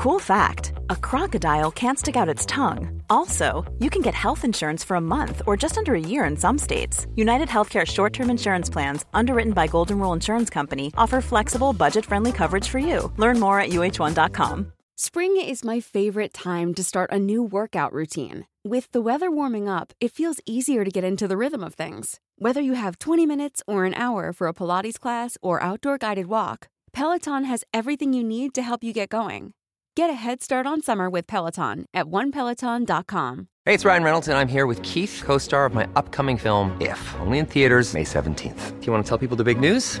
Cool 0.00 0.18
fact 0.18 0.72
a 0.88 0.96
crocodile 0.96 1.70
can't 1.70 1.98
stick 1.98 2.16
out 2.16 2.34
its 2.34 2.46
tongue. 2.46 3.02
Also, 3.10 3.70
you 3.80 3.90
can 3.90 4.00
get 4.00 4.14
health 4.14 4.46
insurance 4.46 4.82
for 4.82 4.94
a 4.94 5.06
month 5.16 5.42
or 5.46 5.58
just 5.58 5.76
under 5.76 5.94
a 5.94 6.00
year 6.00 6.24
in 6.24 6.38
some 6.38 6.56
states. 6.56 7.06
United 7.16 7.48
Healthcare 7.48 7.86
short 7.86 8.14
term 8.14 8.30
insurance 8.30 8.70
plans, 8.70 9.04
underwritten 9.12 9.52
by 9.52 9.66
Golden 9.66 9.98
Rule 9.98 10.14
Insurance 10.14 10.48
Company, 10.48 10.90
offer 10.96 11.20
flexible, 11.20 11.74
budget 11.74 12.06
friendly 12.06 12.32
coverage 12.32 12.66
for 12.66 12.78
you. 12.78 13.12
Learn 13.18 13.38
more 13.38 13.60
at 13.60 13.72
uhone.com. 13.72 14.72
Spring 14.96 15.36
is 15.36 15.66
my 15.66 15.80
favorite 15.80 16.32
time 16.32 16.72
to 16.76 16.82
start 16.82 17.12
a 17.12 17.18
new 17.18 17.42
workout 17.42 17.92
routine. 17.92 18.46
With 18.64 18.90
the 18.92 19.02
weather 19.02 19.30
warming 19.30 19.68
up, 19.68 19.92
it 20.00 20.12
feels 20.12 20.40
easier 20.46 20.82
to 20.82 20.90
get 20.90 21.04
into 21.04 21.28
the 21.28 21.36
rhythm 21.36 21.62
of 21.62 21.74
things. 21.74 22.20
Whether 22.36 22.62
you 22.62 22.72
have 22.72 22.98
20 22.98 23.26
minutes 23.26 23.62
or 23.66 23.84
an 23.84 23.92
hour 23.92 24.32
for 24.32 24.48
a 24.48 24.54
Pilates 24.54 24.98
class 24.98 25.36
or 25.42 25.62
outdoor 25.62 25.98
guided 25.98 26.24
walk, 26.24 26.68
Peloton 26.94 27.44
has 27.44 27.64
everything 27.74 28.14
you 28.14 28.24
need 28.24 28.54
to 28.54 28.62
help 28.62 28.82
you 28.82 28.94
get 28.94 29.10
going. 29.10 29.52
Get 29.96 30.08
a 30.08 30.14
head 30.14 30.42
start 30.42 30.66
on 30.66 30.82
summer 30.82 31.10
with 31.10 31.26
Peloton 31.26 31.84
at 31.92 32.06
onepeloton.com. 32.06 33.48
Hey, 33.66 33.74
it's 33.74 33.84
Ryan 33.84 34.02
Reynolds, 34.02 34.28
and 34.28 34.38
I'm 34.38 34.48
here 34.48 34.66
with 34.66 34.82
Keith, 34.82 35.22
co 35.24 35.36
star 35.36 35.66
of 35.66 35.74
my 35.74 35.88
upcoming 35.96 36.36
film, 36.38 36.76
If, 36.80 37.14
only 37.20 37.38
in 37.38 37.46
theaters, 37.46 37.92
May 37.92 38.04
17th. 38.04 38.80
Do 38.80 38.86
you 38.86 38.92
want 38.92 39.04
to 39.04 39.08
tell 39.08 39.18
people 39.18 39.36
the 39.36 39.44
big 39.44 39.60
news? 39.60 40.00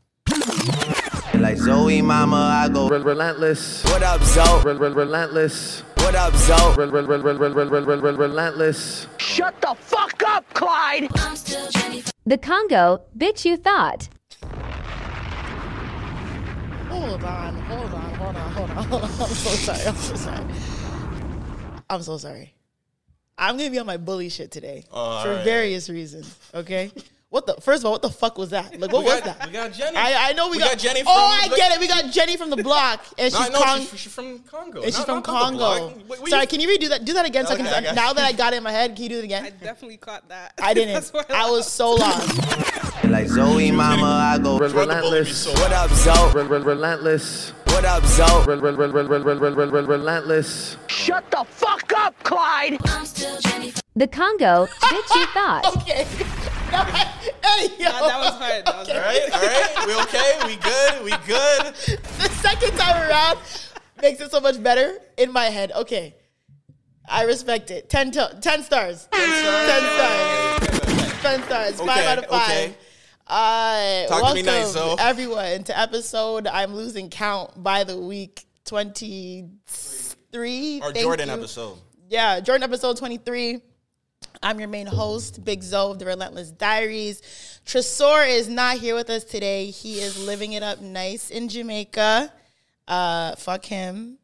Like 1.39 1.57
Zoe, 1.57 2.01
mama, 2.01 2.35
I 2.63 2.69
go 2.69 2.87
relentless. 2.89 3.83
What 3.85 4.03
up, 4.03 4.21
Zoe? 4.23 4.73
Relentless. 4.77 5.81
What 5.97 6.15
up, 6.15 6.35
Zoe? 6.35 6.75
Relentless. 8.15 9.07
Shut 9.17 9.59
the 9.61 9.75
fuck 9.79 10.21
up, 10.27 10.45
Clyde. 10.53 11.09
The 12.25 12.37
Congo, 12.37 13.01
bitch, 13.17 13.45
you 13.45 13.57
thought. 13.57 14.07
Hold 16.89 17.23
on, 17.23 17.55
hold 17.55 17.93
on, 17.93 18.13
hold 18.15 18.35
on, 18.35 18.51
hold 18.51 18.69
on, 18.69 18.83
hold 18.85 19.03
on. 19.03 19.09
I'm 19.09 19.09
so 19.09 19.49
sorry. 19.49 19.85
I'm 19.87 19.95
so 19.95 20.15
sorry. 20.15 20.45
I'm 21.89 22.01
so 22.03 22.17
sorry. 22.17 22.53
I'm 23.37 23.57
gonna 23.57 23.71
be 23.71 23.79
on 23.79 23.85
my 23.87 23.97
bully 23.97 24.29
shit 24.29 24.51
today 24.51 24.85
All 24.91 25.23
for 25.23 25.33
right. 25.35 25.43
various 25.43 25.89
reasons. 25.89 26.37
Okay. 26.53 26.91
What 27.31 27.45
the 27.45 27.53
first 27.61 27.81
of 27.81 27.85
all, 27.85 27.93
what 27.93 28.01
the 28.01 28.09
fuck 28.09 28.37
was 28.37 28.49
that? 28.49 28.77
Like, 28.77 28.91
what 28.91 29.05
we 29.05 29.09
was 29.09 29.21
got, 29.21 29.39
that? 29.39 29.47
We 29.47 29.53
got 29.53 29.71
Jenny. 29.71 29.95
I, 29.95 30.31
I 30.31 30.33
know 30.33 30.47
we, 30.47 30.57
we 30.57 30.59
got, 30.59 30.71
got, 30.71 30.79
Jenny. 30.79 30.99
Oh, 30.99 31.03
from, 31.03 31.13
oh, 31.15 31.53
I 31.53 31.55
get 31.55 31.71
it. 31.71 31.79
We 31.79 31.87
got 31.87 32.11
Jenny 32.11 32.35
from 32.35 32.49
the 32.49 32.57
block, 32.57 33.05
and 33.17 33.31
she's, 33.31 33.49
no, 33.49 33.57
no, 33.57 33.63
Cong- 33.63 33.79
she's, 33.79 33.99
she's 33.99 34.13
from 34.13 34.39
Congo. 34.39 34.81
And 34.81 34.93
she's 34.93 34.97
no, 34.99 35.05
from 35.05 35.21
Congo. 35.21 35.93
Wait, 36.09 36.27
Sorry, 36.27 36.45
can 36.45 36.59
you 36.59 36.67
redo 36.67 36.89
that? 36.89 37.05
Do 37.05 37.13
that 37.13 37.25
again. 37.25 37.45
Okay, 37.45 37.55
so 37.55 37.61
I 37.61 37.71
can, 37.71 37.85
okay. 37.85 37.95
now 37.95 38.11
that 38.11 38.25
I 38.25 38.33
got 38.33 38.51
it 38.51 38.57
in 38.57 38.63
my 38.63 38.71
head, 38.73 38.93
can 38.95 39.03
you 39.03 39.09
do 39.09 39.19
it 39.19 39.23
again? 39.23 39.45
I 39.45 39.49
definitely 39.51 39.95
caught 39.95 40.27
that. 40.27 40.55
I 40.61 40.73
didn't. 40.73 41.09
I, 41.29 41.45
I 41.45 41.49
was 41.49 41.71
so 41.71 41.93
lost. 41.93 42.37
like 43.05 43.29
Zoe, 43.29 43.71
mama, 43.71 44.03
I 44.03 44.37
go 44.37 44.57
relentless. 44.59 45.47
What 45.47 45.71
up, 45.71 45.89
Zoe? 45.91 46.33
Rel- 46.33 46.47
Rel- 46.47 46.63
Relentless. 46.63 47.51
What 47.67 47.85
up, 47.85 48.03
Zoe? 48.07 48.45
Relentless. 49.85 50.75
Shut 50.87 51.31
the 51.31 51.45
fuck 51.47 51.93
up, 51.95 52.21
Clyde. 52.23 52.77
The 53.95 54.07
Congo, 54.07 54.67
bitchy 54.81 55.25
thought. 55.33 55.77
okay. 55.77 56.05
hey, 56.71 57.67
yo. 57.77 57.91
That, 57.91 58.01
that 58.07 58.19
was 58.19 58.33
hard. 58.35 58.65
That 58.65 58.75
was 58.77 58.89
All 58.89 58.95
hard. 58.95 59.05
right, 59.05 59.29
all 59.33 59.41
right. 59.41 59.87
We 59.87 59.93
okay? 60.03 60.39
We 60.47 60.55
good? 60.57 61.03
We 61.03 61.11
good? 61.27 61.75
the 62.19 62.29
second 62.41 62.77
time 62.77 62.97
around 63.09 63.37
makes 64.01 64.19
it 64.21 64.31
so 64.31 64.39
much 64.39 64.61
better 64.61 64.97
in 65.17 65.31
my 65.31 65.45
head. 65.45 65.71
Okay. 65.73 66.15
I 67.07 67.23
respect 67.25 67.71
it. 67.71 67.89
10, 67.89 68.11
to- 68.11 68.37
10 68.41 68.63
stars. 68.63 69.07
10 69.11 69.43
stars. 69.43 70.59
10 71.21 71.43
stars. 71.43 71.79
5 71.81 71.89
Okay, 71.89 72.05
out 72.07 72.17
of 72.19 72.25
5. 72.27 72.41
okay. 72.49 72.75
Uh, 73.27 74.05
Talk 74.07 74.17
to 74.17 74.23
welcome 74.23 74.35
me 74.35 74.41
nice, 74.43 74.71
Zoe. 74.71 74.95
everyone 74.99 75.63
to 75.65 75.77
episode 75.79 76.47
I'm 76.47 76.73
losing 76.73 77.09
count 77.09 77.61
by 77.63 77.83
the 77.83 77.97
week 77.97 78.45
23. 78.65 80.79
Or 80.81 80.91
Thank 80.91 81.03
Jordan 81.03 81.27
you. 81.27 81.33
episode. 81.33 81.77
Yeah, 82.09 82.39
Jordan 82.39 82.63
episode 82.63 82.97
23. 82.97 83.61
I'm 84.43 84.59
your 84.59 84.69
main 84.69 84.87
host, 84.87 85.45
Big 85.45 85.61
Zoe 85.61 85.91
of 85.91 85.99
the 85.99 86.05
Relentless 86.05 86.49
Diaries. 86.49 87.21
Tresor 87.65 88.27
is 88.27 88.49
not 88.49 88.77
here 88.77 88.95
with 88.95 89.09
us 89.11 89.23
today. 89.23 89.67
He 89.67 89.99
is 89.99 90.25
living 90.25 90.53
it 90.53 90.63
up 90.63 90.81
nice 90.81 91.29
in 91.29 91.47
Jamaica. 91.47 92.33
Uh, 92.87 93.35
fuck 93.35 93.63
him. 93.65 94.17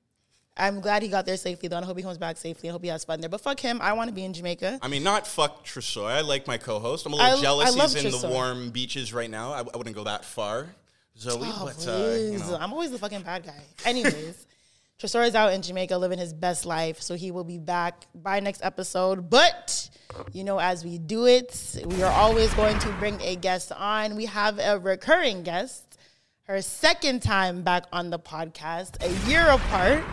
I'm 0.60 0.82
glad 0.82 1.04
he 1.04 1.08
got 1.08 1.28
there 1.28 1.38
safely, 1.38 1.70
though. 1.70 1.76
and 1.78 1.86
I 1.86 1.88
hope 1.88 1.98
he 1.98 2.04
comes 2.04 2.18
back 2.18 2.38
safely. 2.38 2.68
I 2.68 2.72
hope 2.72 2.82
he 2.82 2.88
has 2.90 3.06
fun 3.06 3.22
there. 3.22 3.30
But 3.30 3.42
fuck 3.42 3.60
him. 3.60 3.80
I 3.80 3.94
want 3.94 4.10
to 4.10 4.14
be 4.14 4.26
in 4.26 4.34
Jamaica. 4.34 4.80
I 4.82 4.88
mean, 4.88 5.04
not 5.04 5.28
fuck 5.28 5.64
Tresor. 5.64 6.08
I 6.08 6.22
like 6.22 6.48
my 6.48 6.58
co-host. 6.58 7.06
I'm 7.06 7.14
a 7.14 7.16
little 7.16 7.38
I- 7.38 7.42
jealous 7.42 7.78
I 7.78 7.82
he's 7.88 8.06
in 8.16 8.20
the 8.22 8.28
warm 8.28 8.72
beaches 8.72 9.14
right 9.14 9.30
now. 9.30 9.52
I, 9.52 9.60
I 9.60 9.78
wouldn't 9.78 9.96
go 9.96 10.06
that 10.06 10.26
far, 10.26 10.68
Zoe. 11.16 11.42
Oh, 11.44 11.62
but 11.64 11.88
uh, 11.88 12.16
you 12.16 12.40
know, 12.40 12.58
I'm 12.60 12.74
always 12.74 12.90
the 12.90 12.98
fucking 12.98 13.22
bad 13.22 13.46
guy. 13.46 13.62
Anyways, 13.86 14.48
Tresor 15.00 15.28
is 15.28 15.36
out 15.36 15.54
in 15.54 15.62
Jamaica 15.62 15.96
living 15.96 16.18
his 16.18 16.34
best 16.34 16.66
life, 16.66 17.00
so 17.02 17.14
he 17.14 17.30
will 17.30 17.44
be 17.44 17.60
back 17.60 18.08
by 18.16 18.40
next 18.40 18.64
episode. 18.64 19.30
But 19.30 19.90
you 20.34 20.44
know, 20.44 20.58
as 20.60 20.84
we 20.84 20.98
do 20.98 21.28
it, 21.28 21.84
we 21.86 22.02
are 22.02 22.12
always 22.12 22.52
going 22.56 22.80
to 22.80 22.90
bring 22.94 23.22
a 23.22 23.36
guest 23.36 23.72
on. 23.72 24.16
We 24.16 24.26
have 24.26 24.58
a 24.58 24.80
recurring 24.80 25.44
guest, 25.44 26.00
her 26.46 26.60
second 26.64 27.22
time 27.22 27.62
back 27.62 27.84
on 27.94 28.10
the 28.10 28.18
podcast, 28.18 28.96
a 29.06 29.30
year 29.30 29.48
apart. 29.48 30.04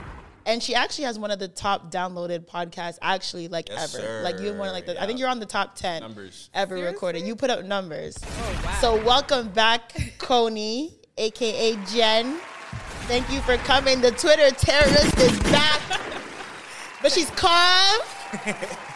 And 0.47 0.62
she 0.62 0.75
actually 0.75 1.05
has 1.05 1.19
one 1.19 1.31
of 1.31 1.39
the 1.39 1.49
top 1.49 1.91
downloaded 1.91 2.41
podcasts, 2.45 2.99
actually, 3.01 3.49
like 3.49 3.71
Yes, 3.71 3.95
ever. 3.95 4.21
Like 4.21 4.39
you 4.39 4.49
have 4.49 4.56
one 4.59 4.69
of 4.69 4.75
like 4.75 4.84
the, 4.84 5.03
I 5.03 5.06
think 5.06 5.19
you're 5.19 5.31
on 5.31 5.41
the 5.41 5.47
top 5.47 5.75
ten 5.77 6.03
Numbers. 6.03 6.51
ever 6.53 6.75
recorded. 6.75 7.27
You 7.27 7.34
put 7.34 7.49
up 7.49 7.65
numbers. 7.65 8.19
Oh, 8.22 8.62
wow. 8.62 8.78
So 8.83 9.03
welcome 9.03 9.49
back, 9.49 9.95
Kony, 10.19 10.93
aka 11.16 11.77
Jen. 11.91 12.39
Thank 13.06 13.31
you 13.31 13.41
for 13.42 13.56
coming. 13.59 14.00
The 14.00 14.10
Twitter 14.12 14.50
terrorist 14.50 15.19
is 15.19 15.38
back. 15.53 15.81
but 17.03 17.12
she's 17.12 17.31
calm. 17.31 18.00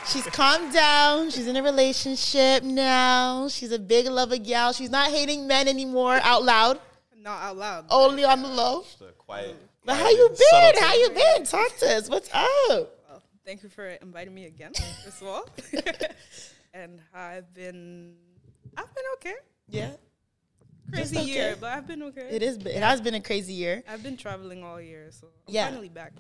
She's 0.06 0.24
calmed 0.26 0.72
down. 0.72 1.30
She's 1.30 1.46
in 1.46 1.56
a 1.56 1.62
relationship 1.62 2.62
now. 2.62 3.48
She's 3.48 3.70
a 3.70 3.78
big 3.78 4.06
lover 4.06 4.38
gal. 4.38 4.72
She's 4.72 4.90
not 4.90 5.10
hating 5.10 5.46
men 5.46 5.68
anymore 5.68 6.18
out 6.22 6.42
loud, 6.42 6.80
Not 7.16 7.42
out 7.42 7.56
loud. 7.56 7.84
only 7.90 8.24
on 8.24 8.42
the 8.42 8.48
low. 8.48 8.82
just 8.82 9.02
a 9.02 9.12
quiet. 9.12 9.54
But 9.84 9.96
how 9.96 10.08
you 10.08 10.28
been? 10.28 10.36
subtlety. 10.36 10.78
How 10.80 10.94
you 10.94 11.10
been? 11.10 11.44
Talk 11.44 11.76
to 11.78 11.96
us. 11.96 12.08
What's 12.08 12.28
up? 12.32 12.48
Well, 12.70 13.22
thank 13.44 13.62
you 13.62 13.68
for 13.68 13.86
inviting 13.86 14.34
me 14.34 14.46
again, 14.46 14.72
first 15.04 15.20
of 15.22 15.28
all. 15.28 15.48
and 16.74 17.00
I've 17.14 17.52
been, 17.54 18.14
I've 18.76 18.94
been 18.94 19.04
okay. 19.16 19.34
Yeah. 19.68 19.90
Crazy 20.92 21.18
okay. 21.18 21.26
year, 21.26 21.56
but 21.60 21.70
I've 21.72 21.86
been 21.86 22.02
okay. 22.04 22.28
It 22.30 22.42
is 22.42 22.56
it 22.58 22.82
has 22.82 23.00
been 23.00 23.14
a 23.14 23.20
crazy 23.20 23.52
year. 23.52 23.82
I've 23.88 24.02
been 24.02 24.16
traveling 24.16 24.62
all 24.64 24.80
year, 24.80 25.08
so 25.10 25.26
I'm 25.46 25.54
Yeah. 25.54 25.66
finally 25.68 25.88
back. 25.90 26.12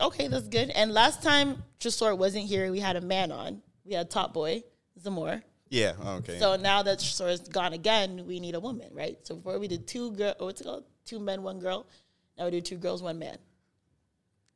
Okay, 0.00 0.28
that's 0.28 0.48
good. 0.48 0.70
And 0.70 0.92
last 0.92 1.22
time 1.22 1.62
Tresor 1.78 2.16
wasn't 2.16 2.46
here, 2.46 2.70
we 2.72 2.80
had 2.80 2.96
a 2.96 3.00
man 3.00 3.30
on. 3.30 3.62
We 3.84 3.92
had 3.94 4.10
Top 4.10 4.32
Boy, 4.32 4.64
Zamor. 5.02 5.42
Yeah. 5.68 5.92
Oh, 6.00 6.16
okay. 6.16 6.38
So 6.38 6.56
now 6.56 6.82
that 6.82 6.98
Tresor 7.00 7.30
is 7.30 7.40
gone 7.40 7.72
again, 7.74 8.24
we 8.26 8.40
need 8.40 8.54
a 8.54 8.60
woman, 8.60 8.88
right? 8.92 9.18
So 9.26 9.36
before 9.36 9.58
we 9.58 9.68
did 9.68 9.86
two 9.86 10.12
girl, 10.12 10.34
oh, 10.40 10.46
what's 10.46 10.60
it 10.60 10.64
called? 10.64 10.84
Two 11.04 11.18
men, 11.20 11.42
one 11.42 11.58
girl. 11.58 11.86
Now 12.38 12.46
we 12.46 12.50
do 12.52 12.60
two 12.60 12.76
girls, 12.78 13.02
one 13.02 13.18
man. 13.18 13.36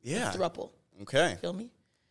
yeah. 0.01 0.31
Thruple. 0.31 0.71
Okay. 1.03 1.37
Feel 1.41 1.53
me? 1.53 1.69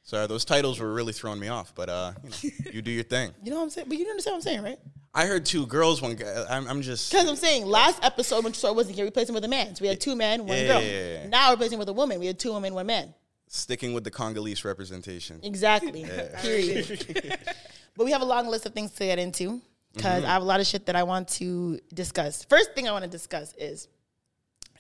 Sorry, 0.09 0.27
those 0.27 0.47
titles 0.47 0.81
were 0.81 0.91
really 0.91 1.13
throwing 1.13 1.39
me 1.39 1.49
off, 1.49 1.75
but 1.75 1.91
uh, 1.91 2.13
you 2.25 2.31
know, 2.31 2.71
you 2.73 2.81
do 2.81 2.91
your 2.91 3.05
thing. 3.05 3.31
You 3.45 3.51
know 3.51 3.59
what 3.59 3.65
I'm 3.65 3.69
saying? 3.69 3.89
But 3.91 3.99
you 3.99 4.09
understand 4.09 4.33
what 4.33 4.37
I'm 4.39 4.43
saying, 4.43 4.63
right? 4.63 4.79
I 5.13 5.27
heard 5.27 5.45
two 5.45 5.67
girls, 5.67 6.01
one 6.01 6.15
guy. 6.15 6.47
I'm, 6.49 6.67
I'm 6.67 6.81
just. 6.81 7.13
Because 7.13 7.29
I'm 7.29 7.37
saying 7.37 7.67
last 7.67 8.03
episode 8.03 8.43
when 8.43 8.55
Tresor 8.55 8.75
wasn't 8.75 8.97
here, 8.97 9.05
we 9.05 9.11
placed 9.11 9.29
him 9.29 9.35
with 9.35 9.45
a 9.45 9.49
man. 9.49 9.75
So 9.75 9.83
we 9.83 9.89
had 9.89 10.01
two 10.01 10.17
men, 10.17 10.47
one 10.47 10.57
Yeah, 10.57 10.67
girl. 10.67 10.81
yeah, 10.81 11.13
yeah. 11.13 11.29
Now 11.29 11.51
we're 11.51 11.59
placing 11.59 11.75
him 11.75 11.81
with 11.81 11.91
a 11.91 11.93
woman. 11.93 12.19
We 12.21 12.27
had 12.27 12.39
two 12.39 12.55
women, 12.55 12.73
one 12.73 12.87
man. 12.87 13.13
sticking 13.49 13.93
with 13.93 14.03
the 14.03 14.11
Congolese 14.11 14.65
representation. 14.65 15.41
Exactly. 15.43 16.07
Period. 16.41 17.37
but 17.95 18.07
we 18.07 18.11
have 18.13 18.23
a 18.23 18.25
long 18.25 18.47
list 18.47 18.65
of 18.65 18.73
things 18.73 18.93
to 18.93 19.05
get 19.05 19.19
into 19.19 19.61
because 19.93 20.25
I 20.25 20.29
have 20.29 20.41
a 20.41 20.47
lot 20.47 20.61
of 20.61 20.67
shit 20.67 20.87
that 20.87 20.97
I 20.97 21.03
want 21.03 21.29
to 21.41 21.81
discuss. 21.93 22.45
First 22.45 22.73
thing 22.75 22.89
I 22.89 22.93
want 22.93 23.05
to 23.05 23.11
discuss 23.11 23.53
is 23.59 23.89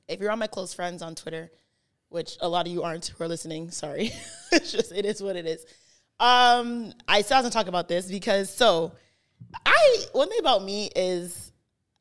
if 0.08 0.20
you're 0.20 0.30
on 0.30 0.38
my 0.38 0.46
close 0.46 0.72
friends 0.72 1.02
on 1.02 1.14
Twitter, 1.14 1.50
which 2.10 2.37
a 2.40 2.49
lot 2.49 2.66
of 2.66 2.72
you 2.72 2.82
aren't 2.82 3.06
who 3.06 3.25
are 3.25 3.28
listening, 3.28 3.70
sorry. 3.70 4.12
it's 4.52 4.72
just 4.72 4.93
it 4.93 5.05
is 5.05 5.22
what 5.22 5.37
it 5.37 5.46
is. 5.46 5.64
Um, 6.20 6.93
I 7.06 7.22
still 7.22 7.37
have 7.37 7.44
to 7.44 7.50
talk 7.50 7.69
about 7.69 7.88
this 7.88 8.10
because 8.10 8.52
so 8.52 8.93
I 9.64 10.05
one 10.12 10.28
thing 10.28 10.40
about 10.40 10.64
me 10.64 10.90
is 10.96 11.52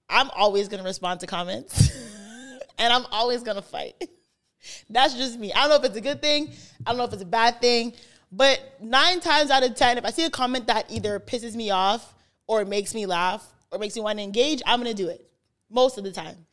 I'm 0.10 0.30
always 0.36 0.68
gonna 0.68 0.84
respond 0.84 1.20
to 1.22 1.28
comments 1.28 1.92
and 2.78 2.92
I'm 2.94 3.06
always 3.12 3.44
gonna 3.44 3.62
fight. 3.62 3.96
That's 4.90 5.14
just 5.14 5.38
me. 5.40 5.54
I 5.54 5.62
don't 5.62 5.70
know 5.70 5.76
if 5.76 5.86
it's 5.86 5.98
a 5.98 6.02
good 6.02 6.22
thing. 6.22 6.52
I 6.86 6.92
don't 6.92 6.98
know 6.98 7.06
if 7.06 7.14
it's 7.14 7.22
a 7.22 7.26
bad 7.26 7.62
thing. 7.62 7.94
But 8.32 8.60
nine 8.82 9.22
times 9.22 9.52
out 9.52 9.64
of 9.64 9.76
ten, 9.76 9.98
if 9.98 10.06
I 10.06 10.10
see 10.12 10.26
a 10.26 10.30
comment 10.30 10.68
that 10.68 10.92
either 10.92 11.20
pisses 11.20 11.56
me 11.56 11.70
off 11.70 12.14
or 12.48 12.66
makes 12.66 12.94
me 12.94 13.06
laugh 13.06 13.46
or 13.72 13.80
makes 13.80 13.96
me 13.96 14.02
want 14.02 14.18
to 14.20 14.24
engage, 14.24 14.62
I'm 14.66 14.80
gonna 14.80 14.94
do 14.94 15.08
it. 15.08 15.30
Most 15.70 15.98
of 15.98 16.04
the 16.04 16.12
time. 16.12 16.46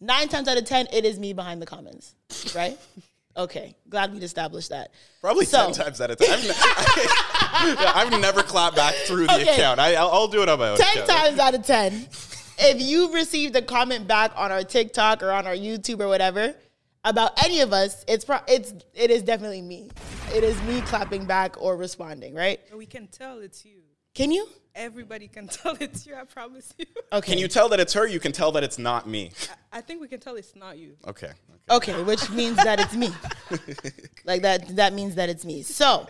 Nine 0.00 0.28
times 0.28 0.48
out 0.48 0.56
of 0.58 0.64
ten, 0.64 0.86
it 0.92 1.04
is 1.04 1.18
me 1.18 1.32
behind 1.32 1.60
the 1.60 1.66
comments. 1.66 2.14
Right? 2.54 2.78
okay. 3.36 3.74
Glad 3.88 4.12
we'd 4.12 4.22
established 4.22 4.70
that. 4.70 4.90
Probably 5.20 5.44
So- 5.44 5.66
ten 5.66 5.74
times 5.74 6.00
out 6.00 6.10
of 6.10 6.18
ten. 6.18 6.30
I've, 6.32 6.42
ne- 6.42 7.74
Yeah, 7.82 7.92
I've 7.94 8.20
never 8.20 8.42
clapped 8.42 8.76
back 8.76 8.94
through 9.06 9.26
the 9.26 9.34
Okay. 9.34 9.54
account. 9.54 9.78
I, 9.80 9.94
I'll, 9.94 10.08
I'll 10.10 10.28
do 10.28 10.42
it 10.42 10.48
on 10.48 10.58
my 10.58 10.70
own. 10.70 10.78
10 10.78 11.02
account. 11.02 11.08
times 11.10 11.38
out 11.38 11.54
of 11.54 11.64
10 11.66 12.06
if 12.62 12.80
you've 12.80 13.12
received 13.14 13.56
a 13.56 13.62
comment 13.62 14.06
back 14.06 14.32
on 14.36 14.52
our 14.52 14.62
tiktok 14.62 15.22
or 15.22 15.30
on 15.32 15.46
our 15.46 15.54
youtube 15.54 15.98
or 16.00 16.08
whatever 16.08 16.54
about 17.04 17.42
any 17.42 17.60
of 17.60 17.72
us 17.72 18.04
it's 18.06 18.22
pro- 18.24 18.40
it's 18.46 18.74
it 18.94 19.10
is 19.10 19.22
definitely 19.22 19.62
me 19.62 19.90
it 20.34 20.44
is 20.44 20.60
me 20.64 20.80
clapping 20.82 21.24
back 21.24 21.56
or 21.60 21.74
responding 21.76 22.34
right 22.34 22.60
we 22.76 22.84
can 22.84 23.06
tell 23.06 23.38
it's 23.38 23.64
you. 23.64 23.80
Can 24.20 24.30
you 24.32 24.46
Everybody 24.72 25.26
can 25.26 25.48
tell 25.58 25.76
it's 25.80 26.06
you. 26.06 26.14
I 26.14 26.22
promise 26.24 26.72
you. 26.78 26.86
okay 27.12 27.32
Can 27.32 27.38
you 27.38 27.48
tell 27.48 27.68
that 27.70 27.80
it's 27.80 27.92
her? 27.94 28.06
You 28.06 28.20
can 28.20 28.32
tell 28.32 28.52
that 28.52 28.62
it's 28.62 28.78
not 28.78 29.08
me. 29.08 29.32
I 29.72 29.80
think 29.80 30.00
we 30.00 30.06
can 30.08 30.20
tell 30.20 30.36
it's 30.36 30.54
not 30.54 30.78
you. 30.78 30.96
Okay. 31.06 31.32
okay 31.70 32.02
which 32.04 32.30
means 32.30 32.56
that 32.56 32.78
it's 32.80 32.94
me 32.94 33.10
like 34.24 34.42
that 34.42 34.76
that 34.76 34.92
means 34.92 35.14
that 35.16 35.28
it's 35.28 35.44
me 35.44 35.62
so 35.62 36.06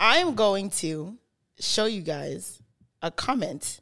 i'm 0.00 0.34
going 0.34 0.70
to 0.70 1.14
show 1.60 1.84
you 1.84 2.00
guys 2.00 2.62
a 3.02 3.10
comment 3.10 3.80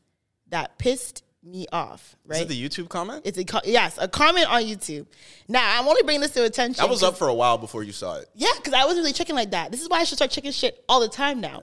that 0.49 0.79
pissed 0.79 1.23
me 1.45 1.67
off 1.73 2.17
Is 2.25 2.31
right 2.31 2.43
it 2.43 2.49
the 2.49 2.69
YouTube 2.69 2.89
comment? 2.89 3.23
it's 3.25 3.39
a 3.39 3.45
co- 3.45 3.61
yes 3.65 3.99
a 4.01 4.09
comment 4.09 4.49
on 4.51 4.63
youtube 4.63 5.07
now 5.49 5.79
i'm 5.79 5.87
only 5.87 6.03
bringing 6.03 6.21
this 6.23 6.33
to 6.33 6.45
attention 6.45 6.83
That 6.83 6.91
was 6.91 7.03
up 7.05 7.17
for 7.17 7.29
a 7.29 7.35
while 7.35 7.59
before 7.59 7.83
you 7.85 7.93
saw 7.93 8.17
it. 8.19 8.27
Yeah, 8.35 8.49
because 8.57 8.73
I 8.75 8.85
wasn't 8.85 9.03
really 9.05 9.13
checking 9.13 9.37
like 9.37 9.51
that. 9.53 9.71
This 9.71 9.81
is 9.83 9.89
why 9.89 9.99
I 10.01 10.05
should 10.05 10.19
start 10.19 10.31
checking 10.33 10.51
shit 10.53 10.83
all 10.89 11.01
the 11.01 11.09
time 11.09 11.41
now. 11.41 11.63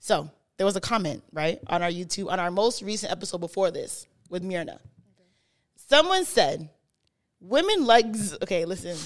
So 0.00 0.30
there 0.56 0.66
was 0.66 0.76
a 0.76 0.80
comment, 0.80 1.22
right, 1.32 1.58
on 1.66 1.82
our 1.82 1.90
YouTube, 1.90 2.30
on 2.30 2.40
our 2.40 2.50
most 2.50 2.82
recent 2.82 3.12
episode 3.12 3.38
before 3.38 3.70
this 3.70 4.06
with 4.30 4.42
Myrna. 4.42 4.80
Someone 5.76 6.24
said, 6.24 6.68
women 7.40 7.84
legs. 7.84 8.36
Okay, 8.42 8.64
listen. 8.64 8.96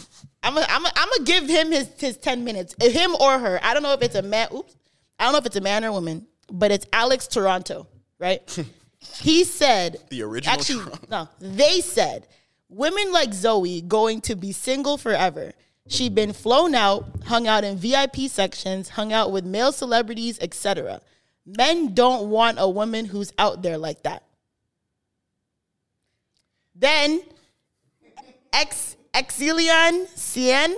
I'm 0.42 0.54
gonna 0.54 0.66
I'm 0.68 0.86
I'm 0.86 0.92
gonna 0.94 1.24
give 1.24 1.48
him 1.48 1.72
his, 1.72 1.88
his 1.98 2.16
10 2.16 2.44
minutes. 2.44 2.74
Uh, 2.80 2.88
Him 2.88 3.14
or 3.20 3.38
her. 3.38 3.60
I 3.62 3.74
don't 3.74 3.82
know 3.82 3.92
if 3.92 4.02
it's 4.02 4.14
a 4.14 4.22
man. 4.22 4.48
Oops. 4.54 4.74
I 5.18 5.24
don't 5.24 5.32
know 5.32 5.38
if 5.38 5.46
it's 5.46 5.56
a 5.56 5.60
man 5.60 5.84
or 5.84 5.88
a 5.88 5.92
woman, 5.92 6.26
but 6.50 6.70
it's 6.70 6.86
Alex 6.92 7.26
Toronto, 7.26 7.86
right? 8.18 8.40
he 9.20 9.44
said, 9.44 9.98
The 10.08 10.22
original 10.22 10.54
Actually, 10.54 10.84
Toronto. 10.84 11.06
no, 11.10 11.28
they 11.40 11.80
said 11.80 12.26
women 12.70 13.12
like 13.12 13.34
Zoe 13.34 13.82
going 13.82 14.20
to 14.22 14.36
be 14.36 14.52
single 14.52 14.96
forever. 14.96 15.52
She'd 15.88 16.14
been 16.14 16.32
flown 16.32 16.74
out, 16.74 17.04
hung 17.26 17.48
out 17.48 17.64
in 17.64 17.76
VIP 17.76 18.28
sections, 18.28 18.90
hung 18.90 19.12
out 19.12 19.32
with 19.32 19.44
male 19.44 19.72
celebrities, 19.72 20.38
etc. 20.40 21.00
Men 21.56 21.94
don't 21.94 22.30
want 22.30 22.58
a 22.60 22.68
woman 22.68 23.06
who's 23.06 23.32
out 23.38 23.62
there 23.62 23.78
like 23.78 24.02
that. 24.04 24.24
Then 26.74 27.22
ex 28.52 28.96
Exilian 29.12 30.06
Cien, 30.14 30.74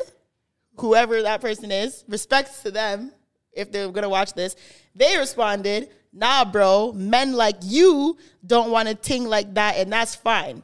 whoever 0.77 1.23
that 1.23 1.41
person 1.41 1.71
is, 1.71 2.05
respects 2.09 2.63
to 2.63 2.71
them 2.71 3.13
if 3.53 3.71
they're 3.71 3.91
gonna 3.91 4.09
watch 4.09 4.33
this. 4.33 4.57
They 4.95 5.17
responded, 5.19 5.91
"Nah, 6.13 6.45
bro, 6.45 6.93
men 6.93 7.35
like 7.35 7.57
you 7.63 8.17
don't 8.47 8.71
want 8.71 8.89
a 8.89 8.95
ting 8.95 9.25
like 9.25 9.55
that, 9.55 9.77
and 9.77 9.93
that's 9.93 10.15
fine." 10.15 10.63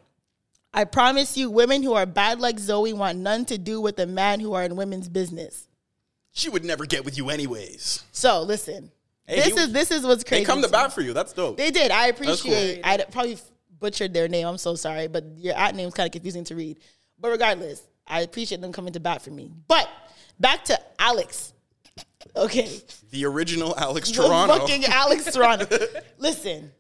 I 0.72 0.84
promise 0.84 1.36
you, 1.36 1.50
women 1.50 1.82
who 1.82 1.94
are 1.94 2.06
bad 2.06 2.40
like 2.40 2.58
Zoe 2.58 2.92
want 2.92 3.18
none 3.18 3.44
to 3.46 3.58
do 3.58 3.80
with 3.80 3.96
the 3.96 4.06
man 4.06 4.40
who 4.40 4.54
are 4.54 4.64
in 4.64 4.76
women's 4.76 5.08
business. 5.08 5.66
She 6.32 6.48
would 6.48 6.64
never 6.64 6.84
get 6.84 7.04
with 7.04 7.16
you 7.16 7.30
anyways. 7.30 8.04
So 8.12 8.42
listen, 8.42 8.92
Hey, 9.28 9.36
this 9.36 9.46
he 9.46 9.52
is 9.60 9.72
this 9.72 9.90
is 9.90 10.04
what's 10.04 10.24
crazy. 10.24 10.42
They 10.42 10.46
come 10.46 10.62
to 10.62 10.68
bat 10.68 10.92
for 10.92 11.02
you. 11.02 11.12
That's 11.12 11.32
dope. 11.32 11.56
They 11.58 11.70
did. 11.70 11.90
I 11.90 12.10
That's 12.12 12.18
cool. 12.42 12.52
appreciate. 12.52 12.80
I 12.82 12.96
probably 13.10 13.36
butchered 13.78 14.12
their 14.14 14.26
name. 14.26 14.46
I'm 14.46 14.58
so 14.58 14.74
sorry, 14.74 15.06
but 15.06 15.24
your 15.36 15.54
at 15.54 15.74
name 15.74 15.88
is 15.88 15.94
kind 15.94 16.06
of 16.06 16.12
confusing 16.12 16.44
to 16.44 16.54
read. 16.56 16.78
But 17.20 17.28
regardless, 17.30 17.82
I 18.06 18.22
appreciate 18.22 18.60
them 18.62 18.72
coming 18.72 18.92
to 18.94 19.00
bat 19.00 19.20
for 19.22 19.30
me. 19.30 19.52
But 19.68 19.88
back 20.40 20.64
to 20.66 20.80
Alex. 20.98 21.52
Okay, 22.36 22.68
The 23.10 23.24
original 23.24 23.74
Alex 23.78 24.10
The 24.10 24.22
Toronto. 24.22 24.58
fucking 24.58 24.84
Alex 24.86 25.24
Toronto. 25.32 25.66
Listen, 26.18 26.70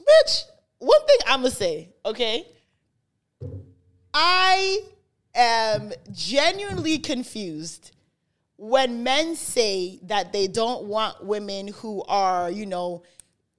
bitch. 0.00 0.42
One 0.78 1.00
thing 1.06 1.16
I'm 1.26 1.40
gonna 1.40 1.50
say. 1.50 1.94
Okay, 2.04 2.44
I 4.12 4.80
am 5.34 5.92
genuinely 6.12 6.98
confused 6.98 7.92
when 8.56 9.02
men 9.02 9.34
say 9.36 9.98
that 10.04 10.32
they 10.32 10.46
don't 10.46 10.84
want 10.84 11.24
women 11.24 11.68
who 11.68 12.02
are, 12.04 12.50
you 12.50 12.66
know, 12.66 13.02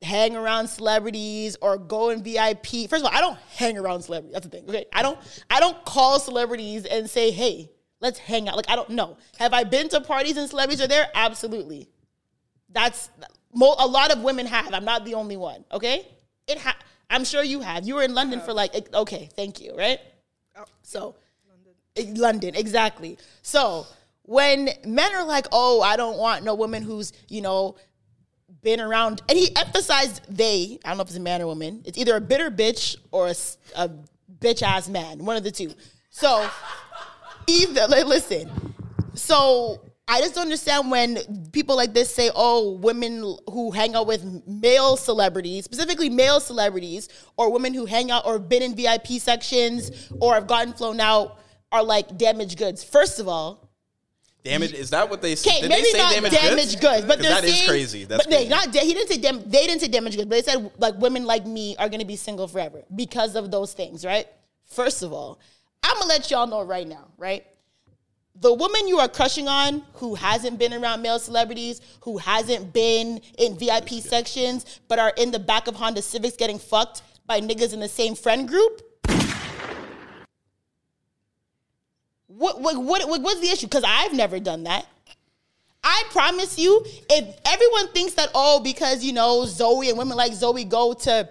hang 0.02 0.36
around 0.36 0.68
celebrities 0.68 1.58
or 1.62 1.78
go 1.78 2.10
in 2.12 2.24
VIP. 2.24 2.90
First 2.90 3.04
of 3.04 3.06
all, 3.06 3.12
I 3.12 3.22
don't 3.22 3.38
hang 3.56 3.78
around 3.78 4.04
celebrities. 4.04 4.34
That's 4.34 4.46
the 4.46 4.52
thing. 4.52 4.70
Okay. 4.70 4.86
I 4.94 5.02
don't 5.02 5.20
I 5.50 5.60
don't 5.60 5.84
call 5.86 6.20
celebrities 6.20 6.86
and 6.86 7.10
say, 7.10 7.32
hey, 7.32 7.72
let's 8.00 8.20
hang 8.20 8.48
out. 8.48 8.56
Like 8.56 8.70
I 8.70 8.76
don't 8.76 8.92
know. 8.92 9.18
Have 9.40 9.54
I 9.54 9.64
been 9.64 9.90
to 9.90 10.02
parties 10.02 10.38
and 10.38 10.50
celebrities 10.50 10.82
are 10.82 10.88
there? 10.88 11.08
Absolutely. 11.14 11.90
That's 12.70 13.10
a 13.54 13.88
lot 13.88 14.12
of 14.12 14.22
women 14.22 14.46
have. 14.46 14.74
I'm 14.74 14.86
not 14.86 15.06
the 15.06 15.16
only 15.16 15.38
one. 15.38 15.66
Okay. 15.72 16.08
It 16.48 16.60
ha- 16.60 16.78
I'm 17.10 17.24
sure 17.24 17.44
you 17.44 17.62
have. 17.62 17.88
You 17.88 17.96
were 17.96 18.04
in 18.04 18.14
London 18.14 18.40
for 18.42 18.54
like 18.54 18.94
okay, 18.94 19.30
thank 19.36 19.62
you, 19.62 19.76
right? 19.76 20.00
Oh. 20.58 20.66
So 20.84 21.16
London. 21.98 22.22
London, 22.22 22.56
exactly. 22.56 23.18
So 23.42 23.88
when 24.26 24.70
men 24.86 25.16
are 25.16 25.26
like, 25.26 25.48
"Oh, 25.52 25.82
I 25.82 25.98
don't 25.98 26.18
want 26.18 26.44
no 26.44 26.56
woman 26.56 26.84
who's 26.84 27.14
you 27.28 27.42
know 27.42 27.76
been 28.62 28.80
around," 28.80 29.22
and 29.30 29.38
he 29.38 29.56
emphasized 29.56 30.22
they. 30.30 30.80
I 30.84 30.90
don't 30.90 30.98
know 30.98 31.04
if 31.04 31.10
it's 31.10 31.18
a 31.18 31.22
man 31.22 31.42
or 31.42 31.48
woman. 31.48 31.84
It's 31.86 31.98
either 31.98 32.16
a 32.16 32.22
bitter 32.22 32.50
bitch 32.50 32.98
or 33.12 33.28
a 33.28 33.90
bitch 34.40 34.62
ass 34.62 34.90
man. 34.90 35.24
One 35.26 35.38
of 35.38 35.44
the 35.44 35.52
two. 35.52 35.74
So 36.10 36.50
either 37.48 37.88
like, 37.88 38.06
listen. 38.06 38.50
So 39.14 39.82
I 40.08 40.22
just 40.22 40.36
don't 40.36 40.44
understand 40.44 40.92
when 40.92 41.50
people 41.52 41.76
like 41.76 41.94
this 41.94 42.14
say, 42.14 42.32
"Oh, 42.36 42.72
women 42.72 43.38
who 43.50 43.72
hang 43.72 43.96
out 43.96 44.08
with 44.08 44.46
male 44.48 44.98
celebrities, 44.98 45.66
specifically 45.66 46.10
male 46.10 46.40
celebrities, 46.40 47.10
or 47.38 47.52
women 47.52 47.74
who 47.74 47.86
hang 47.86 48.12
out 48.12 48.26
or 48.26 48.40
been 48.40 48.62
in 48.62 48.76
VIP 48.76 49.20
sections 49.20 49.92
or 50.20 50.34
have 50.34 50.48
gotten 50.48 50.74
flown 50.74 51.00
out, 51.00 51.40
are 51.72 51.84
like 51.84 52.18
damaged 52.18 52.58
goods." 52.58 52.84
First 52.84 53.20
of 53.20 53.28
all, 53.28 53.65
Damage. 54.46 54.74
Is 54.74 54.92
that 54.92 55.10
what 55.10 55.22
they 55.22 55.36
said? 55.36 55.60
Did 55.62 55.70
maybe 55.70 55.82
they 55.82 55.90
say 55.90 55.98
not 55.98 56.14
damaged, 56.14 56.36
damaged 56.36 56.82
goods, 56.82 57.06
but 57.06 57.20
that 57.20 57.44
is 57.44 57.54
saying, 57.54 57.68
crazy. 57.68 58.06
That's 58.06 58.24
but 58.24 58.30
they 58.30 58.48
crazy. 58.48 58.50
not. 58.50 58.76
He 58.76 58.94
didn't 58.94 59.10
say 59.10 59.18
dam, 59.18 59.44
They 59.46 59.66
didn't 59.68 59.82
say 59.82 59.88
damaged 59.88 60.16
goods, 60.16 60.30
but 60.30 60.36
they 60.36 60.42
said 60.42 60.72
like 60.78 60.96
women 61.00 61.26
like 61.26 61.46
me 61.46 61.76
are 61.78 61.90
gonna 61.90 62.06
be 62.06 62.16
single 62.16 62.48
forever 62.48 62.84
because 62.96 63.36
of 63.36 63.52
those 63.52 63.74
things, 63.74 64.06
right? 64.06 64.28
First 64.66 65.04
of 65.04 65.12
all, 65.12 65.40
I'm 65.84 65.98
gonna 65.98 66.08
let 66.08 66.32
y'all 66.32 66.48
know 66.48 66.64
right 66.64 66.88
now, 66.88 67.08
right? 67.18 67.46
the 68.42 68.54
woman 68.54 68.88
you 68.88 69.00
are 69.00 69.08
crushing 69.08 69.48
on 69.48 69.82
who 69.94 70.16
hasn't 70.16 70.60
been 70.60 70.74
around 70.74 71.02
male 71.02 71.20
celebrities, 71.20 71.82
who 72.02 72.18
hasn't 72.18 72.74
been 72.74 73.22
in 73.38 73.58
VIP 73.58 73.90
sections, 74.02 74.82
but 74.88 75.00
are 75.00 75.14
in 75.18 75.32
the 75.32 75.40
back 75.40 75.68
of 75.68 75.76
Honda 75.76 76.02
Civics 76.02 76.36
getting 76.36 76.60
fucked 76.60 77.02
by 77.26 77.40
niggas 77.40 77.74
in 77.74 77.80
the 77.80 77.88
same 77.88 78.14
friend 78.14 78.48
group. 78.48 78.82
What, 82.38 82.62
what, 82.62 82.78
what, 82.78 83.08
what- 83.08 83.22
what's 83.22 83.40
the 83.40 83.50
issue? 83.50 83.68
Because 83.68 83.84
I've 83.86 84.14
never 84.14 84.40
done 84.40 84.64
that. 84.64 84.86
I 85.84 86.04
promise 86.10 86.58
you, 86.58 86.84
if 87.10 87.40
everyone 87.46 87.90
thinks 87.90 88.14
that, 88.16 88.30
oh, 88.34 88.60
because, 88.60 89.04
you 89.04 89.14
know, 89.14 89.46
Zoe 89.46 89.88
and 89.90 89.98
women 89.98 90.18
like 90.18 90.34
Zoe 90.34 90.64
go 90.66 90.94
to 90.94 91.30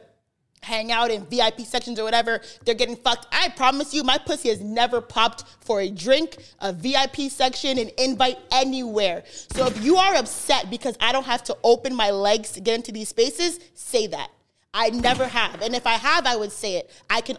hang 0.62 0.92
out 0.92 1.10
in 1.10 1.26
VIP 1.26 1.60
sections 1.62 1.98
or 1.98 2.04
whatever, 2.04 2.40
they're 2.64 2.76
getting 2.76 2.94
fucked. 2.96 3.26
I 3.32 3.48
promise 3.50 3.92
you, 3.92 4.04
my 4.04 4.16
pussy 4.16 4.48
has 4.50 4.60
never 4.60 5.00
popped 5.00 5.44
for 5.60 5.80
a 5.80 5.90
drink, 5.90 6.36
a 6.60 6.72
VIP 6.72 7.30
section, 7.30 7.78
an 7.78 7.90
invite 7.98 8.38
anywhere. 8.52 9.24
So 9.52 9.66
if 9.66 9.84
you 9.84 9.96
are 9.96 10.14
upset 10.14 10.70
because 10.70 10.96
I 11.00 11.10
don't 11.12 11.26
have 11.26 11.42
to 11.44 11.56
open 11.64 11.94
my 11.94 12.10
legs 12.12 12.52
to 12.52 12.60
get 12.60 12.76
into 12.76 12.92
these 12.92 13.08
spaces, 13.08 13.58
say 13.74 14.06
that. 14.06 14.30
I 14.72 14.90
never 14.90 15.26
have. 15.26 15.60
And 15.62 15.74
if 15.74 15.86
I 15.86 15.94
have, 15.94 16.26
I 16.26 16.36
would 16.36 16.52
say 16.52 16.76
it. 16.76 16.90
I 17.10 17.20
can 17.20 17.38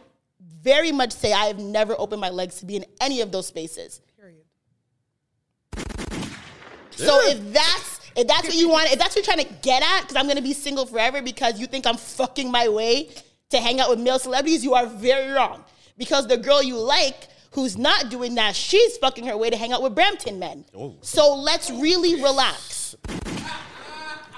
very 0.66 0.92
much 0.92 1.14
say 1.14 1.32
I 1.32 1.46
have 1.46 1.60
never 1.60 1.96
opened 1.98 2.20
my 2.20 2.30
legs 2.30 2.60
to 2.60 2.66
be 2.66 2.76
in 2.76 2.86
any 3.00 3.22
of 3.22 3.32
those 3.32 3.46
spaces. 3.48 4.02
Period. 4.20 4.44
So 6.92 7.22
if 7.30 7.54
that's 7.54 8.02
if 8.16 8.28
that's 8.28 8.48
what 8.48 8.56
you 8.56 8.70
want, 8.70 8.92
if 8.92 8.98
that's 8.98 9.16
what 9.16 9.28
you're 9.28 9.36
trying 9.36 9.46
to 9.48 9.54
get 9.62 9.84
at, 9.84 10.02
because 10.02 10.16
I'm 10.16 10.28
gonna 10.28 10.42
be 10.42 10.54
single 10.54 10.86
forever 10.86 11.22
because 11.22 11.60
you 11.60 11.68
think 11.68 11.86
I'm 11.86 11.98
fucking 11.98 12.52
my 12.52 12.68
way 12.68 13.10
to 13.52 13.60
hang 13.60 13.80
out 13.80 13.90
with 13.90 14.00
male 14.00 14.20
celebrities, 14.20 14.64
you 14.64 14.74
are 14.74 14.88
very 14.88 15.32
wrong. 15.32 15.64
Because 15.98 16.28
the 16.28 16.38
girl 16.38 16.64
you 16.64 16.78
like 16.78 17.30
who's 17.52 17.78
not 17.78 18.10
doing 18.10 18.36
that, 18.36 18.56
she's 18.56 18.98
fucking 18.98 19.26
her 19.28 19.38
way 19.38 19.50
to 19.50 19.58
hang 19.58 19.72
out 19.72 19.84
with 19.84 19.94
Brampton 19.94 20.40
men. 20.40 20.66
Oh. 20.76 20.96
So 21.02 21.36
let's 21.36 21.70
really 21.70 22.22
relax. 22.22 22.96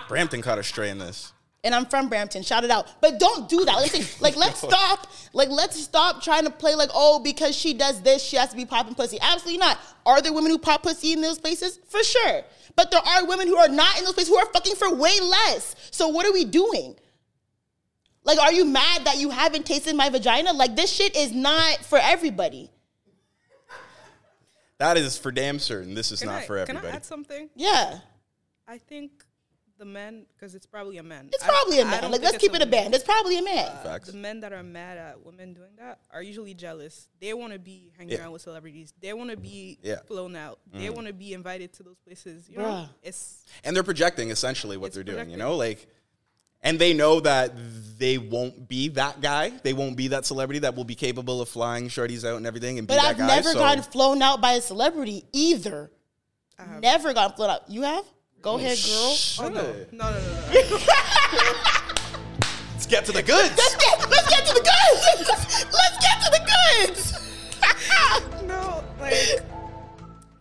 Brampton 0.08 0.42
caught 0.42 0.60
a 0.60 0.64
stray 0.64 0.90
in 0.90 1.00
this. 1.00 1.34
And 1.68 1.76
I'm 1.76 1.86
from 1.86 2.10
Brampton. 2.10 2.42
Shout 2.42 2.64
it 2.64 2.72
out. 2.72 2.88
But 3.02 3.20
don't 3.20 3.48
do 3.48 3.64
that. 3.66 3.76
Like, 3.76 3.92
say- 3.92 4.18
like 4.22 4.36
let's 4.36 4.60
stop. 4.60 5.06
Like 5.34 5.50
let's 5.50 5.80
stop 5.80 6.24
trying 6.24 6.46
to 6.46 6.50
play 6.50 6.74
like 6.74 6.90
oh 6.96 7.20
because 7.20 7.56
she 7.56 7.74
does 7.76 8.02
this 8.02 8.24
she 8.24 8.38
has 8.38 8.50
to 8.50 8.56
be 8.56 8.66
popping 8.66 8.96
pussy. 8.96 9.20
Absolutely 9.22 9.60
not. 9.60 9.78
Are 10.06 10.22
there 10.22 10.34
women 10.34 10.50
who 10.50 10.58
pop 10.58 10.82
pussy 10.84 11.14
in 11.14 11.22
those 11.22 11.38
places? 11.38 11.78
For 11.90 12.02
sure. 12.04 12.42
But 12.76 12.90
there 12.90 13.02
are 13.02 13.26
women 13.28 13.48
who 13.48 13.58
are 13.58 13.68
not 13.68 13.98
in 14.00 14.06
those 14.06 14.14
places 14.14 14.30
who 14.34 14.38
are 14.38 14.46
fucking 14.54 14.76
for 14.76 14.96
way 14.96 15.20
less. 15.20 15.76
So 15.92 16.08
what 16.08 16.26
are 16.26 16.32
we 16.34 16.46
doing? 16.46 16.96
Like, 18.24 18.40
are 18.40 18.52
you 18.52 18.66
mad 18.66 19.06
that 19.06 19.18
you 19.18 19.30
haven't 19.30 19.66
tasted 19.66 19.96
my 19.96 20.10
vagina? 20.10 20.52
Like, 20.54 20.76
this 20.76 20.92
shit 20.92 21.16
is 21.16 21.32
not 21.32 21.78
for 21.86 21.98
everybody. 21.98 22.70
That 24.80 24.98
is 24.98 25.18
for 25.18 25.32
damn 25.32 25.60
certain. 25.60 25.96
This 25.96 26.12
is 26.12 26.20
Can 26.20 26.30
not 26.30 26.42
I, 26.42 26.46
for 26.46 26.66
Can 26.66 26.76
I 26.76 26.80
everybody. 26.80 26.96
add 26.98 27.06
something? 27.06 27.50
Yeah. 27.56 28.00
I 28.68 28.78
think 28.78 29.24
the 29.78 29.86
men, 29.86 30.26
because 30.36 30.56
it's 30.56 30.66
probably 30.66 30.98
a 30.98 31.04
man. 31.04 31.30
It's 31.34 31.44
probably 31.44 31.80
a 31.80 31.86
man. 31.86 32.10
Like, 32.12 32.22
let's 32.22 32.38
keep 32.38 32.52
it 32.52 32.56
a 32.58 32.66
woman. 32.66 32.70
band. 32.70 32.96
It's 32.96 33.04
probably 33.04 33.38
a 33.38 33.42
man. 33.44 33.72
Facts. 33.84 34.10
The 34.12 34.18
men 34.18 34.40
that 34.42 34.54
are 34.54 34.64
mad 34.64 34.98
at 34.98 35.24
women 35.26 35.54
doing 35.54 35.72
that 35.78 36.00
are 36.12 36.22
usually 36.24 36.54
jealous. 36.54 37.08
They 37.20 37.34
want 37.34 37.54
to 37.54 37.60
be 37.60 37.92
hanging 37.98 38.14
Yeah. 38.14 38.24
around 38.24 38.32
with 38.34 38.42
celebrities. 38.42 38.94
They 39.02 39.14
want 39.14 39.30
to 39.32 39.38
be 39.38 39.78
Yeah. 39.82 39.96
Mm. 39.96 40.08
flown 40.08 40.36
out. 40.36 40.60
They 40.74 40.90
want 40.90 41.08
to 41.08 41.14
be 41.14 41.34
invited 41.34 41.74
to 41.74 41.84
those 41.84 41.98
places. 42.00 42.50
You 42.50 42.58
know, 42.58 42.88
it's 43.04 43.46
and 43.64 43.76
they're 43.76 43.84
projecting 43.84 44.32
essentially 44.32 44.78
what 44.78 44.94
they're 44.94 45.04
doing. 45.04 45.30
You 45.30 45.38
know, 45.38 45.56
like, 45.56 45.88
and 46.62 46.80
they 46.80 46.94
know 46.94 47.20
that 47.20 47.52
they 48.00 48.18
won't 48.18 48.68
be 48.68 48.90
that 48.90 49.22
guy. 49.22 49.50
They 49.64 49.74
won't 49.74 49.96
be 49.96 50.08
that 50.10 50.26
celebrity 50.26 50.60
that 50.60 50.76
will 50.76 50.84
be 50.86 50.96
capable 50.96 51.40
of 51.42 51.50
flying 51.50 51.88
shorties 51.88 52.28
out 52.28 52.38
and 52.38 52.48
everything 52.48 52.80
and 52.80 52.88
be 52.88 52.94
But 52.96 53.02
that 53.02 53.10
I've 53.12 53.18
guy. 53.18 53.28
never 53.28 53.52
so- 53.52 53.60
gotten 53.60 53.84
flown 53.84 54.22
out 54.22 54.42
by 54.42 54.54
a 54.54 54.62
celebrity 54.62 55.26
either. 55.34 55.92
Never 56.82 57.14
gotten 57.14 57.36
flown 57.36 57.52
out. 57.52 57.70
You 57.70 57.84
have? 57.84 58.04
Go 58.48 58.56
ahead, 58.56 58.78
girl. 58.78 59.18
oh 59.40 59.50
no, 59.50 59.62
no, 59.92 60.10
no, 60.10 60.10
no, 60.10 60.20
no. 60.20 60.48
Let's 62.72 62.86
get 62.86 63.04
to 63.04 63.12
the 63.12 63.22
goods. 63.22 63.58
Let's 63.58 63.76
get, 63.76 64.10
let's 64.10 64.30
get 64.30 64.46
to 64.46 64.54
the 64.54 64.62
goods. 64.62 65.66
let's 65.74 65.98
get 66.00 66.22
to 66.24 66.32
the 66.32 66.40
goods. 66.80 68.44
no, 68.48 68.86
like 69.02 69.42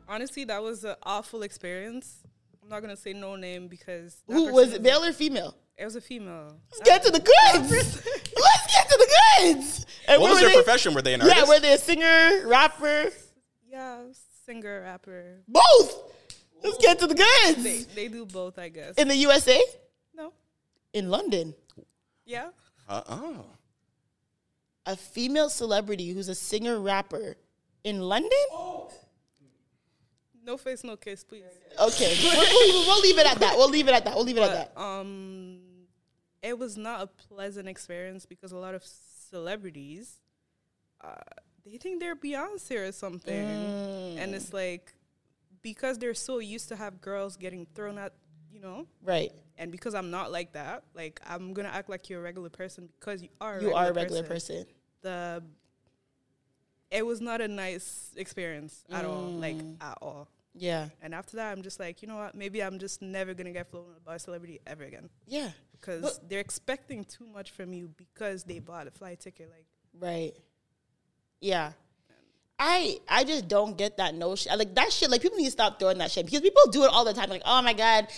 honestly, 0.09 0.45
that 0.45 0.63
was 0.63 0.85
an 0.85 0.95
awful 1.03 1.43
experience. 1.43 2.19
I'm 2.63 2.69
not 2.69 2.81
gonna 2.81 2.97
say 2.97 3.13
no 3.13 3.35
name 3.35 3.67
because 3.67 4.23
Who 4.29 4.53
was 4.53 4.75
it, 4.75 4.83
male 4.83 5.03
or 5.03 5.13
female? 5.13 5.57
It 5.77 5.85
was 5.85 5.97
a 5.97 6.01
female. 6.01 6.61
Let's 6.71 6.89
get 6.89 7.03
to 7.07 7.11
the 7.11 7.19
goods. 7.19 7.73
let's 7.73 8.73
get 8.73 8.89
to 8.89 8.99
the 9.01 9.17
goods. 9.41 9.85
And 10.07 10.23
What 10.23 10.31
was 10.31 10.39
their 10.39 10.51
they- 10.51 10.55
profession? 10.55 10.95
Were 10.95 11.03
they 11.03 11.15
an 11.15 11.23
artist? 11.23 11.37
Yeah, 11.37 11.49
were 11.49 11.59
they 11.59 11.73
a 11.73 11.79
singer, 11.79 12.47
rapper? 12.47 13.11
Yeah, 13.69 14.03
singer, 14.47 14.83
rapper. 14.83 15.41
Both. 15.49 16.13
Let's 16.63 16.79
get 16.79 16.99
to 17.01 17.07
the 17.07 17.15
goods. 17.15 17.63
They 17.63 17.79
they 17.95 18.09
do 18.09 18.25
both, 18.27 18.59
I 18.59 18.69
guess. 18.69 18.95
In 18.97 19.09
the 19.09 19.17
USA? 19.17 19.61
no, 20.15 20.33
In 20.93 21.11
London. 21.11 21.55
yeah. 22.25 22.49
Uh, 22.89 23.03
oh. 23.09 23.45
A 24.87 24.95
female 24.97 25.49
celebrity 25.51 26.11
who's 26.13 26.29
a 26.29 26.35
singer 26.35 26.79
rapper 26.79 27.37
in 27.83 28.01
London? 28.01 28.31
No 30.45 30.57
face, 30.57 30.85
no 30.85 30.97
kiss, 30.97 31.25
please. 31.25 31.43
Okay. 31.81 32.17
we'll, 32.23 32.33
we'll- 32.39 32.87
we'll 32.87 33.01
leave 33.03 33.19
it 33.19 33.27
at 33.27 33.41
that. 33.41 33.57
We'll 33.57 33.69
leave 33.71 33.89
it 33.89 33.95
at 33.95 34.05
that. 34.05 34.15
We'll 34.15 34.25
leave 34.25 34.37
it 34.37 34.43
at 34.43 34.75
that. 34.75 34.81
Um, 34.81 35.59
it 36.43 36.57
was 36.57 36.77
not 36.77 37.03
a 37.03 37.07
pleasant 37.09 37.67
experience 37.69 38.25
because 38.27 38.53
a 38.53 38.57
lot 38.57 38.75
of 38.77 38.85
celebrities, 38.85 40.21
uh, 41.03 41.15
they 41.65 41.79
think 41.79 41.99
they're 41.99 42.15
Beyonce 42.15 42.89
or 42.89 42.93
something, 42.93 43.35
and 44.21 44.33
it's 44.37 44.53
like 44.53 44.95
because 45.67 45.99
they're 45.99 46.15
so 46.15 46.39
used 46.39 46.69
to 46.69 46.77
have 46.77 47.01
girls 47.01 47.37
getting 47.37 47.67
thrown 47.75 47.99
at, 47.99 48.13
you 48.53 48.61
know, 48.61 48.87
Right. 49.03 49.33
and 49.59 49.73
because 49.73 49.97
I'm 49.97 50.13
not 50.13 50.31
like 50.31 50.53
that, 50.53 50.85
like 50.95 51.21
I'm 51.27 51.53
gonna 51.55 51.71
act 51.71 51.89
like 51.91 52.09
you're 52.09 52.21
a 52.21 52.23
regular 52.23 52.51
person 52.51 52.89
because 53.01 53.21
you 53.21 53.31
are. 53.41 53.59
A 53.59 53.63
You 53.63 53.75
are 53.75 53.89
a 53.89 53.93
regular 53.93 54.23
person. 54.23 54.65
The 55.03 55.43
it 56.93 57.05
was 57.05 57.21
not 57.21 57.41
a 57.41 57.49
nice 57.49 58.13
experience 58.17 58.85
at 58.93 59.05
all, 59.05 59.25
like 59.25 59.57
mm. 59.57 59.83
at 59.83 59.99
all. 60.01 60.29
Yeah. 60.55 60.91
And 61.03 61.13
after 61.13 61.37
that, 61.39 61.51
I'm 61.51 61.63
just 61.63 61.81
like, 61.81 62.01
you 62.01 62.07
know 62.07 62.17
what? 62.17 62.37
Maybe 62.37 62.63
I'm 62.63 62.79
just 62.79 63.03
never 63.03 63.35
gonna 63.35 63.51
get 63.51 63.69
flown 63.69 63.87
by 64.05 64.15
a 64.15 64.19
celebrity 64.21 64.61
ever 64.69 64.85
again 64.85 65.11
Yeah. 65.27 65.51
because 65.73 66.21
they're 66.29 66.39
expecting 66.39 67.03
too 67.03 67.27
much 67.27 67.51
from 67.51 67.73
you 67.73 67.89
because 67.89 68.45
they 68.45 68.61
bought 68.61 68.87
a 68.87 68.93
flight 68.93 69.19
ticket. 69.19 69.51
Like, 69.51 69.67
Right. 69.99 70.33
Yeah. 71.41 71.73
I 72.59 72.99
I 73.09 73.25
just 73.25 73.49
don't 73.49 73.77
get 73.77 73.99
that 73.99 74.15
notion. 74.15 74.57
Like 74.59 74.75
that 74.75 74.93
shit. 74.93 75.11
Like 75.11 75.23
people 75.23 75.37
need 75.39 75.45
to 75.47 75.51
stop 75.51 75.79
throwing 75.79 75.99
that 75.99 76.11
shit 76.11 76.25
because 76.27 76.41
people 76.41 76.63
do 76.71 76.85
it 76.85 76.91
all 76.91 77.05
the 77.05 77.13
time. 77.13 77.29
Like 77.29 77.43
oh 77.45 77.61
my 77.63 77.75
god, 77.75 78.09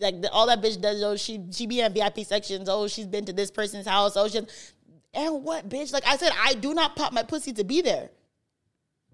like 0.00 0.20
the, 0.20 0.30
all 0.32 0.46
that 0.48 0.60
bitch 0.60 0.80
does. 0.80 1.02
Oh 1.02 1.16
she 1.16 1.40
she 1.52 1.66
be 1.66 1.80
in 1.80 1.92
VIP 1.92 2.20
sections. 2.20 2.68
Oh 2.68 2.88
she's 2.88 3.06
been 3.06 3.24
to 3.26 3.32
this 3.32 3.50
person's 3.50 3.86
house. 3.86 4.16
Oh 4.16 4.26
she 4.28 4.40
and 5.14 5.44
what 5.44 5.68
bitch? 5.68 5.92
Like 5.92 6.06
I 6.06 6.16
said, 6.16 6.32
I 6.42 6.54
do 6.54 6.74
not 6.74 6.96
pop 6.96 7.12
my 7.12 7.22
pussy 7.22 7.52
to 7.52 7.62
be 7.64 7.82
there. 7.82 8.10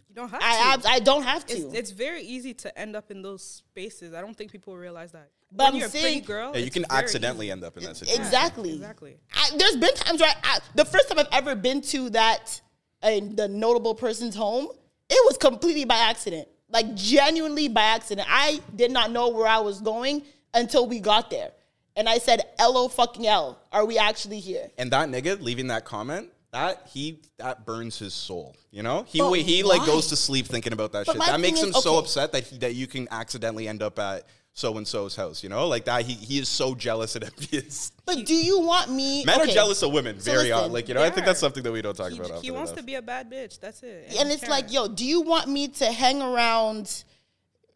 you 0.08 0.14
don't 0.14 0.30
have 0.30 0.40
I 0.42 0.56
to. 0.56 0.62
abs- 0.68 0.86
I 0.86 0.98
don't 1.00 1.24
have 1.24 1.44
to. 1.46 1.54
it's, 1.54 1.74
it's 1.74 1.90
very 1.90 2.22
easy 2.22 2.54
to 2.54 2.78
end 2.78 2.96
up 2.96 3.10
in 3.10 3.20
those 3.20 3.42
spaces. 3.44 4.14
I 4.14 4.20
don't 4.22 4.34
think 4.36 4.50
people 4.50 4.76
realize 4.76 5.12
that. 5.12 5.28
But 5.52 5.64
when 5.64 5.72
I'm 5.74 5.78
you're 5.80 5.88
a 5.88 5.90
pretty 5.90 6.20
girl, 6.20 6.52
Yeah, 6.54 6.60
you 6.60 6.70
can 6.70 6.84
accidentally 6.90 7.46
easy. 7.46 7.52
end 7.52 7.64
up 7.64 7.76
in 7.76 7.84
that 7.84 7.96
situation. 7.96 8.22
Exactly. 8.22 8.74
exactly. 8.74 9.16
I, 9.34 9.50
there's 9.58 9.76
been 9.76 9.94
times 9.94 10.20
where 10.20 10.32
I, 10.42 10.58
the 10.74 10.84
first 10.84 11.08
time 11.08 11.18
I've 11.18 11.28
ever 11.32 11.54
been 11.54 11.80
to 11.82 12.10
that 12.10 12.60
uh, 13.02 13.20
the 13.34 13.48
notable 13.48 13.94
person's 13.94 14.34
home, 14.34 14.68
it 15.08 15.24
was 15.26 15.36
completely 15.38 15.84
by 15.84 15.96
accident. 15.96 16.48
Like 16.70 16.94
genuinely 16.94 17.68
by 17.68 17.82
accident. 17.82 18.28
I 18.30 18.60
did 18.76 18.90
not 18.90 19.10
know 19.10 19.28
where 19.28 19.46
I 19.46 19.58
was 19.58 19.80
going 19.80 20.22
until 20.52 20.86
we 20.86 21.00
got 21.00 21.30
there. 21.30 21.50
And 21.96 22.08
I 22.08 22.18
said, 22.18 22.42
"Lo 22.60 22.88
fucking 22.88 23.26
L, 23.26 23.58
are 23.72 23.84
we 23.84 23.98
actually 23.98 24.38
here?" 24.38 24.70
And 24.78 24.90
that 24.92 25.08
nigga 25.08 25.40
leaving 25.40 25.68
that 25.68 25.84
comment, 25.84 26.28
that 26.52 26.86
he 26.92 27.20
that 27.38 27.64
burns 27.64 27.98
his 27.98 28.14
soul. 28.14 28.54
You 28.70 28.82
know, 28.82 29.04
he 29.08 29.18
But 29.18 29.32
he 29.32 29.62
like 29.62 29.84
goes 29.86 30.08
to 30.08 30.16
sleep 30.16 30.46
thinking 30.46 30.72
about 30.74 30.92
that 30.92 31.06
But 31.06 31.14
shit. 31.14 31.22
That 31.26 31.40
makes 31.40 31.60
thing 31.60 31.70
him 31.70 31.74
is- 31.74 31.82
so 31.82 31.98
upset 31.98 32.32
that 32.32 32.44
he 32.44 32.58
that 32.58 32.74
you 32.74 32.86
can 32.86 33.08
accidentally 33.10 33.66
end 33.66 33.82
up 33.82 33.98
at 33.98 34.24
so 34.54 34.76
and 34.76 34.86
so's 34.86 35.14
house. 35.16 35.42
You 35.42 35.48
know, 35.48 35.68
like 35.68 35.84
that. 35.84 36.02
He 36.04 36.14
he 36.14 36.38
is 36.38 36.48
so 36.48 36.74
jealous 36.74 37.14
and 37.16 37.24
envious. 37.24 37.92
But 38.08 38.24
do 38.24 38.34
you 38.34 38.60
want 38.60 38.90
me? 38.90 39.22
Men 39.26 39.40
okay. 39.42 39.50
are 39.50 39.54
jealous 39.54 39.82
of 39.82 39.92
women. 39.92 40.18
So 40.18 40.32
Very 40.32 40.50
odd. 40.50 40.70
Like 40.72 40.88
you 40.88 40.94
know, 40.94 41.02
I 41.02 41.10
think 41.10 41.26
that's 41.26 41.40
something 41.40 41.62
that 41.62 41.70
we 41.72 41.82
don't 41.82 41.94
talk 41.96 42.10
He, 42.10 42.16
about. 42.18 42.28
he 42.42 42.48
often 42.50 42.54
wants 42.54 42.70
enough. 42.72 42.80
to 42.80 42.86
be 42.86 42.94
a 42.94 43.02
bad 43.02 43.30
bitch. 43.30 43.60
That's 43.60 43.82
it. 43.82 44.14
and 44.18 44.28
he 44.28 44.34
it's 44.34 44.48
like, 44.48 44.72
yo, 44.72 44.88
do 44.88 45.04
you 45.04 45.20
want 45.20 45.48
me 45.48 45.68
to 45.68 45.86
hang 45.86 46.22
around, 46.22 47.04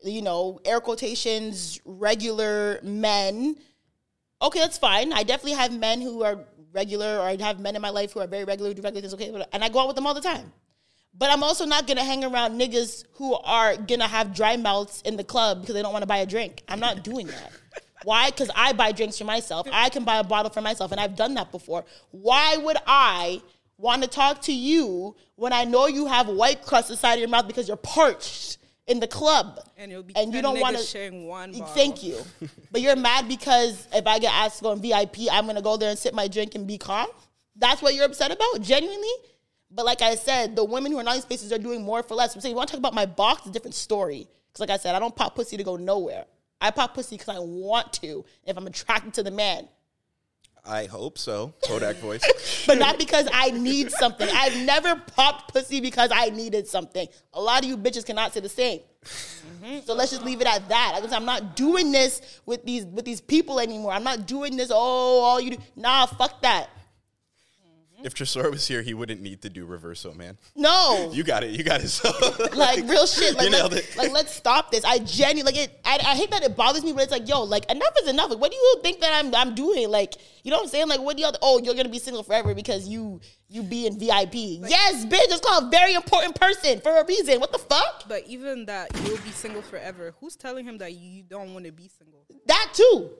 you 0.02 0.23
know, 0.23 0.59
air 0.64 0.81
quotations, 0.81 1.81
regular 1.85 2.81
men? 2.83 3.57
Okay, 4.41 4.59
that's 4.59 4.79
fine. 4.79 5.12
I 5.12 5.23
definitely 5.23 5.59
have 5.59 5.73
men 5.79 6.00
who 6.00 6.23
are 6.25 6.47
regular, 6.73 7.19
or 7.19 7.23
I 7.29 7.37
have 7.43 7.61
men 7.61 7.76
in 7.76 7.83
my 7.83 7.91
life 7.91 8.12
who 8.12 8.21
are 8.21 8.26
very 8.26 8.45
regular, 8.45 8.71
who 8.71 8.75
do 8.75 8.81
regular 8.83 9.02
things, 9.02 9.12
okay, 9.14 9.31
but- 9.31 9.49
and 9.52 9.62
I 9.62 9.69
go 9.69 9.81
out 9.81 9.87
with 9.88 9.97
them 9.97 10.07
all 10.07 10.14
the 10.14 10.21
time. 10.23 10.50
But 11.14 11.31
I'm 11.31 11.42
also 11.42 11.66
not 11.66 11.87
gonna 11.87 12.04
hang 12.04 12.25
around 12.25 12.59
niggas 12.59 13.04
who 13.12 13.35
are 13.35 13.76
gonna 13.76 14.09
have 14.09 14.35
dry 14.35 14.57
mouths 14.57 15.02
in 15.04 15.16
the 15.16 15.25
club 15.25 15.61
because 15.61 15.75
they 15.75 15.83
don't 15.83 15.92
want 15.92 16.02
to 16.02 16.07
buy 16.07 16.19
a 16.19 16.26
drink. 16.26 16.62
I'm 16.69 16.81
not 16.81 17.04
doing 17.04 17.26
that. 17.26 17.52
Why? 18.04 18.31
Because 18.31 18.50
I 18.54 18.73
buy 18.73 18.92
drinks 18.92 19.19
for 19.19 19.25
myself. 19.25 19.69
I 19.71 19.88
can 19.88 20.04
buy 20.04 20.19
a 20.19 20.25
bottle 20.25 20.50
for 20.50 20.61
myself, 20.61 20.90
and 20.90 21.00
I've 21.00 21.14
done 21.14 21.35
that 21.35 21.52
before. 21.52 21.85
Why 22.11 22.57
would 22.57 22.76
I 22.87 23.42
want 23.78 24.02
to 24.02 24.09
talk 24.09 24.42
to 24.42 24.52
you 24.52 25.14
when 25.37 25.52
I 25.52 25.64
know 25.64 25.87
you 25.87 26.07
have 26.07 26.28
white 26.28 26.62
crust 26.62 26.90
inside 26.90 27.14
of 27.14 27.21
your 27.21 27.28
mouth 27.28 27.47
because 27.47 27.69
you're 27.69 27.76
parched 27.76 28.59
in 28.87 28.99
the 28.99 29.07
club? 29.07 29.61
And 29.76 29.92
you'll 29.92 30.02
be 30.02 30.16
and 30.16 30.35
you 30.35 30.42
don't 30.42 30.61
want 30.61 30.76
to 30.78 30.83
sharing 30.83 31.28
one 31.28 31.52
bottle. 31.52 31.66
Thank 31.69 32.02
you, 32.02 32.19
but 32.73 32.81
you're 32.81 32.97
mad 32.97 33.28
because 33.28 33.87
if 33.92 34.07
I 34.07 34.19
get 34.19 34.33
asked 34.33 34.59
to 34.59 34.64
go 34.64 34.71
on 34.71 34.81
VIP, 34.81 35.28
I'm 35.31 35.47
gonna 35.47 35.62
go 35.62 35.76
there 35.76 35.90
and 35.90 35.99
sip 35.99 36.14
my 36.14 36.26
drink 36.26 36.54
and 36.54 36.66
be 36.66 36.78
calm. 36.78 37.07
That's 37.54 37.83
what 37.83 37.95
you're 37.95 38.07
upset 38.07 38.33
about, 38.33 38.62
genuinely. 38.62 39.11
But 39.75 39.87
like 39.87 40.02
I 40.02 40.14
said, 40.14 40.55
the 40.55 40.64
women 40.64 40.93
who 40.93 40.99
are 40.99 41.02
not 41.02 41.17
in 41.17 41.23
spaces 41.23 41.52
are 41.52 41.59
doing 41.59 41.83
more 41.83 42.02
for 42.02 42.14
less. 42.14 42.35
I'm 42.35 42.41
saying, 42.41 42.52
you 42.52 42.57
want 42.57 42.69
to 42.69 42.73
talk 42.73 42.79
about 42.81 42.95
my 42.95 43.07
box? 43.07 43.41
It's 43.41 43.49
a 43.49 43.52
different 43.52 43.75
story. 43.75 44.29
Because 44.49 44.61
like 44.61 44.71
I 44.71 44.76
said, 44.76 44.95
I 44.95 44.99
don't 44.99 45.17
pop 45.17 45.35
pussy 45.35 45.57
to 45.57 45.64
go 45.64 45.76
nowhere. 45.76 46.26
I 46.61 46.71
pop 46.71 46.95
pussy 46.95 47.17
because 47.17 47.35
I 47.35 47.38
want 47.38 47.93
to. 47.95 48.25
If 48.45 48.57
I'm 48.57 48.67
attracted 48.67 49.14
to 49.14 49.23
the 49.23 49.31
man, 49.31 49.69
I 50.64 50.85
hope 50.85 51.19
so. 51.19 51.55
Kodak 51.64 51.97
voice. 51.97 52.64
but 52.67 52.79
not 52.79 52.97
because 52.97 53.29
I 53.33 53.50
need 53.50 53.91
something. 53.91 54.29
I've 54.33 54.57
never 54.64 54.95
popped 54.95 55.52
pussy 55.52 55.81
because 55.81 56.11
I 56.12 56.31
needed 56.31 56.69
something. 56.69 57.09
A 57.35 57.41
lot 57.41 57.64
of 57.64 57.69
you 57.69 57.76
bitches 57.76 58.07
cannot 58.07 58.33
say 58.33 58.41
the 58.41 58.49
same. 58.49 58.81
Mm-hmm. 59.05 59.81
So 59.85 59.95
let's 59.95 60.12
just 60.12 60.25
leave 60.25 60.41
it 60.41 60.47
at 60.47 60.69
that. 60.69 61.00
Like 61.02 61.12
I'm 61.12 61.25
not 61.25 61.57
doing 61.57 61.91
this 61.91 62.41
with 62.47 62.64
these 62.64 62.85
with 62.85 63.05
these 63.05 63.21
people 63.21 63.59
anymore. 63.59 63.93
I'm 63.93 64.05
not 64.05 64.26
doing 64.26 64.57
this. 64.57 64.71
Oh, 64.73 64.76
all 64.76 65.41
you 65.41 65.50
do. 65.50 65.59
Nah, 65.75 66.07
fuck 66.07 66.41
that. 66.43 66.69
If 68.04 68.14
Tresor 68.14 68.50
was 68.50 68.66
here, 68.66 68.82
he 68.82 68.94
wouldn't 68.94 69.21
need 69.21 69.42
to 69.42 69.50
do 69.50 69.66
reverso, 69.66 70.14
man. 70.14 70.38
No. 70.56 71.11
You 71.23 71.25
got 71.25 71.44
it. 71.44 71.50
You 71.50 71.62
got 71.62 71.80
it. 71.82 71.88
So, 71.92 72.11
like 72.56 72.88
real 72.88 73.06
shit. 73.06 73.37
Like, 73.37 73.44
you 73.44 73.50
nailed 73.50 73.73
let's, 73.73 73.94
it. 73.94 73.99
like 73.99 74.12
let's 74.12 74.35
stop 74.35 74.71
this. 74.71 74.85
I 74.85 74.99
genuinely 74.99 75.52
like 75.52 75.56
it. 75.56 75.80
I, 75.85 75.99
I 75.99 76.16
hate 76.16 76.30
that 76.30 76.42
it 76.42 76.56
bothers 76.56 76.85
me, 76.85 76.92
but 76.92 77.02
it's 77.02 77.12
like, 77.12 77.28
yo, 77.28 77.42
like 77.42 77.71
enough 77.71 77.92
is 78.02 78.09
enough. 78.09 78.30
Like, 78.30 78.40
what 78.40 78.50
do 78.50 78.56
you 78.56 78.80
think 78.82 79.00
that 79.00 79.12
I'm 79.12 79.35
I'm 79.35 79.54
doing? 79.54 79.90
Like, 79.90 80.14
you 80.42 80.50
know 80.50 80.56
what 80.56 80.64
I'm 80.64 80.68
saying? 80.71 80.88
Like, 80.88 81.00
what 81.00 81.16
do 81.16 81.23
y'all? 81.23 81.37
Oh, 81.42 81.61
you're 81.62 81.75
gonna 81.75 81.90
be 81.90 81.99
single 81.99 82.23
forever 82.23 82.54
because 82.54 82.88
you 82.88 83.21
you 83.49 83.62
be 83.62 83.87
in 83.87 83.99
VIP. 83.99 84.35
yes, 84.35 85.04
bitch. 85.04 85.28
It's 85.28 85.40
called 85.40 85.64
a 85.64 85.71
very 85.71 85.94
important 85.94 86.40
person 86.40 86.80
for 86.80 86.97
a 86.97 87.04
reason. 87.04 87.38
What 87.38 87.52
the 87.52 87.59
fuck? 87.59 88.09
But 88.09 88.26
even 88.26 88.64
that 88.66 88.88
you'll 89.04 89.18
be 89.18 89.30
single 89.30 89.62
forever. 89.62 90.14
Who's 90.21 90.37
telling 90.37 90.64
him 90.64 90.78
that 90.78 90.94
you 90.94 91.23
don't 91.23 91.52
want 91.52 91.66
to 91.66 91.73
be 91.73 91.88
single? 91.88 92.25
That 92.47 92.71
too. 92.73 93.11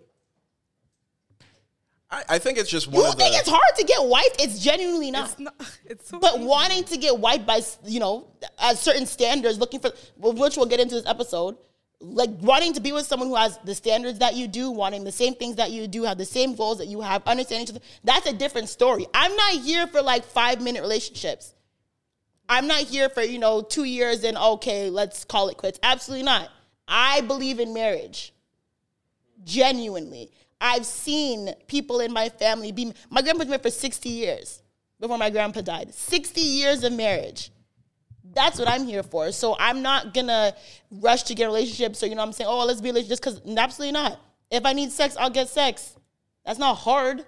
I, 2.13 2.25
I 2.29 2.39
think 2.39 2.59
it's 2.59 2.71
just 2.71 2.89
one 2.89 3.03
You 3.03 3.09
of 3.09 3.17
the. 3.17 3.23
think 3.25 3.35
it's 3.37 3.49
hard 3.49 3.75
to 3.79 3.85
get 3.85 4.05
wiped? 4.05 4.37
It's 4.41 4.61
genuinely 4.61 5.11
not. 5.11 5.31
It's 5.31 5.41
not. 5.41 5.55
It's 5.87 6.09
so. 6.09 6.19
But 6.21 6.35
easy. 6.37 6.45
wanting 6.45 6.85
to 6.85 6.97
get 6.99 7.19
wiped 7.19 7.47
by, 7.47 7.63
you 7.87 8.01
know, 8.01 8.29
at 8.59 8.77
certain 8.79 9.07
standards, 9.07 9.59
looking 9.59 9.81
for, 9.81 9.91
which 10.19 10.57
we'll 10.57 10.67
get 10.67 10.79
into 10.81 10.95
this 10.95 11.07
episode, 11.07 11.57
like 12.01 12.31
wanting 12.41 12.75
to 12.75 12.81
be 12.81 12.93
with 12.93 13.07
someone 13.07 13.29
who 13.29 13.37
has 13.37 13.59
the 13.65 13.75
standards 13.75 14.19
that 14.19 14.35
you 14.35 14.47
do, 14.47 14.71
wanting 14.71 15.05
the 15.05 15.13
same 15.13 15.35
things 15.35 15.57
that 15.57 15.71
you 15.71 15.89
do, 15.89 16.03
have 16.05 16.19
the 16.19 16.25
same 16.25 16.55
goals 16.55 16.79
that 16.79 16.87
you 16.87 17.01
have, 17.01 17.23
understanding 17.27 17.65
each 17.65 17.71
other, 17.71 17.85
that's 18.05 18.27
a 18.27 18.33
different 18.33 18.69
story. 18.69 19.07
I'm 19.15 19.35
not 19.35 19.53
here 19.55 19.87
for 19.87 20.03
like 20.03 20.25
five 20.25 20.61
minute 20.61 20.83
relationships. 20.83 21.55
I'm 22.49 22.67
not 22.67 22.81
here 22.81 23.09
for, 23.09 23.23
you 23.23 23.39
know, 23.39 23.63
two 23.63 23.85
years 23.85 24.25
and 24.25 24.37
okay, 24.37 24.91
let's 24.91 25.25
call 25.25 25.49
it 25.49 25.57
quits. 25.57 25.79
Absolutely 25.83 26.25
not. 26.25 26.51
I 26.87 27.23
believe 27.23 27.59
in 27.61 27.73
marriage. 27.73 28.35
Genuinely. 29.45 30.31
I've 30.63 30.87
seen 30.87 31.53
people 31.67 31.99
in 32.01 32.13
my 32.13 32.29
family 32.29 32.71
be, 32.71 32.95
my 33.11 33.21
grandpa's 33.21 33.49
married 33.49 33.63
for 33.63 33.71
60 33.71 34.09
years 34.09 34.63
before 35.01 35.19
my 35.19 35.29
grandpa 35.29 35.61
died. 35.61 35.93
60 35.93 36.41
years 36.41 36.85
of 36.85 36.93
marriage. 36.93 37.51
That's 38.33 38.59
what 38.59 38.69
I'm 38.69 38.87
here 38.87 39.03
for. 39.03 39.33
So 39.33 39.57
I'm 39.59 39.83
not 39.83 40.15
gonna 40.15 40.55
rush 40.91 41.25
to 41.25 41.35
get 41.35 41.45
a 41.45 41.47
relationship. 41.49 41.97
So, 41.97 42.07
you 42.07 42.15
know 42.15 42.23
what 42.23 42.29
I'm 42.29 42.33
saying? 42.33 42.49
Oh, 42.49 42.65
let's 42.65 42.81
be 42.81 42.91
relationship 42.91 43.21
just 43.21 43.23
because, 43.45 43.59
absolutely 43.59 43.93
not. 43.93 44.21
If 44.51 44.65
I 44.65 44.73
need 44.73 44.93
sex, 44.93 45.17
I'll 45.19 45.31
get 45.31 45.49
sex. 45.49 45.97
That's 46.47 46.59
not 46.59 46.77
hard. 46.77 47.27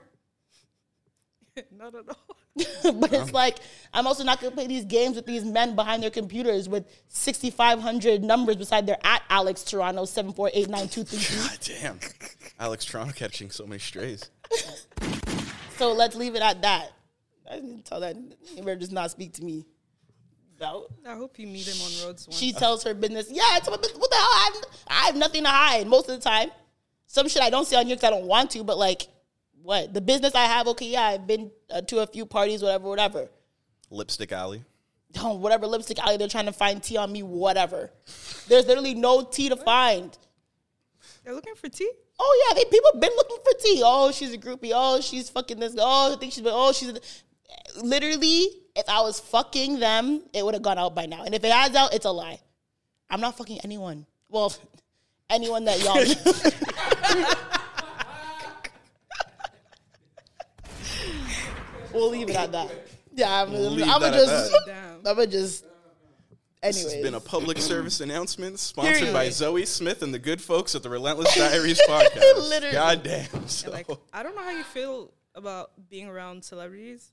not 1.76 1.94
at 1.94 2.08
all. 2.08 2.36
but 2.94 3.12
it's 3.12 3.32
like 3.32 3.58
I'm 3.92 4.06
also 4.06 4.22
not 4.22 4.40
gonna 4.40 4.54
play 4.54 4.66
these 4.66 4.84
games 4.84 5.16
with 5.16 5.26
these 5.26 5.44
men 5.44 5.74
behind 5.74 6.02
their 6.02 6.10
computers 6.10 6.68
with 6.68 6.86
6,500 7.08 8.22
numbers 8.22 8.56
beside 8.56 8.86
their 8.86 8.98
at 9.04 9.22
Alex 9.28 9.64
Toronto 9.64 10.04
seven 10.04 10.32
four 10.32 10.50
eight 10.54 10.68
nine 10.68 10.88
two 10.88 11.02
three 11.02 11.18
three. 11.18 11.48
God 11.82 11.98
damn. 11.98 11.98
Alex 12.60 12.84
Toronto 12.84 13.12
catching 13.12 13.50
so 13.50 13.66
many 13.66 13.80
strays. 13.80 14.30
So 15.76 15.92
let's 15.92 16.14
leave 16.14 16.36
it 16.36 16.42
at 16.42 16.62
that. 16.62 16.92
I 17.50 17.56
didn't 17.56 17.84
tell 17.84 18.00
that 18.00 18.16
neighbor 18.54 18.76
does 18.76 18.92
not 18.92 19.10
speak 19.10 19.32
to 19.34 19.44
me. 19.44 19.66
No. 20.60 20.86
I 21.06 21.14
hope 21.14 21.38
you 21.38 21.46
meet 21.46 21.66
him 21.66 21.80
on 21.82 22.06
roads 22.06 22.28
one. 22.28 22.36
She 22.36 22.52
tells 22.52 22.84
her 22.84 22.94
business. 22.94 23.26
Yeah, 23.28 23.56
it's 23.56 23.68
my 23.68 23.76
business. 23.76 23.98
What 23.98 24.10
the 24.10 24.16
hell? 24.16 24.24
I 24.24 24.50
have, 24.54 24.64
I 24.86 25.06
have 25.06 25.16
nothing 25.16 25.42
to 25.42 25.48
hide 25.48 25.86
most 25.88 26.08
of 26.08 26.16
the 26.16 26.22
time. 26.22 26.50
Some 27.06 27.28
shit 27.28 27.42
I 27.42 27.50
don't 27.50 27.66
say 27.66 27.76
on 27.76 27.86
here 27.86 27.96
because 27.96 28.06
I 28.06 28.10
don't 28.10 28.26
want 28.26 28.52
to, 28.52 28.62
but 28.62 28.78
like, 28.78 29.08
what? 29.64 29.94
The 29.94 30.02
business 30.02 30.34
I 30.34 30.44
have, 30.44 30.68
okay, 30.68 30.86
yeah, 30.86 31.04
I've 31.04 31.26
been 31.26 31.50
uh, 31.70 31.80
to 31.80 32.00
a 32.00 32.06
few 32.06 32.26
parties, 32.26 32.62
whatever, 32.62 32.86
whatever. 32.86 33.30
Lipstick 33.90 34.30
Alley. 34.30 34.62
Oh, 35.20 35.34
whatever 35.34 35.66
lipstick 35.66 35.98
alley 36.00 36.16
they're 36.16 36.28
trying 36.28 36.46
to 36.46 36.52
find 36.52 36.82
tea 36.82 36.96
on 36.96 37.10
me, 37.12 37.22
whatever. 37.22 37.90
There's 38.48 38.66
literally 38.66 38.94
no 38.94 39.22
tea 39.22 39.48
to 39.48 39.56
find. 39.56 40.16
They're 41.24 41.34
looking 41.34 41.54
for 41.54 41.68
tea. 41.68 41.90
Oh 42.18 42.46
yeah, 42.48 42.54
they 42.54 42.64
people 42.64 43.00
been 43.00 43.12
looking 43.16 43.38
for 43.44 43.52
tea. 43.60 43.82
Oh, 43.84 44.10
she's 44.12 44.34
a 44.34 44.38
groupie. 44.38 44.72
Oh, 44.74 45.00
she's 45.00 45.30
fucking 45.30 45.60
this. 45.60 45.76
Oh, 45.78 46.12
I 46.12 46.16
think 46.18 46.32
she's 46.32 46.42
been. 46.42 46.52
Oh, 46.54 46.72
she's 46.72 46.90
a- 46.90 47.00
literally. 47.82 48.48
If 48.76 48.88
I 48.88 49.02
was 49.02 49.20
fucking 49.20 49.78
them, 49.78 50.22
it 50.32 50.44
would 50.44 50.54
have 50.54 50.62
gone 50.64 50.78
out 50.78 50.96
by 50.96 51.06
now. 51.06 51.22
And 51.22 51.32
if 51.34 51.44
it 51.44 51.52
has 51.52 51.76
out, 51.76 51.94
it's 51.94 52.06
a 52.06 52.10
lie. 52.10 52.40
I'm 53.08 53.20
not 53.20 53.38
fucking 53.38 53.60
anyone. 53.62 54.04
Well, 54.28 54.52
anyone 55.30 55.64
that 55.66 55.80
y'all. 55.80 57.44
we'll 61.94 62.10
leave 62.10 62.28
it 62.30 62.36
at 62.36 62.52
that. 62.52 62.70
Yeah, 63.16 63.42
I'm, 63.42 63.52
We'll 63.52 63.70
leave 63.70 63.86
I'm 63.86 64.00
that 64.02 64.12
gonna 64.12 64.22
at 64.22 64.26
just. 64.26 64.50
that. 64.50 64.62
Damn. 64.66 64.96
I'm 64.96 65.02
gonna 65.16 65.26
just. 65.28 65.64
This 66.62 66.76
Anyways, 66.78 66.94
has 66.94 67.02
been 67.04 67.14
a 67.14 67.20
public 67.20 67.58
service 67.58 68.00
announcement 68.00 68.58
sponsored 68.58 68.94
Period. 68.96 69.12
by 69.12 69.28
Zoe 69.28 69.64
Smith 69.66 70.02
and 70.02 70.12
the 70.12 70.18
good 70.18 70.40
folks 70.42 70.74
at 70.74 70.82
the 70.82 70.90
Relentless 70.90 71.32
Diaries 71.36 71.80
podcast. 71.88 72.48
Literally. 72.48 72.72
God 72.72 73.02
damn. 73.04 73.46
So, 73.48 73.70
like, 73.70 73.86
I 74.12 74.22
don't 74.24 74.34
know 74.34 74.42
how 74.42 74.50
you 74.50 74.64
feel 74.64 75.12
about 75.36 75.70
being 75.90 76.08
around 76.08 76.42
celebrities. 76.42 77.12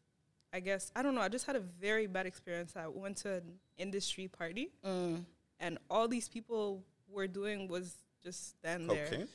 I 0.53 0.59
guess 0.59 0.91
I 0.95 1.03
don't 1.03 1.13
know. 1.13 1.21
I 1.21 1.27
just 1.29 1.45
had 1.45 1.55
a 1.55 1.59
very 1.59 2.07
bad 2.07 2.25
experience. 2.25 2.73
I 2.75 2.87
went 2.87 3.17
to 3.17 3.33
an 3.35 3.59
industry 3.77 4.27
party, 4.27 4.71
Mm. 4.83 5.23
and 5.59 5.77
all 5.89 6.07
these 6.07 6.27
people 6.29 6.83
were 7.07 7.27
doing 7.27 7.67
was 7.67 7.93
just 8.23 8.57
stand 8.57 8.89
there. 8.89 9.05
okay. 9.05 9.25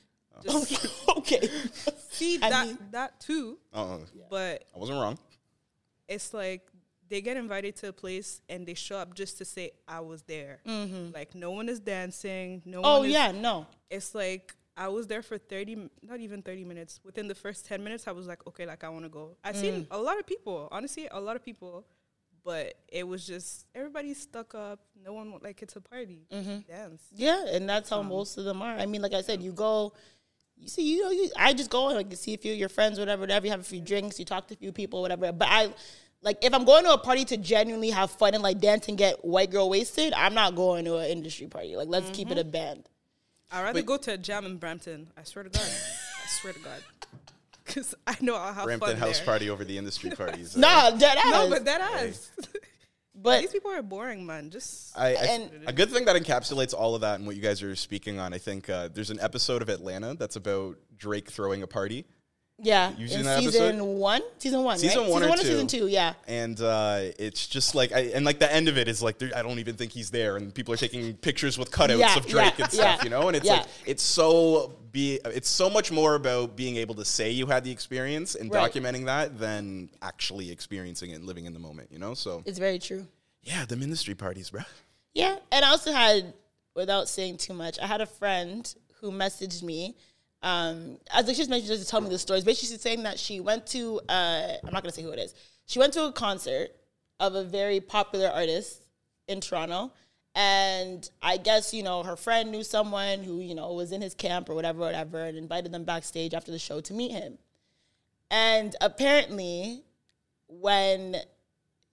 Just 0.43 1.09
okay. 1.17 1.49
see 2.11 2.39
I 2.43 2.51
that 2.51 2.67
mean- 2.67 2.79
that 2.91 3.21
too, 3.21 3.59
Uh, 3.73 3.99
but 4.29 4.65
I 4.75 4.79
wasn't 4.79 4.99
wrong. 5.01 5.19
It's 6.09 6.33
like 6.35 6.69
they 7.09 7.21
get 7.21 7.37
invited 7.37 7.77
to 7.77 7.89
a 7.89 7.93
place 7.93 8.41
and 8.49 8.67
they 8.67 8.75
show 8.75 8.97
up 8.97 9.15
just 9.15 9.39
to 9.39 9.45
say 9.45 9.71
I 9.87 10.01
was 10.01 10.23
there. 10.23 10.59
Like 11.15 11.35
no 11.35 11.53
one 11.53 11.69
is 11.69 11.79
dancing. 11.81 12.63
No 12.65 12.79
Mm-hmm. 12.79 12.87
Oh 12.87 12.99
one 12.99 13.07
is 13.09 13.13
yeah, 13.15 13.33
no. 13.33 13.67
it's 13.91 14.15
like 14.15 14.55
I 14.77 14.89
was 14.89 15.07
there 15.07 15.23
for 15.23 15.39
30 15.39 15.89
not 16.03 16.21
even 16.21 16.43
30 16.43 16.65
minutes. 16.65 17.01
Within 17.05 17.29
the 17.29 17.35
first 17.35 17.65
10 17.67 17.83
minutes 17.83 18.07
I 18.09 18.13
was 18.13 18.27
like, 18.27 18.47
okay, 18.49 18.67
like 18.67 18.83
I 18.85 18.89
want 18.89 19.05
to 19.05 19.09
go. 19.09 19.37
I've 19.45 19.55
Mm. 19.57 19.61
seen 19.61 19.87
a 19.91 19.99
lot 19.99 20.19
of 20.19 20.27
people, 20.27 20.69
honestly, 20.73 21.09
a 21.11 21.21
lot 21.21 21.37
of 21.37 21.45
people, 21.45 21.87
but 22.45 22.75
it 22.89 23.07
was 23.07 23.27
just 23.27 23.67
everybody 23.75 24.13
stuck 24.15 24.55
up. 24.55 24.81
No 25.03 25.13
one 25.13 25.33
like 25.43 25.63
it's 25.63 25.77
a 25.77 25.81
party. 25.81 26.27
Mm-hmm. 26.33 26.59
Dance. 26.69 27.03
Yeah, 27.15 27.45
and 27.53 27.69
that's 27.69 27.89
how 27.91 28.03
most 28.03 28.37
of 28.37 28.45
them 28.45 28.63
are. 28.63 28.77
I 28.77 28.87
mean, 28.87 29.01
like 29.03 29.15
I 29.15 29.23
said, 29.23 29.43
you 29.43 29.53
go, 29.53 29.93
you 30.59 30.69
see, 30.69 30.83
you 30.83 31.03
know, 31.03 31.11
you, 31.11 31.31
I 31.37 31.53
just 31.53 31.71
go 31.71 31.89
and 31.89 31.97
like 31.97 32.13
see 32.17 32.35
a 32.35 32.39
few 32.39 32.53
of 32.53 32.59
your 32.59 32.69
friends, 32.69 32.99
whatever, 32.99 33.21
whatever. 33.21 33.47
You 33.47 33.53
have 33.53 33.61
a 33.61 33.65
few 33.65 33.81
drinks, 33.81 34.19
you 34.19 34.25
talk 34.25 34.49
to 34.49 34.55
a 34.55 34.57
few 34.57 34.73
people, 34.73 35.03
whatever. 35.03 35.33
But 35.33 35.49
I, 35.51 35.73
like, 36.23 36.45
if 36.45 36.53
I'm 36.55 36.65
going 36.65 36.85
to 36.85 36.93
a 36.93 36.99
party 36.99 37.25
to 37.27 37.37
genuinely 37.37 37.91
have 37.91 38.11
fun 38.11 38.35
and 38.35 38.43
like 38.43 38.59
dance 38.59 38.89
and 38.89 38.99
get 38.99 39.25
white 39.25 39.51
girl 39.51 39.69
wasted, 39.69 40.13
I'm 40.15 40.35
not 40.35 40.57
going 40.57 40.85
to 40.87 40.97
an 40.97 41.11
industry 41.11 41.47
party. 41.47 41.77
Like, 41.77 41.89
let's 41.89 42.11
keep 42.11 42.31
it 42.31 42.39
a 42.39 42.43
mm-hmm. 42.43 42.51
band. 42.51 42.89
I'd 43.53 43.63
rather 43.63 43.83
go 43.83 43.97
to 43.97 44.15
a 44.15 44.17
jam 44.17 44.45
in 44.45 44.57
Brampton. 44.57 45.09
I 45.17 45.23
swear 45.23 45.45
to 45.45 45.51
God. 45.51 45.63
I 45.63 46.29
swear 46.29 46.53
to 46.53 46.59
God. 46.61 46.83
Because 47.65 47.97
I 48.07 48.15
know 48.21 48.37
I'll 48.37 48.53
have 48.53 48.65
Brampton 48.65 48.91
fun 48.91 48.97
house 48.97 49.19
there. 49.19 49.27
party 49.27 49.51
over 49.51 49.65
the 49.65 49.77
industry 49.77 50.11
parties. 50.17 50.57
Nah, 50.57 50.91
dead 50.93 51.19
ass. 51.19 51.33
No, 51.33 51.51
but 51.51 51.65
that 51.65 51.81
ass. 51.81 52.31
But 53.19 53.41
These 53.41 53.51
people 53.53 53.71
are 53.71 53.83
boring, 53.83 54.27
man. 54.27 54.51
Just 54.51 54.97
I, 54.97 55.09
I 55.09 55.13
And- 55.13 55.51
a 55.67 55.73
good 55.73 55.91
thing 55.91 56.05
that 56.05 56.17
encapsulates 56.17 56.75
all 56.75 56.95
of 56.95 57.01
that 57.01 57.17
and 57.19 57.27
what 57.27 57.35
you 57.37 57.43
guys 57.43 57.63
are 57.63 57.75
speaking 57.75 58.19
on. 58.19 58.35
I 58.35 58.39
think 58.39 58.69
uh, 58.69 58.89
there's 58.93 59.11
an 59.11 59.19
episode 59.21 59.63
of 59.63 59.69
Atlanta 59.69 60.15
that's 60.15 60.37
about 60.37 60.77
Drake 60.99 61.31
throwing 61.31 61.63
a 61.63 61.67
party, 61.67 62.05
yeah, 62.59 62.91
in 62.99 63.09
season 63.09 63.27
episode? 63.27 63.83
one, 63.83 64.23
season 64.39 64.63
one, 64.63 64.79
Season 64.79 65.03
right? 65.03 65.09
one 65.11 65.19
season 65.19 65.27
or 65.27 65.29
one 65.29 65.39
or 65.39 65.43
two. 65.43 65.49
season 65.49 65.67
two, 65.67 65.87
yeah. 65.89 66.15
and 66.27 66.59
uh, 66.61 67.01
it's 67.19 67.47
just 67.47 67.75
like, 67.75 67.93
I, 67.93 68.01
and 68.15 68.25
like 68.25 68.39
the 68.39 68.51
end 68.53 68.69
of 68.69 68.79
it 68.79 68.89
is 68.89 69.03
like, 69.03 69.23
I 69.23 69.43
don't 69.43 69.59
even 69.59 69.77
think 69.77 69.93
he's 69.93 70.11
there, 70.11 70.37
and 70.37 70.55
people 70.55 70.73
are 70.73 70.79
taking 70.79 71.15
pictures 71.15 71.59
with 71.59 71.71
cutouts 71.71 71.99
Yeah, 71.99 72.17
of 72.17 72.27
Drake 72.27 72.55
yeah, 72.59 72.65
and 72.65 72.73
stuff, 72.73 72.97
yeah, 72.99 73.05
you 73.05 73.11
know. 73.11 73.29
And 73.29 73.37
it's 73.37 73.47
like, 73.47 73.67
it's 73.85 74.03
so 74.03 74.75
be, 74.91 75.21
it's 75.27 75.51
so 75.51 75.69
much 75.69 75.93
more 75.93 76.15
about 76.15 76.57
being 76.57 76.77
able 76.77 76.95
to 76.95 77.05
say 77.05 77.31
you 77.31 77.45
had 77.47 77.63
the 77.65 77.71
experience 77.71 78.35
and 78.35 78.51
Right. 78.51 78.73
documenting 78.73 79.05
that 79.05 79.39
than 79.39 79.91
actually 80.01 80.51
experiencing 80.51 81.11
it 81.11 81.17
and 81.17 81.25
living 81.25 81.45
in 81.45 81.53
the 81.53 81.59
moment, 81.59 81.93
you 81.93 81.99
know. 81.99 82.15
So 82.15 82.43
It's 82.47 82.59
very 82.59 82.79
true. 82.79 83.07
yeah, 83.43 83.67
the 83.67 83.77
ministry 83.77 84.15
parties, 84.15 84.49
bro. 84.51 84.63
Yeah, 85.13 85.37
and 85.53 85.65
I 85.65 85.69
also 85.71 85.93
had, 85.93 86.33
without 86.75 87.09
saying 87.09 87.37
too 87.39 87.53
much, 87.55 87.79
I 87.79 87.87
had 87.87 88.01
a 88.01 88.07
friend 88.07 88.75
who 89.01 89.11
messaged 89.11 89.63
me. 89.63 89.95
Um, 90.43 90.99
as 91.13 91.27
she 91.29 91.35
just 91.35 91.51
mentioned, 91.51 91.69
just 91.69 91.85
to 91.85 91.89
tell 91.89 92.01
me 92.01 92.09
the 92.09 92.19
stories. 92.19 92.45
Basically, 92.45 92.69
she's 92.69 92.81
saying 92.81 93.03
that 93.05 93.19
she 93.19 93.41
went 93.41 93.67
to. 93.69 94.01
Uh, 94.09 94.53
I'm 94.65 94.73
not 94.73 94.83
gonna 94.83 94.93
say 94.93 95.03
who 95.03 95.11
it 95.11 95.19
is. 95.19 95.35
She 95.67 95.79
went 95.79 95.93
to 95.95 96.05
a 96.05 96.13
concert 96.13 96.71
of 97.19 97.35
a 97.35 97.43
very 97.43 97.81
popular 97.81 98.29
artist 98.29 98.83
in 99.29 99.41
Toronto, 99.41 99.93
and 100.35 101.09
I 101.23 101.39
guess 101.39 101.75
you 101.75 101.83
know 101.83 102.03
her 102.03 102.17
friend 102.17 102.51
knew 102.53 102.63
someone 102.63 103.25
who 103.25 103.41
you 103.41 103.55
know 103.55 103.73
was 103.73 103.93
in 103.93 104.03
his 104.03 104.15
camp 104.15 104.49
or 104.49 104.55
whatever, 104.55 104.81
whatever, 104.81 105.25
and 105.25 105.37
invited 105.37 105.73
them 105.73 105.85
backstage 105.85 106.35
after 106.35 106.53
the 106.53 106.59
show 106.59 106.81
to 106.81 106.95
meet 106.95 107.11
him. 107.11 107.39
And 108.31 108.75
apparently, 108.81 109.83
when 110.49 111.17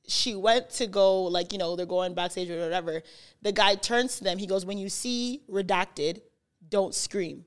she 0.07 0.35
went 0.35 0.69
to 0.71 0.87
go, 0.87 1.23
like, 1.23 1.53
you 1.53 1.57
know, 1.57 1.75
they're 1.75 1.85
going 1.85 2.13
backstage 2.13 2.49
or 2.49 2.59
whatever, 2.59 3.03
the 3.41 3.51
guy 3.51 3.75
turns 3.75 4.17
to 4.17 4.23
them. 4.23 4.37
He 4.37 4.47
goes, 4.47 4.65
When 4.65 4.77
you 4.77 4.89
see 4.89 5.41
redacted, 5.49 6.21
don't 6.69 6.93
scream. 6.93 7.45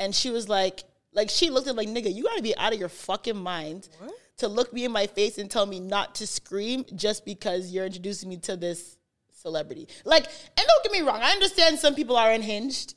And 0.00 0.14
she 0.14 0.30
was 0.30 0.48
like, 0.48 0.82
like 1.12 1.30
she 1.30 1.50
looked 1.50 1.68
at 1.68 1.76
like, 1.76 1.88
nigga, 1.88 2.12
you 2.12 2.24
gotta 2.24 2.42
be 2.42 2.56
out 2.56 2.72
of 2.72 2.80
your 2.80 2.88
fucking 2.88 3.36
mind 3.36 3.88
to 4.38 4.48
look 4.48 4.72
me 4.72 4.84
in 4.84 4.90
my 4.90 5.06
face 5.06 5.38
and 5.38 5.50
tell 5.50 5.66
me 5.66 5.78
not 5.78 6.16
to 6.16 6.26
scream 6.26 6.84
just 6.96 7.24
because 7.24 7.70
you're 7.70 7.84
introducing 7.84 8.28
me 8.28 8.38
to 8.38 8.56
this 8.56 8.96
celebrity. 9.30 9.86
Like, 10.04 10.24
and 10.24 10.66
don't 10.66 10.82
get 10.82 10.92
me 10.92 11.02
wrong, 11.02 11.20
I 11.22 11.30
understand 11.32 11.78
some 11.78 11.94
people 11.94 12.16
are 12.16 12.32
unhinged. 12.32 12.94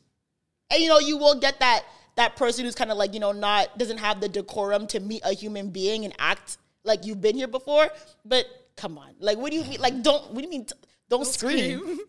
And 0.72 0.82
you 0.82 0.90
know, 0.90 1.00
you 1.00 1.18
will 1.18 1.40
get 1.40 1.60
that 1.60 1.84
that 2.16 2.36
person 2.36 2.64
who's 2.64 2.76
kind 2.76 2.92
of 2.92 2.98
like, 2.98 3.14
you 3.14 3.20
know, 3.20 3.32
not 3.32 3.78
doesn't 3.78 3.98
have 3.98 4.22
the 4.22 4.30
decorum 4.30 4.88
to 4.88 5.00
meet 5.00 5.22
a 5.26 5.34
human 5.34 5.70
being 5.70 6.06
and 6.06 6.14
act 6.18 6.58
like 6.84 7.06
you've 7.06 7.22
been 7.22 7.36
here 7.36 7.48
before. 7.48 7.90
But 8.24 8.46
come 8.78 8.98
on. 8.98 9.14
Like 9.20 9.38
what 9.38 9.52
do 9.52 9.58
you 9.58 9.64
mean? 9.66 9.82
Like 9.82 10.02
don't 10.02 10.32
what 10.32 10.38
do 10.38 10.44
you 10.44 10.50
mean 10.50 10.66
t- 10.66 10.76
don't, 11.10 11.28
scream. 11.28 12.00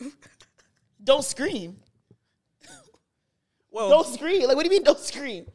don't 1.03 1.25
scream. 1.25 1.77
Well, 3.75 3.89
Don't 3.91 4.07
scream. 4.07 4.47
Like 4.47 4.57
what 4.57 4.63
do 4.65 4.69
you 4.71 4.77
mean 4.77 4.85
don't 4.85 4.99
scream? 4.99 5.47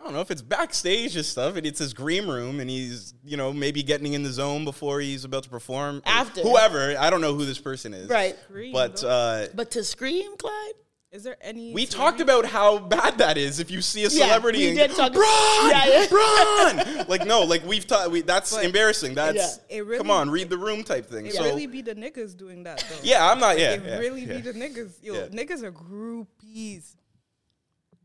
I 0.00 0.04
don't 0.04 0.14
know 0.14 0.20
if 0.20 0.32
it's 0.32 0.42
backstage 0.42 1.14
and 1.14 1.24
stuff, 1.24 1.54
and 1.54 1.64
it's 1.64 1.78
his 1.78 1.94
green 1.94 2.26
room, 2.26 2.58
and 2.58 2.68
he's 2.68 3.14
you 3.24 3.36
know 3.36 3.52
maybe 3.52 3.84
getting 3.84 4.14
in 4.14 4.24
the 4.24 4.32
zone 4.32 4.64
before 4.64 5.00
he's 5.00 5.24
about 5.24 5.44
to 5.44 5.48
perform. 5.48 6.02
After. 6.04 6.40
whoever, 6.42 6.96
I 6.98 7.08
don't 7.10 7.20
know 7.20 7.34
who 7.34 7.44
this 7.44 7.58
person 7.60 7.94
is, 7.94 8.08
Right. 8.08 8.36
Green, 8.50 8.72
But 8.72 9.04
uh, 9.04 9.46
But 9.54 9.70
to 9.72 9.84
scream, 9.84 10.36
Clyde? 10.36 10.72
Is 11.12 11.22
there 11.22 11.36
any? 11.42 11.72
We 11.74 11.84
talked 11.86 12.20
about 12.20 12.46
how 12.46 12.78
bad 12.78 13.18
that 13.18 13.36
is 13.38 13.60
if 13.60 13.70
you 13.70 13.80
see 13.82 14.00
a 14.00 14.08
Yeah, 14.08 14.24
celebrity 14.24 14.60
we 14.60 14.68
and 14.70 14.78
did 14.78 14.90
talk- 14.92 15.14
run, 15.14 15.70
Yeah, 15.70 15.84
yeah. 15.86 16.06
run. 16.10 17.06
like 17.08 17.24
no, 17.26 17.42
like 17.42 17.64
we've 17.66 17.86
taught. 17.86 18.10
We, 18.10 18.22
that's 18.22 18.56
But- 18.56 18.64
embarrassing. 18.64 19.14
That's 19.14 19.36
Yeah. 19.68 19.76
It 19.76 19.84
really- 19.86 19.98
come 19.98 20.10
on, 20.10 20.30
read 20.30 20.48
the 20.50 20.56
room 20.58 20.82
type 20.82 21.06
thing. 21.06 21.26
It 21.26 21.34
so 21.34 21.44
really 21.44 21.66
be 21.68 21.82
the 21.82 21.94
niggas 21.94 22.36
doing 22.36 22.62
that 22.64 22.82
though. 22.88 22.96
yeah, 23.04 23.30
I'm 23.30 23.38
not. 23.38 23.56
Yeah, 23.58 23.72
it 23.74 23.84
yeah, 23.84 23.98
really 23.98 24.22
yeah. 24.24 24.36
be 24.36 24.40
the 24.40 24.52
niggas. 24.54 24.94
Yo, 25.02 25.14
Yeah. 25.14 25.26
niggas 25.26 25.62
are 25.62 25.70
groupies. 25.70 26.96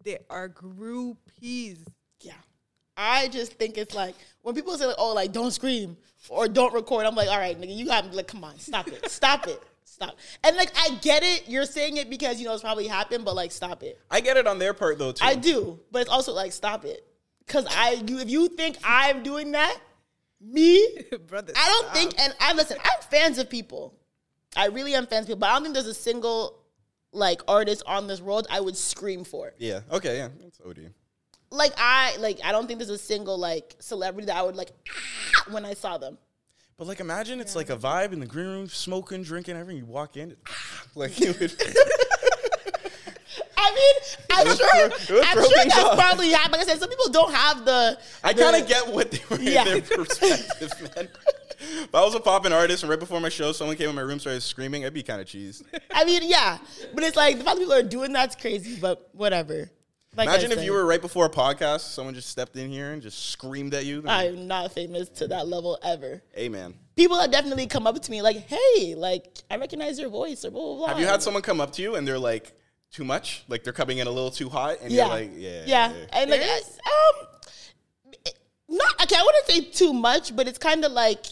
They 0.07 0.19
are 0.29 0.47
groupies. 0.47 1.79
Yeah. 2.21 2.31
I 2.95 3.27
just 3.27 3.55
think 3.55 3.77
it's 3.77 3.93
like 3.93 4.15
when 4.41 4.55
people 4.55 4.77
say 4.77 4.85
like, 4.85 4.95
oh, 4.97 5.13
like 5.13 5.33
don't 5.33 5.51
scream 5.51 5.97
or 6.29 6.47
don't 6.47 6.73
record, 6.73 7.05
I'm 7.05 7.13
like, 7.13 7.27
all 7.27 7.37
right, 7.37 7.59
nigga, 7.59 7.75
you 7.75 7.85
got 7.85 8.13
like, 8.15 8.27
come 8.27 8.41
on, 8.45 8.57
stop 8.57 8.87
it. 8.87 9.11
Stop 9.11 9.47
it. 9.47 9.61
Stop. 9.83 10.15
And 10.45 10.55
like 10.55 10.71
I 10.77 10.91
get 11.01 11.23
it, 11.23 11.49
you're 11.49 11.65
saying 11.65 11.97
it 11.97 12.09
because 12.09 12.39
you 12.39 12.45
know 12.45 12.53
it's 12.53 12.63
probably 12.63 12.87
happened, 12.87 13.25
but 13.25 13.35
like 13.35 13.51
stop 13.51 13.83
it. 13.83 13.99
I 14.09 14.21
get 14.21 14.37
it 14.37 14.47
on 14.47 14.59
their 14.59 14.73
part 14.73 14.97
though 14.97 15.11
too. 15.11 15.25
I 15.25 15.35
do, 15.35 15.77
but 15.91 16.03
it's 16.03 16.09
also 16.09 16.31
like 16.31 16.53
stop 16.53 16.85
it. 16.85 17.05
Cause 17.45 17.65
I 17.69 18.01
you 18.07 18.19
if 18.19 18.29
you 18.29 18.47
think 18.47 18.77
I'm 18.85 19.23
doing 19.23 19.51
that, 19.51 19.77
me, 20.39 20.87
Brother, 21.27 21.51
I 21.53 21.67
don't 21.67 21.83
stop. 21.83 21.95
think 21.97 22.13
and 22.17 22.33
I 22.39 22.53
listen, 22.53 22.77
I'm 22.81 23.01
fans 23.11 23.39
of 23.39 23.49
people. 23.49 23.93
I 24.55 24.67
really 24.67 24.95
am 24.95 25.05
fans 25.05 25.25
of 25.25 25.27
people, 25.27 25.39
but 25.39 25.49
I 25.49 25.55
don't 25.55 25.63
think 25.63 25.73
there's 25.73 25.87
a 25.87 25.93
single 25.93 26.63
like 27.13 27.41
artist 27.47 27.83
on 27.87 28.07
this 28.07 28.21
world 28.21 28.47
I 28.49 28.59
would 28.59 28.75
scream 28.77 29.23
for. 29.23 29.53
Yeah. 29.57 29.81
Okay. 29.91 30.17
Yeah. 30.17 30.29
That's 30.41 30.59
OD. 30.65 30.91
like 31.51 31.73
I 31.77 32.15
like 32.17 32.39
I 32.43 32.51
don't 32.51 32.67
think 32.67 32.79
there's 32.79 32.89
a 32.89 32.97
single 32.97 33.37
like 33.37 33.75
celebrity 33.79 34.25
that 34.27 34.35
I 34.35 34.41
would 34.43 34.55
like 34.55 34.71
when 35.51 35.65
I 35.65 35.73
saw 35.73 35.97
them. 35.97 36.17
But 36.77 36.85
like, 36.85 36.99
imagine 36.99 37.39
it's 37.39 37.55
like 37.55 37.71
a 37.71 37.75
vibe 37.75 38.11
in 38.13 38.19
the 38.19 38.27
green 38.27 38.45
room, 38.45 38.67
smoking, 38.67 39.23
drinking, 39.23 39.57
everything. 39.57 39.79
You 39.79 39.85
walk 39.87 40.15
in, 40.15 40.35
like 40.95 41.19
you 41.19 41.33
would. 41.39 41.53
I 43.59 43.73
mean, 43.73 43.95
I'm 44.31 44.45
sure, 44.55 44.89
throw- 44.91 45.17
it 45.17 45.19
would 45.19 45.23
I'm 45.25 45.33
sure 45.33 45.43
things 45.57 45.73
that's 45.73 45.83
off. 45.83 45.97
probably 45.97 46.29
happened. 46.29 46.53
Like 46.53 46.61
I 46.61 46.65
said, 46.71 46.79
some 46.79 46.89
people 46.89 47.09
don't 47.09 47.33
have 47.33 47.65
the. 47.65 47.97
I 48.23 48.33
the- 48.33 48.41
kind 48.43 48.61
of 48.61 48.67
get 48.67 48.87
what 48.93 49.11
they 49.11 49.19
were 49.29 49.39
Yeah. 49.41 49.63
their 49.63 49.81
perspective, 49.81 50.71
man. 50.95 51.09
If 51.59 51.93
I 51.93 52.01
was 52.01 52.15
a 52.15 52.19
poppin' 52.19 52.53
artist 52.53 52.83
and 52.83 52.89
right 52.89 52.99
before 52.99 53.19
my 53.19 53.29
show, 53.29 53.51
someone 53.51 53.75
came 53.75 53.89
in 53.89 53.95
my 53.95 54.01
room 54.01 54.19
started 54.19 54.41
screaming, 54.41 54.85
I'd 54.85 54.93
be 54.93 55.03
kind 55.03 55.21
of 55.21 55.27
cheesed. 55.27 55.63
I 55.91 56.05
mean, 56.05 56.21
yeah, 56.25 56.57
but 56.93 57.03
it's 57.03 57.15
like 57.15 57.37
the 57.37 57.43
fact 57.43 57.57
that 57.57 57.61
people 57.61 57.73
are 57.73 57.83
doing 57.83 58.13
that's 58.13 58.35
crazy. 58.35 58.79
But 58.79 59.09
whatever. 59.13 59.69
Like 60.15 60.29
Imagine 60.29 60.51
if 60.51 60.63
you 60.63 60.73
were 60.73 60.85
right 60.85 61.01
before 61.01 61.25
a 61.27 61.29
podcast, 61.29 61.81
someone 61.81 62.15
just 62.15 62.29
stepped 62.29 62.55
in 62.55 62.71
here 62.71 62.91
and 62.91 63.01
just 63.03 63.29
screamed 63.29 63.75
at 63.75 63.85
you. 63.85 64.03
I'm 64.07 64.47
not 64.47 64.71
famous 64.71 65.09
to 65.09 65.27
that 65.27 65.47
level 65.47 65.77
ever. 65.83 66.23
hey, 66.33 66.49
man. 66.49 66.73
People 66.95 67.19
have 67.19 67.29
definitely 67.29 67.67
come 67.67 67.85
up 67.85 68.01
to 68.01 68.09
me 68.09 68.23
like, 68.23 68.37
"Hey, 68.37 68.95
like 68.95 69.37
I 69.51 69.57
recognize 69.57 69.99
your 69.99 70.09
voice," 70.09 70.43
or 70.43 70.49
blah 70.49 70.61
blah 70.63 70.75
blah. 70.77 70.87
Have 70.87 70.99
you 70.99 71.05
had 71.05 71.21
someone 71.21 71.43
come 71.43 71.61
up 71.61 71.71
to 71.73 71.83
you 71.83 71.95
and 71.95 72.07
they're 72.07 72.17
like, 72.17 72.53
too 72.91 73.03
much? 73.03 73.43
Like 73.47 73.63
they're 73.63 73.73
coming 73.73 73.99
in 73.99 74.07
a 74.07 74.11
little 74.11 74.31
too 74.31 74.49
hot? 74.49 74.77
And 74.81 74.91
Yeah, 74.91 75.05
you're 75.05 75.15
like, 75.15 75.31
yeah. 75.35 75.63
yeah, 75.67 75.93
and 76.13 76.31
like 76.31 76.41
um, 76.41 77.27
not 78.69 79.01
okay. 79.03 79.15
I 79.15 79.23
wouldn't 79.23 79.45
say 79.45 79.61
too 79.61 79.93
much, 79.93 80.35
but 80.35 80.47
it's 80.47 80.57
kind 80.57 80.83
of 80.83 80.91
like, 80.91 81.25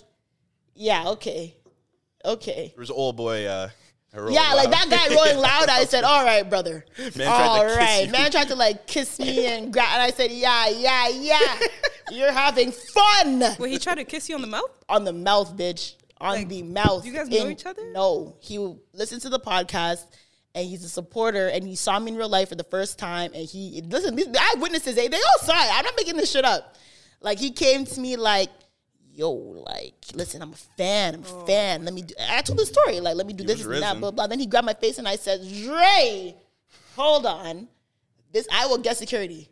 yeah, 0.75 1.07
okay, 1.09 1.55
okay. 2.23 2.71
There 2.75 2.81
was 2.81 2.91
old 2.91 3.17
boy. 3.17 3.45
Uh, 3.45 3.69
rolling 4.13 4.33
Yeah, 4.35 4.53
like 4.53 4.69
that 4.71 4.87
guy 4.89 5.13
rolling 5.15 5.37
loud. 5.37 5.69
I 5.69 5.85
said, 5.85 6.03
"All 6.03 6.23
right, 6.23 6.47
brother. 6.49 6.85
Man 6.97 7.11
tried 7.11 7.25
to 7.25 7.29
All 7.29 7.77
kiss 7.77 8.05
you. 8.05 8.11
Man 8.11 8.31
tried 8.31 8.47
to 8.49 8.55
like 8.55 8.87
kiss 8.87 9.19
me 9.19 9.45
and 9.47 9.73
grab, 9.73 9.87
and 9.93 10.01
I 10.01 10.11
said, 10.11 10.31
"Yeah, 10.31 10.69
yeah, 10.69 11.07
yeah. 11.09 11.59
You're 12.11 12.31
having 12.31 12.71
fun 12.71 13.43
Wait, 13.59 13.71
he 13.71 13.79
tried 13.79 13.95
to 13.95 14.03
kiss 14.05 14.29
you 14.29 14.35
on 14.35 14.41
the 14.41 14.47
mouth. 14.47 14.69
on 14.87 15.03
the 15.03 15.13
mouth, 15.13 15.57
bitch. 15.57 15.95
On 16.21 16.33
Like, 16.35 16.47
the 16.47 16.63
mouth. 16.63 17.05
you 17.05 17.11
guys 17.11 17.27
know 17.27 17.45
In- 17.45 17.51
each 17.51 17.65
other? 17.65 17.91
No, 17.91 18.35
he 18.39 18.57
listened 18.93 19.21
to 19.23 19.29
the 19.29 19.39
podcast." 19.39 20.05
And 20.53 20.65
he's 20.65 20.85
a 20.85 20.89
supporter, 20.89 21.49
and 21.49 21.67
he 21.67 21.75
saw 21.75 21.99
me 21.99 22.13
in 22.13 22.17
real 22.17 22.29
life 22.29 22.47
for 22.47 22.55
the 22.55 22.63
first 22.63 22.97
time. 22.97 23.31
And 23.35 23.45
he 23.45 23.81
listen, 23.89 24.15
these 24.15 24.27
eyewitnesses, 24.39 24.95
they, 24.95 25.09
they 25.09 25.17
all 25.17 25.39
saw 25.45 25.51
it. 25.53 25.67
I'm 25.69 25.83
not 25.83 25.95
making 25.97 26.15
this 26.15 26.31
shit 26.31 26.45
up. 26.45 26.77
Like 27.19 27.39
he 27.39 27.51
came 27.51 27.83
to 27.83 27.99
me 27.99 28.15
like, 28.15 28.49
"Yo, 29.15 29.31
like, 29.31 29.95
listen, 30.13 30.41
I'm 30.41 30.53
a 30.53 30.55
fan. 30.77 31.15
I'm 31.15 31.23
a 31.23 31.27
oh 31.27 31.45
fan. 31.45 31.85
Let 31.85 31.93
me." 31.93 32.01
Do, 32.03 32.13
I 32.29 32.41
told 32.41 32.59
the 32.59 32.65
story. 32.65 32.99
Like, 32.99 33.15
let 33.15 33.25
me 33.25 33.33
do 33.33 33.43
He 33.43 33.47
this 33.47 33.57
was 33.57 33.65
and 33.67 33.83
that. 33.83 33.87
risen. 33.87 33.99
Blah 34.01 34.11
blah. 34.11 34.27
Then 34.27 34.39
he 34.39 34.45
grabbed 34.45 34.65
my 34.65 34.73
face, 34.73 34.97
and 34.97 35.07
I 35.07 35.15
said, 35.15 35.41
"Dre, 35.63 36.35
hold 36.95 37.25
on. 37.25 37.67
This 38.31 38.47
I 38.51 38.65
will 38.67 38.77
get 38.79 38.97
security. 38.97 39.49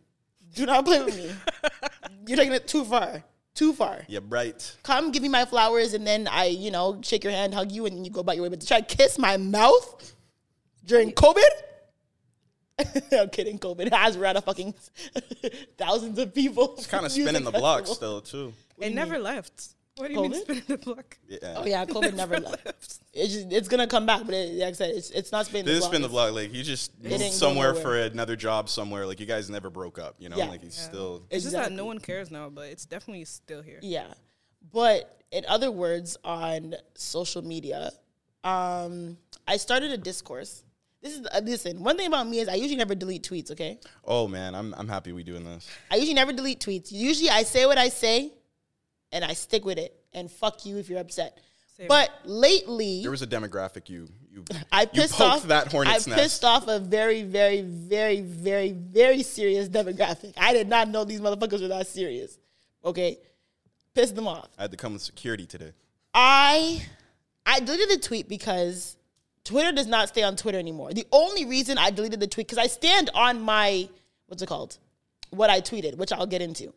Do 0.55 0.65
not 0.65 0.85
play 0.85 1.03
with 1.03 1.15
me. 1.17 1.31
You're 2.27 2.37
taking 2.37 2.53
it 2.53 2.67
too 2.67 2.83
far. 2.83 3.23
Too 3.55 3.73
far. 3.73 4.01
Yeah, 4.07 4.19
right. 4.29 4.77
Come 4.83 5.11
give 5.11 5.21
me 5.23 5.29
my 5.29 5.45
flowers, 5.45 5.93
and 5.93 6.05
then 6.05 6.27
I, 6.27 6.45
you 6.45 6.71
know, 6.71 6.99
shake 7.03 7.23
your 7.23 7.33
hand, 7.33 7.53
hug 7.53 7.71
you, 7.71 7.85
and 7.85 8.05
you 8.05 8.11
go 8.11 8.19
about 8.21 8.35
your 8.35 8.43
way. 8.43 8.49
But 8.49 8.61
to 8.61 8.67
try 8.67 8.81
to 8.81 8.95
kiss 8.95 9.17
my 9.17 9.37
mouth 9.37 10.13
during 10.85 11.11
COVID." 11.11 11.43
I'm 13.11 13.29
kidding, 13.29 13.59
COVID 13.59 13.93
has 13.93 14.17
ran 14.17 14.35
a 14.35 14.41
fucking 14.41 14.73
thousands 15.77 16.17
of 16.17 16.33
people. 16.33 16.73
It's 16.77 16.87
kind 16.87 17.05
of 17.05 17.11
spinning 17.11 17.43
the 17.43 17.51
block 17.51 17.85
still, 17.85 18.21
too. 18.21 18.53
It 18.79 18.93
never 18.93 19.17
left. 19.19 19.69
What 19.97 20.07
do 20.07 20.13
you 20.15 20.21
mean 20.23 20.33
spinning 20.41 20.63
the 20.67 20.77
block? 20.79 21.17
Yeah. 21.29 21.53
Oh 21.57 21.65
yeah, 21.65 21.85
COVID 21.85 22.15
never 22.15 22.39
left. 22.39 22.99
It's 23.13 23.33
just, 23.33 23.51
it's 23.51 23.67
gonna 23.67 23.85
come 23.85 24.07
back, 24.07 24.25
but 24.25 24.33
it, 24.33 24.53
like 24.55 24.69
I 24.69 24.71
said, 24.71 24.89
it's 24.95 25.11
it's 25.11 25.31
not 25.31 25.45
spinning. 25.45 25.65
This 25.65 25.73
the 25.73 25.77
is 25.77 25.79
block. 25.81 25.91
spin 25.91 26.01
the 26.01 26.09
block. 26.09 26.33
Like 26.33 26.49
he 26.49 26.63
just 26.63 26.91
moved 27.03 27.21
somewhere 27.31 27.75
for 27.75 27.95
another 27.99 28.35
job 28.35 28.69
somewhere. 28.69 29.05
Like 29.05 29.19
you 29.19 29.27
guys 29.27 29.51
never 29.51 29.69
broke 29.69 29.99
up. 29.99 30.15
You 30.17 30.29
know, 30.29 30.37
Yeah. 30.37 30.45
like 30.49 30.63
he's 30.63 30.73
still. 30.73 31.21
It's 31.29 31.43
just 31.43 31.55
that 31.55 31.71
no 31.71 31.85
one 31.85 31.99
cares 31.99 32.31
now, 32.31 32.49
but 32.49 32.69
it's 32.69 32.85
definitely 32.85 33.25
still 33.25 33.61
here. 33.61 33.77
Yeah. 33.83 34.07
But 34.71 35.21
in 35.31 35.45
other 35.47 35.69
words, 35.69 36.17
on 36.23 36.73
social 36.95 37.43
media, 37.43 37.91
um, 38.43 39.17
I 39.47 39.57
started 39.57 39.91
a 39.91 39.97
discourse. 39.97 40.63
This 41.01 41.17
is 41.19 41.27
uh, 41.27 41.41
listen. 41.43 41.83
One 41.83 41.97
thing 41.97 42.07
about 42.07 42.27
me 42.27 42.39
is 42.39 42.47
I 42.47 42.55
usually 42.55 42.77
never 42.77 42.95
delete 42.95 43.23
tweets. 43.29 43.51
Okay, 43.51 43.79
Oh 44.05 44.27
man, 44.27 44.55
I'm 44.55 44.73
I'm 44.75 44.87
happy 44.87 45.11
we 45.11 45.21
doing 45.23 45.43
this. 45.43 45.67
I 45.91 45.95
usually 45.97 46.13
never 46.15 46.33
delete 46.33 46.61
tweets. 46.61 46.91
Usually 46.91 47.29
I 47.29 47.43
say 47.43 47.65
what 47.65 47.77
I 47.77 47.89
say, 47.89 48.31
and 49.13 49.23
I 49.23 49.33
stick 49.33 49.63
with 49.63 49.77
it. 49.77 49.95
And 50.13 50.29
fuck 50.29 50.65
you 50.65 50.77
if 50.77 50.89
you're 50.89 50.99
upset. 50.99 51.39
Same. 51.77 51.87
But 51.87 52.11
lately, 52.25 53.01
There 53.01 53.09
was 53.11 53.23
a 53.23 53.27
demographic 53.27 53.89
you 53.89 54.07
you 54.31 54.45
I 54.71 54.81
you 54.81 54.87
pissed 54.87 55.13
poked 55.13 55.43
off 55.43 55.43
that 55.47 55.71
hornet's 55.71 56.07
I 56.07 56.11
nest. 56.11 56.21
pissed 56.21 56.43
off 56.45 56.67
a 56.67 56.79
very, 56.79 57.23
very, 57.23 57.61
very, 57.61 58.21
very, 58.21 58.71
very 58.71 59.23
serious 59.23 59.69
demographic. 59.69 60.33
I 60.37 60.53
did 60.53 60.67
not 60.67 60.87
know 60.89 61.03
these 61.03 61.21
motherfuckers 61.21 61.61
were 61.61 61.67
that 61.69 61.87
serious. 61.87 62.37
Okay, 62.85 63.17
pissed 63.95 64.15
them 64.15 64.27
off. 64.27 64.49
I 64.57 64.63
had 64.63 64.71
to 64.71 64.77
come 64.77 64.93
with 64.93 65.01
security 65.01 65.45
today. 65.47 65.71
I 66.13 66.85
I 67.45 67.59
deleted 67.59 67.89
the 67.89 67.97
tweet 67.97 68.29
because 68.29 68.95
Twitter 69.43 69.71
does 69.71 69.87
not 69.87 70.09
stay 70.09 70.21
on 70.23 70.35
Twitter 70.35 70.59
anymore. 70.59 70.93
The 70.93 71.07
only 71.11 71.45
reason 71.45 71.77
I 71.77 71.89
deleted 71.89 72.19
the 72.19 72.27
tweet 72.27 72.47
because 72.47 72.59
I 72.63 72.67
stand 72.67 73.09
on 73.15 73.41
my 73.41 73.89
what's 74.27 74.43
it 74.43 74.47
called, 74.47 74.77
what 75.31 75.49
I 75.49 75.59
tweeted, 75.59 75.97
which 75.97 76.11
I'll 76.11 76.27
get 76.27 76.41
into. 76.43 76.71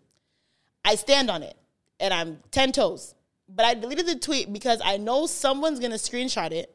I 0.85 0.95
stand 0.95 1.31
on 1.31 1.43
it, 1.43 1.57
and 2.01 2.13
I'm 2.13 2.41
ten 2.51 2.73
toes. 2.73 3.15
But 3.49 3.65
I 3.65 3.75
deleted 3.75 4.07
the 4.07 4.17
tweet 4.17 4.53
because 4.53 4.81
I 4.85 4.97
know 4.97 5.27
someone's 5.27 5.81
gonna 5.81 5.97
screenshot 5.97 6.53
it 6.53 6.75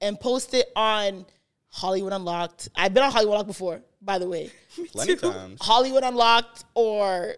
and 0.00 0.18
post 0.18 0.54
it 0.54 0.70
on 0.76 1.26
Hollywood 1.68 2.12
Unlocked. 2.12 2.68
I've 2.76 2.92
been 2.94 3.02
on 3.02 3.10
Hollywood 3.10 3.34
Unlocked 3.34 3.48
before, 3.48 3.82
by 4.00 4.18
the 4.18 4.28
way. 4.28 4.50
Plenty 4.92 5.14
of 5.14 5.20
times. 5.20 5.58
Hollywood 5.62 6.02
Unlocked 6.02 6.64
or 6.74 7.36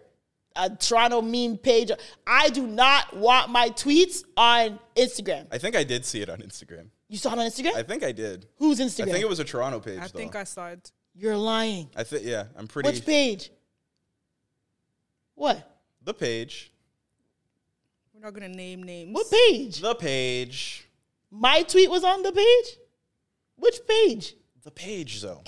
a 0.55 0.69
Toronto 0.69 1.21
meme 1.21 1.57
page. 1.57 1.91
I 2.25 2.49
do 2.49 2.67
not 2.67 3.15
want 3.15 3.49
my 3.49 3.69
tweets 3.69 4.23
on 4.37 4.79
Instagram. 4.95 5.47
I 5.51 5.57
think 5.57 5.75
I 5.75 5.83
did 5.83 6.05
see 6.05 6.21
it 6.21 6.29
on 6.29 6.39
Instagram. 6.39 6.87
You 7.07 7.17
saw 7.17 7.33
it 7.33 7.39
on 7.39 7.45
Instagram? 7.45 7.75
I 7.75 7.83
think 7.83 8.03
I 8.03 8.11
did. 8.11 8.47
Whose 8.57 8.79
Instagram? 8.79 9.09
I 9.09 9.11
think 9.11 9.23
it 9.23 9.29
was 9.29 9.39
a 9.39 9.43
Toronto 9.43 9.79
page. 9.79 9.99
I 9.99 10.07
though. 10.07 10.17
think 10.17 10.35
I 10.35 10.43
saw 10.43 10.67
it. 10.69 10.91
You're 11.13 11.37
lying. 11.37 11.89
I 11.95 12.03
think 12.03 12.25
yeah. 12.25 12.45
I'm 12.57 12.67
pretty. 12.67 12.89
Which 12.89 13.05
page? 13.05 13.51
What? 15.35 15.79
The 16.03 16.13
page. 16.13 16.71
We're 18.25 18.31
not 18.31 18.39
gonna 18.41 18.55
name 18.55 18.81
names. 18.81 19.13
What 19.13 19.29
page? 19.29 19.81
The 19.81 19.93
page. 19.93 20.87
My 21.29 21.61
tweet 21.61 21.91
was 21.91 22.03
on 22.03 22.23
the 22.23 22.31
page? 22.31 22.77
Which 23.55 23.75
page? 23.87 24.33
The 24.63 24.71
page 24.71 25.21
though. 25.21 25.43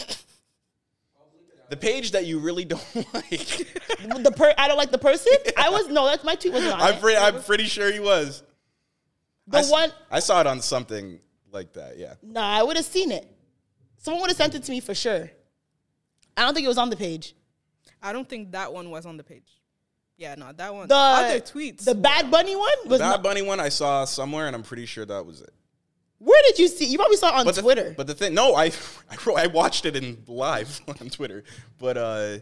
The 1.72 1.76
page 1.78 2.12
that 2.12 2.28
you 2.28 2.38
really 2.38 2.66
don't 2.66 2.86
like. 3.16 3.30
The 3.40 4.32
per 4.36 4.54
I 4.60 4.68
don't 4.68 4.78
like 4.78 4.92
the 4.92 5.00
person? 5.00 5.34
I 5.58 5.72
was 5.72 5.88
no, 5.88 6.06
that's 6.06 6.24
my 6.24 6.36
tweet 6.36 6.54
wasn't 6.54 6.74
on 6.74 6.82
I'm 6.82 6.94
it. 6.94 7.02
pretty. 7.02 7.18
I'm 7.18 7.42
pretty 7.42 7.64
sure 7.64 7.92
he 7.92 8.00
was. 8.00 8.44
The 9.48 9.58
I 9.58 9.62
s- 9.62 9.72
one 9.72 9.92
I 10.12 10.20
saw 10.20 10.42
it 10.42 10.46
on 10.46 10.62
something 10.62 11.20
like 11.52 11.74
that. 11.74 11.98
Yeah. 11.98 12.14
Nah, 12.22 12.60
I 12.60 12.62
would 12.62 12.76
have 12.76 12.86
seen 12.86 13.12
it. 13.12 13.28
Someone 13.98 14.22
would 14.22 14.30
have 14.30 14.38
sent 14.38 14.54
it 14.54 14.62
to 14.62 14.72
me 14.72 14.82
for 14.82 14.94
sure. 14.94 15.32
I 16.38 16.44
don't 16.44 16.54
think 16.54 16.66
it 16.66 16.70
was 16.70 16.78
on 16.78 16.92
the 16.92 16.96
page. 16.96 17.34
I 18.04 18.14
don't 18.14 18.30
think 18.30 18.52
that 18.52 18.72
one 18.72 18.92
was 18.92 19.08
on 19.08 19.18
the 19.18 19.24
page. 19.24 19.57
Yeah, 20.18 20.36
no, 20.36 20.52
that 20.52 20.74
one. 20.74 20.88
The 20.88 20.96
other 20.96 21.40
tweets. 21.40 21.84
The 21.86 21.94
Bad 21.96 22.32
Bunny 22.32 22.56
one 22.56 22.70
was 22.88 23.00
Bad 23.00 23.08
not, 23.08 23.24
Bunny 23.24 23.42
one 23.44 23.60
I 23.60 23.70
saw 23.70 24.04
somewhere, 24.06 24.48
and 24.48 24.56
I'm 24.56 24.64
pretty 24.64 24.86
sure 24.88 25.06
that 25.06 25.26
was 25.26 25.42
it. 25.42 25.52
Where 26.20 26.42
did 26.48 26.58
you 26.58 26.68
see? 26.68 26.86
You 26.86 26.98
probably 26.98 27.18
saw 27.18 27.30
it 27.30 27.36
on 27.36 27.46
But 27.46 27.54
the, 27.56 27.62
Twitter. 27.62 27.94
But 27.96 28.08
the 28.08 28.16
thing, 28.16 28.34
no, 28.34 28.56
I, 28.56 28.66
I 29.12 29.18
wrote- 29.26 29.38
I 29.38 29.46
watched 29.48 29.86
it 29.86 29.96
in 29.96 30.24
live 30.28 30.82
on 30.88 31.10
Twitter, 31.10 31.44
but 31.78 31.98
uh, 31.98 32.38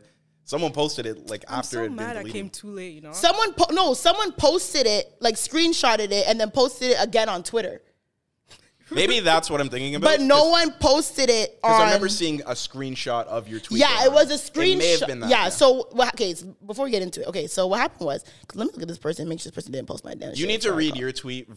someone 0.46 0.72
posted 0.72 1.06
it 1.06 1.30
like 1.30 1.44
I'm 1.50 1.60
after 1.60 1.70
so 1.76 1.80
it 1.80 1.82
had 1.82 1.88
been 1.90 1.96
mad 1.98 2.10
I 2.16 2.20
deleted. 2.20 2.34
came 2.34 2.50
too 2.50 2.70
late. 2.72 2.94
You 2.94 3.02
know. 3.02 3.12
someone 3.12 3.52
po- 3.54 3.74
no, 3.74 3.94
someone 3.94 4.32
posted 4.32 4.86
it, 4.88 5.14
like 5.20 5.36
screenshotted 5.36 6.12
it, 6.12 6.26
and 6.28 6.40
then 6.40 6.52
posted 6.52 6.92
it 6.92 6.98
again 7.04 7.28
on 7.28 7.44
Twitter. 7.44 7.82
Maybe 8.92 9.20
that's 9.20 9.50
what 9.50 9.62
I'm 9.62 9.70
thinking 9.70 9.96
about. 9.96 10.18
but 10.18 10.22
no 10.22 10.50
one 10.50 10.72
posted 10.74 11.30
it 11.30 11.60
on. 11.64 11.72
Because 11.72 11.82
I 11.82 11.86
remember 11.86 12.08
seeing 12.10 12.42
a 12.42 12.52
screenshot 12.52 13.26
of 13.26 13.48
your 13.48 13.60
tweet. 13.60 13.80
Yeah, 13.82 14.06
it 14.06 14.12
was 14.12 14.30
a 14.30 14.36
screenshot. 14.36 14.74
It 14.74 14.78
may 14.78 14.92
have 15.00 15.08
been 15.08 15.20
that. 15.22 15.30
yeah. 15.30 15.50
So 15.50 15.88
what, 15.92 16.14
okay, 16.14 16.34
so 16.36 16.56
before 16.66 16.86
we 16.86 16.92
get 16.92 17.02
into 17.02 17.22
it, 17.22 17.28
okay. 17.28 17.48
So 17.48 17.66
what 17.68 17.80
happened 17.80 18.06
was, 18.06 18.24
'cause 18.48 18.56
let 18.58 18.66
me 18.66 18.72
look 18.74 18.82
at 18.84 18.88
this 18.88 18.98
person. 19.00 19.24
and 19.24 19.30
Make 19.30 19.40
sure 19.40 19.50
this 19.50 19.56
person 19.56 19.72
didn't 19.72 19.88
post 19.88 20.04
my 20.06 20.14
damn. 20.14 20.30
you 20.32 20.36
shit 20.36 20.48
need 20.48 20.62
to 20.62 20.68
before 20.68 20.74
I 20.76 20.78
read 20.78 20.92
call. 20.94 21.00
your 21.02 21.12
tweet 21.12 21.50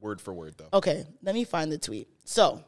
word 0.00 0.20
for 0.20 0.32
word 0.32 0.54
though. 0.58 0.68
Okay, 0.74 1.04
let 1.22 1.34
me 1.34 1.44
find 1.44 1.72
the 1.72 1.78
tweet. 1.78 2.08
So, 2.24 2.62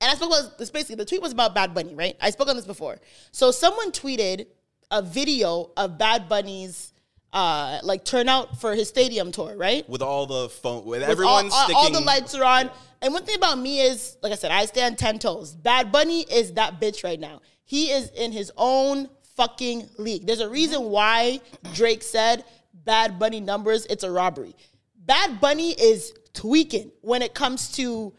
and 0.00 0.10
I 0.10 0.14
spoke 0.16 0.30
about 0.36 0.58
this 0.58 0.70
basically. 0.70 0.96
The 0.96 1.04
tweet 1.04 1.22
was 1.22 1.32
about 1.32 1.54
Bad 1.54 1.74
Bunny, 1.74 1.94
right? 1.94 2.16
I 2.20 2.30
spoke 2.30 2.48
on 2.48 2.56
this 2.56 2.66
before. 2.66 2.98
So 3.30 3.50
someone 3.50 3.92
tweeted 3.92 4.46
a 4.90 5.00
video 5.02 5.70
of 5.76 5.96
Bad 5.98 6.28
Bunny's 6.28 6.92
uh 7.34 7.80
like 7.82 8.04
turnout 8.04 8.58
for 8.60 8.74
his 8.74 8.88
stadium 8.88 9.30
tour, 9.32 9.54
right? 9.56 9.86
With 9.88 10.00
all 10.02 10.24
the 10.26 10.48
phone, 10.48 10.84
with, 10.86 11.00
With 11.02 11.10
everyone 11.10 11.46
all, 11.46 11.52
all- 11.52 11.64
sticking. 11.64 11.76
all 11.76 11.90
the 11.90 12.00
lights 12.00 12.34
are 12.34 12.44
on. 12.44 12.70
And 13.02 13.12
one 13.12 13.24
thing 13.24 13.36
about 13.36 13.58
me 13.58 13.80
is, 13.82 14.16
like 14.22 14.32
I 14.32 14.36
said, 14.36 14.50
I 14.50 14.64
stand 14.64 14.96
ten 14.96 15.18
toes. 15.18 15.54
Bad 15.54 15.92
Bunny 15.92 16.22
is 16.22 16.52
that 16.54 16.80
bitch 16.80 17.04
right 17.04 17.20
now. 17.20 17.42
He 17.64 17.90
is 17.90 18.08
in 18.16 18.32
his 18.32 18.50
own 18.56 19.10
fucking 19.36 19.90
league. 19.98 20.26
There's 20.26 20.40
a 20.40 20.48
reason 20.48 20.84
why 20.84 21.40
Drake 21.74 22.02
said 22.02 22.44
Bad 22.72 23.18
Bunny 23.18 23.40
numbers, 23.40 23.84
it's 23.86 24.04
a 24.04 24.10
robbery. 24.10 24.54
Bad 24.96 25.40
Bunny 25.40 25.72
is 25.72 26.14
tweaking 26.32 26.92
when 27.02 27.20
it 27.20 27.34
comes 27.34 27.72
to 27.72 28.14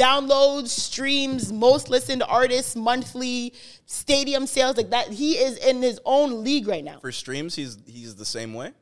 downloads, 0.00 0.68
streams, 0.68 1.52
most 1.52 1.88
listened 1.90 2.22
artists, 2.26 2.74
monthly 2.76 3.52
stadium 3.86 4.46
sales, 4.46 4.76
like 4.76 4.90
that. 4.90 5.08
He 5.08 5.32
is 5.34 5.56
in 5.58 5.82
his 5.82 6.00
own 6.04 6.42
league 6.44 6.66
right 6.68 6.84
now. 6.84 6.98
For 7.00 7.12
streams, 7.12 7.54
he's 7.54 7.78
he's 7.86 8.16
the 8.16 8.24
same 8.24 8.54
way. 8.54 8.72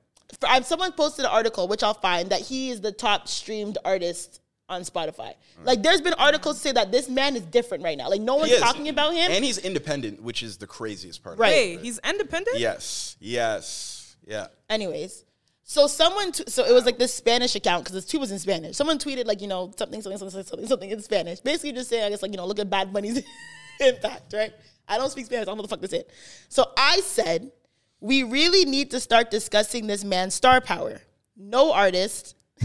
For- 0.40 0.48
I- 0.48 0.60
someone 0.60 0.92
posted 0.92 1.24
an 1.24 1.30
article, 1.30 1.68
which 1.68 1.82
I'll 1.82 1.94
find, 1.94 2.30
that 2.30 2.40
he 2.40 2.70
is 2.70 2.80
the 2.80 2.92
top 2.92 3.28
streamed 3.28 3.78
artist 3.84 4.40
on 4.68 4.82
Spotify. 4.82 5.32
Mm. 5.60 5.64
Like, 5.64 5.82
there's 5.82 6.02
been 6.02 6.12
articles 6.14 6.60
say 6.60 6.72
that 6.72 6.92
this 6.92 7.08
man 7.08 7.34
is 7.36 7.42
different 7.42 7.82
right 7.84 7.96
now. 7.96 8.10
Like, 8.10 8.20
no 8.20 8.36
one's 8.36 8.58
talking 8.60 8.90
about 8.90 9.14
him. 9.14 9.30
and 9.30 9.42
he's 9.42 9.56
independent, 9.56 10.22
which 10.22 10.42
is 10.42 10.58
the 10.58 10.66
craziest 10.66 11.22
part. 11.24 11.38
Right. 11.38 11.48
Of 11.48 11.54
Hey, 11.54 11.76
he's 11.78 11.98
independent. 12.04 12.58
Yes. 12.58 13.16
Yes. 13.18 14.16
Yeah. 14.26 14.48
Anyways, 14.68 15.24
so 15.70 15.86
someone, 15.86 16.32
t- 16.32 16.44
so 16.46 16.64
it 16.64 16.72
was 16.72 16.86
like 16.86 16.98
this 16.98 17.12
Spanish 17.12 17.54
account 17.54 17.84
because 17.84 17.92
this 17.92 18.06
tweet 18.06 18.22
was 18.22 18.30
in 18.32 18.38
Spanish. 18.38 18.74
Someone 18.74 18.98
tweeted 18.98 19.26
like, 19.26 19.42
you 19.42 19.48
know, 19.48 19.70
something, 19.76 20.00
something, 20.00 20.18
something, 20.18 20.42
something, 20.42 20.66
something 20.66 20.90
in 20.90 21.02
Spanish. 21.02 21.40
Basically, 21.40 21.72
just 21.72 21.90
saying, 21.90 22.04
I 22.04 22.08
guess, 22.08 22.22
like, 22.22 22.30
you 22.30 22.38
know, 22.38 22.46
look 22.46 22.58
at 22.58 22.70
Bad 22.70 22.90
Bunny's 22.90 23.22
impact, 23.80 24.32
right? 24.32 24.54
I 24.88 24.96
don't 24.96 25.10
speak 25.10 25.26
Spanish. 25.26 25.42
I 25.42 25.44
don't 25.44 25.58
know 25.58 25.60
what 25.64 25.68
the 25.68 25.76
fuck 25.76 25.82
this 25.82 25.92
is. 25.92 26.04
So 26.48 26.64
I 26.74 27.00
said, 27.00 27.52
we 28.00 28.22
really 28.22 28.64
need 28.64 28.92
to 28.92 28.98
start 28.98 29.30
discussing 29.30 29.86
this 29.86 30.04
man's 30.04 30.32
star 30.34 30.62
power. 30.62 31.02
No 31.36 31.70
artist. 31.72 32.34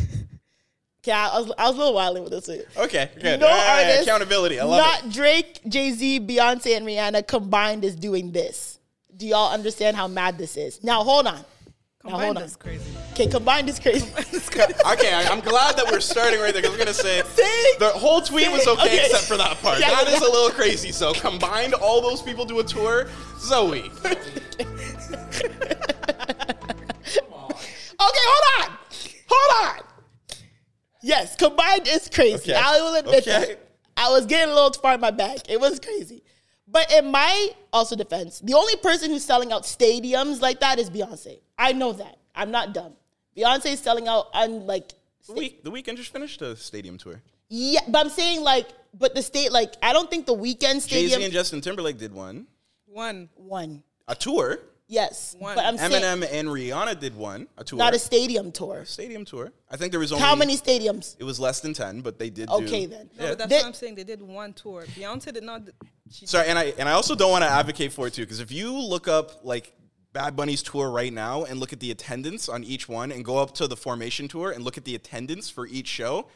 Okay, 1.06 1.12
I 1.12 1.38
was, 1.38 1.52
I 1.58 1.68
was 1.68 1.76
a 1.76 1.80
little 1.80 1.94
wilding 1.96 2.24
with 2.24 2.32
this. 2.32 2.48
One. 2.48 2.86
Okay. 2.86 3.10
Good. 3.22 3.42
No 3.42 3.48
right, 3.48 3.84
artist, 3.88 4.04
Accountability. 4.08 4.58
I 4.62 4.64
love 4.64 4.78
not 4.78 5.06
it. 5.06 5.12
Drake, 5.12 5.60
Jay 5.68 5.92
Z, 5.92 6.22
Beyonce, 6.22 6.78
and 6.78 6.88
Rihanna 6.88 7.28
combined 7.28 7.84
is 7.84 7.98
doing 7.98 8.32
this. 8.32 8.80
Do 9.18 9.28
y'all 9.28 9.52
understand 9.52 9.98
how 9.98 10.08
mad 10.08 10.38
this 10.38 10.56
is? 10.56 10.82
Now 10.82 11.04
hold 11.04 11.28
on. 11.28 11.44
Now 12.04 12.10
Combined 12.12 12.26
hold 12.26 12.38
on. 12.38 12.44
is 12.44 12.56
crazy. 12.58 12.92
Okay, 13.14 13.28
combined 13.28 13.70
is 13.70 13.80
crazy. 13.80 14.12
Okay, 14.86 15.14
I, 15.14 15.24
I'm 15.32 15.40
glad 15.40 15.78
that 15.78 15.90
we're 15.90 16.00
starting 16.02 16.40
right 16.40 16.52
there 16.54 16.62
because 16.62 16.74
I'm 16.74 16.78
gonna 16.80 16.94
say 16.94 17.22
See? 17.24 17.74
the 17.80 17.90
whole 17.90 18.22
tweet 18.22 18.52
was 18.52 18.68
okay, 18.68 18.82
Okay. 18.84 19.06
except 19.06 19.24
for 19.24 19.38
that 19.38 19.60
part. 19.62 19.80
Yeah, 19.80 19.90
that 19.90 20.08
yeah, 20.08 20.16
is 20.16 20.22
yeah. 20.22 20.28
a 20.28 20.32
little 20.32 20.50
crazy. 20.52 20.92
So 20.92 21.14
combined, 21.14 21.74
all 21.74 22.02
those 22.02 22.22
people 22.22 22.46
do 22.46 22.60
a 22.60 22.64
tour. 22.64 23.08
Zoe, 23.40 23.90
Okay, 24.06 24.20
hold 28.00 28.70
on. 28.70 28.78
Hold 29.30 29.80
on. 29.80 29.80
Yes, 31.02 31.36
combined 31.36 31.88
is 31.88 32.10
crazy. 32.14 32.52
Okay. 32.52 32.62
I 32.62 32.80
will 32.82 32.96
admit 32.96 33.28
Okay. 33.28 33.46
that. 33.56 33.60
I 33.98 34.10
was 34.12 34.26
getting 34.26 34.52
a 34.52 34.54
little 34.56 34.72
too 34.72 34.82
far 34.82 34.96
in 34.96 35.02
my 35.02 35.12
back. 35.12 35.50
It 35.50 35.60
was 35.60 35.80
crazy. 35.80 36.24
But 36.68 36.92
in 36.94 37.12
my 37.12 37.50
also 37.72 37.96
defense, 37.96 38.40
the 38.40 38.54
only 38.54 38.76
person 38.78 39.10
who's 39.12 39.24
selling 39.26 39.52
out 39.52 39.64
stadiums 39.64 40.42
like 40.42 40.60
that 40.62 40.80
is 40.80 40.90
Beyonce. 40.90 41.40
I 41.58 41.74
know 41.74 41.92
that. 41.94 42.18
I'm 42.36 42.52
not 42.52 42.74
dumb. 42.74 42.94
Beyonce 43.38 43.74
is 43.74 43.80
selling 43.80 44.08
out 44.08 44.28
on 44.34 44.66
like 44.66 44.94
the 45.28 45.34
week 45.34 45.64
the 45.64 45.72
Weeknd 45.72 45.98
just 45.98 46.12
finished 46.14 46.42
a 46.42 46.56
stadium 46.56 46.98
tour. 46.98 47.22
yeah, 47.50 47.82
but 47.88 48.00
I'm 48.06 48.10
saying 48.10 48.42
like, 48.42 48.68
but 48.98 49.14
the 49.16 49.22
state 49.22 49.52
like 49.52 49.74
I 49.84 49.94
don't 49.94 50.10
think 50.10 50.26
the 50.26 50.36
Weeknd 50.36 50.56
stadium. 50.56 50.80
Jay 50.82 51.08
stadium 51.08 51.20
Z 51.20 51.24
and 51.26 51.34
Justin 51.34 51.62
Timberlake 51.62 51.98
did 51.98 52.14
one, 52.14 52.48
One. 52.86 53.30
one. 53.36 53.84
a 54.08 54.16
tour. 54.16 54.60
Yes, 54.94 55.36
One. 55.40 55.56
but 55.56 55.66
I'm 55.66 55.76
saying 55.76 56.04
Eminem 56.04 56.28
and 56.32 56.48
Rihanna 56.48 57.00
did 57.00 57.16
one, 57.16 57.48
a 57.58 57.64
tour, 57.64 57.80
not 57.80 57.96
a 57.96 58.00
stadium 58.00 58.52
tour. 58.52 58.86
stadium 58.86 59.26
tour. 59.26 59.52
I 59.72 59.76
think 59.76 59.90
there 59.92 60.00
was 60.00 60.12
only 60.12 60.24
How 60.24 60.36
many 60.36 60.56
stadiums? 60.56 61.16
It 61.18 61.24
was 61.24 61.40
less 61.40 61.62
than 61.62 61.74
ten, 61.74 62.02
but 62.02 62.20
they 62.20 62.30
did. 62.30 62.48
Okay 62.48 62.86
do, 62.86 62.92
then. 62.92 63.10
No, 63.18 63.30
but 63.30 63.38
that's 63.40 63.50
They- 63.50 63.58
what 63.58 63.66
I'm 63.66 63.74
saying. 63.74 63.96
They 63.96 64.04
did 64.04 64.22
one 64.22 64.54
tour. 64.54 64.86
Beyonce 64.96 65.34
did 65.34 65.44
not. 65.44 65.64
She 66.12 66.28
Sorry, 66.28 66.48
and 66.48 66.60
I 66.60 66.66
and 66.78 66.88
I 66.88 66.92
also 66.92 67.16
don't 67.16 67.32
want 67.32 67.44
to 67.44 67.50
advocate 67.50 67.92
for 67.92 68.06
it 68.06 68.14
too, 68.14 68.22
because 68.22 68.40
if 68.40 68.52
you 68.52 68.72
look 68.72 69.08
up 69.08 69.44
like 69.44 69.74
Bad 70.12 70.36
Bunny's 70.36 70.62
tour 70.62 70.92
right 70.92 71.12
now 71.12 71.44
and 71.44 71.60
look 71.60 71.74
at 71.74 71.80
the 71.80 71.90
attendance 71.90 72.48
on 72.48 72.64
each 72.64 72.88
one, 72.88 73.12
and 73.12 73.26
go 73.26 73.40
up 73.40 73.56
to 73.56 73.68
the 73.68 73.76
Formation 73.76 74.28
tour 74.28 74.52
and 74.52 74.64
look 74.64 74.78
at 74.78 74.86
the 74.86 74.94
attendance 74.94 75.50
for 75.50 75.66
each 75.66 75.88
show, 75.88 76.28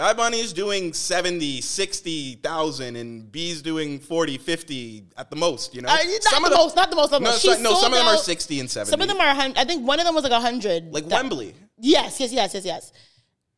Bad 0.00 0.16
Bunny's 0.16 0.54
doing 0.54 0.94
70, 0.94 1.60
60,000, 1.60 2.96
and 2.96 3.30
B's 3.30 3.60
doing 3.60 3.98
40, 3.98 4.38
50 4.38 5.04
at 5.18 5.28
the 5.28 5.36
most. 5.36 5.74
You 5.74 5.82
know, 5.82 5.90
Uh, 5.90 5.96
not 6.32 6.48
the 6.50 6.56
most, 6.56 6.74
not 6.74 6.88
the 6.88 6.96
most. 6.96 7.10
Not 7.12 7.18
the 7.18 7.24
No, 7.24 7.30
most. 7.32 7.42
so- 7.42 7.58
no, 7.60 7.74
some 7.74 7.92
of 7.92 7.98
them 7.98 8.08
are 8.08 8.16
60 8.16 8.60
and 8.60 8.70
70. 8.70 8.90
Some 8.92 9.02
of 9.02 9.08
them 9.08 9.20
are. 9.20 9.34
hun- 9.34 9.52
I 9.58 9.66
think 9.66 9.86
one 9.86 10.00
of 10.00 10.06
them 10.06 10.14
was 10.14 10.24
like 10.24 10.32
hundred. 10.32 10.90
like 10.90 11.06
Wembley. 11.06 11.54
Yes, 11.78 12.18
yes, 12.18 12.32
yes, 12.32 12.54
yes, 12.54 12.64
yes. 12.64 12.92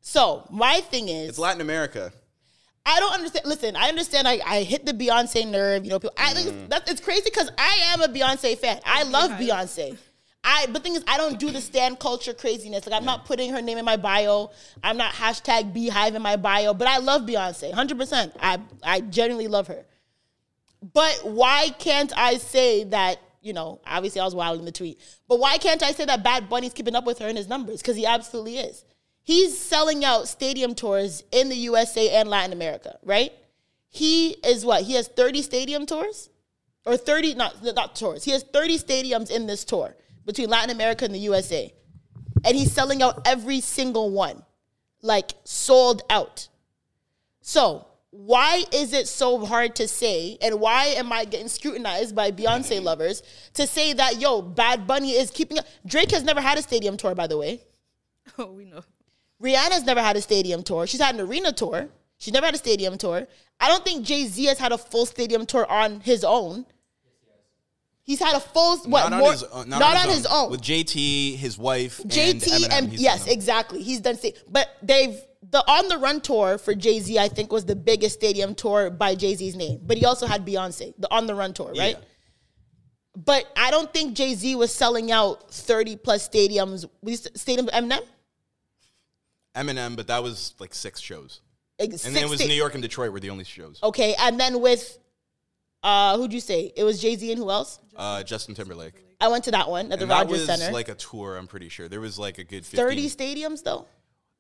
So 0.01 0.45
my 0.51 0.81
thing 0.81 1.09
is, 1.09 1.29
It's 1.29 1.39
Latin 1.39 1.61
America. 1.61 2.13
I 2.85 2.99
don't 2.99 3.13
understand. 3.15 3.47
Listen, 3.47 3.77
I 3.77 3.89
understand. 3.89 4.27
I, 4.27 4.41
I 4.45 4.63
hit 4.65 4.85
the 4.85 4.93
Beyonce 4.93 5.47
nerve. 5.47 5.85
You 5.85 5.91
know, 5.91 6.01
people, 6.01 6.17
I 6.19 6.35
think 6.35 6.49
Mm. 6.49 6.61
it's, 6.63 6.69
that, 6.71 6.89
it's 6.91 7.01
crazy 7.01 7.23
because 7.27 7.51
I 7.57 7.79
am 7.93 8.03
a 8.03 8.09
Beyonce 8.09 8.59
fan. 8.59 8.81
I 8.85 9.05
love 9.05 9.31
Beyonce. 9.33 9.97
I 10.45 10.67
but 10.71 10.83
thing 10.83 10.97
is, 10.97 11.05
I 11.07 11.19
don't 11.19 11.39
do 11.39 11.51
the 11.51 11.61
stand 11.61 12.01
culture 12.01 12.35
craziness. 12.35 12.87
Like 12.87 12.97
I'm 12.99 13.05
not 13.05 13.25
putting 13.25 13.53
her 13.53 13.63
name 13.63 13.79
in 13.79 13.85
my 13.85 13.97
bio. 13.97 14.51
I'm 14.83 14.97
not 14.97 15.13
hashtag 15.15 15.73
BeyHive 15.73 16.15
in 16.15 16.23
my 16.23 16.37
bio. 16.37 16.75
But 16.75 16.89
I 16.89 16.99
love 16.99 17.23
Beyonce, 17.23 17.73
hundred 17.73 17.99
percent. 17.99 18.35
I 18.41 18.59
I 18.83 19.01
genuinely 19.01 19.49
love 19.49 19.69
her. 19.69 19.85
But 20.93 21.21
why 21.23 21.71
can't 21.79 22.13
I 22.17 22.39
say 22.39 22.85
that? 22.85 23.21
You 23.41 23.53
know, 23.53 23.81
obviously 23.87 24.21
I 24.21 24.25
was 24.25 24.35
wild 24.35 24.59
in 24.59 24.65
the 24.65 24.73
tweet. 24.73 25.01
But 25.29 25.39
why 25.39 25.59
can't 25.59 25.83
I 25.83 25.93
say 25.93 26.05
that 26.05 26.23
Bad 26.23 26.49
Bunny's 26.49 26.73
keeping 26.73 26.95
up 26.95 27.05
with 27.05 27.19
her 27.19 27.29
in 27.29 27.37
his 27.37 27.49
numbers? 27.49 27.81
Because 27.83 27.97
he 27.97 28.07
absolutely 28.07 28.59
is. 28.59 28.85
He's 29.25 29.59
selling 29.59 30.05
out 30.05 30.29
stadium 30.29 30.75
tours 30.75 31.23
in 31.33 31.49
the 31.49 31.57
USA 31.57 32.11
and 32.11 32.29
Latin 32.29 32.53
America, 32.53 32.99
right? 33.05 33.33
He 33.89 34.31
is 34.45 34.65
what? 34.65 34.83
He 34.83 34.95
has 34.95 35.09
30 35.09 35.43
stadium 35.43 35.87
tours? 35.87 36.31
Or 36.85 36.97
30, 36.97 37.35
not, 37.35 37.63
not 37.63 37.95
tours. 37.95 38.25
He 38.25 38.33
has 38.33 38.43
30 38.43 38.79
stadiums 38.79 39.31
in 39.31 39.47
this 39.47 39.65
tour 39.65 39.95
between 40.25 40.49
Latin 40.49 40.71
America 40.71 41.05
and 41.05 41.15
the 41.15 41.21
USA. 41.21 41.73
And 42.45 42.57
he's 42.57 42.73
selling 42.73 43.03
out 43.03 43.23
every 43.27 43.61
single 43.61 44.11
one. 44.11 44.43
Like 45.03 45.33
sold 45.45 46.03
out. 46.11 46.49
So 47.41 47.87
why 48.13 48.65
is 48.73 48.93
it 48.93 49.09
so 49.09 49.45
hard 49.45 49.75
to 49.77 49.89
say, 49.89 50.37
and 50.43 50.61
why 50.61 50.85
am 50.85 51.11
I 51.11 51.25
getting 51.25 51.49
scrutinized 51.49 52.15
by 52.15 52.31
Beyonce 52.31 52.77
mm-hmm. 52.77 52.85
lovers 52.85 53.23
to 53.55 53.67
say 53.67 53.95
that 53.95 54.21
yo, 54.21 54.43
Bad 54.43 54.87
Bunny 54.87 55.13
is 55.13 55.31
keeping 55.31 55.59
up? 55.59 55.65
Drake 55.87 56.11
has 56.11 56.23
never 56.23 56.41
had 56.41 56.59
a 56.59 56.63
stadium 56.63 56.99
tour, 56.99 57.15
by 57.15 57.27
the 57.27 57.39
way. 57.39 57.63
Oh, 58.39 58.53
we 58.53 58.65
know. 58.67 58.83
Rihanna's 59.43 59.85
never 59.85 60.01
had 60.01 60.17
a 60.17 60.21
stadium 60.21 60.63
tour. 60.63 60.87
She's 60.87 61.01
had 61.01 61.17
an 61.17 61.21
arena 61.23 61.53
tour. 61.53 61.89
She's 62.19 62.33
never 62.33 62.47
had 62.47 62.55
a 62.55 62.59
stadium 62.59 62.97
tour. 62.97 63.27
I 63.59 63.69
don't 63.69 63.85
think 63.85 64.07
Jay 64.07 64.27
Z 64.27 64.45
has 64.45 64.59
had 64.59 64.73
a 64.73 64.79
full 64.79 65.07
stadium 65.07 65.45
tour 65.45 65.69
on 65.69 66.01
his 66.01 66.23
own. 66.23 66.65
He's 68.05 68.19
had 68.19 68.35
a 68.35 68.41
full 68.41 68.79
what? 68.79 69.11
not 69.11 69.19
more, 69.19 69.29
on 69.29 69.33
his, 69.33 69.43
own- 69.45 69.69
not 69.69 69.79
not 69.79 69.97
on 69.97 70.09
his 70.09 70.27
own. 70.27 70.51
With 70.51 70.61
JT, 70.61 71.37
his 71.37 71.57
wife, 71.57 72.01
JT 72.05 72.65
and, 72.65 72.73
and, 72.73 72.93
yes, 72.93 73.27
exactly. 73.29 73.83
He's 73.83 74.01
done 74.01 74.17
sta- 74.17 74.35
but 74.49 74.69
they've 74.83 75.21
the 75.51 75.59
on 75.71 75.89
the 75.89 75.99
run 75.99 76.21
tour 76.21 76.59
for 76.59 76.75
Jay 76.75 76.99
Z. 76.99 77.19
I 77.19 77.29
think 77.29 77.53
was 77.53 77.65
the 77.65 77.77
biggest 77.77 78.15
stadium 78.17 78.55
tour 78.55 78.91
by 78.91 79.15
Jay 79.15 79.35
Z's 79.35 79.55
name. 79.55 79.81
But 79.85 79.99
he 79.99 80.05
also 80.05 80.27
had 80.27 80.45
Beyonce, 80.45 80.95
the 80.99 81.13
on 81.13 81.27
the 81.27 81.35
run 81.35 81.53
tour, 81.53 81.69
right? 81.69 81.97
Yeah. 81.97 82.05
But 83.15 83.45
I 83.57 83.71
don't 83.71 83.93
think 83.93 84.17
Jay 84.17 84.35
Z 84.35 84.55
was 84.57 84.75
selling 84.75 85.13
out 85.13 85.51
thirty 85.53 85.95
plus 85.97 86.29
stadiums. 86.29 86.89
Was 87.03 87.29
stadium 87.35 87.67
Eminem? 87.69 88.01
Eminem, 89.55 89.97
but 89.97 90.09
that 90.09 90.23
was 90.23 90.55
like 90.59 90.75
six 90.75 91.01
shows. 91.01 91.41
And 91.79 91.93
then 91.93 92.25
it 92.25 92.29
was 92.29 92.41
New 92.41 92.55
York 92.55 92.75
and 92.75 92.83
Detroit 92.83 93.13
were 93.13 93.21
the 93.21 93.31
only 93.31 93.45
shows. 93.45 93.79
Okay, 93.83 94.15
and 94.19 94.39
then 94.39 94.61
with 94.61 94.99
uh 95.83 96.17
who'd 96.17 96.33
you 96.33 96.41
say? 96.41 96.73
It 96.77 96.85
was 96.85 97.01
Jay 97.01 97.17
Z 97.17 97.31
and 97.33 97.39
who 97.39 97.51
else? 97.51 97.79
Uh, 97.97 98.23
Justin 98.23 98.55
Timberlake. 98.55 98.95
I 99.21 99.29
went 99.29 99.45
to 99.45 99.51
that 99.53 99.69
one 99.69 99.93
at 99.93 99.99
the 99.99 100.05
And 100.05 100.11
that 100.11 100.25
Rogers 100.27 100.47
was 100.49 100.59
Center. 100.59 100.73
like 100.73 100.89
a 100.89 100.95
tour, 100.95 101.37
I'm 101.37 101.47
pretty 101.47 101.69
sure. 101.69 101.89
There 101.89 102.01
was 102.01 102.19
like 102.19 102.39
a 102.39 102.45
good 102.45 102.65
15. 102.67 102.79
Thirty 102.79 103.09
stadiums 103.09 103.63
though. 103.63 103.87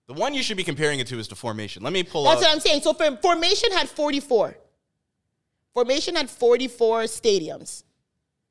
The 0.08 0.14
one 0.14 0.34
you 0.34 0.42
should 0.42 0.56
be 0.56 0.64
comparing 0.64 0.98
it 0.98 1.06
to 1.08 1.18
is 1.18 1.28
the 1.28 1.36
Formation. 1.36 1.82
Let 1.82 1.92
me 1.92 2.02
pull 2.02 2.24
That's 2.24 2.42
up. 2.42 2.48
what 2.48 2.52
I'm 2.54 2.60
saying. 2.60 2.82
So 2.82 2.92
for 2.92 3.16
Formation 3.18 3.70
had 3.72 3.88
44. 3.88 4.56
Formation 5.74 6.16
had 6.16 6.28
44 6.28 7.02
stadiums, 7.04 7.84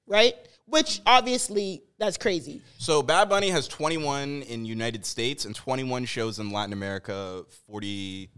right? 0.08 0.34
Which 0.66 1.02
obviously 1.06 1.84
that's 2.00 2.18
crazy. 2.18 2.62
So 2.78 3.04
Bad 3.04 3.28
Bunny 3.30 3.50
has 3.50 3.68
21 3.68 4.44
in 4.44 4.66
United 4.66 5.06
States 5.06 5.46
and 5.46 5.54
21 5.54 6.06
shows 6.06 6.40
in 6.40 6.52
Latin 6.52 6.74
America, 6.74 7.44
40 7.68 8.30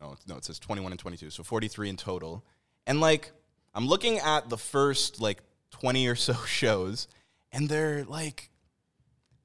Oh 0.00 0.14
no, 0.26 0.36
it 0.36 0.44
says 0.44 0.58
21 0.58 0.92
and 0.92 0.98
22, 0.98 1.30
so 1.30 1.42
43 1.42 1.88
in 1.90 1.96
total. 1.96 2.44
And 2.86 3.00
like, 3.00 3.32
I'm 3.74 3.86
looking 3.86 4.18
at 4.18 4.48
the 4.48 4.58
first 4.58 5.20
like 5.20 5.42
20 5.70 6.06
or 6.06 6.14
so 6.14 6.34
shows, 6.46 7.08
and 7.52 7.68
they're 7.68 8.04
like 8.04 8.50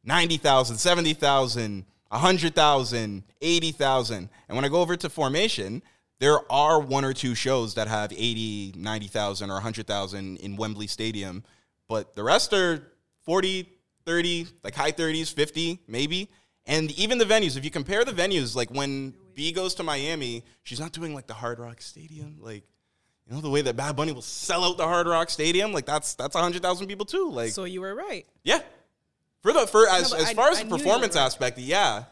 90,000, 0.04 0.78
70,000, 0.78 1.86
100,000, 2.10 3.24
80,000. 3.42 4.30
And 4.48 4.56
when 4.56 4.66
I 4.66 4.70
go 4.70 4.82
over 4.82 4.96
to 4.96 5.10
formation, 5.10 5.82
there 6.20 6.40
are 6.52 6.80
one 6.80 7.06
or 7.06 7.14
two 7.14 7.34
shows 7.34 7.76
that 7.76 7.88
have 7.88 8.12
80, 8.12 8.74
90,000 8.76 9.50
or 9.50 9.54
100,000 9.54 10.38
in 10.38 10.56
Wembley 10.58 10.88
Stadium, 10.88 11.44
but 11.88 12.14
the 12.16 12.24
rest 12.24 12.54
are 12.54 12.92
40, 13.24 13.68
30, 14.06 14.48
like 14.64 14.76
high 14.76 14.92
30s, 14.92 15.34
50 15.34 15.80
maybe. 15.88 16.30
And 16.66 16.92
even 17.00 17.18
the 17.18 17.26
venues, 17.26 17.58
if 17.58 17.64
you 17.64 17.72
compare 17.72 18.06
the 18.06 18.12
venues, 18.12 18.56
like 18.56 18.70
when 18.70 19.14
B 19.34 19.52
goes 19.52 19.74
to 19.76 19.84
Miami, 19.84 20.44
she's 20.64 20.80
not 20.80 20.92
doing 20.92 21.16
like 21.16 21.26
the 21.26 21.34
Hard 21.34 21.58
Rock 21.60 21.82
Stadium, 21.82 22.38
like 22.40 22.64
you 23.30 23.36
know 23.36 23.42
the 23.42 23.50
way 23.50 23.62
that 23.62 23.76
Bad 23.76 23.96
Bunny 23.96 24.12
will 24.12 24.22
sell 24.24 24.64
out 24.64 24.78
the 24.78 24.84
Hard 24.88 25.06
Rock 25.08 25.30
Stadium, 25.30 25.72
like 25.72 25.86
that's 25.86 26.16
that's 26.16 26.34
100,000 26.34 26.88
people 26.88 27.06
too. 27.06 27.30
Like 27.30 27.52
So 27.52 27.64
you 27.66 27.82
were 27.82 27.94
right. 27.94 28.26
yeah. 28.44 28.60
For 29.44 29.54
the 29.54 29.68
for 29.68 29.88
as, 29.88 30.10
but 30.12 30.20
as 30.22 30.30
I- 30.30 30.34
far 30.34 30.50
as 30.50 30.60
I 30.60 30.64
the 30.64 30.70
performance 30.78 31.16
right. 31.16 31.22
aspect, 31.26 31.58
yeah. 31.60 32.06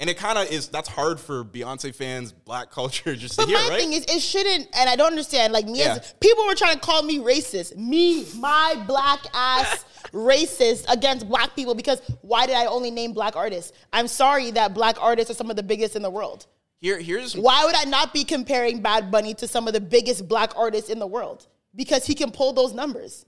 And 0.00 0.08
it 0.08 0.16
kind 0.16 0.38
of 0.38 0.48
is 0.52 0.68
that's 0.68 0.88
hard 0.88 1.18
for 1.18 1.42
Beyonce 1.44 1.92
fans, 1.92 2.30
black 2.32 2.70
culture 2.78 3.16
just 3.16 3.38
to 3.40 3.46
hear, 3.46 3.56
my 3.58 3.68
right? 3.70 3.80
thing 3.80 3.92
is, 3.94 4.04
it 4.04 4.20
shouldn't, 4.20 4.68
and 4.76 4.88
I 4.88 4.94
don't 4.94 5.08
understand. 5.08 5.52
Like 5.52 5.64
me, 5.66 5.80
Yeah. 5.80 5.94
as 6.00 6.14
people 6.20 6.44
were 6.46 6.54
trying 6.54 6.74
to 6.74 6.80
call 6.80 7.02
me 7.02 7.18
racist. 7.18 7.76
Me, 7.76 8.24
my 8.36 8.80
black 8.86 9.20
ass 9.34 9.84
racist 10.12 10.84
against 10.88 11.26
black 11.28 11.56
people 11.56 11.74
because 11.74 12.00
why 12.22 12.46
did 12.46 12.54
I 12.54 12.66
only 12.66 12.90
name 12.92 13.12
black 13.12 13.34
artists? 13.34 13.72
I'm 13.92 14.06
sorry 14.06 14.50
that 14.52 14.72
black 14.74 15.02
artists 15.02 15.30
are 15.32 15.34
some 15.34 15.50
of 15.50 15.56
the 15.56 15.62
biggest 15.64 15.96
in 15.96 16.02
the 16.02 16.10
world. 16.10 16.46
Here 16.80 16.98
here's 17.00 17.36
Why 17.36 17.64
would 17.64 17.74
I 17.74 17.84
not 17.84 18.12
be 18.12 18.24
comparing 18.24 18.80
Bad 18.80 19.10
Bunny 19.10 19.34
to 19.34 19.48
some 19.48 19.66
of 19.66 19.74
the 19.74 19.80
biggest 19.80 20.28
black 20.28 20.52
artists 20.56 20.90
in 20.90 20.98
the 20.98 21.06
world? 21.06 21.46
Because 21.74 22.06
he 22.06 22.14
can 22.14 22.30
pull 22.30 22.52
those 22.52 22.72
numbers. 22.72 23.26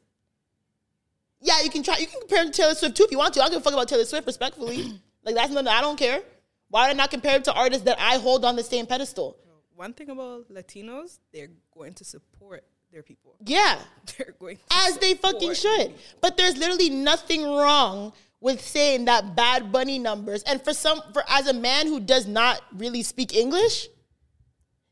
Yeah, 1.41 1.61
you 1.63 1.71
can 1.71 1.83
try. 1.83 1.97
You 1.99 2.07
can 2.07 2.21
compare 2.21 2.43
him 2.43 2.51
to 2.51 2.57
Taylor 2.57 2.75
Swift 2.75 2.97
too 2.97 3.05
if 3.05 3.11
you 3.11 3.19
want 3.19 3.35
to. 3.35 3.41
I 3.41 3.45
don't 3.45 3.53
give 3.53 3.61
a 3.61 3.65
fuck 3.65 3.73
about 3.73 3.89
Taylor 3.89 4.05
Swift, 4.05 4.27
respectfully. 4.27 5.01
like 5.25 5.35
that's 5.35 5.51
nothing. 5.51 5.69
I 5.69 5.81
don't 5.81 5.99
care. 5.99 6.21
Why 6.69 6.87
would 6.87 6.91
I 6.91 6.95
not 6.95 7.11
compare 7.11 7.35
him 7.35 7.43
to 7.45 7.53
artists 7.53 7.85
that 7.85 7.99
I 8.01 8.19
hold 8.19 8.45
on 8.45 8.57
the 8.57 8.63
same 8.63 8.87
pedestal? 8.87 9.37
One 9.75 9.93
thing 9.95 10.11
about 10.11 10.49
Latinos, 10.51 11.19
they're 11.33 11.49
going 11.75 11.95
to 11.95 12.05
support 12.05 12.65
their 12.93 13.03
people. 13.03 13.35
Yeah, 13.45 13.79
They're 14.19 14.35
going 14.39 14.57
to 14.57 14.63
as 14.71 14.99
they 14.99 15.15
fucking 15.15 15.55
support 15.55 15.57
should. 15.57 15.95
But 16.21 16.37
there's 16.37 16.57
literally 16.59 16.91
nothing 16.91 17.45
wrong 17.45 18.13
with 18.41 18.61
saying 18.61 19.05
that 19.05 19.37
Bad 19.37 19.71
Bunny 19.71 19.99
numbers. 19.99 20.43
And 20.45 20.63
for 20.63 20.73
some, 20.73 21.03
for 21.13 21.23
as 21.29 21.47
a 21.47 21.55
man 21.55 21.87
who 21.87 22.01
does 22.01 22.27
not 22.27 22.63
really 22.75 23.03
speak 23.03 23.35
English, 23.35 23.89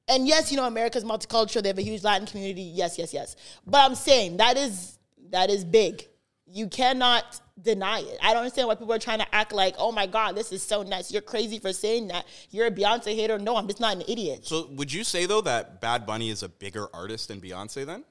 and 0.06 0.26
yes, 0.26 0.50
you 0.50 0.56
know 0.56 0.64
America's 0.64 1.04
multicultural. 1.04 1.62
They 1.62 1.68
have 1.68 1.78
a 1.78 1.82
huge 1.82 2.02
Latin 2.02 2.26
community. 2.26 2.62
Yes, 2.62 2.98
yes, 2.98 3.12
yes. 3.12 3.36
But 3.66 3.78
I'm 3.78 3.94
saying 3.94 4.38
that 4.38 4.56
is 4.56 4.98
that 5.30 5.50
is 5.50 5.64
big. 5.64 6.06
You 6.50 6.68
cannot 6.68 7.40
deny 7.60 8.00
it. 8.00 8.18
I 8.22 8.32
don't 8.32 8.38
understand 8.38 8.68
why 8.68 8.74
people 8.76 8.92
are 8.94 8.98
trying 8.98 9.18
to 9.18 9.34
act 9.34 9.52
like, 9.52 9.74
oh 9.78 9.92
my 9.92 10.06
God, 10.06 10.34
this 10.34 10.50
is 10.50 10.62
so 10.62 10.82
nuts. 10.82 11.12
You're 11.12 11.20
crazy 11.20 11.58
for 11.58 11.74
saying 11.74 12.08
that. 12.08 12.24
You're 12.50 12.66
a 12.66 12.70
Beyonce 12.70 13.14
hater. 13.14 13.38
No, 13.38 13.56
I'm 13.56 13.66
just 13.66 13.80
not 13.80 13.96
an 13.96 14.02
idiot. 14.08 14.46
So 14.46 14.68
would 14.72 14.90
you 14.92 15.04
say 15.04 15.26
though 15.26 15.42
that 15.42 15.82
Bad 15.82 16.06
Bunny 16.06 16.30
is 16.30 16.42
a 16.42 16.48
bigger 16.48 16.86
artist 16.94 17.28
than 17.28 17.40
Beyonce 17.40 17.84
then? 17.84 18.04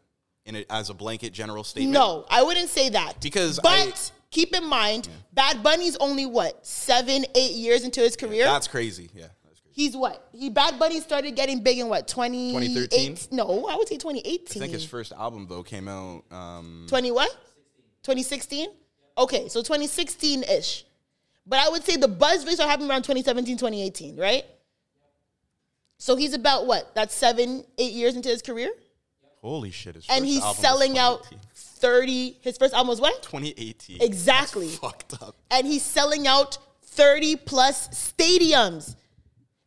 In 0.46 0.56
it 0.56 0.68
as 0.70 0.90
a 0.90 0.94
blanket 0.94 1.34
general 1.34 1.64
statement? 1.64 1.94
No, 1.94 2.26
I 2.30 2.44
wouldn't 2.44 2.70
say 2.70 2.90
that. 2.90 3.20
Because 3.20 3.60
but 3.62 3.72
I- 3.72 3.94
keep 4.32 4.56
in 4.56 4.68
mind, 4.68 5.10
Bad 5.34 5.64
Bunny's 5.64 5.96
only 5.98 6.26
what 6.26 6.66
seven, 6.66 7.26
eight 7.36 7.54
years 7.54 7.84
into 7.84 8.02
his 8.02 8.16
career. 8.16 8.46
That's 8.46 8.68
crazy. 8.68 9.10
Yeah. 9.14 9.28
That's 9.46 9.60
crazy. 9.62 9.74
He's 9.74 9.96
what? 9.96 10.30
He 10.34 10.50
Bad 10.50 10.80
Bunny 10.80 11.00
started 11.00 11.36
getting 11.36 11.62
big 11.64 11.78
in 11.80 11.90
what 11.90 12.08
2013? 12.08 13.16
2013? 13.16 13.38
No, 13.38 13.68
I 13.68 13.76
would 13.76 13.88
say 13.88 13.98
2018. 13.98 14.62
I 14.62 14.66
think 14.66 14.74
his 14.74 14.86
first 14.86 15.14
album 15.14 15.48
though 15.50 15.64
came 15.64 15.88
out 15.88 16.24
um 16.32 16.86
20 16.88 17.12
what? 17.12 17.32
2016. 18.04 18.70
Okay, 19.18 19.48
so 19.48 19.62
2016 19.62 20.44
ish. 20.44 20.86
But 21.46 21.60
I 21.60 21.70
would 21.70 21.84
say 21.84 21.96
the 21.96 22.08
buzz 22.08 22.44
really 22.44 22.56
started 22.56 22.72
happening 22.72 22.90
around 22.90 23.04
2017, 23.04 23.58
2018, 23.58 24.18
right? 24.18 24.44
So 25.98 26.16
he's 26.16 26.34
about 26.34 26.68
what? 26.68 26.94
That's 26.94 27.16
seven, 27.16 27.64
eight 27.78 27.94
years 27.94 28.16
into 28.16 28.30
his 28.30 28.42
career, 28.42 28.70
holy 29.42 29.72
shit 29.72 29.96
and 30.10 30.26
he's 30.26 30.44
selling 30.58 30.98
out 30.98 31.24
2018. 31.24 31.40
30. 31.78 32.38
His 32.42 32.58
first 32.58 32.74
album 32.74 32.90
was 32.90 33.00
what? 33.02 33.22
2018. 33.24 34.02
Exactly. 34.02 34.68
That's 34.68 34.78
fucked 34.80 35.14
up. 35.22 35.36
and 35.52 35.66
he's 35.66 35.84
selling 35.84 36.28
out 36.28 36.58
30 36.84 37.36
plus 37.38 37.88
stadiums. 37.90 38.96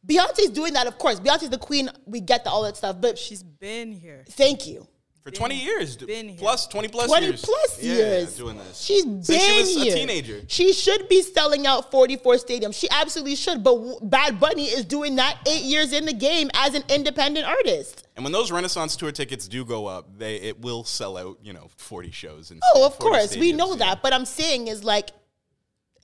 Beyonce's 0.07 0.51
doing 0.51 0.73
that, 0.75 0.87
of 0.87 0.99
course. 0.99 1.20
Beyonce's 1.20 1.51
the 1.51 1.59
queen. 1.59 1.88
We 2.07 2.20
get 2.20 2.44
the, 2.44 2.51
all 2.51 2.62
that 2.62 2.77
stuff. 2.77 2.96
But 3.01 3.18
She's 3.18 3.42
been 3.42 3.92
here. 3.92 4.25
thank 4.31 4.66
you. 4.66 4.87
For 5.31 5.37
20 5.37 5.55
years. 5.55 5.97
d- 5.97 6.07
been 6.07 6.29
here. 6.29 6.38
Plus 6.38 6.66
20 6.66 6.88
plus 6.88 7.07
20 7.09 7.27
years. 7.27 7.45
plus 7.45 7.83
Yeah, 7.83 7.95
years. 7.95 8.37
doing 8.37 8.59
this. 8.59 8.81
She's 8.81 9.05
been 9.05 9.23
Since 9.25 9.43
she 9.43 9.59
was 9.59 9.75
here. 9.85 9.93
a 9.95 9.99
teenager. 9.99 10.43
She 10.49 10.73
should 10.73 11.09
be 11.09 11.23
selling 11.23 11.66
out 11.66 11.90
44 11.90 12.35
stadiums. 12.37 12.75
She 12.75 12.88
absolutely 12.90 13.37
should. 13.37 13.62
But 13.64 13.77
Bad 14.11 14.38
Bunny 14.40 14.64
is 14.66 14.85
doing 14.85 15.16
that 15.16 15.38
eight 15.47 15.62
years 15.62 15.93
in 15.93 16.05
the 16.07 16.12
game 16.12 16.51
as 16.55 16.75
an 16.75 16.83
independent 16.88 17.47
artist. 17.47 18.07
And 18.16 18.25
when 18.25 18.33
those 18.33 18.51
Renaissance 18.53 18.97
tour 18.97 19.12
tickets 19.12 19.49
do 19.49 19.64
go 19.64 19.87
up, 19.87 20.19
they 20.19 20.37
it 20.37 20.61
will 20.61 20.85
sell 20.85 21.16
out, 21.16 21.38
you 21.43 21.53
know, 21.53 21.69
40 21.77 22.11
shows. 22.11 22.51
And 22.51 22.61
Oh, 22.75 22.87
of 22.87 22.97
40 22.97 23.03
course. 23.11 23.37
We 23.37 23.53
know 23.53 23.71
yeah. 23.73 23.79
that. 23.95 24.03
But 24.03 24.12
I'm 24.12 24.25
saying 24.27 24.69
is 24.69 24.85
like, 24.85 25.11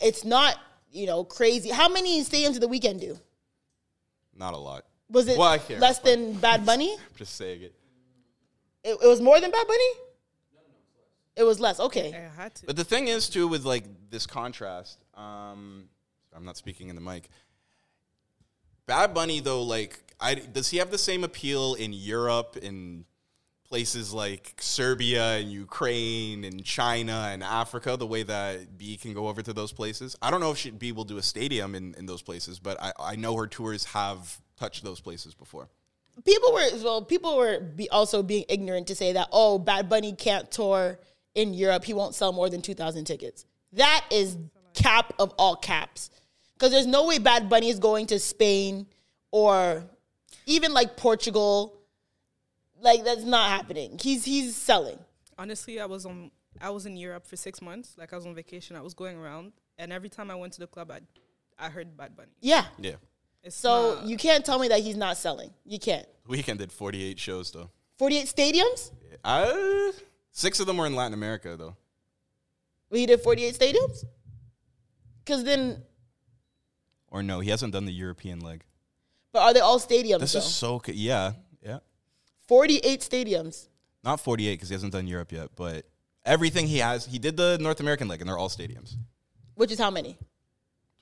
it's 0.01 0.25
not, 0.25 0.57
you 0.91 1.07
know, 1.07 1.25
crazy. 1.25 1.71
How 1.71 1.89
many 1.89 2.23
stadiums 2.23 2.55
did 2.55 2.63
the 2.63 2.69
Weeknd 2.69 3.01
do? 3.01 3.19
Not 4.35 4.55
a 4.55 4.59
lot. 4.59 4.85
Was 5.11 5.29
it 5.29 5.39
Well, 5.39 5.59
care. 5.59 5.79
less 5.79 5.99
than 6.01 6.35
Bad 6.35 6.67
Bunny? 6.67 6.97
Just 7.17 7.37
saying 7.37 7.63
it. 7.63 7.75
It, 8.87 8.97
it 9.03 9.07
was 9.09 9.21
more 9.21 9.41
than 9.41 9.51
Bad 9.51 9.67
Bunny? 9.67 9.91
It 11.35 11.43
was 11.43 11.59
less. 11.59 11.81
Okay. 11.81 12.15
I 12.15 12.41
had 12.41 12.55
to. 12.55 12.67
But 12.67 12.77
the 12.77 12.85
thing 12.85 13.09
is, 13.09 13.29
too, 13.29 13.49
with 13.49 13.65
like 13.65 13.85
this 14.11 14.27
contrast, 14.27 15.05
um, 15.15 15.89
I'm 16.35 16.45
not 16.45 16.57
speaking 16.57 16.89
in 16.89 16.95
the 16.95 17.03
mic. 17.03 17.29
Bad 18.87 19.13
Bunny, 19.13 19.41
though, 19.41 19.63
like, 19.63 20.01
I, 20.21 20.37
does 20.37 20.71
he 20.71 20.79
have 20.79 20.93
the 20.93 20.99
same 20.99 21.25
appeal 21.25 21.75
in 21.75 21.93
Europe, 21.93 22.57
in 22.63 23.05
places 23.69 24.15
like 24.15 24.55
Serbia 24.61 25.39
and 25.39 25.51
Ukraine 25.51 26.45
and 26.45 26.65
China 26.65 27.29
and 27.33 27.43
Africa, 27.43 27.97
the 27.97 28.07
way 28.07 28.23
that 28.23 28.79
B 28.79 28.97
can 28.97 29.13
go 29.13 29.27
over 29.27 29.43
to 29.43 29.53
those 29.53 29.73
places? 29.73 30.17
I 30.23 30.31
don't 30.31 30.41
know 30.41 30.53
if 30.53 30.59
she, 30.59 30.71
B 30.71 30.93
will 30.93 31.05
do 31.05 31.19
a 31.19 31.23
stadium 31.23 31.75
in, 31.75 31.95
in 31.99 32.07
those 32.07 32.23
places, 32.23 32.61
but 32.61 32.81
I, 32.81 32.93
I 32.99 33.17
know 33.17 33.35
her 33.35 33.49
tours 33.49 33.85
have 33.87 34.41
touched 34.57 34.85
those 34.85 35.01
places 35.01 35.35
before. 35.35 35.69
People 36.25 36.53
were 36.53 36.69
well 36.83 37.03
people 37.03 37.37
were 37.37 37.61
be 37.61 37.89
also 37.91 38.23
being 38.23 38.45
ignorant 38.49 38.87
to 38.87 38.95
say 38.95 39.13
that 39.13 39.29
oh 39.33 39.59
bad 39.59 39.89
bunny 39.89 40.13
can't 40.13 40.51
tour 40.51 40.99
in 41.35 41.53
europe 41.53 41.85
he 41.85 41.93
won't 41.93 42.15
sell 42.15 42.33
more 42.33 42.49
than 42.49 42.63
2000 42.63 43.05
tickets 43.05 43.45
that 43.73 44.05
is 44.11 44.37
cap 44.75 45.13
of 45.19 45.33
all 45.39 45.57
caps 45.57 46.11
because 46.55 46.71
there's 46.71 46.87
no 46.87 47.07
way 47.07 47.19
bad 47.19 47.49
bunny 47.49 47.69
is 47.69 47.79
going 47.79 48.07
to 48.07 48.19
spain 48.19 48.87
or 49.31 49.85
even 50.47 50.73
like 50.73 50.97
portugal 50.97 51.79
like 52.81 53.05
that's 53.05 53.25
not 53.25 53.51
happening 53.51 53.99
he's 54.03 54.25
he's 54.25 54.55
selling 54.57 54.99
Honestly, 55.39 55.81
I 55.81 55.87
was 55.87 56.07
on. 56.07 56.31
I 56.61 56.71
was 56.71 56.87
in 56.87 56.97
Europe 56.97 57.27
for 57.27 57.37
six 57.37 57.61
months. 57.61 57.97
Like 57.99 58.13
I 58.13 58.17
was 58.17 58.27
on 58.27 58.35
vacation. 58.35 58.77
I 58.77 58.81
was 58.81 58.95
going 58.95 59.19
around, 59.19 59.53
and 59.79 59.93
every 59.93 60.09
time 60.09 60.31
I 60.31 60.35
went 60.35 60.55
to 60.55 60.61
the 60.61 60.67
club, 60.67 60.91
I, 60.91 61.01
I 61.59 61.69
heard 61.69 61.97
Bad 61.97 62.17
Bunny. 62.17 62.33
yeah 62.41 62.65
Yeah. 62.79 62.95
It's 63.47 63.57
so 63.57 63.95
not- 63.95 64.07
you 64.07 64.17
can't 64.17 64.45
tell 64.45 64.59
me 64.59 64.69
that 64.69 64.81
he's 64.81 64.97
not 64.97 65.17
selling 65.17 65.51
you 65.65 65.79
can't 65.79 66.07
Weeknd 66.29 66.59
did 66.59 66.73
48 66.73 67.19
shows, 67.21 67.51
though. 67.53 67.71
48 67.99 68.27
stadiums 68.27 68.91
Uh, 69.25 69.93
six 70.33 70.61
of 70.61 70.67
them 70.67 70.77
were 70.77 70.87
in 70.87 70.95
Latin 70.97 71.15
America, 71.15 71.57
though. 71.57 71.77
he 72.91 73.07
did 73.07 73.21
48 73.23 73.55
stadiums 73.55 74.05
because 75.25 75.45
then 75.45 75.83
Or 77.09 77.23
no, 77.23 77.41
he 77.41 77.51
hasn't 77.51 77.73
done 77.73 77.85
the 77.87 77.93
European 77.93 78.41
leg. 78.41 78.65
but 79.33 79.43
are 79.43 79.55
they 79.55 79.61
all 79.61 79.79
stadiums 79.81 80.21
This 80.21 80.33
though? 80.33 80.39
is 80.41 80.55
so 80.55 80.79
ca- 80.81 80.93
yeah, 80.93 81.33
yeah. 81.63 81.79
48 82.49 83.01
stadiums 83.01 83.69
Not 84.03 84.21
48 84.21 84.55
because 84.55 84.69
he 84.69 84.75
hasn't 84.75 84.93
done 84.93 85.07
Europe 85.07 85.31
yet, 85.33 85.51
but 85.57 85.87
everything 86.25 86.67
he 86.67 86.79
has, 86.79 87.07
he 87.07 87.19
did 87.19 87.37
the 87.37 87.59
North 87.61 87.79
American 87.81 88.09
leg, 88.09 88.21
and 88.21 88.29
they're 88.29 88.39
all 88.39 88.49
stadiums. 88.49 88.97
which 89.55 89.71
is 89.73 89.79
how 89.79 89.91
many 89.91 90.17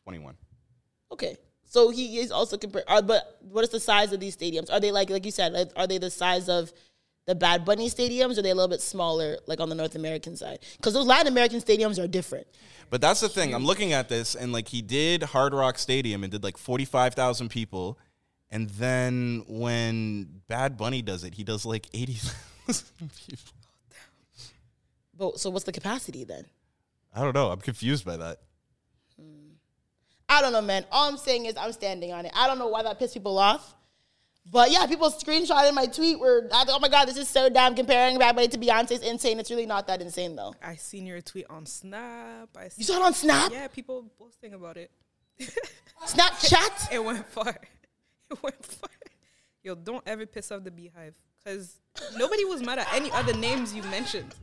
21. 0.05 0.37
Okay. 1.11 1.37
So 1.75 1.91
he 1.91 2.21
is 2.21 2.31
also 2.31 2.57
compared. 2.57 2.85
Are, 2.87 3.03
but 3.03 3.37
what 3.51 3.65
is 3.65 3.71
the 3.71 3.81
size 3.81 4.13
of 4.13 4.21
these 4.21 4.37
stadiums? 4.37 4.73
Are 4.73 4.79
they 4.79 4.93
like 4.93 5.11
like 5.11 5.25
you 5.25 5.33
said? 5.33 5.53
Like, 5.53 5.73
are 5.75 5.89
they 5.89 5.99
the 5.99 6.09
size 6.09 6.49
of 6.49 6.73
the 7.27 7.35
Bad 7.35 7.65
Bunny 7.65 7.91
stadiums? 7.91 8.37
Or 8.37 8.39
are 8.39 8.43
they 8.43 8.51
a 8.51 8.55
little 8.55 8.69
bit 8.69 8.81
smaller, 8.81 9.39
like 9.49 9.59
on 9.59 9.71
the 9.71 9.75
North 9.75 9.97
American 9.97 10.37
side? 10.37 10.61
Because 10.77 10.95
those 10.95 11.05
Latin 11.05 11.27
American 11.27 11.59
stadiums 11.59 12.01
are 12.01 12.07
different. 12.07 12.47
But 12.91 13.01
that's 13.01 13.19
the 13.19 13.29
thing. 13.29 13.53
I'm 13.53 13.65
looking 13.65 13.93
at 13.93 14.09
this, 14.09 14.37
and 14.37 14.53
like 14.53 14.69
he 14.69 14.83
did 14.83 15.25
Hard 15.25 15.53
Rock 15.53 15.79
Stadium 15.79 16.23
and 16.23 16.31
did 16.31 16.45
like 16.45 16.57
45,000 16.57 17.49
people, 17.49 17.99
and 18.53 18.71
then 18.71 19.43
when 19.49 20.43
Bad 20.47 20.77
Bunny 20.77 21.03
does 21.03 21.25
it, 21.25 21.35
he 21.35 21.43
does 21.43 21.67
like 21.67 21.89
80,000 21.93 22.87
people. 23.27 23.53
But 25.19 25.41
so 25.41 25.51
what's 25.51 25.65
the 25.65 25.73
capacity 25.73 26.23
then? 26.23 26.45
I 27.13 27.23
don't 27.25 27.35
know. 27.35 27.51
I'm 27.51 27.61
confused 27.61 28.05
by 28.05 28.17
that. 28.19 28.39
I 30.35 30.41
don't 30.43 30.53
know, 30.53 30.63
man. 30.63 30.85
All 30.91 31.09
I'm 31.09 31.17
saying 31.17 31.47
is 31.47 31.57
I'm 31.57 31.73
standing 31.73 32.13
on 32.13 32.27
it. 32.27 32.33
I 32.35 32.49
don't 32.49 32.59
know 32.59 32.67
why 32.67 32.83
that 32.83 32.99
pissed 32.99 33.15
people 33.15 33.39
off. 33.39 33.75
But 34.51 34.73
yeah, 34.73 34.85
people 34.87 35.09
screenshotted 35.11 35.73
my 35.73 35.87
tweet 35.87 36.19
where 36.19 36.49
I 36.53 36.65
thought, 36.65 36.77
oh 36.77 36.79
my 36.81 36.89
god, 36.89 37.07
this 37.07 37.17
is 37.17 37.29
so 37.29 37.49
dumb 37.49 37.75
comparing 37.75 38.19
Bad 38.19 38.35
Bunny 38.35 38.49
to 38.49 38.59
Beyonce 38.59 38.93
is 38.93 39.01
insane. 39.01 39.39
It's 39.39 39.51
really 39.51 39.65
not 39.65 39.87
that 39.87 40.03
insane 40.03 40.35
though. 40.35 40.55
I 40.63 40.75
seen 40.75 41.07
your 41.07 41.21
tweet 41.21 41.47
on 41.49 41.67
Snap. 41.67 42.49
I 42.57 42.65
You 42.77 42.85
saw 42.85 42.97
it 42.97 43.03
on 43.03 43.15
Snap? 43.15 43.53
Yeah, 43.53 43.69
people 43.69 44.11
posting 44.19 44.53
about 44.53 44.77
it. 44.77 44.91
Snapchat? 46.05 46.93
It 46.93 47.03
went 47.03 47.27
far. 47.29 47.57
It 48.31 48.43
went 48.43 48.65
far. 48.65 48.89
Yo, 49.63 49.75
don't 49.75 50.03
ever 50.07 50.25
piss 50.25 50.51
off 50.51 50.65
the 50.65 50.71
BeyHive. 50.71 51.13
Cause 51.45 51.77
nobody 52.17 52.45
was 52.47 52.63
mad 52.63 52.79
at 52.79 52.93
any 52.93 53.11
other 53.13 53.35
names 53.35 53.75
you 53.75 53.83
mentioned. 53.85 54.35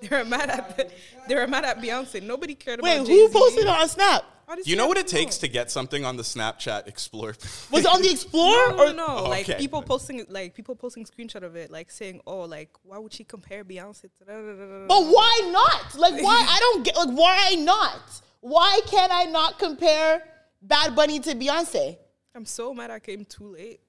They 0.08 0.16
were 0.16 0.24
mad 0.24 0.50
at 0.50 0.76
the, 0.76 0.90
they 1.28 1.34
were 1.34 1.46
mad 1.46 1.64
at 1.64 1.78
Beyonce. 1.80 2.22
Nobody 2.22 2.54
cared 2.54 2.80
Wait, 2.82 2.94
about 2.96 3.06
who 3.06 3.26
Jay-Z. 3.26 3.32
posted 3.32 3.64
it 3.64 3.68
on 3.68 3.88
Snap? 3.88 4.24
Do 4.56 4.68
you 4.68 4.74
know 4.74 4.88
what 4.88 4.98
it 4.98 5.06
takes 5.06 5.38
to 5.38 5.48
get 5.48 5.70
something 5.70 6.04
on 6.04 6.16
the 6.16 6.24
Snapchat 6.24 6.88
Explorer? 6.88 7.34
Was 7.70 7.84
it 7.84 7.86
on 7.86 8.02
the 8.02 8.10
Explore? 8.10 8.50
No, 8.50 8.76
no, 8.76 8.82
or 8.88 8.92
no. 8.92 9.06
Oh, 9.08 9.28
Like 9.28 9.48
okay. 9.48 9.58
people 9.58 9.80
posting, 9.80 10.26
like 10.28 10.54
people 10.54 10.74
posting 10.74 11.04
screenshot 11.04 11.42
of 11.44 11.54
it, 11.54 11.70
like 11.70 11.88
saying, 11.90 12.20
"Oh, 12.26 12.40
like 12.40 12.70
why 12.82 12.98
would 12.98 13.12
she 13.12 13.22
compare 13.22 13.64
Beyonce?" 13.64 14.02
to 14.02 14.24
da, 14.26 14.32
da, 14.32 14.40
da, 14.40 14.52
da, 14.54 14.78
da." 14.80 14.86
But 14.88 15.02
why 15.04 15.50
not? 15.52 15.94
Like, 15.96 16.20
why? 16.20 16.44
I 16.48 16.58
don't 16.58 16.84
get. 16.84 16.96
Like, 16.96 17.16
why 17.16 17.54
not? 17.60 18.22
Why 18.40 18.80
can 18.86 19.10
I 19.12 19.24
not 19.24 19.58
compare 19.60 20.22
Bad 20.62 20.96
Bunny 20.96 21.20
to 21.20 21.34
Beyonce? 21.34 21.96
I'm 22.34 22.44
so 22.44 22.74
mad 22.74 22.90
I 22.90 22.98
came 22.98 23.24
too 23.24 23.52
late. 23.52 23.80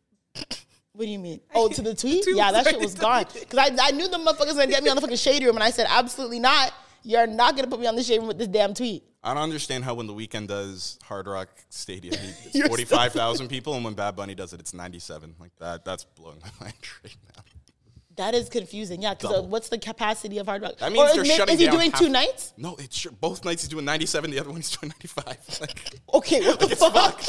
What 0.93 1.05
do 1.05 1.11
you 1.11 1.19
mean? 1.19 1.39
Oh, 1.55 1.67
to 1.73 1.81
the 1.81 1.95
tweet? 1.95 2.23
Tweet 2.23 2.35
yeah, 2.35 2.51
that 2.51 2.65
shit 2.67 2.79
was 2.79 2.95
gone. 2.95 3.25
Because 3.33 3.59
I, 3.59 3.87
I 3.87 3.91
knew 3.91 4.07
the 4.07 4.17
motherfuckers 4.17 4.47
were 4.47 4.53
gonna 4.61 4.67
get 4.67 4.83
me 4.83 4.89
on 4.89 4.95
the 4.95 5.01
fucking 5.01 5.17
shade 5.17 5.43
room, 5.43 5.55
and 5.55 5.63
I 5.63 5.71
said, 5.71 5.87
absolutely 5.89 6.39
not. 6.39 6.73
You're 7.03 7.27
not 7.27 7.55
gonna 7.55 7.67
put 7.67 7.79
me 7.79 7.87
on 7.87 7.95
the 7.95 8.03
shade 8.03 8.19
room 8.19 8.27
with 8.27 8.37
this 8.37 8.47
damn 8.47 8.73
tweet. 8.73 9.03
I 9.23 9.33
don't 9.33 9.43
understand 9.43 9.83
how 9.83 9.93
when 9.93 10.07
the 10.07 10.13
Weeknd 10.13 10.47
does 10.47 10.97
Hard 11.03 11.27
Rock 11.27 11.49
Stadium, 11.69 12.15
it's 12.45 12.55
You're 12.55 12.67
forty 12.67 12.85
five 12.85 13.13
thousand 13.13 13.47
people, 13.47 13.73
and 13.75 13.83
when 13.85 13.93
Bad 13.93 14.15
Bunny 14.15 14.35
does 14.35 14.53
it, 14.53 14.59
it's 14.59 14.73
ninety 14.73 14.99
seven. 14.99 15.35
Like 15.39 15.51
that, 15.59 15.85
that's 15.85 16.03
blowing 16.03 16.39
my 16.43 16.49
mind 16.65 16.73
right 17.03 17.15
now. 17.35 17.43
That 18.17 18.35
is 18.35 18.49
confusing. 18.49 19.01
Yeah, 19.01 19.13
because 19.13 19.37
uh, 19.37 19.41
what's 19.43 19.69
the 19.69 19.77
capacity 19.79 20.37
of 20.37 20.45
Hard 20.47 20.61
Rock? 20.61 20.77
That 20.77 20.91
means 20.91 21.09
Or 21.11 21.13
they're 21.15 21.23
is, 21.23 21.35
shutting 21.35 21.53
is 21.53 21.59
he 21.59 21.65
down 21.67 21.75
doing 21.75 21.91
half- 21.91 21.99
two 21.99 22.09
nights? 22.09 22.53
No, 22.57 22.75
it's 22.77 22.97
sure, 22.97 23.11
both 23.13 23.45
nights 23.45 23.63
he's 23.63 23.69
doing 23.69 23.85
ninety 23.85 24.05
seven. 24.05 24.29
The 24.29 24.39
other 24.39 24.49
one 24.49 24.57
he's 24.57 24.75
doing 24.77 24.91
ninety 24.91 25.07
five. 25.07 25.37
Like, 25.61 25.95
Okay, 26.13 26.45
what 26.45 26.59
the 26.59 26.75
fuck? 26.75 27.21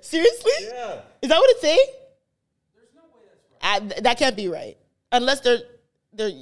Seriously? 0.00 0.52
Yeah. 0.68 1.00
Is 1.22 1.28
that 1.28 1.38
what 1.38 1.50
it's 1.50 1.60
saying? 1.60 1.86
There's 3.64 3.80
no 3.80 3.86
way 3.86 3.88
that's 3.88 3.94
right. 3.96 4.04
that 4.04 4.18
can't 4.18 4.36
be 4.36 4.48
right. 4.48 4.76
Unless 5.12 5.40
they're 5.40 5.58
they're 6.12 6.32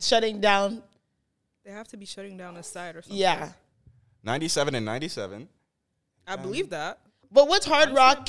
shutting 0.00 0.40
down. 0.40 0.82
They 1.64 1.70
have 1.72 1.88
to 1.88 1.96
be 1.96 2.06
shutting 2.06 2.36
down 2.36 2.56
a 2.56 2.62
side 2.62 2.96
or 2.96 3.02
something. 3.02 3.16
Yeah. 3.18 3.52
ninety 4.22 4.48
seven 4.48 4.74
and 4.74 4.84
ninety 4.84 5.08
seven. 5.08 5.48
I 6.26 6.36
believe 6.36 6.70
that. 6.70 6.98
But 7.32 7.48
what's 7.48 7.66
Hard 7.66 7.90
Rock 7.92 8.28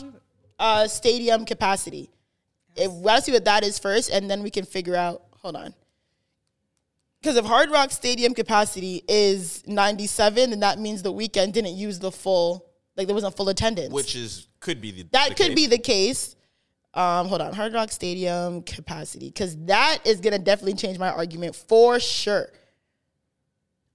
uh, 0.60 0.88
stadium 0.88 1.46
capacity? 1.46 2.10
If 2.76 2.92
we 2.92 3.04
gotta 3.04 3.22
see 3.22 3.32
what 3.32 3.46
that 3.46 3.64
is 3.64 3.80
first, 3.80 4.10
and 4.12 4.30
then 4.30 4.44
we 4.44 4.50
can 4.50 4.66
figure 4.66 4.96
out. 4.96 5.24
Hold 5.42 5.56
on. 5.56 5.74
Because 7.22 7.36
if 7.36 7.46
Hard 7.46 7.70
Rock 7.70 7.92
Stadium 7.92 8.34
capacity 8.34 9.04
is 9.08 9.64
97, 9.68 10.50
then 10.50 10.60
that 10.62 10.80
means 10.80 11.04
the 11.04 11.14
Weeknd 11.14 11.52
didn't 11.52 11.76
use 11.76 12.00
the 12.00 12.12
full, 12.12 12.66
like 12.98 13.06
there 13.06 13.14
wasn't 13.14 13.36
full 13.38 13.50
attendance. 13.50 13.94
which 13.94 14.16
is 14.16 14.48
could 14.60 14.82
be 14.82 14.92
the 14.92 15.04
that 15.12 15.30
the 15.30 15.36
could 15.36 15.48
case. 15.48 15.56
be 15.56 15.68
the 15.68 15.78
case. 15.78 16.36
Um, 16.94 17.28
hold 17.30 17.40
on, 17.42 17.54
Hard 17.54 17.74
Rock 17.74 17.90
Stadium 17.92 18.64
capacity, 18.64 19.28
because 19.28 19.56
that 19.66 20.00
is 20.06 20.20
gonna 20.20 20.40
definitely 20.40 20.74
change 20.74 21.00
my 21.00 21.10
argument 21.10 21.56
for 21.56 22.00
sure. 22.00 22.50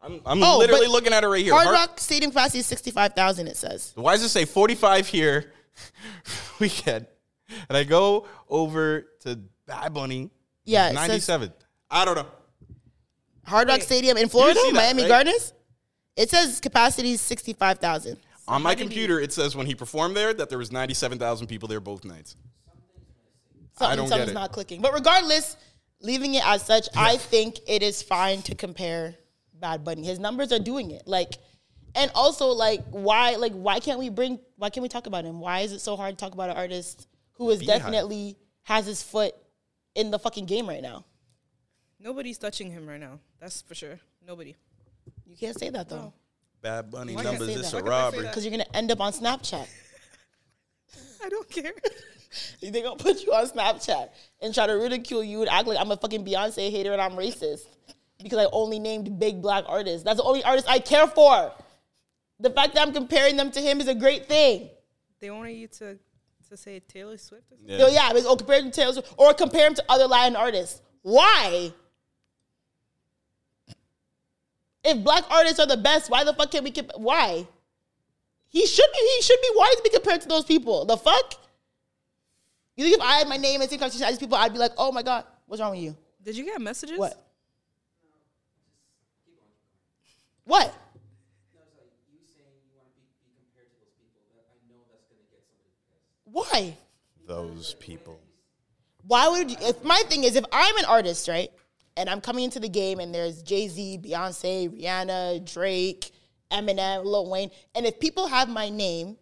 I'm, 0.00 0.20
I'm 0.24 0.42
Oh, 0.42 0.58
literally 0.58 0.86
looking 0.86 1.12
at 1.12 1.22
it 1.24 1.26
right 1.26 1.44
here. 1.44 1.52
Hard 1.52 1.66
Hard- 1.66 1.74
Rock 1.90 2.00
Stadium 2.00 2.30
capacity 2.30 2.60
is 2.60 2.66
65,000. 2.66 3.48
It 3.48 3.56
says. 3.56 3.92
Why 3.96 4.14
does 4.14 4.22
it 4.24 4.28
say 4.30 4.44
45 4.44 5.06
here 5.08 5.52
Weeknd? 6.58 7.06
And 7.68 7.76
I 7.76 7.84
go 7.84 8.26
over 8.48 9.06
to 9.20 9.38
Bad 9.66 9.92
Bunny. 9.92 10.30
Yeah, 10.64 10.86
it 10.86 10.94
says- 10.96 11.08
97. 11.08 11.52
I 11.90 12.04
don't 12.04 12.14
know. 12.16 12.26
Hard 13.44 13.68
Rock 13.68 13.78
Wait. 13.78 13.84
Stadium 13.84 14.16
in 14.16 14.28
Florida, 14.28 14.58
see 14.58 14.70
that, 14.72 14.74
Miami 14.74 15.02
right? 15.02 15.08
Gardens. 15.08 15.52
It 16.16 16.30
says 16.30 16.60
capacity 16.60 17.12
is 17.12 17.20
65,000. 17.20 18.16
On 18.48 18.62
my 18.62 18.74
computer, 18.74 19.20
it 19.20 19.32
says 19.32 19.54
when 19.54 19.66
he 19.66 19.74
performed 19.74 20.16
there 20.16 20.32
that 20.34 20.48
there 20.48 20.58
was 20.58 20.72
97,000 20.72 21.46
people 21.46 21.68
there 21.68 21.80
both 21.80 22.04
nights. 22.04 22.36
I 23.78 23.80
Something, 23.80 23.96
don't 23.96 24.04
get 24.06 24.10
something's 24.10 24.30
it. 24.30 24.34
not 24.34 24.52
clicking. 24.52 24.80
But 24.80 24.94
regardless, 24.94 25.56
leaving 26.00 26.34
it 26.34 26.46
as 26.46 26.62
such, 26.62 26.88
I 26.96 27.16
think 27.16 27.58
it 27.66 27.82
is 27.82 28.02
fine 28.02 28.42
to 28.42 28.54
compare 28.54 29.14
Bad 29.54 29.84
Bunny. 29.84 30.04
His 30.04 30.18
numbers 30.18 30.52
are 30.52 30.58
doing 30.58 30.90
it. 30.90 31.02
Like, 31.06 31.38
and 31.94 32.10
also 32.14 32.48
like 32.48 32.84
why 32.90 33.36
like 33.36 33.52
why 33.52 33.80
can't 33.80 33.98
we 33.98 34.10
bring 34.10 34.38
why 34.56 34.70
can't 34.70 34.82
we 34.82 34.88
talk 34.88 35.06
about 35.06 35.24
him? 35.24 35.40
Why 35.40 35.60
is 35.60 35.72
it 35.72 35.80
so 35.80 35.96
hard 35.96 36.16
to 36.16 36.24
talk 36.24 36.34
about 36.34 36.50
an 36.50 36.56
artist 36.56 37.06
who 37.32 37.50
is 37.50 37.62
BeyHive. 37.62 37.66
definitely 37.66 38.36
has 38.64 38.86
his 38.86 39.02
foot 39.02 39.34
in 39.94 40.10
the 40.10 40.18
fucking 40.18 40.46
game 40.46 40.68
right 40.68 40.82
now? 40.82 41.04
Nobody's 41.98 42.38
touching 42.38 42.70
him 42.70 42.86
right 42.86 43.00
now. 43.00 43.18
That's 43.40 43.62
for 43.62 43.74
sure. 43.74 43.98
Nobody. 44.26 44.54
You 45.26 45.36
can't 45.36 45.58
say 45.58 45.70
that 45.70 45.88
though. 45.88 46.12
Bad 46.60 46.90
Bunny 46.90 47.14
Why 47.14 47.22
numbers, 47.22 47.48
say 47.48 47.54
it's 47.54 47.72
a 47.72 47.76
Why 47.76 47.82
can't 47.82 47.92
I 47.92 47.96
say 47.96 48.02
robbery. 48.02 48.26
Because 48.28 48.44
you're 48.44 48.50
gonna 48.50 48.66
end 48.74 48.90
up 48.90 49.00
on 49.00 49.12
Snapchat. 49.12 49.66
I 51.26 51.28
don't 51.28 51.50
care. 51.50 51.72
They're 52.62 52.82
gonna 52.82 52.96
put 52.96 53.24
you 53.24 53.32
on 53.32 53.46
Snapchat 53.48 54.10
and 54.40 54.54
try 54.54 54.66
to 54.66 54.74
ridicule 54.74 55.24
you 55.24 55.40
and 55.40 55.50
act 55.50 55.66
like 55.66 55.78
I'm 55.80 55.90
a 55.90 55.96
fucking 55.96 56.24
Beyonce 56.24 56.70
hater 56.70 56.92
and 56.92 57.00
I'm 57.02 57.12
racist 57.12 57.62
because 58.22 58.38
I 58.38 58.46
only 58.52 58.78
named 58.78 59.18
big 59.18 59.42
black 59.42 59.64
artists. 59.66 60.04
That's 60.04 60.18
the 60.18 60.22
only 60.24 60.44
artist 60.44 60.68
I 60.68 60.78
care 60.78 61.06
for. 61.06 61.52
The 62.38 62.50
fact 62.50 62.74
that 62.74 62.86
I'm 62.86 62.92
comparing 62.92 63.36
them 63.36 63.50
to 63.52 63.60
him 63.60 63.80
is 63.80 63.88
a 63.88 63.94
great 63.94 64.26
thing. 64.26 64.68
they 65.20 65.30
wanted 65.30 65.52
you 65.54 65.66
to 65.68 65.98
to 66.50 66.56
say 66.56 66.78
Taylor 66.78 67.16
Swift. 67.18 67.50
Or 67.50 67.56
something? 67.56 67.68
Yeah. 67.68 67.78
So 67.78 67.88
yeah, 67.88 68.12
but- 68.12 68.24
or 68.24 68.36
compare 68.36 68.60
him 68.60 68.70
to 68.70 68.80
Taylor 68.80 68.92
Swift, 68.92 69.14
or 69.16 69.34
compare 69.34 69.66
him 69.66 69.74
to 69.74 69.84
other 69.88 70.06
Latin 70.06 70.36
artists. 70.36 70.80
Why? 71.02 71.72
If 74.84 75.02
black 75.02 75.24
artists 75.30 75.58
are 75.58 75.66
the 75.66 75.76
best, 75.76 76.08
why 76.10 76.22
the 76.22 76.32
fuck 76.34 76.52
can't 76.52 76.62
we? 76.62 76.70
Comp- 76.70 76.92
why? 76.96 77.48
He 78.56 78.66
should 78.66 78.90
be. 78.90 78.98
He 79.16 79.20
should 79.20 79.38
be. 79.42 79.50
Why 79.52 79.70
to 79.76 79.82
be 79.82 79.90
compared 79.90 80.22
to 80.22 80.28
those 80.28 80.46
people? 80.46 80.86
The 80.86 80.96
fuck? 80.96 81.34
You 82.74 82.84
think 82.84 82.96
if 82.96 83.02
I 83.02 83.18
had 83.18 83.28
my 83.28 83.36
name 83.36 83.60
and 83.60 83.68
same 83.68 83.78
conversation 83.78 84.06
as 84.06 84.12
these 84.12 84.18
people, 84.18 84.38
I'd 84.38 84.54
be 84.54 84.58
like, 84.58 84.72
oh 84.78 84.90
my 84.92 85.02
god, 85.02 85.24
what's 85.44 85.60
wrong 85.60 85.72
with 85.72 85.80
you? 85.80 85.94
Did 86.22 86.38
you 86.38 86.44
get 86.46 86.58
messages? 86.58 86.98
What? 86.98 87.22
What? 90.46 90.74
Why? 96.24 96.78
Those 97.26 97.74
people. 97.78 98.18
Why 99.06 99.28
would 99.28 99.50
you? 99.50 99.58
If 99.60 99.84
my 99.84 100.02
thing 100.08 100.24
is, 100.24 100.34
if 100.34 100.46
I'm 100.50 100.78
an 100.78 100.86
artist, 100.86 101.28
right, 101.28 101.50
and 101.94 102.08
I'm 102.08 102.22
coming 102.22 102.44
into 102.44 102.60
the 102.60 102.70
game, 102.70 103.00
and 103.00 103.14
there's 103.14 103.42
Jay 103.42 103.68
Z, 103.68 104.00
Beyonce, 104.02 104.70
Rihanna, 104.70 105.52
Drake, 105.52 106.10
Eminem, 106.50 107.04
Lil 107.04 107.28
Wayne, 107.30 107.50
and 107.74 107.86
if 107.86 107.98
people 108.00 108.26
have 108.26 108.48
my 108.48 108.68
name 108.68 109.16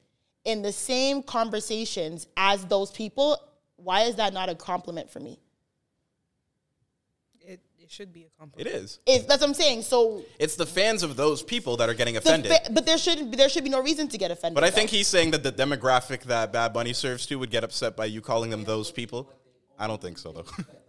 in 0.45 0.62
the 0.62 0.72
same 0.72 1.22
conversations 1.22 2.27
as 2.37 2.64
those 2.66 2.91
people, 2.91 3.39
why 3.77 4.03
is 4.03 4.16
that 4.16 4.33
not 4.35 4.49
a 4.49 4.55
compliment 4.55 5.11
for 5.11 5.20
me? 5.20 5.39
It, 7.41 7.61
it 7.79 7.91
should 7.91 8.12
be 8.12 8.25
a 8.25 8.29
compliment. 8.39 8.68
It 8.68 8.75
is. 8.83 8.99
If 9.07 9.27
that's 9.27 9.41
what 9.43 9.49
I'm 9.49 9.55
saying. 9.55 9.83
So, 9.83 10.22
It's 10.39 10.57
the 10.57 10.66
fans 10.66 11.03
of 11.03 11.16
those 11.16 11.43
people 11.43 11.77
that 11.79 11.89
are 11.89 11.95
getting 11.95 12.14
the 12.14 12.18
offended. 12.20 12.53
fa- 12.53 12.70
but 12.72 12.87
there 12.87 12.99
should 12.99 13.33
there 13.33 13.49
should 13.49 13.64
be 13.64 13.70
no 13.70 13.83
reason 13.83 14.09
to 14.09 14.18
get 14.18 14.31
offended. 14.31 14.55
but 14.55 14.64
I 14.64 14.70
though. 14.70 14.77
think 14.77 14.91
he's 14.91 15.07
saying 15.09 15.31
that 15.33 15.43
the 15.43 15.53
demographic 15.53 16.22
that 16.25 16.53
Bad 16.53 16.72
Bunny 16.72 16.93
serves 16.93 17.27
to 17.27 17.39
would 17.39 17.51
get 17.51 17.64
upset 17.64 17.97
by 17.97 18.07
you 18.07 18.20
calling 18.20 18.51
them 18.51 18.64
those 18.64 18.91
people. 18.91 19.31
I 19.79 19.87
don't 19.87 20.01
think 20.01 20.18
so, 20.18 20.33
though. 20.33 20.45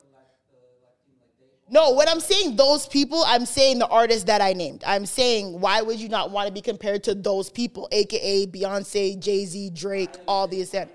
No, 1.68 1.94
when 1.94 2.08
I'm 2.08 2.20
saying 2.20 2.58
those 2.58 2.88
people, 2.88 3.24
I'm 3.26 3.46
saying 3.46 3.80
the 3.80 3.88
artists 3.88 4.26
that 4.26 4.40
I 4.40 4.54
named. 4.54 4.84
I'm 4.86 5.06
saying 5.06 5.60
why 5.60 5.82
would 5.82 6.00
you 6.00 6.10
not 6.10 6.30
want 6.30 6.48
to 6.48 6.54
be 6.54 6.62
compared 6.62 7.04
to 7.06 7.16
those 7.16 7.50
people, 7.50 7.88
aka 7.92 8.46
Beyonce, 8.46 9.20
Jay 9.20 9.46
Z, 9.46 9.72
Drake, 9.72 10.12
all 10.28 10.48
these. 10.48 10.72
That. 10.72 10.90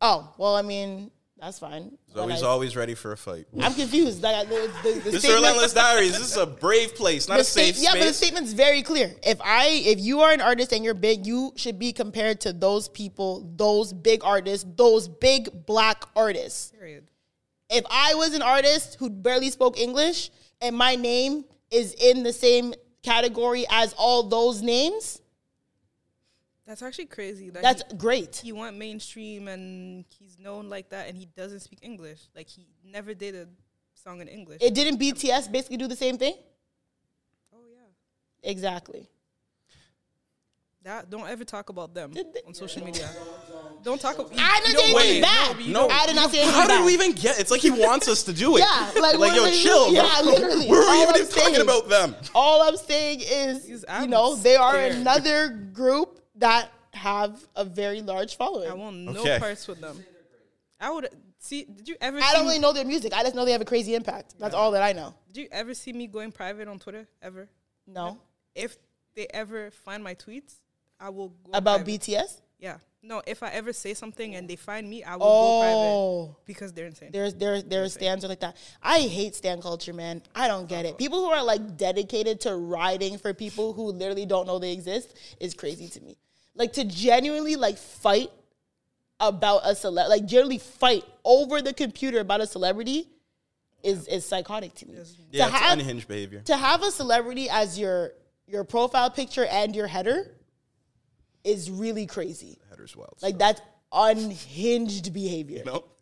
Oh 0.00 0.34
well, 0.36 0.56
I 0.56 0.62
mean 0.62 1.12
that's 1.40 1.58
fine. 1.58 1.96
so 2.14 2.26
he's 2.26 2.42
always 2.42 2.76
ready 2.76 2.94
for 2.94 3.12
a 3.12 3.16
fight. 3.16 3.46
I'm 3.60 3.74
confused. 3.74 4.22
Like, 4.22 4.48
the, 4.48 4.54
the, 4.82 4.88
the 4.90 5.10
This 5.10 5.20
statement- 5.20 5.34
Relentless 5.42 5.72
Diaries. 5.72 6.12
This 6.18 6.30
is 6.32 6.36
a 6.36 6.46
brave 6.46 6.94
place, 6.94 7.28
not 7.28 7.36
the 7.36 7.40
a 7.40 7.44
safe 7.44 7.76
state- 7.76 7.84
yeah, 7.84 7.90
but 7.92 7.98
the 8.00 8.04
space. 8.12 8.16
statement's 8.16 8.52
very 8.52 8.82
clear. 8.82 9.14
If 9.22 9.40
I, 9.42 9.68
if 9.84 9.98
you 10.00 10.20
are 10.20 10.32
an 10.32 10.40
artist 10.40 10.72
and 10.72 10.84
you're 10.84 10.94
big, 10.94 11.26
you 11.26 11.52
should 11.56 11.78
be 11.78 11.92
compared 11.92 12.40
to 12.42 12.52
those 12.52 12.88
people, 12.88 13.50
those 13.56 13.92
big 13.92 14.22
artists, 14.24 14.66
those 14.76 15.08
big 15.08 15.66
black 15.66 16.04
artists. 16.14 16.72
Period. 16.78 17.04
if 17.70 17.84
I 17.90 18.14
was 18.14 18.34
an 18.34 18.42
artist 18.42 18.96
who 18.98 19.08
barely 19.10 19.50
spoke 19.50 19.78
English 19.78 20.30
and 20.60 20.76
my 20.76 20.94
name 20.96 21.44
is 21.70 21.94
in 21.94 22.22
the 22.22 22.32
same 22.32 22.74
category 23.02 23.64
as 23.70 23.94
all 23.96 24.24
those 24.24 24.60
names, 24.60 25.19
That's 26.70 26.82
actually 26.82 27.06
crazy. 27.06 27.50
That 27.50 27.64
that's 27.64 27.82
he, 27.90 27.96
great. 27.96 28.36
he 28.44 28.52
went 28.52 28.76
mainstream 28.76 29.48
and 29.48 30.04
he's 30.08 30.38
known 30.38 30.68
like 30.68 30.90
that, 30.90 31.08
and 31.08 31.18
he 31.18 31.26
doesn't 31.26 31.58
speak 31.60 31.80
English. 31.82 32.20
Like 32.32 32.48
he 32.48 32.64
never 32.84 33.12
did 33.12 33.34
a 33.34 33.48
song 33.94 34.20
in 34.20 34.28
English. 34.28 34.58
It 34.62 34.72
didn't 34.72 35.00
BTS 35.00 35.50
basically 35.50 35.78
do 35.78 35.88
the 35.88 35.96
same 35.96 36.16
thing? 36.16 36.34
oh 37.52 37.58
yeah. 37.74 38.48
Exactly. 38.48 39.08
That 40.84 41.10
don't 41.10 41.28
ever 41.28 41.44
talk 41.44 41.70
about 41.70 41.92
them 41.92 42.12
on 42.46 42.54
social 42.54 42.84
media. 42.84 43.10
Don't 43.82 44.00
talk 44.00 44.14
about. 44.20 44.30
I 44.38 44.60
didn't 44.64 44.78
say 44.78 44.92
don't- 44.92 45.00
anything 45.00 45.22
Wait, 45.22 45.22
bad. 45.22 45.66
no, 45.66 45.88
I 45.88 46.06
did 46.06 46.14
not 46.14 46.30
say 46.30 46.38
anything 46.42 46.54
How 46.60 46.68
bad. 46.68 46.78
did 46.78 46.86
we 46.86 46.94
even 46.94 47.12
get? 47.12 47.40
It's 47.40 47.50
like 47.50 47.62
he 47.62 47.70
wants 47.72 48.06
us 48.06 48.22
to 48.22 48.32
do 48.32 48.56
it. 48.58 48.60
Yeah, 48.94 49.00
like, 49.00 49.18
like 49.18 49.34
yo, 49.34 49.50
chill. 49.50 49.90
literally- 49.90 49.90
bro. 49.90 50.04
yeah, 50.04 50.20
literally. 50.22 50.66
We're 50.68 50.84
All 50.88 51.02
even 51.02 51.14
I'm 51.16 51.26
talking 51.26 51.54
saying. 51.54 51.60
about 51.62 51.88
them. 51.88 52.14
All 52.32 52.62
I'm 52.62 52.76
saying 52.76 53.22
is, 53.24 53.68
you 53.68 53.80
I'm 53.88 54.08
know, 54.08 54.36
they 54.36 54.54
are 54.54 54.76
another 54.76 55.48
group 55.48 56.18
that 56.40 56.70
have 56.92 57.42
a 57.56 57.64
very 57.64 58.02
large 58.02 58.36
following. 58.36 58.68
I 58.70 58.74
want 58.74 58.96
no 58.96 59.20
Okay. 59.20 59.38
parts 59.38 59.66
with 59.68 59.80
them. 59.80 60.04
I 60.80 60.90
would 60.90 61.08
see. 61.38 61.64
Did 61.64 61.88
you 61.88 61.96
ever? 62.00 62.18
I 62.18 62.20
see 62.20 62.32
don't 62.32 62.42
me- 62.42 62.48
really 62.48 62.60
know 62.60 62.72
their 62.72 62.84
music. 62.84 63.12
I 63.12 63.22
just 63.22 63.34
know 63.34 63.44
they 63.44 63.52
have 63.52 63.60
a 63.60 63.66
crazy 63.66 63.94
impact. 63.94 64.34
That's 64.38 64.54
all 64.54 64.72
that 64.72 64.82
I 64.82 64.92
know. 64.92 65.14
Did 65.32 65.42
you 65.42 65.48
ever 65.52 65.74
see 65.74 65.92
me 65.92 66.06
going 66.06 66.32
private 66.32 66.68
on 66.68 66.78
Twitter? 66.78 67.06
Ever? 67.22 67.48
No. 67.86 68.18
If 68.54 68.76
they 69.14 69.26
ever 69.28 69.70
find 69.70 70.02
my 70.02 70.14
tweets, 70.14 70.54
I 70.98 71.10
will 71.10 71.28
go 71.28 71.50
About 71.52 71.84
private. 71.84 72.00
BTS? 72.02 72.40
Yeah. 72.58 72.78
No, 73.02 73.22
if 73.26 73.42
I 73.42 73.48
ever 73.50 73.72
say 73.72 73.94
something 73.94 74.34
and 74.34 74.46
they 74.46 74.56
find 74.56 74.88
me, 74.88 75.02
I 75.02 75.12
will 75.16 75.20
go 75.20 75.24
oh. 75.26 75.60
private 75.60 75.76
Oh. 75.76 76.36
because 76.44 76.72
they're 76.74 76.86
insane. 76.86 77.10
There's 77.12 77.32
their 77.34 77.62
their 77.62 77.88
stans 77.88 78.24
are 78.24 78.28
like 78.28 78.40
that. 78.40 78.56
I 78.82 79.00
hate 79.00 79.34
stan 79.34 79.62
culture, 79.62 79.94
man. 79.94 80.22
I 80.34 80.48
don't 80.48 80.68
get 80.68 80.84
it. 80.84 80.98
People 80.98 81.20
who 81.20 81.30
are 81.30 81.42
like 81.42 81.76
dedicated 81.78 82.40
to 82.42 82.54
riding 82.56 83.16
for 83.16 83.32
people 83.32 83.72
who 83.72 83.92
literally 83.92 84.26
don't 84.26 84.46
know 84.46 84.58
they 84.58 84.72
exist 84.72 85.14
is 85.40 85.54
crazy 85.54 85.88
to 85.88 86.00
me. 86.02 86.18
Like 86.60 86.74
to 86.74 86.84
genuinely 86.84 87.56
like 87.56 87.78
fight 87.78 88.30
about 89.18 89.62
a 89.64 89.70
celeb, 89.70 90.10
like 90.10 90.26
generally 90.26 90.58
fight 90.58 91.04
over 91.24 91.62
the 91.62 91.72
computer 91.72 92.20
about 92.20 92.42
a 92.42 92.46
celebrity 92.46 93.08
is 93.82 94.06
is 94.08 94.26
psychotic 94.26 94.74
to 94.74 94.86
me. 94.86 94.92
Yeah, 95.30 95.46
to 95.46 95.50
it's 95.52 95.58
have 95.62 95.78
unhinged 95.78 96.06
behavior. 96.06 96.42
to 96.42 96.54
have 96.58 96.82
a 96.82 96.90
celebrity 96.90 97.48
as 97.48 97.78
your 97.78 98.12
your 98.46 98.64
profile 98.64 99.08
picture 99.10 99.46
and 99.46 99.74
your 99.74 99.86
header 99.86 100.30
is 101.44 101.70
really 101.70 102.04
crazy. 102.04 102.58
Header's 102.68 102.94
wild. 102.94 103.16
Like 103.22 103.38
that's 103.38 103.62
unhinged 103.90 105.14
behavior. 105.14 105.62
no. 105.64 105.84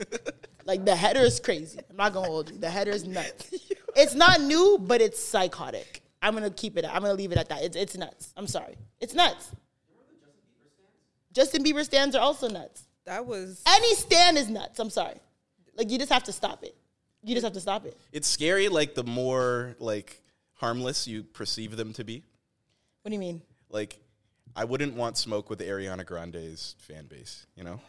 Like 0.64 0.84
the 0.84 0.96
header 0.96 1.20
is 1.20 1.38
crazy. 1.38 1.78
I'm 1.88 1.96
not 1.96 2.12
gonna 2.12 2.26
hold 2.26 2.50
you. 2.50 2.58
The 2.58 2.68
header 2.68 2.90
is 2.90 3.06
nuts. 3.06 3.54
It's 3.96 4.14
not 4.14 4.40
new, 4.40 4.78
but 4.80 5.00
it's 5.00 5.22
psychotic. 5.22 6.02
I'm 6.20 6.34
gonna 6.34 6.50
keep 6.50 6.76
it. 6.76 6.84
I'm 6.84 7.00
gonna 7.02 7.14
leave 7.14 7.30
it 7.30 7.38
at 7.38 7.48
that. 7.48 7.62
It's 7.62 7.76
it's 7.76 7.96
nuts. 7.96 8.34
I'm 8.36 8.48
sorry. 8.48 8.74
It's 9.00 9.14
nuts. 9.14 9.52
Justin 11.32 11.62
Bieber 11.64 11.84
stans 11.84 12.14
are 12.14 12.20
also 12.20 12.48
nuts. 12.48 12.84
that 13.04 13.26
was 13.26 13.62
Any 13.66 13.94
stan 13.94 14.36
is 14.36 14.48
nuts. 14.48 14.78
I'm 14.78 14.90
sorry. 14.90 15.16
Like 15.76 15.90
you 15.90 15.98
just 15.98 16.12
have 16.12 16.24
to 16.24 16.32
stop 16.32 16.64
it. 16.64 16.74
You 17.22 17.34
just 17.34 17.44
have 17.44 17.54
to 17.54 17.60
stop 17.60 17.84
it. 17.84 17.96
it's 18.12 18.28
scary. 18.28 18.68
Like 18.68 18.94
the 18.94 19.04
more 19.04 19.76
like 19.78 20.22
harmless 20.54 21.06
you 21.06 21.22
perceive 21.22 21.76
them 21.76 21.92
to 21.94 22.04
be. 22.04 22.22
What 23.02 23.10
do 23.10 23.14
you 23.14 23.20
mean? 23.20 23.42
Like, 23.70 23.98
I 24.56 24.64
wouldn't 24.64 24.94
want 24.94 25.16
smoke 25.16 25.50
with 25.50 25.60
Ariana 25.60 26.04
Grande's 26.06 26.74
fan 26.78 27.06
base. 27.06 27.46
You 27.56 27.64
know. 27.64 27.80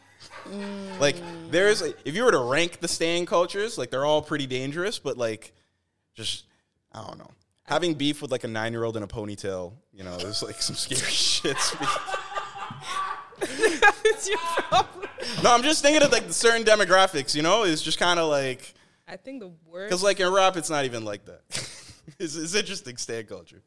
Mm. 0.49 0.99
Like 0.99 1.15
there's 1.49 1.81
if 1.81 2.15
you 2.15 2.23
were 2.25 2.31
to 2.31 2.39
rank 2.39 2.79
the 2.79 2.87
staying 2.87 3.25
cultures, 3.25 3.77
like 3.77 3.89
they're 3.89 4.05
all 4.05 4.21
pretty 4.21 4.45
dangerous, 4.47 4.99
but 4.99 5.17
like 5.17 5.53
just 6.13 6.45
I 6.91 7.05
don't 7.05 7.17
know. 7.17 7.31
Having 7.63 7.93
beef 7.95 8.21
with 8.21 8.31
like 8.31 8.43
a 8.43 8.47
nine 8.47 8.73
year 8.73 8.83
old 8.83 8.97
in 8.97 9.03
a 9.03 9.07
ponytail, 9.07 9.73
you 9.93 10.03
know, 10.03 10.15
is 10.15 10.41
like 10.43 10.61
some 10.61 10.75
scary 10.75 11.01
shit. 11.11 11.57
It's 13.62 14.30
your 14.30 14.38
problem. 14.38 15.07
no, 15.43 15.53
I'm 15.53 15.64
just 15.64 15.82
thinking 15.82 16.03
of 16.03 16.12
like 16.12 16.28
the 16.28 16.34
certain 16.34 16.64
demographics, 16.64 17.36
you 17.36 17.41
know, 17.41 17.64
it's 17.64 17.82
just 17.82 17.99
kind 17.99 18.20
of 18.20 18.30
like 18.30 18.74
I 19.07 19.18
think 19.18 19.39
the 19.41 19.51
worst, 19.66 19.89
because 19.89 20.03
like 20.03 20.20
in 20.20 20.32
rap, 20.32 20.57
it's 20.57 20.70
not 20.70 20.86
even 20.86 21.03
like 21.03 21.26
that. 21.26 21.41
it's, 22.20 22.36
it's 22.36 22.55
interesting 22.55 22.97
stan 22.97 23.26
culture. 23.26 23.62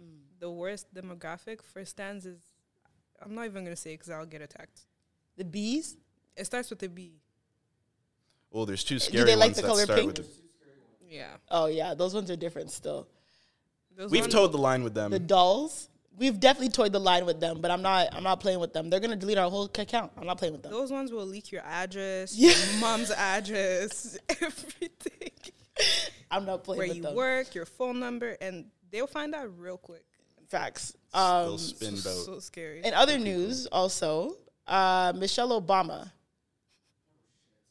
Mm, 0.00 0.40
the 0.40 0.50
worst 0.50 0.92
demographic 0.94 1.62
for 1.62 1.84
stans 1.84 2.26
is. 2.26 2.40
I'm 3.20 3.34
not 3.34 3.46
even 3.46 3.64
gonna 3.64 3.76
say 3.76 3.94
because 3.94 4.10
I'll 4.10 4.26
get 4.26 4.42
attacked. 4.42 4.82
The 5.36 5.44
bees? 5.44 5.96
It 6.36 6.44
starts 6.44 6.70
with 6.70 6.82
a 6.84 6.88
B. 6.88 7.14
Well, 8.50 8.64
there's 8.64 8.84
two 8.84 8.98
scary 8.98 9.22
Do 9.22 9.26
they 9.26 9.36
like 9.36 9.54
the 9.54 9.62
color 9.62 9.86
pink? 9.86 10.14
The, 10.14 10.24
Yeah. 11.08 11.28
Oh 11.50 11.66
yeah, 11.66 11.94
those 11.94 12.14
ones 12.14 12.30
are 12.30 12.36
different 12.36 12.70
still. 12.70 13.08
Those 13.96 14.10
we've 14.10 14.22
ones- 14.22 14.32
towed 14.32 14.52
the 14.52 14.58
line 14.58 14.84
with 14.84 14.94
them. 14.94 15.10
The 15.10 15.18
dolls. 15.18 15.88
We've 16.18 16.38
definitely 16.38 16.70
toyed 16.70 16.92
the 16.92 16.98
line 16.98 17.24
with 17.26 17.38
them, 17.40 17.60
but 17.60 17.70
I'm 17.70 17.82
not. 17.82 18.08
I'm 18.12 18.22
not 18.24 18.40
playing 18.40 18.58
with 18.60 18.72
them. 18.72 18.90
They're 18.90 19.00
gonna 19.00 19.16
delete 19.16 19.38
our 19.38 19.48
whole 19.48 19.64
account. 19.66 20.12
I'm 20.16 20.26
not 20.26 20.38
playing 20.38 20.52
with 20.54 20.62
them. 20.62 20.72
Those 20.72 20.90
ones 20.90 21.12
will 21.12 21.26
leak 21.26 21.52
your 21.52 21.62
address, 21.62 22.34
Yeah. 22.36 22.50
your 22.50 22.80
mom's 22.80 23.10
address, 23.12 24.18
everything. 24.28 25.30
I'm 26.30 26.44
not 26.44 26.64
playing 26.64 26.78
Where 26.78 26.88
with 26.88 26.96
you 26.96 27.02
them. 27.04 27.14
work, 27.14 27.54
your 27.54 27.64
phone 27.66 28.00
number, 28.00 28.36
and 28.40 28.66
they'll 28.90 29.06
find 29.06 29.34
out 29.34 29.48
real 29.58 29.78
quick. 29.78 30.04
Facts. 30.48 30.94
They'll 31.14 31.22
Um, 31.22 31.58
spin 31.58 31.94
boat. 31.94 32.02
So 32.24 32.40
scary. 32.40 32.82
in 32.84 32.94
other 32.94 33.16
news, 33.18 33.66
also, 33.66 34.36
uh, 34.66 35.12
Michelle 35.14 35.60
Obama. 35.60 36.10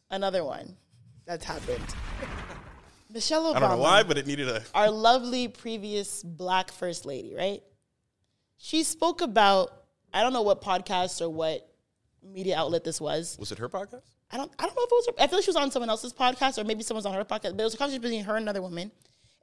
Another 0.09 0.43
one 0.43 0.77
that's 1.25 1.43
happened. 1.43 1.83
Michelle 3.11 3.43
Obama. 3.43 3.55
I 3.55 3.59
don't 3.59 3.69
know 3.71 3.77
why, 3.77 4.03
but 4.03 4.17
it 4.17 4.25
needed 4.27 4.47
a. 4.47 4.63
our 4.73 4.89
lovely 4.89 5.47
previous 5.47 6.23
black 6.23 6.71
first 6.71 7.05
lady, 7.05 7.33
right? 7.35 7.61
She 8.57 8.83
spoke 8.83 9.21
about 9.21 9.71
I 10.13 10.23
don't 10.23 10.33
know 10.33 10.41
what 10.41 10.61
podcast 10.61 11.21
or 11.21 11.29
what 11.29 11.69
media 12.23 12.57
outlet 12.57 12.83
this 12.83 12.99
was. 12.99 13.37
Was 13.39 13.51
it 13.51 13.59
her 13.59 13.69
podcast? 13.69 14.03
I 14.31 14.37
don't 14.37 14.51
I 14.59 14.65
don't 14.65 14.75
know 14.75 14.83
if 14.83 14.91
it 14.91 14.95
was 14.95 15.07
her, 15.07 15.23
I 15.23 15.27
feel 15.27 15.37
like 15.37 15.45
she 15.45 15.49
was 15.49 15.55
on 15.55 15.71
someone 15.71 15.89
else's 15.89 16.13
podcast 16.13 16.57
or 16.57 16.63
maybe 16.63 16.83
someone's 16.83 17.05
on 17.05 17.13
her 17.13 17.23
podcast, 17.23 17.55
but 17.55 17.61
it 17.61 17.63
was 17.63 17.73
a 17.73 17.77
conversation 17.77 18.01
between 18.01 18.23
her 18.25 18.35
and 18.35 18.43
another 18.43 18.61
woman. 18.61 18.91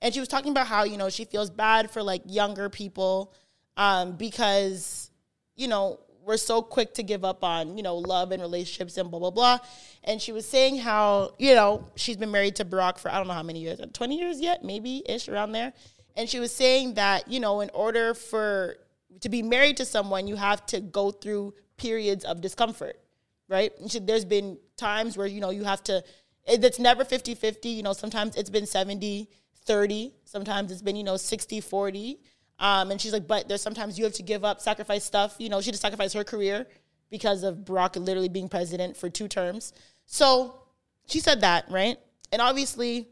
And 0.03 0.13
she 0.13 0.21
was 0.21 0.29
talking 0.29 0.51
about 0.51 0.67
how, 0.67 0.85
you 0.85 0.99
know, 0.99 1.09
she 1.09 1.25
feels 1.25 1.49
bad 1.49 1.91
for 1.91 2.03
like 2.03 2.23
younger 2.27 2.69
people 2.69 3.33
um, 3.77 4.17
because, 4.17 5.11
you 5.57 5.69
know, 5.69 6.01
we're 6.25 6.37
so 6.37 6.63
quick 6.63 6.95
to 6.95 7.03
give 7.03 7.25
up 7.25 7.45
on, 7.45 7.77
you 7.77 7.83
know, 7.83 7.97
love 7.97 8.33
and 8.33 8.43
relationships 8.43 8.97
and 8.97 9.11
blah, 9.11 9.21
blah, 9.21 9.31
blah. 9.31 9.59
And 10.03 10.21
she 10.21 10.33
was 10.33 10.47
saying 10.47 10.79
how, 10.79 11.35
you 11.39 11.55
know, 11.55 11.89
she's 11.97 12.17
been 12.17 12.31
married 12.31 12.57
to 12.57 12.65
Barack 12.65 12.99
for 12.99 13.11
I 13.11 13.19
don't 13.19 13.29
know 13.29 13.35
how 13.35 13.43
many 13.43 13.61
years, 13.61 13.81
20 13.93 14.19
years 14.19 14.41
yet, 14.41 14.65
maybe 14.65 15.03
ish 15.07 15.29
around 15.29 15.53
there. 15.53 15.73
And 16.17 16.29
she 16.29 16.39
was 16.39 16.55
saying 16.55 16.95
that, 16.95 17.29
you 17.29 17.41
know, 17.41 17.61
in 17.61 17.71
order 17.75 18.15
for 18.15 18.77
to 19.21 19.29
be 19.29 19.43
married 19.43 19.77
to 19.79 19.85
someone, 19.85 20.27
you 20.27 20.37
have 20.37 20.65
to 20.67 20.81
go 20.81 21.11
through 21.11 21.55
periods 21.77 22.25
of 22.25 22.41
discomfort 22.41 23.01
right? 23.49 23.73
There's 24.03 24.25
been 24.25 24.59
times 24.77 25.17
where, 25.17 25.27
you 25.27 25.41
know, 25.41 25.51
you 25.51 25.65
have 25.65 25.83
to, 25.85 26.03
it, 26.47 26.65
it's 26.65 26.79
never 26.79 27.05
50 27.05 27.35
50. 27.35 27.69
You 27.69 27.83
know, 27.83 27.93
sometimes 27.93 28.37
it's 28.37 28.51
been 28.51 28.67
70 28.67 29.29
30. 29.67 30.15
Sometimes 30.25 30.71
it's 30.71 30.83
been, 30.83 30.97
you 30.97 31.05
know, 31.05 31.17
60 31.17 31.61
40. 31.61 32.21
Um, 32.59 32.91
and 32.91 33.01
she's 33.01 33.13
like, 33.13 33.27
but 33.27 33.49
there's 33.49 33.63
sometimes 33.63 33.99
you 33.99 34.05
have 34.05 34.15
to 34.15 34.23
give 34.23 34.45
up, 34.45 34.61
sacrifice 34.61 35.05
stuff. 35.05 35.37
You 35.39 35.49
know, 35.49 35.61
she 35.61 35.71
just 35.71 35.83
sacrificed 35.83 36.15
her 36.15 36.25
career 36.25 36.67
because 37.11 37.43
of 37.43 37.59
Barack 37.59 37.97
literally 37.97 38.29
being 38.29 38.49
president 38.49 38.97
for 38.97 39.11
two 39.11 39.29
terms. 39.29 39.73
So 40.07 40.61
she 41.07 41.21
said 41.21 41.41
that, 41.41 41.71
right? 41.71 41.97
And 42.33 42.41
obviously, 42.41 43.09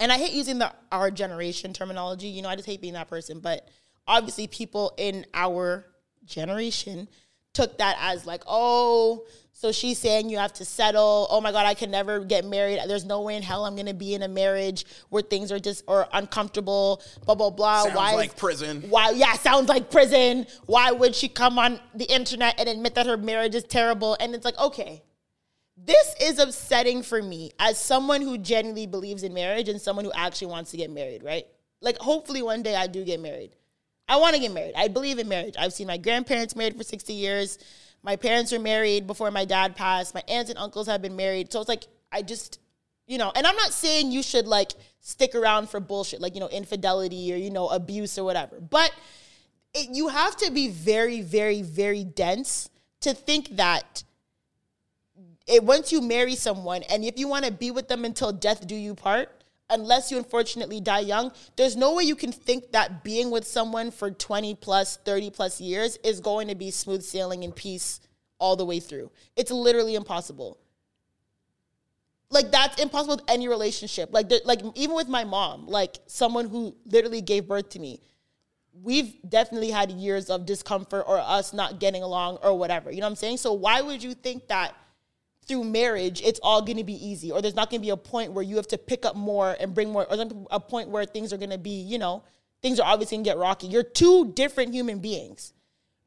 and 0.00 0.12
I 0.12 0.18
hate 0.18 0.32
using 0.32 0.58
the 0.58 0.72
our 0.92 1.10
generation 1.10 1.72
terminology. 1.72 2.28
You 2.28 2.42
know, 2.42 2.48
I 2.48 2.54
just 2.54 2.66
hate 2.66 2.80
being 2.80 2.94
that 2.94 3.08
person. 3.08 3.40
But 3.40 3.68
obviously, 4.08 4.48
people 4.48 4.94
in 4.96 5.24
our 5.34 5.86
generation 6.24 7.08
took 7.54 7.78
that 7.78 7.96
as 8.00 8.26
like, 8.26 8.42
oh, 8.46 9.26
so 9.52 9.72
she's 9.72 9.98
saying 9.98 10.30
you 10.30 10.38
have 10.38 10.52
to 10.54 10.64
settle. 10.64 11.26
Oh 11.30 11.40
my 11.40 11.50
God, 11.50 11.66
I 11.66 11.74
can 11.74 11.90
never 11.90 12.24
get 12.24 12.44
married. 12.44 12.78
There's 12.86 13.04
no 13.04 13.22
way 13.22 13.34
in 13.34 13.42
hell 13.42 13.64
I'm 13.66 13.74
gonna 13.74 13.92
be 13.92 14.14
in 14.14 14.22
a 14.22 14.28
marriage 14.28 14.84
where 15.08 15.22
things 15.22 15.50
are 15.50 15.58
just 15.58 15.82
or 15.88 16.06
uncomfortable. 16.12 17.02
Blah 17.26 17.34
blah 17.34 17.50
blah. 17.50 17.82
Sounds 17.82 17.96
Why? 17.96 18.14
like 18.14 18.36
prison. 18.36 18.82
Why? 18.88 19.10
Yeah, 19.10 19.32
sounds 19.32 19.68
like 19.68 19.90
prison. 19.90 20.46
Why 20.66 20.92
would 20.92 21.14
she 21.14 21.28
come 21.28 21.58
on 21.58 21.80
the 21.94 22.04
internet 22.04 22.54
and 22.60 22.68
admit 22.68 22.94
that 22.94 23.06
her 23.06 23.16
marriage 23.16 23.56
is 23.56 23.64
terrible? 23.64 24.16
And 24.20 24.32
it's 24.32 24.44
like, 24.44 24.58
okay, 24.58 25.02
this 25.76 26.14
is 26.20 26.38
upsetting 26.38 27.02
for 27.02 27.20
me 27.20 27.50
as 27.58 27.78
someone 27.78 28.22
who 28.22 28.38
genuinely 28.38 28.86
believes 28.86 29.24
in 29.24 29.34
marriage 29.34 29.68
and 29.68 29.80
someone 29.80 30.04
who 30.04 30.12
actually 30.12 30.48
wants 30.48 30.70
to 30.70 30.76
get 30.76 30.90
married, 30.90 31.24
right? 31.24 31.46
Like, 31.80 31.98
hopefully 31.98 32.42
one 32.42 32.62
day 32.62 32.76
I 32.76 32.86
do 32.86 33.04
get 33.04 33.20
married. 33.20 33.56
I 34.08 34.16
want 34.16 34.34
to 34.34 34.40
get 34.40 34.52
married. 34.52 34.72
I 34.76 34.88
believe 34.88 35.18
in 35.18 35.28
marriage. 35.28 35.54
I've 35.58 35.72
seen 35.72 35.86
my 35.86 35.98
grandparents 35.98 36.56
married 36.56 36.76
for 36.76 36.84
60 36.84 37.12
years. 37.12 37.58
My 38.02 38.16
parents 38.16 38.52
were 38.52 38.58
married 38.58 39.06
before 39.06 39.30
my 39.30 39.44
dad 39.44 39.76
passed. 39.76 40.14
My 40.14 40.22
aunts 40.28 40.50
and 40.50 40.58
uncles 40.58 40.86
have 40.86 41.02
been 41.02 41.16
married. 41.16 41.52
So 41.52 41.60
it's 41.60 41.68
like, 41.68 41.84
I 42.10 42.22
just, 42.22 42.58
you 43.06 43.18
know, 43.18 43.32
and 43.34 43.46
I'm 43.46 43.56
not 43.56 43.72
saying 43.72 44.12
you 44.12 44.22
should 44.22 44.46
like 44.46 44.72
stick 45.00 45.34
around 45.34 45.68
for 45.68 45.80
bullshit, 45.80 46.20
like, 46.20 46.34
you 46.34 46.40
know, 46.40 46.48
infidelity 46.48 47.32
or, 47.32 47.36
you 47.36 47.50
know, 47.50 47.68
abuse 47.68 48.18
or 48.18 48.24
whatever. 48.24 48.60
But 48.60 48.92
it, 49.74 49.90
you 49.90 50.08
have 50.08 50.36
to 50.38 50.50
be 50.50 50.68
very, 50.68 51.20
very, 51.20 51.60
very 51.62 52.04
dense 52.04 52.70
to 53.00 53.12
think 53.12 53.56
that 53.56 54.04
it, 55.46 55.64
once 55.64 55.92
you 55.92 56.00
marry 56.00 56.34
someone 56.34 56.82
and 56.84 57.04
if 57.04 57.18
you 57.18 57.28
want 57.28 57.44
to 57.44 57.52
be 57.52 57.70
with 57.70 57.88
them 57.88 58.04
until 58.04 58.32
death 58.32 58.66
do 58.66 58.74
you 58.74 58.94
part, 58.94 59.37
unless 59.70 60.10
you 60.10 60.18
unfortunately 60.18 60.80
die 60.80 61.00
young, 61.00 61.32
there's 61.56 61.76
no 61.76 61.94
way 61.94 62.04
you 62.04 62.16
can 62.16 62.32
think 62.32 62.72
that 62.72 63.04
being 63.04 63.30
with 63.30 63.46
someone 63.46 63.90
for 63.90 64.10
20 64.10 64.54
plus, 64.56 64.96
30 65.04 65.30
plus 65.30 65.60
years 65.60 65.98
is 66.04 66.20
going 66.20 66.48
to 66.48 66.54
be 66.54 66.70
smooth 66.70 67.02
sailing 67.02 67.44
and 67.44 67.54
peace 67.54 68.00
all 68.38 68.56
the 68.56 68.64
way 68.64 68.80
through. 68.80 69.10
It's 69.36 69.50
literally 69.50 69.94
impossible. 69.94 70.58
Like 72.30 72.50
that's 72.50 72.80
impossible 72.80 73.16
with 73.16 73.24
any 73.28 73.48
relationship. 73.48 74.10
Like 74.12 74.30
like 74.44 74.60
even 74.74 74.94
with 74.94 75.08
my 75.08 75.24
mom, 75.24 75.66
like 75.66 75.98
someone 76.06 76.48
who 76.48 76.74
literally 76.86 77.22
gave 77.22 77.48
birth 77.48 77.70
to 77.70 77.78
me. 77.78 78.00
we've 78.82 79.14
definitely 79.28 79.70
had 79.70 79.90
years 79.90 80.30
of 80.30 80.46
discomfort 80.46 81.04
or 81.06 81.18
us 81.18 81.52
not 81.52 81.80
getting 81.80 82.02
along 82.02 82.38
or 82.42 82.56
whatever. 82.56 82.90
You 82.90 83.00
know 83.00 83.06
what 83.06 83.10
I'm 83.12 83.16
saying? 83.16 83.38
So 83.38 83.52
why 83.52 83.80
would 83.80 84.02
you 84.02 84.14
think 84.14 84.48
that 84.48 84.74
through 85.48 85.64
marriage 85.64 86.20
it's 86.22 86.38
all 86.42 86.60
going 86.62 86.76
to 86.76 86.84
be 86.84 86.94
easy 87.04 87.32
or 87.32 87.40
there's 87.40 87.56
not 87.56 87.70
going 87.70 87.80
to 87.80 87.84
be 87.84 87.90
a 87.90 87.96
point 87.96 88.32
where 88.32 88.44
you 88.44 88.56
have 88.56 88.68
to 88.68 88.78
pick 88.78 89.04
up 89.06 89.16
more 89.16 89.56
and 89.58 89.74
bring 89.74 89.90
more 89.90 90.06
or 90.12 90.28
a 90.50 90.60
point 90.60 90.90
where 90.90 91.04
things 91.06 91.32
are 91.32 91.38
going 91.38 91.50
to 91.50 91.58
be, 91.58 91.80
you 91.80 91.98
know, 91.98 92.22
things 92.62 92.78
are 92.78 92.86
obviously 92.86 93.16
going 93.16 93.24
to 93.24 93.30
get 93.30 93.38
rocky. 93.38 93.66
You're 93.66 93.82
two 93.82 94.32
different 94.32 94.72
human 94.72 94.98
beings. 94.98 95.54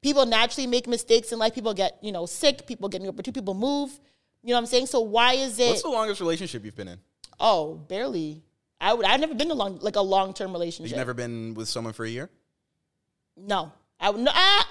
People 0.01 0.25
naturally 0.25 0.67
make 0.67 0.87
mistakes 0.87 1.31
in 1.31 1.39
life. 1.39 1.53
People 1.53 1.73
get, 1.73 1.97
you 2.01 2.11
know, 2.11 2.25
sick, 2.25 2.65
people 2.67 2.87
get 2.87 3.01
new 3.01 3.11
two 3.11 3.31
people 3.31 3.53
move. 3.53 3.99
You 4.43 4.49
know 4.49 4.55
what 4.55 4.59
I'm 4.59 4.65
saying? 4.67 4.87
So 4.87 5.01
why 5.01 5.33
is 5.33 5.59
it 5.59 5.67
What's 5.67 5.83
the 5.83 5.89
longest 5.89 6.21
relationship 6.21 6.63
you've 6.63 6.75
been 6.75 6.87
in? 6.87 6.99
Oh, 7.39 7.75
barely. 7.75 8.43
I 8.79 8.93
would 8.93 9.05
I've 9.05 9.19
never 9.19 9.33
been 9.33 9.47
in 9.47 9.51
a 9.51 9.55
long 9.55 9.77
like 9.79 9.95
a 9.95 10.01
long 10.01 10.33
term 10.33 10.51
relationship. 10.51 10.91
You've 10.91 10.97
never 10.97 11.13
been 11.13 11.53
with 11.53 11.67
someone 11.67 11.93
for 11.93 12.03
a 12.03 12.09
year? 12.09 12.29
No, 13.37 13.71
I 13.99 14.09
would 14.09 14.21
no. 14.21 14.31
Ah, 14.33 14.67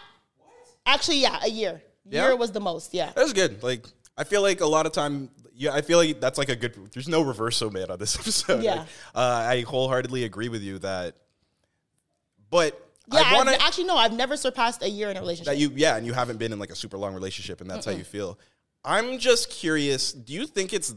actually, 0.84 1.18
yeah, 1.18 1.38
a 1.42 1.48
year. 1.48 1.80
Yeah? 2.08 2.26
Year 2.26 2.36
was 2.36 2.50
the 2.50 2.60
most. 2.60 2.92
Yeah. 2.92 3.12
That's 3.14 3.32
good. 3.32 3.62
Like 3.62 3.86
I 4.20 4.24
feel 4.24 4.42
like 4.42 4.60
a 4.60 4.66
lot 4.66 4.86
of 4.86 4.92
time. 4.92 5.30
Yeah, 5.54 5.72
I 5.72 5.80
feel 5.82 5.98
like 5.98 6.20
that's 6.20 6.38
like 6.38 6.48
a 6.50 6.56
good. 6.56 6.74
There's 6.92 7.08
no 7.08 7.24
reverso 7.24 7.72
man 7.72 7.90
on 7.90 7.98
this 7.98 8.16
episode. 8.20 8.62
Yeah. 8.62 8.74
Like, 8.76 8.86
uh, 9.14 9.20
I 9.48 9.60
wholeheartedly 9.62 10.24
agree 10.24 10.48
with 10.48 10.62
you 10.62 10.78
that. 10.80 11.16
But 12.50 12.80
Yeah, 13.12 13.20
I 13.24 13.36
I've- 13.38 13.50
to 13.50 13.62
actually 13.62 13.84
no, 13.84 13.96
I've 13.96 14.12
never 14.12 14.36
surpassed 14.36 14.82
a 14.82 14.88
year 14.88 15.10
in 15.10 15.16
a 15.16 15.20
relationship. 15.20 15.52
that 15.54 15.58
you 15.58 15.72
yeah, 15.74 15.96
and 15.96 16.06
you 16.06 16.12
haven't 16.12 16.38
been 16.38 16.52
in 16.52 16.58
like 16.58 16.70
a 16.70 16.76
super 16.76 16.98
long 16.98 17.14
relationship, 17.14 17.60
and 17.60 17.70
that's 17.70 17.86
how 17.86 17.92
you 17.92 18.04
feel. 18.04 18.38
I'm 18.84 19.18
just 19.18 19.50
curious. 19.50 20.12
Do 20.12 20.32
you 20.32 20.46
think 20.46 20.72
it's 20.72 20.94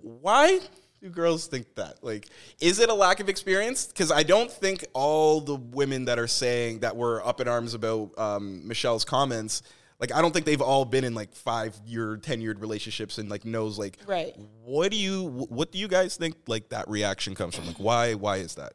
why 0.00 0.60
do 1.02 1.08
girls 1.10 1.46
think 1.46 1.74
that? 1.74 2.02
Like, 2.02 2.28
is 2.60 2.78
it 2.80 2.88
a 2.88 2.94
lack 2.94 3.20
of 3.20 3.28
experience? 3.28 3.86
Because 3.86 4.10
I 4.12 4.22
don't 4.22 4.50
think 4.50 4.84
all 4.94 5.40
the 5.40 5.56
women 5.56 6.04
that 6.06 6.18
are 6.18 6.26
saying 6.28 6.80
that 6.80 6.96
were 6.96 7.26
up 7.26 7.40
in 7.40 7.48
arms 7.48 7.74
about 7.74 8.16
um, 8.18 8.66
Michelle's 8.66 9.04
comments. 9.04 9.62
Like 10.00 10.12
I 10.12 10.20
don't 10.20 10.32
think 10.32 10.44
they've 10.44 10.60
all 10.60 10.84
been 10.84 11.04
in 11.04 11.14
like 11.14 11.32
five 11.34 11.76
year, 11.86 12.16
tenured 12.16 12.60
relationships 12.60 13.18
and 13.18 13.28
like 13.30 13.44
knows 13.44 13.78
like 13.78 13.98
Right. 14.06 14.34
What 14.64 14.90
do 14.90 14.96
you 14.96 15.46
what 15.48 15.70
do 15.72 15.78
you 15.78 15.88
guys 15.88 16.16
think 16.16 16.34
like 16.46 16.68
that 16.70 16.88
reaction 16.88 17.34
comes 17.34 17.54
from? 17.54 17.66
Like 17.66 17.76
why 17.78 18.14
why 18.14 18.36
is 18.38 18.54
that? 18.56 18.72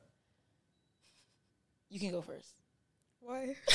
you 1.91 1.99
can 1.99 2.11
go 2.11 2.21
first. 2.21 2.53
Why? 3.19 3.55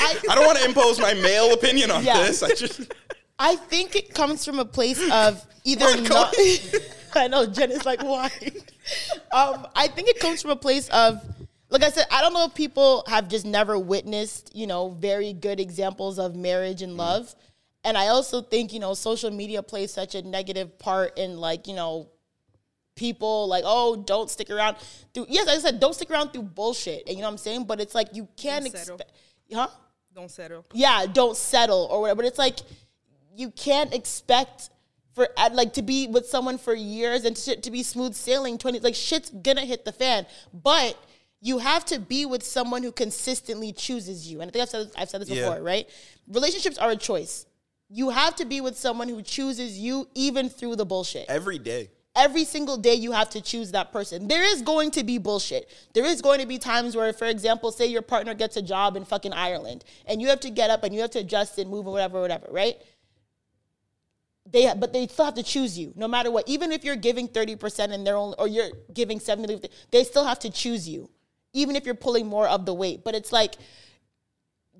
I, 0.00 0.18
I 0.30 0.34
don't 0.34 0.46
want 0.46 0.58
to 0.58 0.64
impose 0.64 1.00
my 1.00 1.14
male 1.14 1.52
opinion 1.54 1.90
on 1.90 2.04
Yeah. 2.04 2.18
this. 2.18 2.42
I 2.42 2.50
just 2.54 2.92
I 3.38 3.56
think 3.56 3.96
it 3.96 4.14
comes 4.14 4.44
from 4.44 4.58
a 4.58 4.64
place 4.64 5.00
of 5.10 5.44
either 5.64 5.86
Come 5.86 5.98
on, 6.02 6.04
not. 6.08 6.34
I 7.14 7.28
know 7.28 7.46
Jen 7.46 7.70
is 7.70 7.86
like, 7.86 8.02
why? 8.02 8.30
um, 9.32 9.66
I 9.74 9.88
think 9.88 10.08
it 10.08 10.20
comes 10.20 10.42
from 10.42 10.50
a 10.50 10.56
place 10.56 10.88
of, 10.90 11.22
like 11.70 11.82
I 11.82 11.90
said, 11.90 12.06
I 12.10 12.22
don't 12.22 12.32
know 12.32 12.44
if 12.46 12.54
people 12.54 13.04
have 13.08 13.28
just 13.28 13.44
never 13.44 13.78
witnessed, 13.78 14.50
you 14.54 14.66
know, 14.66 14.90
very 14.90 15.32
good 15.32 15.60
examples 15.60 16.18
of 16.18 16.34
marriage 16.34 16.82
and 16.82 16.92
mm-hmm. 16.92 17.00
love. 17.00 17.34
And 17.84 17.96
I 17.96 18.08
also 18.08 18.42
think, 18.42 18.72
you 18.72 18.80
know, 18.80 18.94
social 18.94 19.30
media 19.30 19.62
plays 19.62 19.92
such 19.92 20.14
a 20.14 20.22
negative 20.22 20.78
part 20.78 21.18
in 21.18 21.38
like, 21.38 21.68
you 21.68 21.74
know, 21.74 22.08
people 22.96 23.48
like, 23.48 23.64
oh, 23.66 23.96
don't 23.96 24.28
stick 24.28 24.50
around 24.50 24.76
through. 25.14 25.26
Yes, 25.28 25.46
like 25.46 25.58
I 25.58 25.60
said, 25.60 25.80
don't 25.80 25.94
stick 25.94 26.10
around 26.10 26.32
through 26.32 26.42
bullshit. 26.42 27.04
And 27.06 27.16
you 27.16 27.22
know 27.22 27.28
what 27.28 27.32
I'm 27.32 27.38
saying? 27.38 27.64
But 27.64 27.80
it's 27.80 27.94
like 27.94 28.08
you 28.14 28.28
can't 28.36 28.66
expect, 28.66 29.12
huh? 29.52 29.68
Don't 30.14 30.30
settle. 30.30 30.66
yeah, 30.72 31.06
don't 31.06 31.36
settle 31.36 31.86
or 31.90 32.00
whatever. 32.00 32.16
But 32.16 32.26
it's 32.26 32.38
like 32.38 32.58
you 33.36 33.50
can't 33.52 33.94
expect 33.94 34.70
for 35.14 35.28
like 35.52 35.74
to 35.74 35.82
be 35.82 36.08
with 36.08 36.26
someone 36.26 36.58
for 36.58 36.74
years 36.74 37.24
and 37.24 37.36
to, 37.36 37.56
to 37.60 37.70
be 37.70 37.82
smooth 37.82 38.14
sailing. 38.14 38.58
Twenty 38.58 38.80
like 38.80 38.96
shit's 38.96 39.30
gonna 39.30 39.64
hit 39.64 39.84
the 39.84 39.92
fan, 39.92 40.26
but. 40.52 40.98
You 41.40 41.58
have 41.58 41.84
to 41.86 42.00
be 42.00 42.26
with 42.26 42.42
someone 42.42 42.82
who 42.82 42.90
consistently 42.90 43.72
chooses 43.72 44.30
you. 44.30 44.40
And 44.40 44.50
I 44.50 44.52
think 44.52 44.62
I've 44.62 44.68
said, 44.68 44.90
I've 44.96 45.08
said 45.08 45.20
this 45.20 45.28
Yeah. 45.28 45.48
before, 45.48 45.62
right? 45.62 45.88
Relationships 46.26 46.78
are 46.78 46.90
a 46.90 46.96
choice. 46.96 47.46
You 47.88 48.10
have 48.10 48.34
to 48.36 48.44
be 48.44 48.60
with 48.60 48.76
someone 48.76 49.08
who 49.08 49.22
chooses 49.22 49.78
you 49.78 50.08
even 50.14 50.48
through 50.50 50.76
the 50.76 50.84
bullshit 50.84 51.26
every 51.28 51.58
day. 51.58 51.90
every 52.16 52.44
single 52.44 52.76
day 52.76 52.94
you 52.94 53.12
have 53.12 53.30
to 53.30 53.40
choose 53.40 53.70
that 53.70 53.92
person. 53.92 54.26
There 54.26 54.42
is 54.42 54.60
going 54.62 54.90
to 54.92 55.04
be 55.04 55.18
bullshit. 55.18 55.70
There 55.94 56.04
is 56.04 56.20
going 56.20 56.40
to 56.40 56.46
be 56.46 56.58
times 56.58 56.96
where, 56.96 57.12
for 57.12 57.26
example, 57.26 57.70
say 57.70 57.86
your 57.86 58.02
partner 58.02 58.34
gets 58.34 58.56
a 58.56 58.62
job 58.62 58.96
in 58.96 59.04
fucking 59.04 59.32
Ireland 59.32 59.84
and 60.06 60.20
you 60.20 60.26
have 60.28 60.40
to 60.40 60.50
get 60.50 60.68
up 60.70 60.82
and 60.82 60.92
you 60.92 61.00
have 61.02 61.12
to 61.12 61.20
adjust 61.20 61.56
and 61.58 61.70
move 61.70 61.86
and 61.86 61.92
whatever, 61.92 62.20
whatever, 62.20 62.48
right? 62.50 62.76
They, 64.50 64.72
but 64.76 64.92
they 64.92 65.06
still 65.06 65.26
have 65.26 65.34
to 65.34 65.42
choose 65.42 65.78
you 65.78 65.92
no 65.94 66.08
matter 66.08 66.30
what. 66.30 66.48
Even 66.48 66.72
if 66.72 66.82
you're 66.82 66.96
giving 66.96 67.28
30% 67.28 67.92
and 67.92 68.06
they're 68.06 68.16
only, 68.16 68.34
or 68.38 68.48
you're 68.48 68.70
giving 68.92 69.20
70, 69.20 69.68
they 69.92 70.02
still 70.04 70.24
have 70.24 70.38
to 70.40 70.50
choose 70.50 70.88
you, 70.88 71.08
even 71.58 71.76
if 71.76 71.84
you're 71.84 71.94
pulling 71.94 72.26
more 72.26 72.48
of 72.48 72.66
the 72.66 72.74
weight. 72.74 73.04
But 73.04 73.14
it's 73.14 73.32
like, 73.32 73.54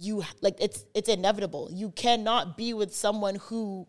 you 0.01 0.23
like 0.41 0.57
it's 0.61 0.85
it's 0.95 1.09
inevitable. 1.09 1.69
You 1.73 1.91
cannot 1.91 2.57
be 2.57 2.73
with 2.73 2.95
someone 2.95 3.37
who 3.37 3.87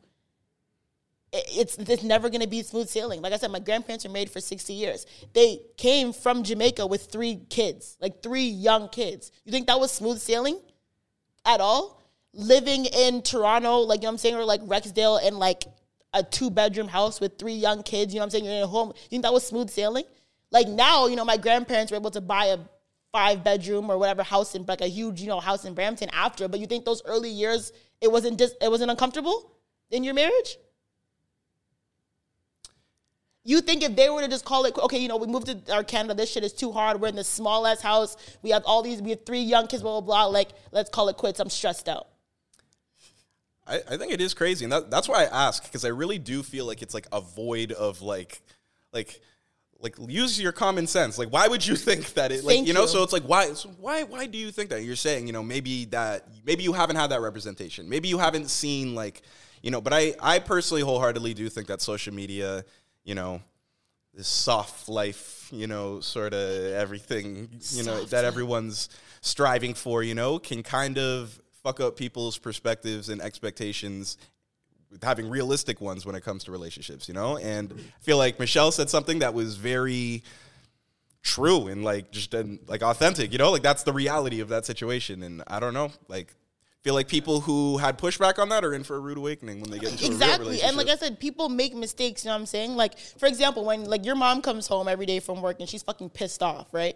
it's 1.32 1.78
it's 1.78 2.04
never 2.04 2.30
going 2.30 2.42
to 2.42 2.48
be 2.48 2.64
smooth 2.64 2.90
sailing. 2.90 3.22
Like 3.22 3.34
I 3.34 3.38
said, 3.38 3.52
my 3.52 3.60
grandparents 3.60 4.06
were 4.06 4.12
married 4.12 4.32
for 4.32 4.42
60 4.42 4.74
years. 4.74 5.06
They 5.34 5.62
came 5.78 6.12
from 6.12 6.44
Jamaica 6.44 6.88
with 6.88 7.12
three 7.12 7.42
kids, 7.50 7.98
like 8.02 8.24
three 8.24 8.48
young 8.48 8.90
kids. 8.90 9.32
You 9.46 9.52
think 9.52 9.68
that 9.68 9.80
was 9.80 9.92
smooth 9.92 10.20
sailing 10.20 10.60
at 11.46 11.62
all? 11.62 12.02
Living 12.34 12.86
in 12.86 13.22
Toronto, 13.22 13.80
like 13.80 14.00
you 14.00 14.04
know 14.04 14.10
what 14.10 14.14
I'm 14.14 14.18
saying, 14.18 14.36
or 14.36 14.46
like 14.46 14.62
Rexdale 14.62 15.22
in 15.24 15.38
like 15.38 15.66
a 16.14 16.24
two 16.24 16.50
bedroom 16.50 16.88
house 16.88 17.22
with 17.22 17.38
three 17.38 17.54
young 17.54 17.84
kids, 17.84 18.14
you 18.14 18.20
know 18.20 18.24
what 18.24 18.26
I'm 18.26 18.32
saying? 18.32 18.46
You're 18.46 18.56
in 18.56 18.64
a 18.64 18.68
home. 18.68 18.90
You 18.90 19.10
think 19.10 19.24
that 19.24 19.34
was 19.34 19.46
smooth 19.46 19.70
sailing? 19.70 20.06
Like 20.52 20.68
now, 20.68 21.06
you 21.06 21.16
know, 21.16 21.26
my 21.26 21.38
grandparents 21.38 21.92
were 21.92 21.98
able 21.98 22.12
to 22.12 22.22
buy 22.22 22.46
a 22.46 22.58
five 23.12 23.44
bedroom 23.44 23.90
or 23.90 23.98
whatever 23.98 24.24
house 24.24 24.56
in 24.56 24.66
like 24.68 24.82
a 24.82 24.88
huge, 24.88 25.22
you 25.22 25.28
know, 25.28 25.40
house 25.40 25.66
in 25.66 25.74
Brampton 25.74 26.10
after. 26.14 26.48
But 26.48 26.60
you 26.60 26.68
think 26.68 26.86
those 26.86 27.02
early 27.06 27.30
years 27.30 27.72
it 28.02 28.12
wasn't 28.12 28.38
dis- 28.38 28.56
it 28.62 28.70
wasn't 28.70 28.92
uncomfortable 28.92 29.52
in 29.92 30.04
your 30.04 30.14
marriage? 30.14 30.58
You 33.44 33.62
think 33.62 33.84
if 33.84 33.96
they 33.96 34.10
were 34.10 34.22
to 34.22 34.28
just 34.28 34.46
call 34.46 34.66
it, 34.66 34.78
okay, 34.78 35.00
you 35.00 35.08
know, 35.08 35.18
we 35.18 35.26
moved 35.26 35.48
to 35.48 35.74
our 35.74 35.84
Canada, 35.84 36.14
this 36.14 36.32
shit 36.32 36.44
is 36.44 36.54
too 36.54 36.72
hard. 36.72 37.02
We're 37.02 37.08
in 37.08 37.16
the 37.16 37.24
small 37.24 37.66
ass 37.66 37.82
house. 37.82 38.16
We 38.44 38.52
have 38.52 38.64
all 38.66 38.84
these, 38.84 39.02
we 39.02 39.12
have 39.12 39.26
three 39.26 39.42
young 39.42 39.66
kids, 39.68 39.82
blah, 39.82 40.02
blah, 40.02 40.26
blah. 40.26 40.26
Like, 40.26 40.50
let's 40.72 40.90
call 40.90 41.10
it 41.10 41.18
quits. 41.18 41.40
I'm 41.40 41.50
stressed 41.50 41.90
out. 41.90 42.10
I, 43.66 43.78
I 43.90 43.98
think 43.98 44.12
it 44.12 44.22
is 44.22 44.34
crazy, 44.34 44.66
and 44.66 44.74
that, 44.74 44.92
that's 44.92 45.08
why 45.08 45.24
I 45.24 45.48
ask 45.48 45.64
because 45.64 45.86
I 45.86 45.90
really 45.90 46.20
do 46.20 46.44
feel 46.44 46.66
like 46.66 46.82
it's 46.82 46.94
like 46.94 47.08
a 47.12 47.22
void 47.22 47.72
of 47.72 48.02
like, 48.02 48.42
like, 48.92 49.20
like 49.82 49.96
use 50.08 50.40
your 50.40 50.52
common 50.52 50.88
sense. 50.88 51.18
Like, 51.18 51.30
why 51.30 51.48
would 51.48 51.66
you 51.66 51.76
think 51.88 52.14
that 52.14 52.32
it? 52.32 52.44
Like, 52.44 52.56
Thank 52.56 52.68
you 52.68 52.74
know, 52.74 52.82
you. 52.82 52.88
so 52.88 53.04
it's 53.04 53.14
like 53.14 53.24
why, 53.24 53.54
so 53.54 53.70
why, 53.80 54.04
why 54.04 54.26
do 54.26 54.38
you 54.38 54.52
think 54.52 54.70
that? 54.70 54.84
You're 54.84 54.96
saying, 54.96 55.28
you 55.28 55.34
know, 55.34 55.44
maybe 55.44 55.86
that 55.86 56.28
maybe 56.46 56.64
you 56.64 56.74
haven't 56.74 56.98
had 56.98 57.08
that 57.08 57.22
representation. 57.22 57.90
Maybe 57.90 58.08
you 58.08 58.18
haven't 58.18 58.50
seen 58.50 58.96
like, 58.96 59.22
you 59.62 59.72
know. 59.72 59.82
But 59.82 59.94
I, 59.94 60.16
I 60.20 60.40
personally 60.40 60.82
wholeheartedly 60.82 61.34
do 61.34 61.48
think 61.50 61.68
that 61.68 61.82
social 61.82 62.14
media, 62.14 62.66
you 63.04 63.16
know, 63.16 63.42
this 64.14 64.28
soft 64.28 64.90
life, 64.90 65.50
you 65.52 65.68
know, 65.68 66.02
sort 66.02 66.34
of 66.34 66.74
everything, 66.74 67.50
you 67.72 67.84
know, 67.84 68.04
that 68.06 68.26
everyone's 68.26 68.90
striving 69.22 69.74
for, 69.74 70.04
you 70.04 70.16
know, 70.16 70.40
can 70.40 70.64
kind 70.64 70.98
of 70.98 71.40
fuck 71.64 71.80
up 71.80 71.96
people's 71.96 72.38
perspectives 72.38 73.10
and 73.10 73.22
expectations 73.22 74.18
having 75.04 75.30
realistic 75.30 75.82
ones 75.82 76.06
when 76.06 76.16
it 76.16 76.24
comes 76.24 76.44
to 76.46 76.52
relationships, 76.52 77.08
you 77.08 77.14
know? 77.14 77.38
And 77.38 77.74
I 77.74 78.04
feel 78.04 78.18
like 78.18 78.40
Michelle 78.40 78.72
said 78.72 78.90
something 78.90 79.20
that 79.20 79.34
was 79.34 79.58
very 79.58 80.24
true 81.22 81.68
and 81.68 81.84
like 81.84 82.12
just 82.12 82.34
and 82.34 82.60
like 82.68 82.82
authentic, 82.82 83.32
you 83.32 83.38
know? 83.38 83.52
Like 83.52 83.64
that's 83.64 83.84
the 83.84 83.94
reality 83.94 84.40
of 84.40 84.50
that 84.50 84.66
situation. 84.66 85.24
And 85.24 85.44
I 85.48 85.60
don't 85.60 85.74
know, 85.74 85.92
like 86.08 86.36
feel 86.82 86.94
like 86.94 87.08
people 87.08 87.42
who 87.42 87.78
had 87.78 87.98
pushback 87.98 88.40
on 88.40 88.50
that 88.50 88.64
are 88.64 88.74
in 88.74 88.84
for 88.84 88.96
a 88.96 89.00
rude 89.00 89.18
awakening 89.18 89.62
when 89.62 89.70
they 89.70 89.80
get 89.80 89.92
into 89.92 90.06
Exactly. 90.06 90.62
And 90.62 90.78
like 90.78 90.88
I 90.88 90.96
said, 90.96 91.20
people 91.20 91.50
make 91.50 91.76
mistakes, 91.76 92.24
you 92.24 92.30
know 92.30 92.36
what 92.36 92.42
I'm 92.42 92.46
saying? 92.46 92.76
Like, 92.76 92.98
for 92.98 93.26
example, 93.28 93.66
when 93.66 93.86
like 93.86 94.06
your 94.06 94.16
mom 94.16 94.42
comes 94.42 94.68
home 94.68 94.88
every 94.88 95.06
day 95.06 95.20
from 95.20 95.42
work 95.42 95.60
and 95.60 95.68
she's 95.68 95.84
fucking 95.84 96.10
pissed 96.12 96.42
off, 96.42 96.74
right? 96.74 96.96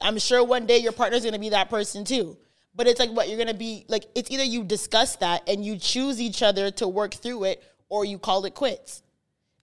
I'm 0.00 0.18
sure 0.18 0.44
one 0.44 0.66
day 0.66 0.78
your 0.78 0.92
partner's 0.92 1.24
gonna 1.24 1.38
be 1.38 1.50
that 1.50 1.70
person 1.70 2.04
too. 2.04 2.36
But 2.74 2.86
it's 2.86 2.98
like 2.98 3.10
what 3.10 3.28
you're 3.28 3.38
gonna 3.38 3.54
be 3.54 3.84
like 3.88 4.06
it's 4.14 4.30
either 4.30 4.44
you 4.44 4.64
discuss 4.64 5.16
that 5.16 5.48
and 5.48 5.64
you 5.64 5.76
choose 5.78 6.20
each 6.20 6.42
other 6.42 6.70
to 6.72 6.88
work 6.88 7.14
through 7.14 7.44
it 7.44 7.62
or 7.88 8.04
you 8.04 8.18
call 8.18 8.44
it 8.44 8.54
quits. 8.54 9.02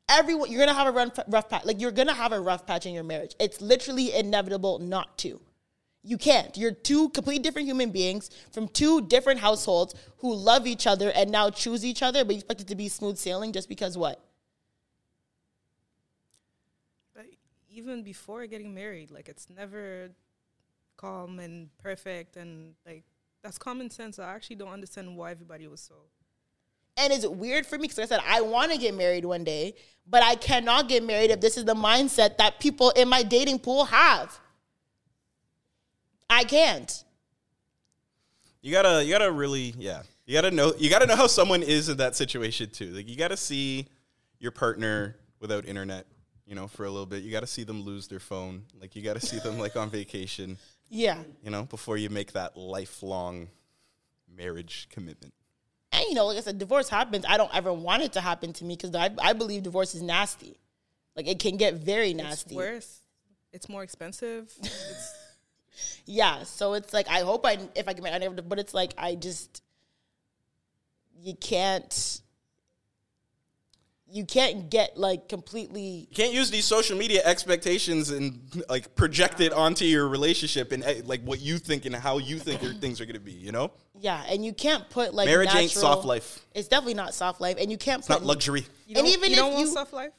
Everyone 0.08 0.52
you're 0.52 0.60
gonna 0.60 0.78
have 0.78 0.88
a 0.88 0.92
rough, 0.92 1.20
rough 1.28 1.50
patch. 1.50 1.66
Like 1.66 1.82
you're 1.82 1.92
gonna 1.92 2.14
have 2.14 2.32
a 2.32 2.40
rough 2.40 2.68
patch 2.68 2.86
in 2.86 2.94
your 2.94 3.04
marriage. 3.04 3.36
It's 3.40 3.62
literally 3.62 4.14
inevitable 4.14 4.80
not 4.80 5.18
to. 5.20 5.42
You 6.04 6.18
can't. 6.18 6.56
You're 6.56 6.72
two 6.72 7.10
completely 7.10 7.44
different 7.44 7.68
human 7.68 7.92
beings 7.92 8.30
from 8.52 8.68
two 8.68 9.02
different 9.02 9.40
households 9.40 9.96
who 10.20 10.34
love 10.34 10.66
each 10.66 10.88
other 10.88 11.12
and 11.12 11.30
now 11.30 11.50
choose 11.50 11.84
each 11.84 12.02
other, 12.02 12.24
but 12.24 12.36
you 12.36 12.40
expect 12.40 12.62
it 12.62 12.68
to 12.68 12.76
be 12.76 12.88
smooth 12.88 13.18
sailing 13.18 13.52
just 13.52 13.68
because 13.68 13.98
what? 13.98 14.24
Even 17.72 18.04
before 18.04 18.46
getting 18.48 18.74
married, 18.74 19.12
like 19.12 19.30
it's 19.30 19.48
never 19.50 20.10
calm 21.00 21.40
and 21.40 21.70
perfect 21.78 22.36
and 22.36 22.74
like 22.86 23.04
that's 23.42 23.58
common 23.58 23.90
sense. 23.90 24.20
I 24.20 24.34
actually 24.34 24.58
don't 24.58 24.70
understand 24.70 25.16
why 25.16 25.32
everybody 25.32 25.66
was 25.68 25.80
so 25.80 25.96
And 26.98 27.14
it's 27.14 27.26
weird 27.26 27.66
for 27.66 27.78
me 27.78 27.84
because 27.84 27.98
like 27.98 28.12
I 28.12 28.16
said, 28.16 28.24
I 28.28 28.42
want 28.42 28.74
to 28.74 28.78
get 28.78 28.94
married 28.94 29.24
one 29.24 29.46
day, 29.46 29.76
but 30.06 30.24
I 30.24 30.36
cannot 30.36 30.90
get 30.90 31.04
married 31.04 31.32
if 31.32 31.40
this 31.40 31.58
is 31.58 31.64
the 31.64 31.76
mindset 31.76 32.38
that 32.38 32.60
people 32.60 32.90
in 32.92 33.08
my 33.08 33.24
dating 33.24 33.60
pool 33.60 33.86
have. 33.86 34.38
I 36.30 36.44
can't. 36.44 37.04
You 38.62 38.74
gotta, 38.74 39.04
you 39.04 39.12
gotta 39.12 39.32
really, 39.32 39.74
yeah. 39.78 40.04
You 40.26 40.34
gotta 40.34 40.52
know, 40.52 40.74
you 40.78 40.90
gotta 40.90 41.08
know 41.08 41.16
how 41.16 41.28
someone 41.28 41.64
is 41.64 41.88
in 41.88 41.98
that 41.98 42.16
situation 42.18 42.70
too. 42.70 42.88
Like 42.88 43.08
you 43.08 43.16
gotta 43.16 43.38
see 43.38 43.88
your 44.40 44.52
partner 44.52 45.16
without 45.40 45.66
internet, 45.66 46.06
you 46.46 46.56
know, 46.56 46.68
for 46.68 46.86
a 46.86 46.90
little 46.92 47.06
bit. 47.06 47.24
You 47.24 47.32
gotta 47.32 47.48
see 47.48 47.64
them 47.64 47.82
lose 47.84 48.10
their 48.10 48.20
phone. 48.20 48.64
Like 48.80 48.98
you 48.98 49.02
gotta 49.02 49.22
see 49.22 49.40
them 49.40 49.58
like 49.58 49.78
on 49.78 49.90
vacation, 49.90 50.58
Yeah. 50.90 51.20
you 51.44 51.52
know, 51.52 51.64
before 51.64 51.98
you 51.98 52.10
make 52.10 52.34
that 52.34 52.58
lifelong 52.58 53.50
marriage 54.36 54.88
commitment. 54.92 55.34
And 55.92 56.04
you 56.08 56.16
know, 56.16 56.28
like 56.28 56.38
I 56.38 56.42
said, 56.42 56.58
divorce 56.58 56.90
happens. 56.90 57.26
I 57.28 57.38
don't 57.38 57.54
ever 57.54 57.74
want 57.74 58.04
it 58.04 58.14
to 58.14 58.22
happen 58.22 58.54
to 58.54 58.66
me 58.66 58.76
because 58.76 58.96
I, 58.96 59.10
I 59.22 59.34
believe 59.34 59.64
divorce 59.64 59.96
is 59.96 60.02
nasty. 60.02 60.60
Like 61.16 61.28
it 61.28 61.40
can 61.40 61.58
get 61.58 61.76
very 61.76 62.14
nasty. 62.14 62.52
It's 62.52 62.56
worse. 62.56 63.02
It's 63.52 63.70
more 63.70 63.84
expensive. 63.84 64.54
it's, 64.62 65.16
Yeah. 66.06 66.44
So 66.44 66.74
it's 66.74 66.94
like 66.94 67.08
I 67.08 67.20
hope 67.20 67.46
I 67.46 67.58
if 67.76 67.88
I 67.88 67.94
can 67.94 68.06
I 68.06 68.18
never 68.18 68.42
but 68.42 68.60
it's 68.60 68.74
like 68.74 68.94
I 68.98 69.16
just 69.16 69.62
you 71.22 71.36
can't 71.36 72.22
you 74.12 74.26
can't 74.26 74.70
get 74.70 74.98
like 74.98 75.30
completely 75.30 76.08
You 76.10 76.16
can't 76.16 76.34
use 76.34 76.50
these 76.50 76.66
social 76.66 76.98
media 76.98 77.22
expectations 77.24 78.10
and 78.10 78.40
like 78.68 78.96
project 78.96 79.40
it 79.40 79.54
onto 79.54 79.86
your 79.86 80.08
relationship 80.08 80.72
and 80.72 80.84
eh, 80.84 81.02
like 81.06 81.22
what 81.22 81.40
you 81.42 81.58
think 81.60 81.86
and 81.86 81.96
how 81.96 82.18
you 82.18 82.40
think 82.40 82.62
your 82.64 82.74
things 82.74 83.00
are 83.00 83.06
gonna 83.06 83.20
be. 83.20 83.32
You 83.34 83.52
know, 83.52 83.72
yeah, 84.00 84.24
and 84.28 84.44
you 84.46 84.54
can't 84.54 84.90
put 84.90 85.14
like 85.14 85.28
marriage 85.28 85.54
ain't 85.54 85.72
soft 85.72 86.06
life. 86.06 86.44
It's 86.56 86.68
definitely 86.68 86.96
not 86.96 87.14
soft 87.14 87.40
life, 87.40 87.58
and 87.60 87.70
you 87.72 87.78
can't 87.78 88.00
It's 88.00 88.08
put 88.08 88.22
not 88.22 88.24
luxury. 88.26 88.62
you 88.88 88.96
And 88.98 89.06
don't- 89.06 89.08
even 89.08 89.30
you 89.30 89.36
if 89.36 89.40
don't 89.40 89.54
want 89.54 89.66
you- 89.68 89.74
soft 89.74 89.94
life. 89.94 90.12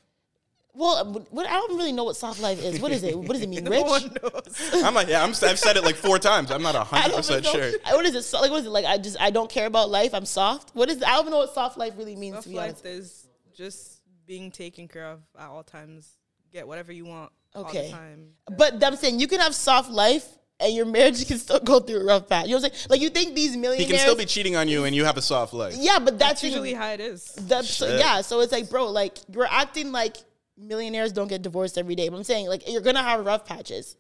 Well, 0.73 1.27
what, 1.31 1.47
I 1.49 1.55
don't 1.55 1.77
really 1.77 1.91
know 1.91 2.05
what 2.05 2.15
soft 2.17 2.41
life 2.41 2.63
is. 2.63 2.79
What 2.81 2.93
is 2.93 3.03
it? 3.03 3.19
What 3.19 3.31
does 3.33 3.41
it 3.43 3.49
mean? 3.49 3.65
No 3.71 3.71
Rich? 3.73 3.87
one 3.87 4.17
knows. 4.23 4.71
I'm 4.85 4.95
like, 4.95 5.09
yeah, 5.09 5.21
I'm, 5.25 5.31
I've 5.31 5.59
said 5.59 5.77
it 5.77 5.83
like 5.83 5.97
four 5.97 6.17
times. 6.21 6.53
I'm 6.53 6.63
not 6.63 6.77
I 6.77 6.85
hundred 6.85 7.17
percent 7.17 7.45
sure. 7.45 7.73
What 7.87 8.07
is 8.07 8.15
it? 8.15 8.23
So, 8.23 8.41
like, 8.41 8.53
what 8.53 8.61
is 8.61 8.67
it? 8.67 8.71
Like, 8.71 8.85
I 8.85 8.97
just 8.97 9.17
I 9.21 9.31
don't 9.31 9.51
care 9.51 9.67
about 9.67 9.91
life. 9.91 10.15
I'm 10.15 10.25
soft. 10.25 10.71
What 10.77 10.89
is? 10.89 11.03
I 11.03 11.11
don't 11.15 11.23
even 11.23 11.33
know 11.33 11.39
what 11.39 11.53
soft 11.55 11.77
life 11.77 11.95
really 11.99 12.15
means. 12.15 12.37
Soft 12.37 12.45
to 12.45 12.49
be 12.51 12.55
life 12.55 12.69
honest. 12.85 12.87
is 12.87 13.27
just 13.61 14.01
being 14.27 14.51
taken 14.51 14.89
care 14.89 15.07
of 15.07 15.21
at 15.39 15.49
all 15.49 15.63
times. 15.63 16.09
Get 16.53 16.67
whatever 16.67 16.93
you 16.93 17.05
want 17.05 17.31
all 17.55 17.65
Okay. 17.67 17.87
the 17.87 17.93
time. 17.93 18.31
But 18.57 18.83
I'm 18.83 18.97
saying 18.97 19.21
you 19.21 19.29
can 19.29 19.39
have 19.41 19.55
soft 19.55 19.91
life 19.91 20.27
and 20.59 20.75
your 20.75 20.87
marriage 20.87 21.27
can 21.29 21.39
still 21.39 21.61
go 21.61 21.79
through 21.79 22.01
a 22.01 22.05
rough 22.05 22.27
patch. 22.29 22.47
You 22.47 22.53
know 22.55 22.63
what 22.63 22.73
I'm 22.73 22.77
saying? 22.79 22.87
Like 22.89 23.01
you 23.03 23.11
think 23.11 23.35
these 23.35 23.57
millionaires 23.57 23.87
He 23.87 23.93
can 23.93 24.01
still 24.01 24.17
be 24.17 24.25
cheating 24.25 24.57
on 24.57 24.67
you, 24.67 24.85
and 24.85 24.97
you 24.97 25.05
have 25.05 25.17
a 25.19 25.23
soft 25.23 25.53
life. 25.53 25.75
Yeah, 25.77 25.99
but 25.99 26.19
that's 26.19 26.41
That's 26.41 26.45
usually 26.45 26.73
how 26.73 26.89
it 26.89 27.01
is. 27.01 27.25
That's 27.37 27.69
so, 27.69 27.87
Shit. 27.87 28.01
yeah. 28.01 28.23
So 28.23 28.41
it's 28.41 28.53
like, 28.53 28.71
bro, 28.71 28.89
like 28.91 29.19
you're 29.33 29.47
acting 29.47 29.93
like 29.93 30.17
millionaires 30.57 31.13
don't 31.13 31.29
get 31.29 31.43
divorced 31.43 31.77
every 31.77 31.95
day. 31.95 32.09
But 32.09 32.17
I'm 32.17 32.25
saying 32.25 32.47
like 32.49 32.63
you're 32.67 32.81
gonna 32.83 33.03
have 33.03 33.25
rough 33.27 33.45
patches. 33.45 33.97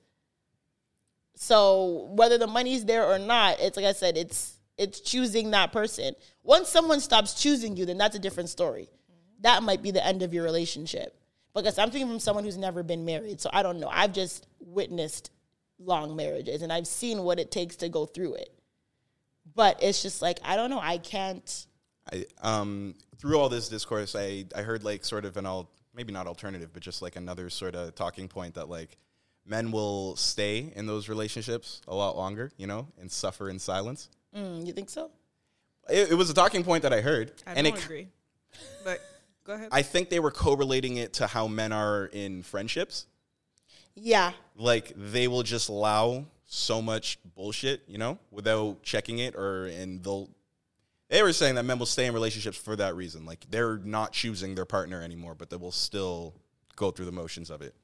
So 1.36 2.08
whether 2.12 2.38
the 2.38 2.46
money's 2.46 2.84
there 2.84 3.06
or 3.06 3.18
not, 3.18 3.60
it's 3.60 3.76
like 3.76 3.86
I 3.86 3.92
said, 3.92 4.16
it's 4.16 4.56
it's 4.78 5.00
choosing 5.00 5.50
that 5.50 5.70
person. 5.72 6.14
Once 6.42 6.68
someone 6.68 7.00
stops 7.00 7.34
choosing 7.34 7.76
you, 7.76 7.84
then 7.84 7.98
that's 7.98 8.16
a 8.16 8.18
different 8.18 8.48
story. 8.48 8.88
That 9.40 9.62
might 9.62 9.82
be 9.82 9.90
the 9.90 10.04
end 10.04 10.22
of 10.22 10.34
your 10.34 10.44
relationship. 10.44 11.16
Because 11.54 11.78
I'm 11.78 11.90
thinking 11.90 12.08
from 12.08 12.20
someone 12.20 12.44
who's 12.44 12.56
never 12.56 12.82
been 12.82 13.04
married, 13.04 13.40
so 13.40 13.50
I 13.52 13.62
don't 13.62 13.80
know. 13.80 13.88
I've 13.88 14.12
just 14.12 14.46
witnessed 14.60 15.30
long 15.80 16.14
marriages, 16.14 16.62
and 16.62 16.72
I've 16.72 16.86
seen 16.86 17.22
what 17.24 17.40
it 17.40 17.50
takes 17.50 17.76
to 17.76 17.88
go 17.88 18.06
through 18.06 18.34
it. 18.34 18.52
But 19.54 19.82
it's 19.82 20.00
just 20.00 20.22
like 20.22 20.38
I 20.44 20.54
don't 20.56 20.70
know. 20.70 20.78
I 20.80 20.98
can't. 20.98 21.66
I, 22.12 22.24
um, 22.42 22.94
through 23.18 23.38
all 23.38 23.48
this 23.48 23.68
discourse, 23.68 24.14
I, 24.14 24.44
I 24.54 24.62
heard 24.62 24.84
like 24.84 25.04
sort 25.04 25.24
of 25.24 25.36
an 25.36 25.44
all, 25.44 25.70
maybe 25.94 26.12
not 26.12 26.26
alternative, 26.26 26.70
but 26.72 26.82
just 26.82 27.02
like 27.02 27.16
another 27.16 27.50
sort 27.50 27.74
of 27.74 27.94
talking 27.94 28.28
point 28.28 28.54
that 28.54 28.68
like 28.68 28.96
men 29.44 29.72
will 29.72 30.16
stay 30.16 30.72
in 30.76 30.86
those 30.86 31.08
relationships 31.08 31.82
a 31.88 31.94
lot 31.94 32.16
longer, 32.16 32.52
you 32.56 32.66
know, 32.66 32.86
and 33.00 33.10
suffer 33.10 33.50
in 33.50 33.58
silence. 33.58 34.08
Mm, 34.36 34.66
you 34.66 34.72
think 34.72 34.88
so? 34.88 35.10
It, 35.88 36.12
it 36.12 36.14
was 36.14 36.30
a 36.30 36.34
talking 36.34 36.62
point 36.62 36.82
that 36.82 36.92
I 36.92 37.00
heard, 37.00 37.32
I 37.46 37.54
and 37.54 37.66
don't 37.66 37.76
it, 37.76 37.84
agree. 37.84 38.08
But 38.84 39.00
go 39.44 39.54
ahead. 39.54 39.68
I 39.72 39.82
think 39.82 40.10
they 40.10 40.20
were 40.20 40.30
correlating 40.30 40.96
it 40.96 41.14
to 41.14 41.26
how 41.26 41.48
men 41.48 41.72
are 41.72 42.06
in 42.06 42.42
friendships. 42.42 43.06
Yeah. 43.94 44.32
Like 44.56 44.92
they 44.96 45.28
will 45.28 45.42
just 45.42 45.68
allow 45.68 46.26
so 46.46 46.82
much 46.82 47.18
bullshit, 47.34 47.82
you 47.86 47.98
know, 47.98 48.18
without 48.30 48.82
checking 48.82 49.18
it, 49.18 49.34
or 49.34 49.66
and 49.66 50.02
they'll. 50.02 50.30
They 51.08 51.22
were 51.22 51.32
saying 51.32 51.56
that 51.56 51.64
men 51.64 51.78
will 51.78 51.86
stay 51.86 52.06
in 52.06 52.14
relationships 52.14 52.56
for 52.56 52.76
that 52.76 52.94
reason. 52.94 53.26
Like 53.26 53.44
they're 53.50 53.78
not 53.78 54.12
choosing 54.12 54.54
their 54.54 54.64
partner 54.64 55.02
anymore, 55.02 55.34
but 55.34 55.50
they 55.50 55.56
will 55.56 55.72
still 55.72 56.34
go 56.76 56.90
through 56.90 57.06
the 57.06 57.12
motions 57.12 57.50
of 57.50 57.62
it. 57.62 57.74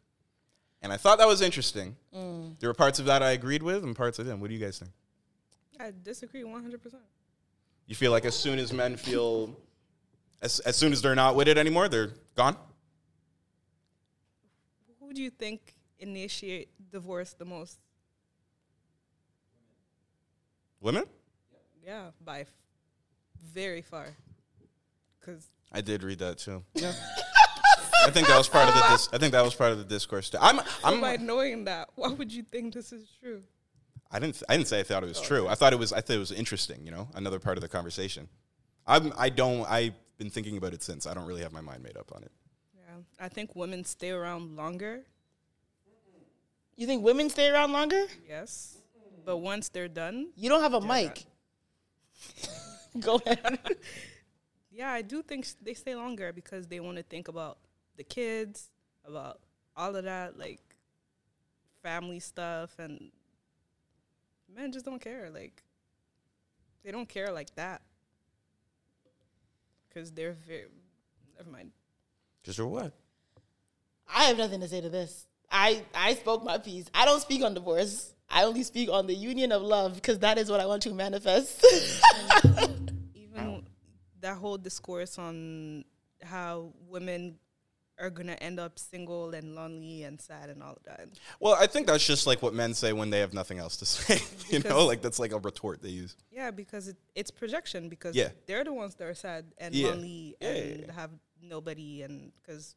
And 0.83 0.93
I 0.93 0.97
thought 0.97 1.19
that 1.19 1.27
was 1.27 1.41
interesting. 1.41 1.97
Mm. 2.15 2.59
There 2.61 2.71
were 2.71 2.75
parts 2.75 3.01
of 3.01 3.07
that 3.07 3.23
I 3.23 3.33
agreed 3.33 3.63
with, 3.63 3.83
and 3.83 3.97
parts 3.97 4.21
I 4.21 4.23
didn't. 4.23 4.41
What 4.41 4.49
do 4.49 4.55
you 4.55 4.65
guys 4.65 4.79
think? 4.79 4.93
I 5.81 5.93
disagree 6.03 6.43
100%. 6.43 6.79
You 7.87 7.95
feel 7.95 8.11
like 8.11 8.25
as 8.25 8.35
soon 8.35 8.59
as 8.59 8.73
men 8.73 8.97
feel, 8.97 9.57
as 10.43 10.61
as 10.61 10.76
soon 10.76 10.93
as 10.93 11.03
they're 11.03 11.14
not 11.14 11.34
with 11.37 11.49
it 11.49 11.59
anymore, 11.59 11.89
they're 11.89 12.12
gone. 12.34 12.57
Who 15.01 15.12
do 15.12 15.22
you 15.22 15.30
think 15.30 15.74
initiate 15.99 16.68
divorce 16.91 17.32
the 17.32 17.45
most? 17.45 17.78
Women. 20.80 21.05
Yeah, 21.84 22.11
by 22.24 22.41
f- 22.41 22.49
very 23.53 23.82
far. 23.82 24.09
Because 25.20 25.47
I 25.72 25.80
did 25.80 26.03
read 26.03 26.18
that 26.18 26.39
too. 26.39 26.62
Yeah. 26.74 26.93
I 28.05 28.11
think 28.11 28.28
that 28.28 28.39
was 28.39 28.49
part 28.49 28.68
of 28.68 28.74
the. 28.74 28.82
Dis- 28.89 29.09
I 29.12 29.18
think 29.18 29.32
that 29.32 29.43
was 29.45 29.55
part 29.55 29.72
of 29.72 29.78
the 29.78 29.84
discourse. 29.84 30.30
Too. 30.30 30.39
I'm. 30.41 30.61
I'm. 30.84 31.01
by 31.01 31.16
knowing 31.16 31.64
that, 31.64 31.89
why 31.95 32.09
would 32.09 32.32
you 32.32 32.43
think 32.45 32.74
this 32.74 32.93
is 32.93 33.09
true? 33.20 33.43
I 34.11 34.20
didn't. 34.20 34.41
I 34.49 34.57
didn't 34.57 34.68
say 34.68 34.80
I 34.80 34.82
thought 34.84 35.03
it 35.03 35.09
was 35.09 35.20
true. 35.20 35.49
I 35.49 35.55
thought 35.55 35.72
it 35.72 35.78
was. 35.78 35.93
I 35.93 36.01
thought 36.01 36.14
it 36.14 36.20
was 36.20 36.30
interesting. 36.32 36.84
You 36.84 36.93
know, 36.93 37.09
another 37.14 37.41
part 37.41 37.57
of 37.57 37.62
the 37.62 37.68
conversation. 37.68 38.28
I'm. 38.87 39.12
I 39.16 39.28
don't. 39.28 39.68
I've 39.68 39.95
been 40.19 40.31
thinking 40.31 40.57
about 40.57 40.73
it 40.73 40.83
since. 40.83 41.07
I 41.07 41.14
don't 41.14 41.27
really 41.27 41.43
have 41.43 41.53
my 41.53 41.61
mind 41.61 41.83
made 41.83 41.97
up 41.97 42.12
on 42.14 42.23
it. 42.23 42.33
Yeah, 42.75 42.97
I 43.21 43.29
think 43.29 43.55
women 43.55 43.85
stay 43.85 44.11
around 44.11 44.57
longer. 44.57 45.03
You 46.77 46.87
think 46.87 47.03
women 47.03 47.31
stay 47.31 47.49
around 47.49 47.73
longer? 47.73 48.05
Yes, 48.29 48.79
but 49.25 49.39
once 49.39 49.69
they're 49.69 49.89
done, 49.89 50.29
You 50.37 50.49
don't 50.49 50.61
have 50.62 50.75
a 50.75 50.81
mic. 50.81 51.25
Go 53.01 53.21
ahead. 53.25 53.59
yeah, 54.71 54.91
I 54.91 55.03
do 55.03 55.23
think 55.23 55.47
they 55.62 55.75
stay 55.75 55.95
longer 55.95 56.33
because 56.33 56.67
they 56.67 56.81
want 56.81 56.97
to 56.99 57.03
think 57.03 57.29
about 57.29 57.59
the 57.97 58.05
kids, 58.05 58.71
about 59.07 59.41
all 59.77 59.97
of 59.97 60.05
that, 60.05 60.39
like 60.39 60.61
family 61.83 62.21
stuff, 62.21 62.79
and 62.79 63.11
men 64.55 64.73
just 64.73 64.85
don't 64.85 65.01
care. 65.01 65.31
Like 65.31 65.62
they 66.85 66.91
don't 66.93 67.09
care 67.09 67.33
like 67.33 67.55
that 67.57 67.83
because 69.97 70.12
they're 70.12 70.36
very. 70.47 70.66
Never 71.38 71.51
mind. 71.51 71.70
Just 72.42 72.61
or 72.61 72.66
what? 72.66 72.92
I 74.14 74.24
have 74.24 74.36
nothing 74.36 74.61
to 74.61 74.68
say 74.68 74.82
to 74.82 74.90
this. 74.90 75.26
I 75.51 75.82
I 75.94 76.14
spoke 76.14 76.44
my 76.44 76.59
piece. 76.59 76.84
I 76.92 77.07
don't 77.07 77.20
speak 77.20 77.42
on 77.42 77.55
divorce. 77.55 78.12
I 78.28 78.44
only 78.44 78.62
speak 78.62 78.90
on 78.90 79.07
the 79.07 79.14
union 79.14 79.53
of 79.53 79.62
love 79.62 79.94
because 79.94 80.18
that 80.18 80.36
is 80.36 80.51
what 80.51 80.61
I 80.61 80.66
want 80.66 80.82
to 80.82 80.92
manifest. 80.92 81.64
even 83.14 83.64
that 84.20 84.36
whole 84.36 84.59
discourse 84.59 85.18
on 85.18 85.84
how 86.22 86.72
women 86.88 87.36
are 87.99 88.11
gonna 88.11 88.32
end 88.40 88.61
up 88.61 88.78
single 88.78 89.30
and 89.34 89.55
lonely 89.55 90.03
and 90.05 90.20
sad 90.20 90.51
and 90.51 90.62
all 90.62 90.72
of 90.72 90.82
that. 90.84 91.09
Well, 91.40 91.55
I 91.59 91.66
think 91.66 91.86
that's 91.86 92.07
just 92.07 92.26
like 92.26 92.42
what 92.42 92.53
men 92.55 92.74
say 92.74 92.92
when 92.92 93.11
they 93.11 93.20
have 93.20 93.32
nothing 93.32 93.59
else 93.59 93.76
to 93.78 93.86
say. 93.86 94.20
you 94.51 94.59
know, 94.61 94.84
like 94.84 95.01
that's 95.03 95.18
like 95.18 95.32
a 95.32 95.38
retort 95.38 95.80
they 95.82 95.88
use. 95.88 96.16
Yeah, 96.30 96.51
because 96.51 96.88
it, 96.88 96.97
it's 97.14 97.30
projection. 97.30 97.88
Because 97.88 98.14
Yeah. 98.14 98.28
they're 98.47 98.64
the 98.64 98.72
ones 98.74 98.94
that 98.97 99.05
are 99.07 99.14
sad 99.14 99.47
and 99.59 99.74
Yeah. 99.74 99.88
lonely 99.88 100.36
Yeah, 100.40 100.49
and 100.49 100.90
have 100.90 101.11
nobody. 101.42 102.03
And 102.03 102.32
because 102.42 102.74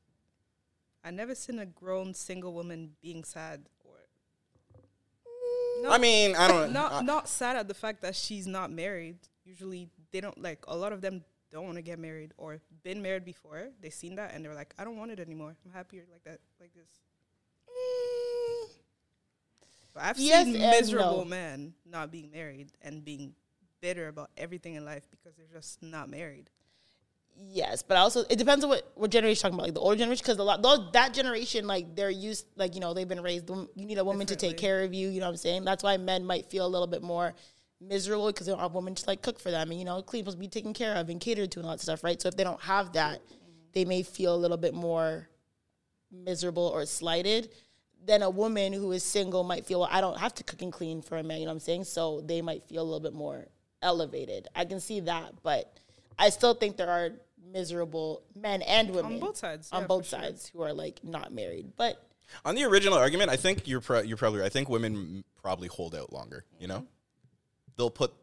I 1.04 1.12
never 1.12 1.36
seen 1.36 1.60
a 1.60 1.66
grown 1.66 2.14
single 2.14 2.54
woman 2.54 2.92
being 3.02 3.24
sad 3.24 3.66
or. 3.84 3.96
I 5.90 5.98
mean, 5.98 6.36
I 6.36 6.48
don't. 6.48 6.72
not 6.80 6.92
I- 6.94 7.02
not 7.02 7.28
sad 7.30 7.56
at 7.56 7.68
the 7.68 7.74
fact 7.74 8.02
that 8.02 8.16
she's 8.16 8.48
not 8.48 8.72
married. 8.72 9.18
Usually, 9.46 9.90
they 10.12 10.22
don't 10.22 10.42
like 10.42 10.64
a 10.68 10.76
lot 10.76 10.94
of 10.94 11.02
them 11.02 11.24
don't 11.52 11.66
want 11.66 11.78
to 11.78 11.82
get 11.82 12.00
married 12.00 12.34
or 12.38 12.60
been 12.84 13.02
married 13.02 13.26
before. 13.26 13.70
They 13.82 13.90
seen 13.90 14.16
that 14.16 14.34
and 14.34 14.44
they're 14.46 14.56
like, 14.56 14.74
I 14.78 14.84
don't 14.84 14.98
want 14.98 15.12
it 15.12 15.20
anymore. 15.20 15.56
I'm 15.66 15.72
happier 15.72 16.04
like 16.12 16.24
that, 16.26 16.40
like 16.60 16.74
this. 16.74 16.88
Eh. 17.68 18.68
But 19.94 20.04
I've 20.04 20.20
Yes 20.20 20.46
seen 20.46 20.54
miserable 20.54 21.20
no. 21.20 21.26
men 21.26 21.74
not 21.86 22.12
being 22.12 22.32
married 22.32 22.72
and 22.82 23.04
being 23.04 23.34
bitter 23.82 24.08
about 24.08 24.30
everything 24.38 24.76
in 24.76 24.86
life 24.86 25.08
because 25.10 25.36
they're 25.36 25.48
just 25.54 25.82
not 25.82 26.10
married. 26.10 26.50
yes, 27.36 27.82
but 27.82 27.98
also 27.98 28.24
it 28.30 28.38
depends 28.38 28.64
on 28.64 28.70
what 28.70 28.92
what 28.96 29.10
generation 29.12 29.38
you're 29.38 29.52
talking 29.52 29.56
about. 29.56 29.68
Like 29.68 29.74
the 29.74 29.80
older 29.80 29.96
generation, 29.96 30.24
because 30.24 30.38
a 30.38 30.44
lot 30.44 30.62
those 30.62 30.92
that 30.94 31.14
generation, 31.14 31.66
like 31.68 31.96
they're 31.96 32.10
used, 32.10 32.46
like 32.58 32.76
you 32.76 32.82
know, 32.82 32.94
they've 32.94 33.08
been 33.08 33.24
raised. 33.24 33.50
You 33.50 33.86
need 33.86 33.98
a 33.98 34.04
woman 34.04 34.28
to 34.28 34.36
take 34.36 34.58
care 34.58 34.84
of 34.84 34.94
you. 34.94 35.08
You 35.10 35.22
know 35.22 35.28
what 35.28 35.32
I'm 35.32 35.38
saying? 35.38 35.64
That's 35.66 35.84
why 35.84 35.98
men 35.98 36.26
might 36.26 36.46
feel 36.48 36.66
a 36.66 36.68
little 36.68 36.88
bit 36.88 37.02
more 37.02 37.34
miserable 37.82 38.28
because 38.28 38.46
they 38.46 38.52
don't 38.52 38.62
have 38.62 38.74
women 38.74 38.96
to 38.96 39.04
like 39.08 39.22
cook 39.22 39.40
for 39.40 39.52
them 39.52 39.72
and 39.72 39.80
you 39.80 39.86
know 39.86 40.02
clean, 40.02 40.24
supposed 40.24 40.38
to 40.38 40.42
be 40.42 40.48
taken 40.48 40.74
care 40.74 40.96
of 40.96 41.10
and 41.10 41.22
catered 41.22 41.52
to 41.52 41.60
and 41.60 41.66
all 41.66 41.74
that 41.74 41.82
stuff, 41.82 42.04
right? 42.04 42.22
So 42.22 42.28
if 42.28 42.36
they 42.36 42.44
don't 42.44 42.62
have 42.62 42.94
that, 42.94 43.22
they 43.74 43.86
may 43.86 44.04
feel 44.04 44.36
a 44.36 44.38
little 44.38 44.58
bit 44.58 44.74
more 44.74 45.30
miserable 46.12 46.68
or 46.68 46.86
slighted. 46.86 47.50
than 48.06 48.24
a 48.24 48.30
woman 48.30 48.74
who 48.74 48.92
is 48.92 49.04
single 49.04 49.44
might 49.44 49.66
feel, 49.66 49.82
well, 49.82 49.90
I 49.92 50.02
don't 50.02 50.18
have 50.18 50.34
to 50.36 50.44
cook 50.44 50.62
and 50.62 50.72
clean 50.72 51.02
for 51.02 51.18
a 51.18 51.24
man, 51.24 51.40
you 51.40 51.46
know 51.46 51.52
what 51.52 51.56
I'm 51.56 51.60
saying? 51.60 51.84
So 51.84 52.22
they 52.22 52.42
might 52.42 52.64
feel 52.64 52.82
a 52.82 52.84
little 52.84 53.00
bit 53.00 53.14
more 53.14 53.46
elevated. 53.82 54.48
I 54.56 54.66
can 54.66 54.80
see 54.80 55.02
that, 55.02 55.34
but 55.44 55.80
I 56.18 56.30
still 56.30 56.54
think 56.54 56.78
there 56.78 56.90
are 56.90 57.12
miserable 57.52 58.24
men 58.36 58.62
and 58.62 58.92
women 58.92 59.14
on 59.14 59.20
both 59.20 59.38
sides, 59.38 59.70
on 59.72 59.82
yeah, 59.82 59.88
both 59.88 60.06
for 60.06 60.10
sure. 60.12 60.20
sides 60.20 60.48
who 60.48 60.62
are 60.62 60.74
like 60.74 61.04
not 61.04 61.34
married. 61.34 61.74
But 61.78 62.02
On 62.46 62.56
the 62.56 62.64
original 62.64 62.98
argument, 62.98 63.30
I 63.30 63.36
think 63.38 63.68
you're 63.68 63.82
pro- 63.82 64.02
you're 64.02 64.18
probably 64.18 64.40
right. 64.40 64.46
I 64.46 64.50
think 64.50 64.70
women 64.70 65.24
probably 65.42 65.68
hold 65.68 65.96
out 65.96 66.14
longer. 66.14 66.46
You 66.60 66.68
know, 66.68 66.80
mm-hmm. 66.80 66.86
They'll 67.80 67.90
put 67.90 68.14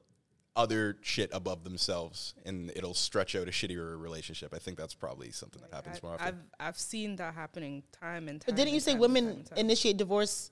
other 0.54 0.96
shit 1.02 1.30
above 1.32 1.64
themselves, 1.64 2.34
and 2.44 2.70
it'll 2.76 2.94
stretch 2.94 3.34
out 3.34 3.48
a 3.48 3.50
shittier 3.50 4.00
relationship. 4.00 4.54
I 4.54 4.58
think 4.58 4.78
that's 4.78 4.94
probably 4.94 5.30
something 5.30 5.60
that 5.62 5.74
happens 5.74 6.02
more 6.02 6.14
often. 6.14 6.26
I've 6.26 6.68
I've 6.68 6.78
seen 6.78 7.16
that 7.16 7.34
happening 7.34 7.82
time 7.92 8.28
and 8.28 8.40
time. 8.40 8.46
but 8.46 8.56
didn't 8.56 8.74
you 8.74 8.80
say 8.80 8.92
time 8.92 9.02
and 9.02 9.14
time 9.14 9.24
women 9.24 9.44
initiate 9.56 9.96
divorce 9.96 10.50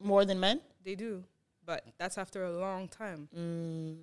more 0.00 0.24
than 0.24 0.40
men? 0.40 0.60
They 0.84 0.94
do, 0.94 1.24
but 1.66 1.84
that's 1.98 2.16
after 2.16 2.44
a 2.44 2.52
long 2.52 2.88
time. 2.88 3.28
Mm. 3.36 3.96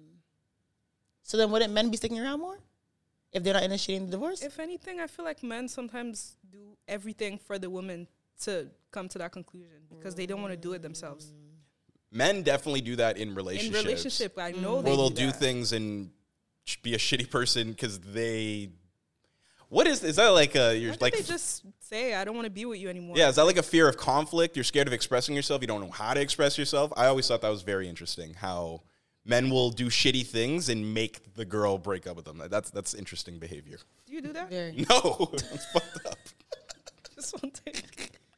So 1.24 1.38
then 1.38 1.50
wouldn't 1.50 1.74
men 1.74 1.90
be 1.90 1.98
sticking 1.98 2.20
around 2.20 2.40
more 2.40 2.60
if 3.32 3.44
they're 3.44 3.54
not 3.54 3.64
initiating 3.64 4.06
the 4.06 4.12
divorce? 4.12 4.44
If 4.44 4.60
anything, 4.60 5.00
I 5.00 5.08
feel 5.08 5.26
like 5.26 5.42
men 5.44 5.68
sometimes 5.68 6.38
do 6.52 6.78
everything 6.88 7.40
for 7.40 7.58
the 7.58 7.70
woman 7.70 8.08
to 8.44 8.68
come 8.92 9.10
to 9.10 9.18
that 9.18 9.32
conclusion 9.32 9.82
because 9.90 10.14
they 10.14 10.26
don't 10.26 10.42
want 10.42 10.52
to 10.52 10.58
do 10.58 10.74
it 10.74 10.82
themselves. 10.82 11.34
Men 12.16 12.43
definitely 12.43 12.80
do 12.80 12.95
that 12.95 13.18
in 13.18 13.36
relationships. 13.36 13.78
In 13.78 13.86
relationship, 13.86 14.39
I 14.39 14.51
know 14.51 14.78
mm. 14.78 14.84
they 14.84 14.89
where 14.89 14.97
they'll 14.97 15.09
do, 15.09 15.16
do 15.16 15.28
that. 15.28 15.36
things 15.36 15.74
and 15.74 16.09
be 16.82 16.95
a 16.95 16.97
shitty 16.97 17.30
person 17.30 17.72
because 17.72 17.99
they. 17.99 18.70
What 19.68 19.86
is 19.86 20.01
is 20.03 20.16
that 20.16 20.30
like 20.30 20.55
a 20.55 20.78
you're 20.78 20.91
Why 20.91 20.97
like 21.01 21.13
can't 21.13 21.26
they 21.26 21.34
just 21.34 21.63
say, 21.82 22.13
"I 22.13 22.24
don't 22.24 22.36
want 22.36 22.45
to 22.45 22.51
be 22.51 22.63
with 22.66 22.80
you 22.80 22.88
anymore"? 22.88 23.18
yeah 23.18 23.28
is 23.28 23.36
that 23.36 23.43
like 23.43 23.57
a 23.57 23.63
fear 23.63 23.89
of 23.89 23.97
conflict? 23.97 24.55
You're 24.55 24.63
scared 24.63 24.88
of 24.88 24.93
expressing 24.93 25.36
yourself. 25.36 25.59
You 25.61 25.68
don't 25.68 25.82
know 25.82 25.91
how 25.91 26.13
to 26.13 26.22
express 26.22 26.57
yourself. 26.57 26.93
I 26.95 27.07
always 27.07 27.28
thought 27.28 27.41
that 27.41 27.49
was 27.49 27.63
very 27.63 27.89
interesting. 27.89 28.36
How 28.36 28.84
men 29.26 29.49
will 29.49 29.72
do 29.72 29.88
shitty 29.88 30.26
things 30.26 30.70
and 30.70 30.93
make 30.93 31.34
the 31.34 31.43
girl 31.43 31.78
break 31.78 32.07
up 32.07 32.16
with 32.16 32.26
them. 32.26 32.41
That's 32.49 32.70
that's 32.70 32.93
interesting 32.93 33.39
behavior. 33.39 33.80
Do 34.05 34.13
you 34.13 34.22
do 34.22 34.32
that? 34.34 34.49
Very. 34.49 34.86
No, 34.89 35.30
that's 35.34 35.66
fucked 35.74 36.05
up. 36.05 36.18
Just 37.16 37.41
one 37.41 37.51
thing. 37.51 37.74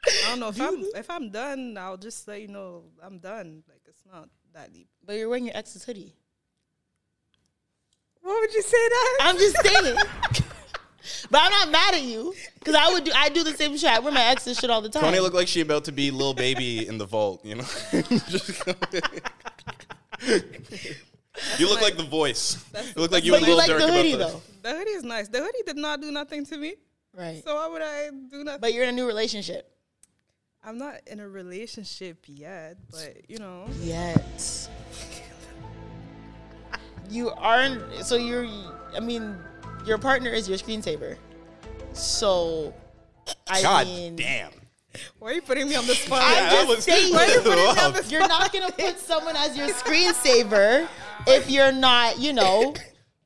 I 0.26 0.30
don't 0.30 0.40
know 0.40 0.50
if 0.50 0.62
I'm 0.62 0.84
if 0.96 1.10
I'm 1.10 1.30
done. 1.30 1.78
I'll 1.78 1.98
just 1.98 2.28
let 2.28 2.42
you 2.42 2.48
know 2.48 2.84
I'm 3.02 3.20
done. 3.20 3.64
Like 3.68 3.82
it's 3.88 4.04
not 4.12 4.30
that 4.54 4.74
deep. 4.74 4.88
But 5.06 5.16
you're 5.18 5.30
wearing 5.30 5.46
your 5.46 5.58
ex's 5.58 5.84
hoodie. 5.84 6.16
What 8.22 8.40
would 8.42 8.54
you 8.54 8.62
say 8.62 8.90
that? 8.90 9.18
I'm 9.22 9.38
just 9.38 9.56
saying. 9.66 9.96
but 11.32 11.42
I'm 11.42 11.52
not 11.52 11.72
mad 11.72 11.94
at 11.96 12.04
you 12.04 12.34
because 12.60 12.76
I 12.76 12.92
would 12.92 13.04
do. 13.04 13.12
I 13.16 13.30
do 13.30 13.44
the 13.44 13.54
same 13.54 13.78
shit. 13.78 13.90
I 13.90 14.00
wear 14.00 14.12
my 14.12 14.26
ex's 14.26 14.58
shit 14.60 14.70
all 14.70 14.82
the 14.82 14.90
time. 14.90 15.04
Tony 15.04 15.20
looked 15.20 15.36
like 15.36 15.48
she 15.48 15.62
about 15.62 15.86
to 15.86 15.92
be 15.92 16.12
little 16.12 16.34
baby 16.34 16.88
in 16.88 16.98
the 16.98 17.06
vault. 17.06 17.44
You 17.46 17.56
know. 17.56 17.66
You 21.60 21.70
look 21.70 21.82
like 21.82 21.98
the 21.98 22.04
voice. 22.04 22.66
You 22.74 23.02
look 23.04 23.12
like 23.12 23.24
you 23.24 23.32
but 23.32 23.38
and 23.38 23.46
you 23.48 23.54
Lil 23.54 23.58
like 23.58 23.70
Durk 23.70 23.80
the 23.80 23.92
hoodie 23.94 24.12
the- 24.14 24.18
though, 24.18 24.42
The 24.64 24.72
hoodie 24.72 24.90
is 24.92 25.04
nice. 25.04 25.28
The 25.28 25.38
hoodie 25.40 25.62
did 25.68 25.78
not 25.78 26.02
do 26.02 26.10
nothing 26.12 26.44
to 26.48 26.58
me. 26.58 26.76
right? 27.14 27.44
So 27.46 27.54
why 27.56 27.68
would 27.68 27.82
I 27.84 28.10
do 28.10 28.44
nothing? 28.44 28.60
But 28.62 28.74
you're 28.74 28.84
in 28.84 28.90
a 28.90 28.94
new 28.94 29.06
relationship. 29.06 29.72
I'm 30.64 30.78
not 30.78 30.96
in 31.08 31.20
a 31.20 31.28
relationship 31.28 32.26
yet, 32.28 32.78
but 32.92 33.30
you 33.30 33.40
know, 33.40 33.68
Yet. 33.82 34.70
You 37.10 37.30
aren't. 37.32 37.82
So 38.06 38.16
you're. 38.16 38.48
I 38.96 39.00
mean, 39.00 39.38
your 39.86 39.98
partner 39.98 40.30
is 40.30 40.50
your 40.50 40.58
screensaver. 40.58 41.18
So. 41.94 42.74
I 43.50 43.62
God 43.62 43.88
mean, 43.88 44.16
damn. 44.16 44.52
why 45.20 45.32
are 45.32 45.34
you 45.34 45.42
putting 45.42 45.68
me 45.68 45.76
on 45.76 45.86
the 45.86 45.96
spot? 45.96 46.22
I'm 46.24 46.68
just 46.68 46.84
saying. 46.84 47.14
Why 47.14 47.26
are 47.26 47.30
you 47.30 47.42
putting 47.42 47.64
me 47.64 47.70
on 47.82 47.94
the 47.94 48.06
You're 48.10 48.28
not 48.28 48.52
gonna 48.54 48.72
put 48.72 49.00
someone 49.00 49.36
as 49.36 49.58
your 49.58 49.68
screensaver 49.70 50.88
if 51.28 51.50
you're 51.50 51.72
not, 51.74 52.20
you 52.20 52.34
know, 52.34 52.74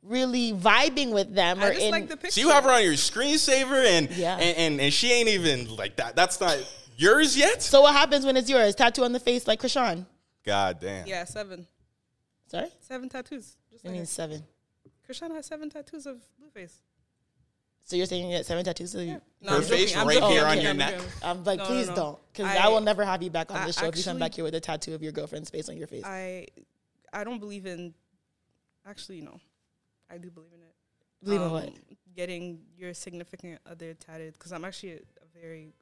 really 0.04 0.54
vibing 0.54 1.12
with 1.12 1.34
them 1.34 1.60
or 1.64 1.72
just 1.72 1.82
in. 1.86 1.92
like 1.92 2.08
the 2.08 2.18
picture. 2.18 2.32
So 2.32 2.42
you 2.42 2.50
have 2.50 2.64
her 2.66 2.72
on 2.72 2.84
your 2.84 2.94
screensaver, 2.94 3.84
and 3.86 4.10
Yeah. 4.12 4.38
and, 4.38 4.58
and 4.58 4.82
and 4.82 4.94
she 4.94 5.12
ain't 5.12 5.30
even 5.30 5.76
like 5.76 5.96
that. 5.98 6.16
That's 6.16 6.40
not 6.40 6.58
yours 6.98 7.38
yet. 7.38 7.62
so 7.62 7.82
what 7.82 7.94
happens 7.94 8.26
when 8.26 8.38
it's 8.38 8.50
yours? 8.50 8.76
Tattoo 8.76 9.04
on 9.04 9.12
the 9.12 9.20
face 9.20 9.48
like 9.48 9.62
Chrisean. 9.62 10.06
God 10.46 10.80
damn. 10.80 11.06
yeah, 11.08 11.24
seven, 11.26 11.68
Sorry, 12.48 12.68
seven 12.80 13.10
tattoos. 13.10 13.56
Just 13.72 13.86
I 13.86 13.90
like 13.90 13.94
mean 13.94 14.02
her. 14.02 14.06
seven. 14.08 14.44
Chrisean 15.08 15.32
has 15.36 15.46
seven 15.46 15.70
tattoos 15.70 16.06
of 16.06 16.18
Blueface. 16.40 16.74
So 17.84 17.96
you're 17.96 18.06
saying 18.06 18.26
you 18.30 18.38
get 18.38 18.46
seven 18.46 18.64
tattoos? 18.64 18.92
So 18.92 19.00
you, 19.00 19.20
No, 19.42 19.54
Her 19.56 19.62
face 19.62 19.92
joking, 19.92 19.98
I'm 20.02 20.08
right 20.08 20.18
joking, 20.20 20.32
here 20.36 20.46
I'm 20.46 20.50
on 20.58 20.62
your 20.62 20.72
I'm 20.72 20.78
neck. 20.78 20.94
joking. 20.96 21.10
I'm 21.24 21.44
like, 21.44 21.58
No, 21.58 21.64
no, 21.64 21.70
please 21.70 21.88
no. 21.90 21.96
don't, 21.96 22.20
because 22.32 22.46
I- 22.48 22.66
I, 22.66 22.68
will 22.70 22.82
never 22.82 23.04
have 23.04 23.22
you 23.24 23.30
back 23.30 23.52
on 23.52 23.58
I 23.58 23.66
this 23.66 23.78
show 23.78 23.88
if 23.88 23.98
you 23.98 24.04
come 24.04 24.20
back 24.20 24.34
here 24.36 24.44
with 24.44 24.56
a 24.56 24.60
tattoo 24.60 24.94
of 24.96 25.02
your 25.04 25.12
girlfriend's 25.12 25.50
face 25.50 25.68
on 25.70 25.78
your 25.78 25.88
face. 25.88 26.04
I 26.06 26.48
I 27.14 27.24
don't 27.24 27.40
believe 27.40 27.66
in. 27.66 27.94
Actually, 28.88 29.22
no, 29.22 29.40
I 30.10 30.18
do 30.18 30.32
believe 30.32 30.52
in 30.54 30.62
it. 30.62 30.74
Believe 31.24 31.42
in 31.42 31.48
Um, 31.48 31.54
what? 31.54 31.74
Getting 32.16 32.62
your 32.78 32.94
significant 32.94 33.60
other 33.70 33.94
tatted 33.94 34.34
because 34.34 34.52
I'm 34.54 34.64
actually 34.66 34.94
a, 34.94 34.96
a 34.98 35.40
very. 35.42 35.74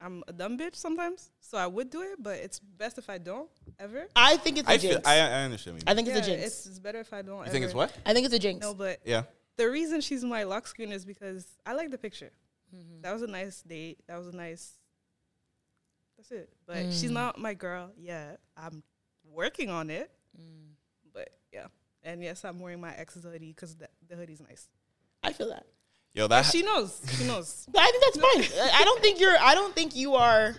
I'm 0.00 0.22
a 0.28 0.32
dumb 0.32 0.56
bitch 0.58 0.76
sometimes, 0.76 1.30
so 1.40 1.58
I 1.58 1.66
would 1.66 1.90
do 1.90 2.00
it, 2.02 2.16
but 2.18 2.36
it's 2.38 2.58
best 2.58 2.96
if 2.98 3.10
I 3.10 3.18
don't 3.18 3.50
ever. 3.78 4.06
I 4.16 4.36
think 4.38 4.58
it's 4.58 4.68
a 4.68 4.72
I 4.72 4.76
jinx. 4.78 4.96
feel, 4.96 5.02
I, 5.04 5.18
I 5.18 5.42
understand. 5.44 5.76
What 5.76 5.82
you 5.86 5.92
I 5.92 5.94
think 5.94 6.08
it's 6.08 6.16
yeah, 6.28 6.34
a 6.34 6.36
jinx. 6.38 6.46
It's, 6.46 6.66
it's 6.66 6.78
better 6.78 7.00
if 7.00 7.12
I 7.12 7.20
don't. 7.22 7.44
you 7.44 7.52
think 7.52 7.64
it's 7.66 7.74
what? 7.74 7.92
I 8.06 8.14
think 8.14 8.24
it's 8.24 8.34
a 8.34 8.38
jinx. 8.38 8.62
No, 8.64 8.72
but 8.74 9.00
Yeah. 9.04 9.24
the 9.56 9.68
reason 9.70 10.00
she's 10.00 10.24
my 10.24 10.44
lock 10.44 10.66
screen 10.66 10.90
is 10.90 11.04
because 11.04 11.46
I 11.66 11.74
like 11.74 11.90
the 11.90 11.98
picture. 11.98 12.30
Mm-hmm. 12.74 13.02
That 13.02 13.12
was 13.12 13.22
a 13.22 13.26
nice 13.26 13.60
date. 13.62 13.98
That 14.08 14.16
was 14.16 14.28
a 14.28 14.32
nice. 14.36 14.72
That's 16.16 16.30
it. 16.30 16.50
But 16.66 16.76
Mm. 16.76 17.00
she's 17.00 17.10
not 17.10 17.38
my 17.38 17.54
girl 17.54 17.90
yet. 17.96 18.40
I'm 18.56 18.82
working 19.24 19.68
on 19.70 19.90
it. 19.90 20.10
Mm. 20.38 20.74
But 21.12 21.28
yeah, 21.52 21.66
and 22.04 22.22
yes, 22.22 22.44
I'm 22.44 22.58
wearing 22.60 22.80
my 22.80 22.94
ex's 22.94 23.24
hoodie 23.24 23.52
because 23.52 23.76
the, 23.76 23.88
the 24.08 24.16
hoodie's 24.16 24.40
nice. 24.40 24.68
I 25.22 25.32
feel 25.32 25.48
that. 25.50 25.66
Yo, 26.14 26.26
that 26.26 26.42
She 26.46 26.62
knows. 26.62 27.00
She 27.16 27.24
knows. 27.24 27.66
But 27.72 27.82
I 27.82 27.90
think 27.90 28.04
that's 28.04 28.50
fine. 28.52 28.60
I- 28.68 28.70
I 28.80 28.84
don't 28.84 29.00
think 29.00 29.20
you're. 29.20 29.36
I 29.40 29.54
don't 29.54 29.74
think 29.74 29.94
you 29.94 30.14
are 30.14 30.56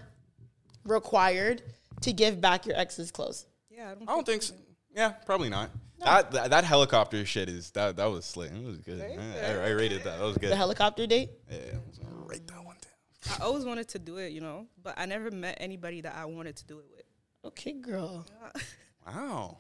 required 0.86 1.62
to 2.02 2.14
give 2.14 2.40
back 2.42 2.66
your 2.66 2.76
ex's 2.78 3.12
clothes. 3.12 3.46
Yeah, 3.70 3.92
I 3.92 3.96
don't. 3.96 4.10
I 4.10 4.14
don't 4.14 4.26
think 4.26 4.44
so. 4.44 4.56
Yeah, 4.96 5.10
probably 5.26 5.50
not. 5.50 5.70
That, 6.00 6.32
that 6.32 6.50
that 6.50 6.64
helicopter 6.64 7.24
shit 7.26 7.48
is 7.48 7.70
that 7.72 7.98
that 7.98 8.06
was 8.06 8.26
slick. 8.26 8.52
It 8.52 8.66
was 8.66 8.80
good. 8.80 9.02
I, 9.02 9.46
I, 9.46 9.68
I 9.68 9.70
rated 9.70 10.04
that. 10.04 10.18
That 10.18 10.26
was 10.26 10.38
good. 10.38 10.50
The 10.52 10.56
helicopter 10.56 11.06
date. 11.06 11.30
yeah, 11.50 11.58
I 11.74 11.78
was 11.88 12.00
gonna 12.00 12.16
rate 12.26 12.48
that 12.48 12.64
one 12.66 12.76
down. 12.82 13.38
I 13.40 13.44
always 13.44 13.66
wanted 13.66 13.88
to 13.90 14.00
do 14.00 14.18
it, 14.18 14.32
you 14.32 14.42
know, 14.42 14.66
but 14.82 14.96
I 14.98 15.06
never 15.06 15.30
met 15.30 15.58
anybody 15.60 16.02
that 16.02 16.16
I 16.16 16.26
wanted 16.26 16.56
to 16.56 16.66
do 16.66 16.80
it 16.80 16.86
with. 16.92 17.04
Okay, 17.46 17.74
girl. 17.74 18.26
Wow. 19.06 19.58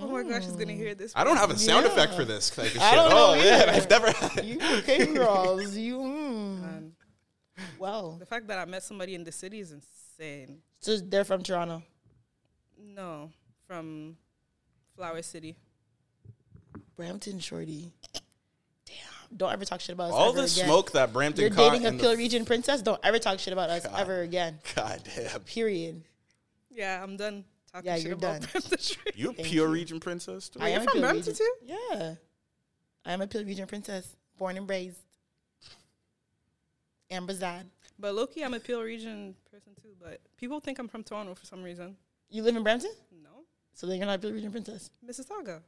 Oh 0.00 0.06
my 0.08 0.22
gosh, 0.22 0.44
she's 0.44 0.52
gonna 0.56 0.72
hear 0.72 0.94
this. 0.94 1.12
I 1.16 1.24
don't 1.24 1.36
have 1.36 1.50
a 1.50 1.58
sound 1.58 1.84
Yeah. 1.86 1.92
effect 1.92 2.14
for 2.14 2.24
this 2.24 2.50
type 2.56 2.74
of. 2.74 2.80
I 2.80 2.94
don't 2.94 3.10
know 3.10 3.30
oh 3.30 3.34
yeah, 3.34 3.62
either. 3.62 3.72
I've 3.72 3.90
never 3.90 4.10
had. 4.12 4.44
You 4.44 4.58
okay, 4.78 5.06
girls? 5.14 5.76
You. 5.76 5.98
Mm. 5.98 6.64
And 6.76 6.92
Well, 7.78 8.16
the 8.18 8.26
fact 8.26 8.46
that 8.48 8.58
I 8.58 8.64
met 8.64 8.82
somebody 8.82 9.14
in 9.14 9.24
the 9.24 9.32
city 9.32 9.60
is 9.60 9.72
insane. 9.72 10.58
so 10.80 10.96
they're 10.98 11.24
from 11.24 11.42
Toronto. 11.42 11.82
No, 12.80 13.30
from 13.66 14.16
Flower 14.96 15.22
City. 15.22 15.56
Brampton, 16.96 17.38
shorty. 17.40 17.92
Damn. 18.86 19.36
Don't 19.36 19.52
ever 19.52 19.64
talk 19.64 19.80
shit 19.80 19.92
about 19.94 20.08
us. 20.10 20.14
All 20.14 20.28
ever 20.30 20.38
the 20.38 20.44
again. 20.44 20.64
smoke 20.66 20.92
that 20.92 21.12
Brampton 21.12 21.42
You're 21.42 21.50
caught 21.50 21.72
dating 21.72 21.86
a 21.86 21.90
in 21.90 21.98
Peel 21.98 22.10
the 22.10 22.16
Region 22.16 22.44
princess. 22.44 22.82
Don't 22.82 23.00
ever 23.04 23.18
talk 23.18 23.38
shit 23.38 23.52
about 23.52 23.70
us 23.70 23.84
God. 23.86 24.00
ever 24.00 24.20
again. 24.22 24.58
God 24.74 25.02
damn. 25.14 25.40
Period. 25.40 26.02
Yeah, 26.70 27.02
I'm 27.02 27.16
done 27.16 27.44
talking 27.84 28.02
Yeah, 28.02 28.08
you're 28.08 28.16
done. 28.16 28.42
You 29.14 29.30
a 29.30 29.32
Thank 29.32 29.48
pure 29.48 29.66
you. 29.66 29.72
region 29.72 30.00
princess? 30.00 30.48
too? 30.48 30.60
I 30.60 30.68
am 30.70 30.82
you're 30.82 30.90
from 30.90 30.92
Peel 30.94 31.02
Brampton 31.02 31.34
too? 31.34 31.52
Yeah. 31.64 32.14
I 33.04 33.12
am 33.12 33.20
a 33.22 33.26
Peel 33.26 33.44
Region 33.44 33.66
princess, 33.66 34.16
born 34.36 34.56
and 34.56 34.68
raised. 34.68 34.98
And 37.10 37.26
Bazad. 37.28 37.64
But 37.98 38.14
Loki, 38.14 38.44
I'm 38.44 38.54
a 38.54 38.60
Peel 38.60 38.82
Region 38.82 39.34
person 39.50 39.72
too. 39.82 39.88
But 40.00 40.20
people 40.36 40.60
think 40.60 40.78
I'm 40.78 40.88
from 40.88 41.02
Toronto 41.02 41.34
for 41.34 41.46
some 41.46 41.62
reason. 41.62 41.96
You 42.30 42.42
live 42.42 42.54
in 42.56 42.62
Brampton? 42.62 42.92
No, 43.22 43.44
So 43.74 43.86
then 43.86 43.96
you're 43.96 44.06
not 44.06 44.16
a 44.16 44.18
Peel 44.18 44.32
Region 44.32 44.50
princess, 44.52 44.90
Mississauga. 45.06 45.60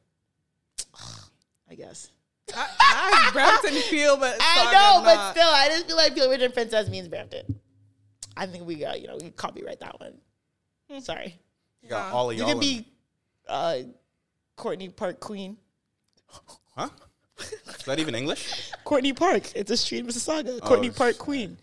I 1.70 1.74
guess. 1.74 2.10
I, 2.54 2.66
I 2.80 3.30
Brampton 3.32 3.80
feel, 3.82 4.16
but 4.16 4.36
I 4.40 4.56
Saga 4.64 4.72
know, 4.76 5.04
but 5.04 5.14
not. 5.14 5.34
still, 5.36 5.48
I 5.48 5.68
just 5.68 5.86
feel 5.86 5.96
like 5.96 6.14
Peel 6.14 6.30
Region 6.30 6.52
princess 6.52 6.88
means 6.90 7.08
Brampton. 7.08 7.58
I 8.36 8.46
think 8.46 8.66
we 8.66 8.74
got, 8.76 9.00
you 9.00 9.06
know, 9.08 9.14
we 9.14 9.20
can 9.20 9.32
copyright 9.32 9.80
that 9.80 9.98
one. 10.00 10.14
Hmm. 10.90 10.98
Sorry. 11.00 11.38
You 11.82 11.88
got 11.88 12.12
all 12.12 12.30
of 12.30 12.36
You 12.36 12.42
y'all. 12.44 12.48
can 12.54 12.56
in- 12.56 12.60
be 12.60 12.86
uh, 13.48 13.78
Courtney 14.56 14.88
Park 14.90 15.20
Queen. 15.20 15.56
huh? 16.76 16.88
Is 17.38 17.84
that 17.86 17.98
even 17.98 18.14
English? 18.14 18.70
Courtney 18.84 19.12
Park. 19.14 19.50
It's 19.56 19.70
a 19.70 19.76
street 19.76 20.00
in 20.00 20.06
Mississauga. 20.06 20.58
Oh, 20.62 20.66
Courtney 20.66 20.90
Park. 20.90 21.16
Queen. 21.18 21.56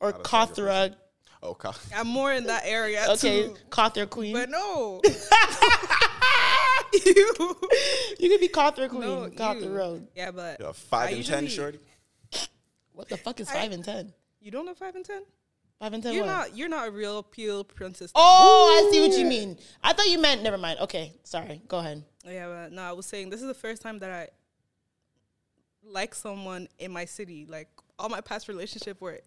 Or 0.00 0.12
Not 0.12 0.20
a 0.24 0.28
Saga 0.28 0.52
Cawthra. 0.52 0.94
Oh, 1.42 1.54
God. 1.54 1.76
I'm 1.94 2.06
more 2.08 2.32
in 2.32 2.44
that 2.44 2.62
area 2.64 3.04
Okay, 3.10 3.42
too. 3.44 3.56
Cawthra 3.70 4.08
Queen. 4.08 4.32
But 4.32 4.48
no, 4.50 5.00
you 7.04 8.28
could 8.28 8.40
be 8.40 8.48
Cawthra 8.48 8.88
Queen. 8.88 9.00
no, 9.02 9.28
Cawthra 9.30 9.62
you. 9.64 9.70
Road. 9.70 10.08
Yeah, 10.16 10.30
but 10.30 10.58
Yo, 10.60 10.72
five 10.72 11.08
I 11.10 11.12
and 11.12 11.24
ten, 11.24 11.44
usually- 11.44 11.56
shorty. 11.56 11.78
What 12.92 13.08
the 13.08 13.16
fuck 13.16 13.38
is 13.40 13.48
I- 13.50 13.52
five 13.54 13.72
and 13.72 13.84
ten? 13.84 14.12
You 14.40 14.50
don't 14.50 14.66
know 14.66 14.74
five 14.74 14.94
and 14.96 15.04
ten? 15.04 15.22
And 15.80 16.02
ten. 16.02 16.12
You're 16.12 16.24
what? 16.24 16.32
not 16.32 16.56
you're 16.56 16.68
not 16.68 16.88
a 16.88 16.90
real 16.90 17.22
peel 17.22 17.62
princess. 17.64 18.10
Oh, 18.14 18.84
I 18.84 18.90
see 18.92 19.00
what 19.00 19.16
you 19.18 19.24
mean. 19.24 19.58
I 19.82 19.92
thought 19.92 20.08
you 20.08 20.18
meant. 20.18 20.42
Never 20.42 20.58
mind. 20.58 20.80
Okay, 20.80 21.12
sorry. 21.22 21.62
Go 21.68 21.78
ahead. 21.78 22.02
Yeah, 22.24 22.48
but 22.48 22.72
no, 22.72 22.82
I 22.82 22.92
was 22.92 23.06
saying 23.06 23.30
this 23.30 23.40
is 23.40 23.46
the 23.46 23.54
first 23.54 23.80
time 23.80 24.00
that 24.00 24.10
I 24.10 24.28
like 25.84 26.14
someone 26.14 26.68
in 26.78 26.90
my 26.92 27.04
city. 27.04 27.46
Like 27.48 27.68
all 27.98 28.08
my 28.08 28.20
past 28.20 28.48
relationship 28.48 29.00
were 29.00 29.20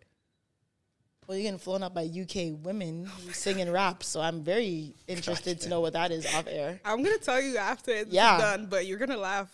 Well, 1.25 1.37
you're 1.37 1.43
getting 1.43 1.59
flown 1.59 1.83
up 1.83 1.93
by 1.93 2.03
UK 2.03 2.63
women 2.63 3.05
oh 3.09 3.21
who 3.25 3.31
singing 3.31 3.71
rap, 3.71 4.03
so 4.03 4.19
I'm 4.19 4.43
very 4.43 4.93
interested 5.07 5.61
to 5.61 5.69
know 5.69 5.79
what 5.79 5.93
that 5.93 6.11
is 6.11 6.25
off 6.35 6.47
air. 6.49 6.81
I'm 6.83 7.01
gonna 7.01 7.17
tell 7.17 7.39
you 7.41 7.57
after 7.57 7.91
it's 7.91 8.11
Yeah. 8.11 8.37
done, 8.37 8.65
but 8.65 8.85
you're 8.85 8.99
gonna 8.99 9.17
laugh 9.17 9.49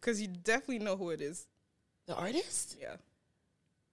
because 0.00 0.20
you 0.20 0.26
definitely 0.28 0.80
know 0.80 0.96
who 0.96 1.10
it 1.10 1.20
is. 1.20 1.46
The 2.06 2.14
artist? 2.14 2.76
Yeah. 2.80 2.96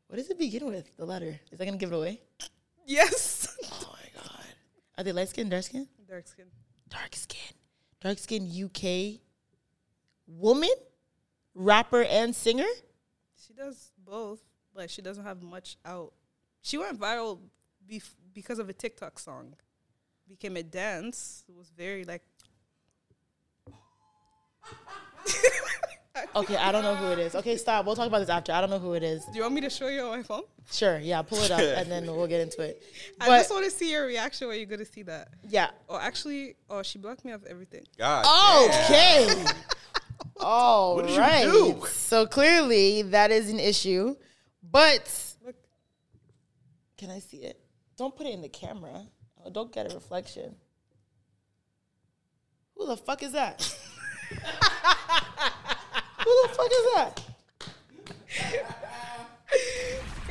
What 0.08 0.18
does 0.18 0.30
it 0.30 0.38
begin 0.38 0.66
with? 0.66 0.96
The 0.98 1.06
letter? 1.06 1.40
Is 1.52 1.58
that 1.60 1.66
gonna 1.66 1.78
give 1.78 1.92
it 1.92 1.96
away? 1.96 2.22
Yes. 2.86 3.48
Oh 3.72 3.94
my 3.94 4.22
god. 4.22 4.44
Are 4.98 5.04
they 5.04 5.12
light 5.12 5.30
skin, 5.30 5.50
dark 5.50 5.64
skin? 5.64 5.88
Dark 6.08 6.28
skin. 6.28 6.46
Dark 6.90 7.16
skin. 7.16 7.54
Dark 8.02 8.20
skin 8.20 8.44
UK 8.66 9.20
woman, 10.28 10.70
rapper 11.56 12.04
and 12.04 12.36
singer. 12.36 12.68
She 13.48 13.54
does 13.54 13.92
both, 13.98 14.42
but 14.76 14.90
she 14.90 15.02
doesn't 15.02 15.24
have 15.24 15.42
much 15.42 15.78
out. 15.86 16.14
She 16.62 16.78
went 16.78 17.00
viral 17.00 17.40
bef- 17.90 18.16
because 18.34 18.60
of 18.60 18.70
a 18.70 18.74
TikTok 18.74 19.18
song. 19.20 19.56
Became 20.28 20.58
a 20.58 20.64
dance. 20.64 21.44
It 21.48 21.56
was 21.56 21.70
very 21.76 22.04
like 22.06 22.24
Okay, 26.36 26.56
I 26.56 26.72
don't 26.72 26.84
know 26.84 26.96
who 26.96 27.08
it 27.12 27.18
is. 27.20 27.34
Okay, 27.34 27.58
stop. 27.58 27.86
We'll 27.88 27.96
talk 27.96 28.06
about 28.08 28.20
this 28.20 28.30
after. 28.30 28.52
I 28.52 28.62
don't 28.62 28.70
know 28.70 28.78
who 28.80 28.94
it 28.94 29.02
is. 29.02 29.26
Do 29.26 29.32
you 29.36 29.42
want 29.42 29.56
me 29.56 29.62
to 29.62 29.70
show 29.70 29.88
you 29.88 30.02
on 30.02 30.18
my 30.18 30.24
phone? 30.24 30.44
Sure, 30.72 31.00
yeah, 31.00 31.22
pull 31.24 31.40
it 31.40 31.50
up 31.50 31.60
and 31.60 31.90
then 31.92 32.06
we'll 32.16 32.28
get 32.28 32.40
into 32.42 32.62
it. 32.62 32.84
I 33.20 33.28
But 33.28 33.38
just 33.40 33.50
want 33.52 33.66
to 33.66 33.72
see 33.72 33.92
your 33.92 34.06
reaction 34.06 34.48
when 34.48 34.58
you're 34.58 34.68
gonna 34.68 34.86
see 34.86 35.02
that. 35.04 35.30
yeah. 35.50 35.72
Oh, 35.90 35.98
actually, 35.98 36.56
oh, 36.70 36.84
she 36.84 37.00
blocked 37.00 37.26
me 37.26 37.32
off 37.34 37.42
everything. 37.50 37.84
God. 37.98 38.26
Okay. 38.70 39.44
All 40.40 40.96
What 40.98 41.08
did 41.08 41.46
you 41.46 41.52
do? 41.82 41.86
So 41.88 42.28
clearly 42.28 43.02
that 43.04 43.32
is 43.32 43.50
an 43.50 43.60
issue. 43.60 44.16
But 44.62 45.36
Look, 45.44 45.56
can 46.98 47.10
I 47.10 47.20
see 47.20 47.38
it? 47.38 47.60
Don't 47.98 48.16
put 48.16 48.28
it 48.28 48.34
in 48.34 48.42
the 48.44 48.50
camera. 48.50 49.02
Oh, 49.44 49.50
don't 49.50 49.72
get 49.74 49.92
a 49.92 49.96
reflection. 49.96 50.56
Who 52.76 52.86
the 52.88 52.98
fuck 52.98 53.24
is 53.24 53.32
that? 53.32 53.78
Who 56.24 56.42
the 56.44 56.50
fuck 56.54 56.72
is 56.72 56.94
that? 56.96 57.22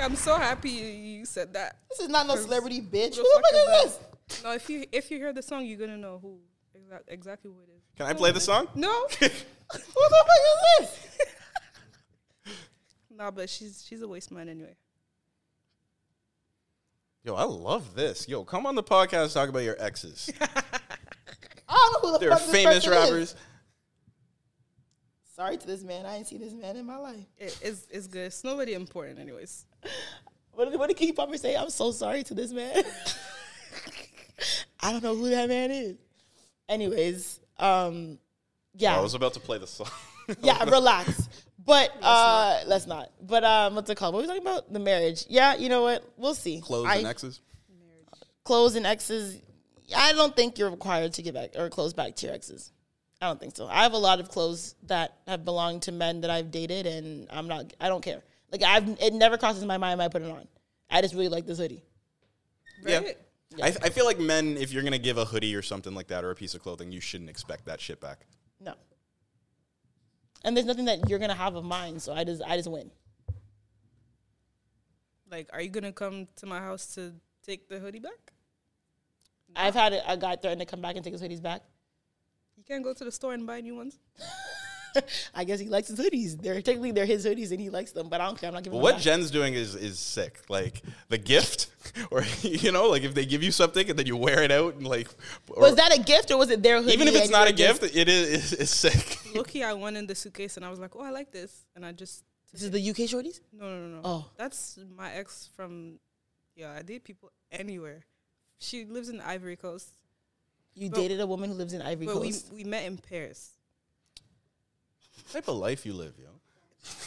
I'm 0.01 0.17
so 0.17 0.37
happy 0.37 0.71
you 0.71 1.25
said 1.25 1.53
that. 1.55 1.77
This 1.91 2.01
is 2.01 2.09
not 2.09 2.27
no 2.27 2.37
celebrity 2.37 2.81
bitch. 2.81 3.17
Who 3.17 3.23
Who 3.23 3.23
the 3.23 3.43
the 3.43 3.43
fuck 3.43 3.85
is 3.87 3.93
fuck 3.93 4.29
this? 4.29 4.43
No, 4.45 4.53
if 4.53 4.71
you 4.71 4.85
if 4.91 5.11
you 5.11 5.19
hear 5.19 5.33
the 5.33 5.43
song, 5.43 5.65
you're 5.67 5.79
gonna 5.79 5.99
know 5.99 6.19
who 6.21 6.39
exact, 6.75 7.05
exactly 7.09 7.51
who 7.51 7.61
it 7.61 7.69
is. 7.77 7.83
Can 7.97 8.07
I 8.07 8.15
play 8.15 8.33
the 8.33 8.41
song? 8.41 8.69
No, 8.75 9.07
Who 9.21 9.79
the 9.79 10.25
fuck 10.27 10.81
is 10.81 10.89
this? 10.89 12.57
no, 13.17 13.31
but 13.31 13.49
she's 13.49 13.85
she's 13.87 14.03
a 14.03 14.09
waste 14.09 14.31
man 14.31 14.49
anyway. 14.49 14.77
Yo, 17.25 17.35
I 17.35 17.45
love 17.45 17.95
this. 17.95 18.29
Yo, 18.29 18.45
come 18.45 18.67
on 18.67 18.75
the 18.75 18.83
podcast 18.83 19.35
talk 19.35 19.49
about 19.49 19.63
your 19.63 19.81
exes. 19.81 20.31
I 20.41 20.49
don't 21.69 22.03
know 22.03 22.09
who 22.09 22.13
the 22.13 22.19
They're 22.19 22.31
fuck 22.31 22.41
this 22.41 22.51
famous 22.53 22.85
person 22.85 23.17
is. 23.19 23.37
Rappers. 25.39 25.47
Sorry 25.47 25.57
to 25.57 25.67
this 25.67 25.83
man. 25.83 26.07
I 26.07 26.17
ain't 26.17 26.27
seen 26.27 26.41
this 26.41 26.53
man 26.53 26.77
in 26.77 26.87
my 26.87 26.97
life. 26.97 27.27
It, 27.39 27.59
it's 27.63 27.87
it's 27.91 28.07
good. 28.07 28.27
It's 28.27 28.45
nobody 28.45 28.75
important, 28.75 29.19
anyways. 29.19 29.67
What 30.55 30.71
did, 30.71 30.79
what 30.79 30.89
did 30.89 30.99
Keith 30.99 31.17
Palmer 31.17 31.39
say? 31.39 31.57
I'm 31.57 31.71
so 31.71 31.93
sorry 31.93 32.23
to 32.25 32.35
this 32.35 32.53
man. 32.53 32.85
I 34.81 34.93
don't 34.93 35.03
know 35.03 35.17
who 35.17 35.31
that 35.31 35.49
man 35.49 35.71
is. 35.71 35.97
Anyways, 36.69 37.41
um, 37.59 38.19
yeah, 38.75 38.95
I 38.95 39.01
was 39.01 39.15
about 39.15 39.33
to 39.33 39.41
play 39.41 39.57
the 39.57 39.67
song. 39.67 39.89
yeah, 40.43 40.63
relax. 40.65 41.27
But 41.65 41.97
uh, 42.03 42.61
let's 42.67 42.87
not. 42.87 43.13
But 43.23 43.45
um, 43.45 43.77
what's 43.77 43.89
it 43.89 43.95
called? 43.97 44.15
What 44.15 44.19
were 44.27 44.35
we 44.35 44.41
talking 44.41 44.43
about? 44.43 44.71
The 44.71 44.79
marriage. 44.79 45.25
Yeah, 45.29 45.55
you 45.55 45.71
know 45.71 45.83
what? 45.85 46.05
We'll 46.19 46.35
see. 46.35 46.61
Clothes 46.61 46.87
I- 46.87 46.97
and 46.97 47.07
exes. 47.07 47.41
clothes 48.45 48.75
and 48.77 48.87
exes. 48.87 49.41
I 49.97 50.13
don't 50.13 50.37
think 50.37 50.59
you're 50.59 50.71
required 50.71 51.15
to 51.15 51.23
get 51.23 51.33
back 51.33 51.53
or 51.57 51.71
close 51.71 51.95
back 51.95 52.17
to 52.17 52.27
your 52.27 52.35
exes. 52.35 52.73
I 53.23 53.27
don't 53.27 53.39
think 53.39 53.55
so. 53.55 53.69
I 53.69 53.85
have 53.85 53.93
a 53.93 53.99
lot 53.99 54.19
of 54.19 54.29
clothes 54.29 54.75
that 54.89 55.17
have 55.29 55.45
belonged 55.45 55.83
to 55.83 55.93
men 55.93 56.23
that 56.23 56.31
I've 56.31 56.51
dated, 56.51 56.87
and 56.87 57.29
I'm 57.31 57.47
not. 57.47 57.73
I 57.81 57.89
don't 57.89 58.03
care. 58.03 58.21
Like 58.51 58.65
I've, 58.65 58.99
it 59.01 59.15
never 59.15 59.39
crosses 59.39 59.65
my 59.65 59.79
mind 59.79 59.99
when 59.99 60.07
I 60.07 60.09
put 60.09 60.23
it 60.23 60.31
on. 60.31 60.49
I 60.91 61.01
just 61.03 61.15
really 61.15 61.29
like 61.29 61.47
this 61.47 61.59
hoodie. 61.59 61.85
Right? 62.83 63.17
Yeah. 63.57 63.65
I, 63.65 63.69
I 63.69 63.91
feel 63.91 64.07
like 64.07 64.19
men, 64.19 64.57
if 64.57 64.73
you're 64.73 64.83
gonna 64.83 64.99
give 64.99 65.19
a 65.19 65.25
hoodie 65.25 65.55
or 65.55 65.63
something 65.63 65.95
like 65.95 66.09
that 66.09 66.25
or 66.25 66.33
a 66.33 66.35
piece 66.35 66.55
of 66.55 66.63
clothing, 66.63 66.91
you 66.91 67.01
shouldn't 67.01 67.31
expect 67.31 67.67
that 67.67 67.81
shit 67.81 68.01
back. 68.01 68.27
No. 68.59 68.75
And 70.43 70.57
there's 70.57 70.67
nothing 70.67 70.87
that 70.87 71.09
you're 71.09 71.21
gonna 71.21 71.33
have 71.33 71.55
of 71.55 71.65
mine, 71.65 72.01
so 72.01 72.13
I 72.13 72.25
just 72.25 72.43
I 72.43 72.57
just 72.57 72.69
win. 72.69 72.91
Like, 75.31 75.49
are 75.53 75.61
you 75.61 75.71
gonna 75.71 75.93
come 75.93 76.27
to 76.37 76.47
my 76.47 76.59
house 76.59 76.93
to 76.97 77.13
take 77.47 77.69
the 77.69 77.79
hoodie 77.79 78.01
back? 78.01 78.33
I've 79.55 79.75
had 79.75 79.93
a, 79.93 80.13
a 80.13 80.17
guy 80.17 80.35
threaten 80.35 80.59
to 80.59 80.67
come 80.67 80.81
back 80.81 80.97
and 80.97 81.05
take 81.05 81.13
his 81.13 81.23
hoodies 81.23 81.41
back. 81.41 81.63
You 82.73 82.77
can't 82.77 82.85
go 82.85 82.95
to 82.95 83.05
the 83.05 83.13
store 83.13 83.35
and 83.35 83.47
buy 83.47 83.61
new 83.61 83.75
ones. 83.77 83.99
I 85.35 85.45
guess 85.45 85.61
he 85.61 85.69
likes 85.69 85.89
his 85.89 85.99
hoodies. 85.99 86.41
They're 86.41 86.63
technically 86.63 86.91
they're 86.93 87.05
his 87.05 87.27
hoodies 87.27 87.51
and 87.51 87.61
he 87.61 87.69
likes 87.69 87.93
them, 87.93 88.09
but 88.09 88.23
I 88.23 88.25
don't 88.25 88.39
care. 88.39 88.49
I'm 88.49 88.55
not 88.55 88.63
giving 88.63 88.79
But 88.79 88.79
them 88.79 88.83
what 88.85 88.95
back. 88.95 89.03
Jen's 89.03 89.31
doing 89.31 89.53
is 89.53 89.75
is 89.75 89.99
sick. 89.99 90.41
Like 90.49 90.81
the 91.11 91.19
gift, 91.19 91.67
or 92.11 92.25
you 92.41 92.73
know, 92.73 92.89
like 92.89 93.03
if 93.03 93.13
they 93.13 93.27
give 93.27 93.43
you 93.43 93.53
something 93.53 93.91
and 93.91 93.99
then 93.99 94.07
you 94.07 94.17
wear 94.17 94.43
it 94.43 94.51
out 94.51 94.77
and 94.77 94.87
like, 94.89 95.09
or, 95.51 95.61
was 95.61 95.75
that 95.75 95.95
a 95.95 96.01
gift 96.01 96.31
or 96.31 96.39
was 96.39 96.49
it 96.49 96.63
their 96.63 96.81
hoodie? 96.81 96.95
even 96.95 97.09
if 97.09 97.15
it's 97.15 97.29
not 97.29 97.47
a 97.47 97.51
you're 97.51 97.69
gift, 97.75 97.95
it 97.95 98.09
is 98.09 98.55
it's 98.55 98.75
sick. 98.75 99.19
Loki, 99.35 99.63
I 99.63 99.75
went 99.75 99.99
in 99.99 100.07
the 100.07 100.15
suitcase 100.15 100.57
and 100.57 100.65
I 100.65 100.71
was 100.71 100.79
like, 100.79 100.97
oh, 100.97 101.03
I 101.03 101.11
like 101.11 101.31
this, 101.31 101.67
and 101.77 101.85
I 101.85 101.93
just 101.93 102.25
This 102.53 102.63
is 102.63 102.71
the 102.71 102.81
UK 102.91 103.01
shorties. 103.13 103.41
no, 103.53 103.67
no, 103.69 103.87
no, 103.87 103.89
no. 103.97 104.01
Oh. 104.03 104.31
that's 104.39 104.79
my 104.97 105.13
ex 105.13 105.51
from. 105.55 105.99
Yeah, 106.57 106.73
I 106.73 106.81
date 106.81 107.05
people 107.05 107.31
anywhere. 107.51 108.07
She 108.59 108.87
lives 108.87 109.11
in 109.11 109.21
Ivory 109.21 109.57
Coast, 109.57 109.93
You 110.75 110.91
But- 110.91 110.97
dated 110.97 111.21
a 111.21 111.27
woman 111.27 111.51
who 111.51 111.57
lives 111.57 111.73
in 111.75 111.83
Ivory 111.83 112.07
but 112.07 112.15
Coast. 112.15 112.53
we 112.53 112.65
met 112.65 112.85
in 112.85 112.97
Paris. 112.99 113.51
What 115.17 115.33
type 115.33 115.49
of 115.49 115.57
life 115.57 115.85
you 115.87 115.93
live, 115.93 116.15
yo? 116.19 116.29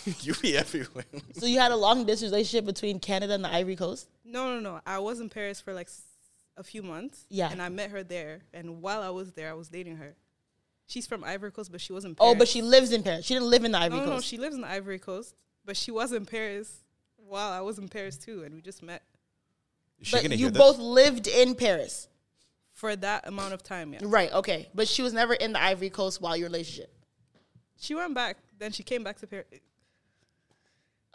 you 0.22 0.34
be 0.36 0.57
everywhere. 0.57 1.03
so 1.34 1.45
you 1.45 1.59
had 1.59 1.72
a 1.72 1.76
long 1.76 2.05
distance 2.05 2.32
relationship 2.32 2.66
between 2.66 2.99
Canada 2.99 3.34
and 3.34 3.43
the 3.43 3.51
Ivory 3.53 3.76
Coast. 3.76 4.07
No, 4.24 4.53
no, 4.53 4.59
no. 4.59 4.80
I 4.86 4.99
was 4.99 5.20
in 5.20 5.30
Paris 5.30 5.59
for 5.59 5.74
like 5.74 5.89
a 6.57 6.63
few 6.63 6.82
months. 6.84 7.26
Yeah. 7.30 7.51
and 7.51 7.61
I 7.61 7.70
met 7.70 7.89
her 7.91 8.03
there. 8.03 8.41
And 8.53 8.82
while 8.82 9.01
I 9.01 9.09
was 9.09 9.32
there, 9.34 9.49
I 9.49 9.53
was 9.53 9.68
dating 9.68 9.97
her. 9.97 10.16
She's 10.88 11.07
from 11.07 11.24
Ivory 11.24 11.51
Coast, 11.51 11.72
but 11.72 11.82
she 11.82 11.91
was 11.93 12.05
in 12.05 12.16
Oh, 12.20 12.36
but 12.36 12.47
she 12.47 12.61
lives 12.61 12.91
in 12.91 13.01
Paris. 13.03 13.26
She 13.26 13.34
didn't 13.34 13.49
live 13.49 13.66
in 13.66 13.72
the 13.72 13.80
Ivory 13.80 13.97
no, 13.99 14.03
no, 14.05 14.09
no, 14.11 14.16
Coast. 14.18 14.28
she 14.28 14.38
lives 14.38 14.55
in 14.55 14.61
the 14.61 14.70
Ivory 14.70 14.99
Coast, 14.99 15.34
but 15.66 15.76
she 15.76 15.89
was 15.91 16.11
in 16.13 16.26
Paris 16.26 16.84
while 17.18 17.51
I 17.51 17.61
was 17.61 17.80
in 17.80 17.89
Paris 17.89 18.18
too, 18.18 18.43
and 18.43 18.53
we 18.53 18.61
just 18.61 18.84
met 18.84 19.01
Is 19.99 20.07
she 20.07 20.16
but 20.16 20.22
gonna 20.22 20.36
you 20.36 20.45
hear 20.45 20.51
this? 20.51 20.57
both 20.59 20.78
lived 20.78 21.28
in 21.28 21.55
Paris, 21.55 22.07
for 22.76 22.95
that 22.97 23.28
amount 23.28 23.53
of 23.53 23.63
time. 23.63 23.93
Yeah, 23.93 23.99
right? 24.03 24.32
Okay, 24.32 24.69
but 24.76 24.88
she 24.88 25.01
was 25.01 25.13
never 25.13 25.34
in 25.34 25.53
the 25.53 25.63
Ivory 25.63 25.89
Coast 25.89 26.21
while 26.21 26.38
your 26.38 26.47
relationship. 26.47 26.93
she 27.80 27.95
went 27.95 28.13
back. 28.13 28.38
Then 28.59 28.71
she 28.71 28.84
came 28.84 29.03
back 29.03 29.17
to 29.19 29.28
Paris. 29.28 29.47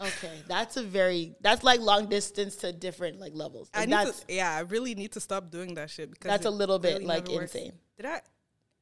Okay, 0.00 0.42
that's 0.48 0.78
a 0.78 0.82
very 0.82 1.34
that's 1.42 1.62
like 1.62 1.80
long 1.80 2.06
distance 2.06 2.56
to 2.56 2.72
different 2.72 3.20
like 3.20 3.32
levels. 3.34 3.68
I 3.74 3.84
need 3.84 3.92
that's 3.92 4.24
to, 4.24 4.34
yeah, 4.34 4.56
I 4.56 4.60
really 4.60 4.94
need 4.94 5.12
to 5.12 5.20
stop 5.20 5.50
doing 5.50 5.74
that 5.74 5.90
shit 5.90 6.10
because 6.10 6.30
That's 6.30 6.46
a 6.46 6.50
little 6.50 6.78
bit, 6.78 6.94
really 6.94 7.04
like, 7.04 7.24
never 7.26 7.40
works. 7.40 7.54
insane. 7.54 7.72
Did 7.98 8.06
I 8.06 8.22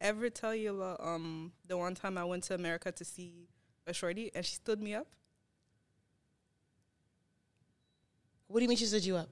ever 0.00 0.30
tell 0.30 0.54
you 0.54 0.76
about 0.76 1.00
um 1.04 1.52
the 1.66 1.76
one 1.76 1.96
time 1.96 2.16
I 2.16 2.24
went 2.24 2.44
to 2.44 2.54
America 2.54 2.92
to 2.92 3.04
see 3.04 3.48
a 3.88 3.92
shorty 3.92 4.30
and 4.32 4.46
she 4.46 4.54
stood 4.54 4.80
me 4.80 4.94
up? 4.94 5.08
what 8.46 8.60
do 8.60 8.62
you 8.64 8.68
mean 8.68 8.78
she 8.78 8.86
stood 8.86 9.04
you 9.04 9.16
up? 9.16 9.28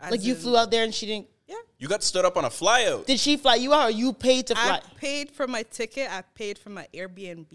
As 0.00 0.10
Like 0.10 0.24
you 0.24 0.34
flew 0.34 0.56
out 0.56 0.70
there 0.70 0.84
and 0.84 0.94
she 0.94 1.06
didn't. 1.06 1.28
Yeah, 1.50 1.56
You 1.78 1.88
got 1.88 2.04
stood 2.04 2.24
up 2.24 2.36
on 2.36 2.44
a 2.44 2.48
flyout. 2.48 3.06
Did 3.06 3.18
she 3.18 3.36
fly 3.36 3.56
you 3.56 3.74
out 3.74 3.88
or 3.88 3.90
you 3.90 4.12
paid 4.12 4.46
to 4.46 4.54
fly? 4.54 4.76
I 4.76 4.80
paid 4.98 5.32
for 5.32 5.48
my 5.48 5.64
ticket. 5.64 6.08
I 6.08 6.22
paid 6.22 6.56
for 6.58 6.70
my 6.70 6.86
Airbnb, 6.94 7.52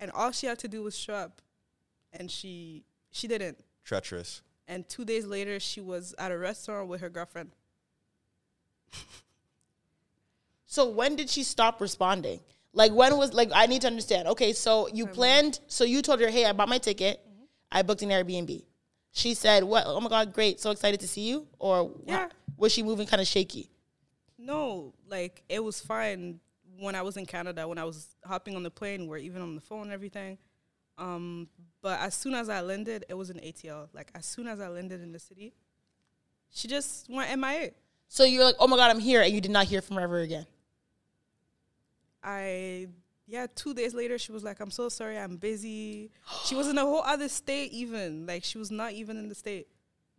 and 0.00 0.10
all 0.10 0.32
she 0.32 0.48
had 0.48 0.58
to 0.58 0.68
do 0.68 0.82
was 0.82 0.98
show 0.98 1.14
up, 1.14 1.40
and 2.12 2.28
she 2.28 2.82
she 3.12 3.28
didn't. 3.28 3.62
Treacherous. 3.84 4.42
And 4.66 4.88
two 4.88 5.04
days 5.04 5.26
later, 5.26 5.60
she 5.60 5.80
was 5.80 6.12
at 6.18 6.32
a 6.32 6.36
restaurant 6.38 6.88
with 6.88 7.02
her 7.02 7.08
girlfriend. 7.08 7.52
So 10.66 10.90
when 10.90 11.14
did 11.14 11.30
she 11.30 11.44
stop 11.44 11.80
responding? 11.80 12.40
Like 12.72 12.90
when 12.90 13.16
was 13.16 13.32
like 13.32 13.50
I 13.54 13.66
need 13.66 13.82
to 13.82 13.86
understand. 13.86 14.26
Okay, 14.26 14.52
so 14.52 14.88
you 14.88 15.06
planned. 15.06 15.60
So 15.68 15.84
you 15.84 16.02
told 16.02 16.20
her, 16.20 16.28
"Hey, 16.28 16.46
I 16.46 16.52
bought 16.52 16.68
my 16.68 16.78
ticket. 16.78 17.20
Mm-hmm. 17.20 17.44
I 17.70 17.82
booked 17.82 18.02
an 18.02 18.08
Airbnb." 18.08 18.64
She 19.16 19.32
said, 19.34 19.62
"What? 19.62 19.84
Oh 19.86 20.00
my 20.00 20.08
god, 20.08 20.32
great! 20.32 20.58
So 20.60 20.72
excited 20.72 20.98
to 21.00 21.08
see 21.08 21.22
you." 21.28 21.46
Or 21.60 21.90
Yeah. 22.04 22.28
was 22.56 22.72
she 22.72 22.82
moving 22.82 23.06
kind 23.06 23.22
of 23.22 23.28
shaky? 23.28 23.70
No, 24.36 24.92
like 25.08 25.44
it 25.48 25.62
was 25.62 25.80
fine 25.80 26.40
when 26.80 26.96
I 26.96 27.02
was 27.02 27.16
in 27.16 27.24
Canada, 27.24 27.68
when 27.68 27.78
I 27.78 27.84
was 27.84 28.16
hopping 28.24 28.56
on 28.56 28.64
the 28.64 28.70
plane, 28.72 29.06
we're 29.06 29.18
even 29.18 29.40
on 29.40 29.54
the 29.54 29.60
phone 29.60 29.82
and 29.82 29.92
everything. 29.92 30.36
Um, 30.98 31.48
but 31.80 32.00
as 32.00 32.14
soon 32.16 32.34
as 32.34 32.48
I 32.48 32.60
landed, 32.60 33.04
it 33.08 33.14
was 33.14 33.30
in 33.30 33.38
ATL. 33.38 33.88
Like 33.92 34.10
as 34.16 34.26
soon 34.26 34.48
as 34.48 34.58
I 34.60 34.66
landed 34.66 35.00
in 35.00 35.12
the 35.12 35.20
city, 35.20 35.54
she 36.50 36.66
just 36.66 37.08
went 37.08 37.30
MIA. 37.38 37.70
So 38.08 38.24
you're 38.24 38.44
like, 38.44 38.56
oh 38.58 38.66
my 38.66 38.76
god, 38.76 38.90
I'm 38.90 38.98
here, 38.98 39.22
and 39.22 39.32
you 39.32 39.40
did 39.40 39.52
not 39.52 39.66
hear 39.66 39.80
from 39.80 39.94
her 39.96 40.02
ever 40.02 40.18
again. 40.18 40.46
I 42.22 42.88
yeah, 43.26 43.46
two 43.54 43.72
days 43.74 43.94
later 43.94 44.18
she 44.18 44.32
was 44.32 44.44
like, 44.44 44.60
I'm 44.60 44.70
so 44.70 44.88
sorry, 44.88 45.18
I'm 45.18 45.36
busy. 45.36 46.10
She 46.44 46.54
was 46.54 46.68
in 46.68 46.76
a 46.78 46.82
whole 46.82 47.02
other 47.02 47.28
state 47.28 47.72
even. 47.72 48.26
Like 48.26 48.44
she 48.44 48.58
was 48.58 48.70
not 48.70 48.92
even 48.92 49.16
in 49.16 49.28
the 49.28 49.34
state. 49.34 49.66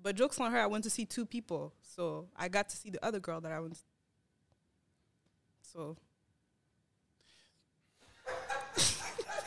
But 0.01 0.15
jokes 0.15 0.39
on 0.39 0.51
her, 0.51 0.59
I 0.59 0.65
went 0.67 0.83
to 0.83 0.89
see 0.89 1.05
two 1.05 1.25
people. 1.25 1.73
So 1.81 2.27
I 2.35 2.47
got 2.47 2.69
to 2.69 2.77
see 2.77 2.89
the 2.89 3.03
other 3.03 3.19
girl 3.19 3.41
that 3.41 3.51
I 3.51 3.59
went 3.59 3.79
so 5.61 5.97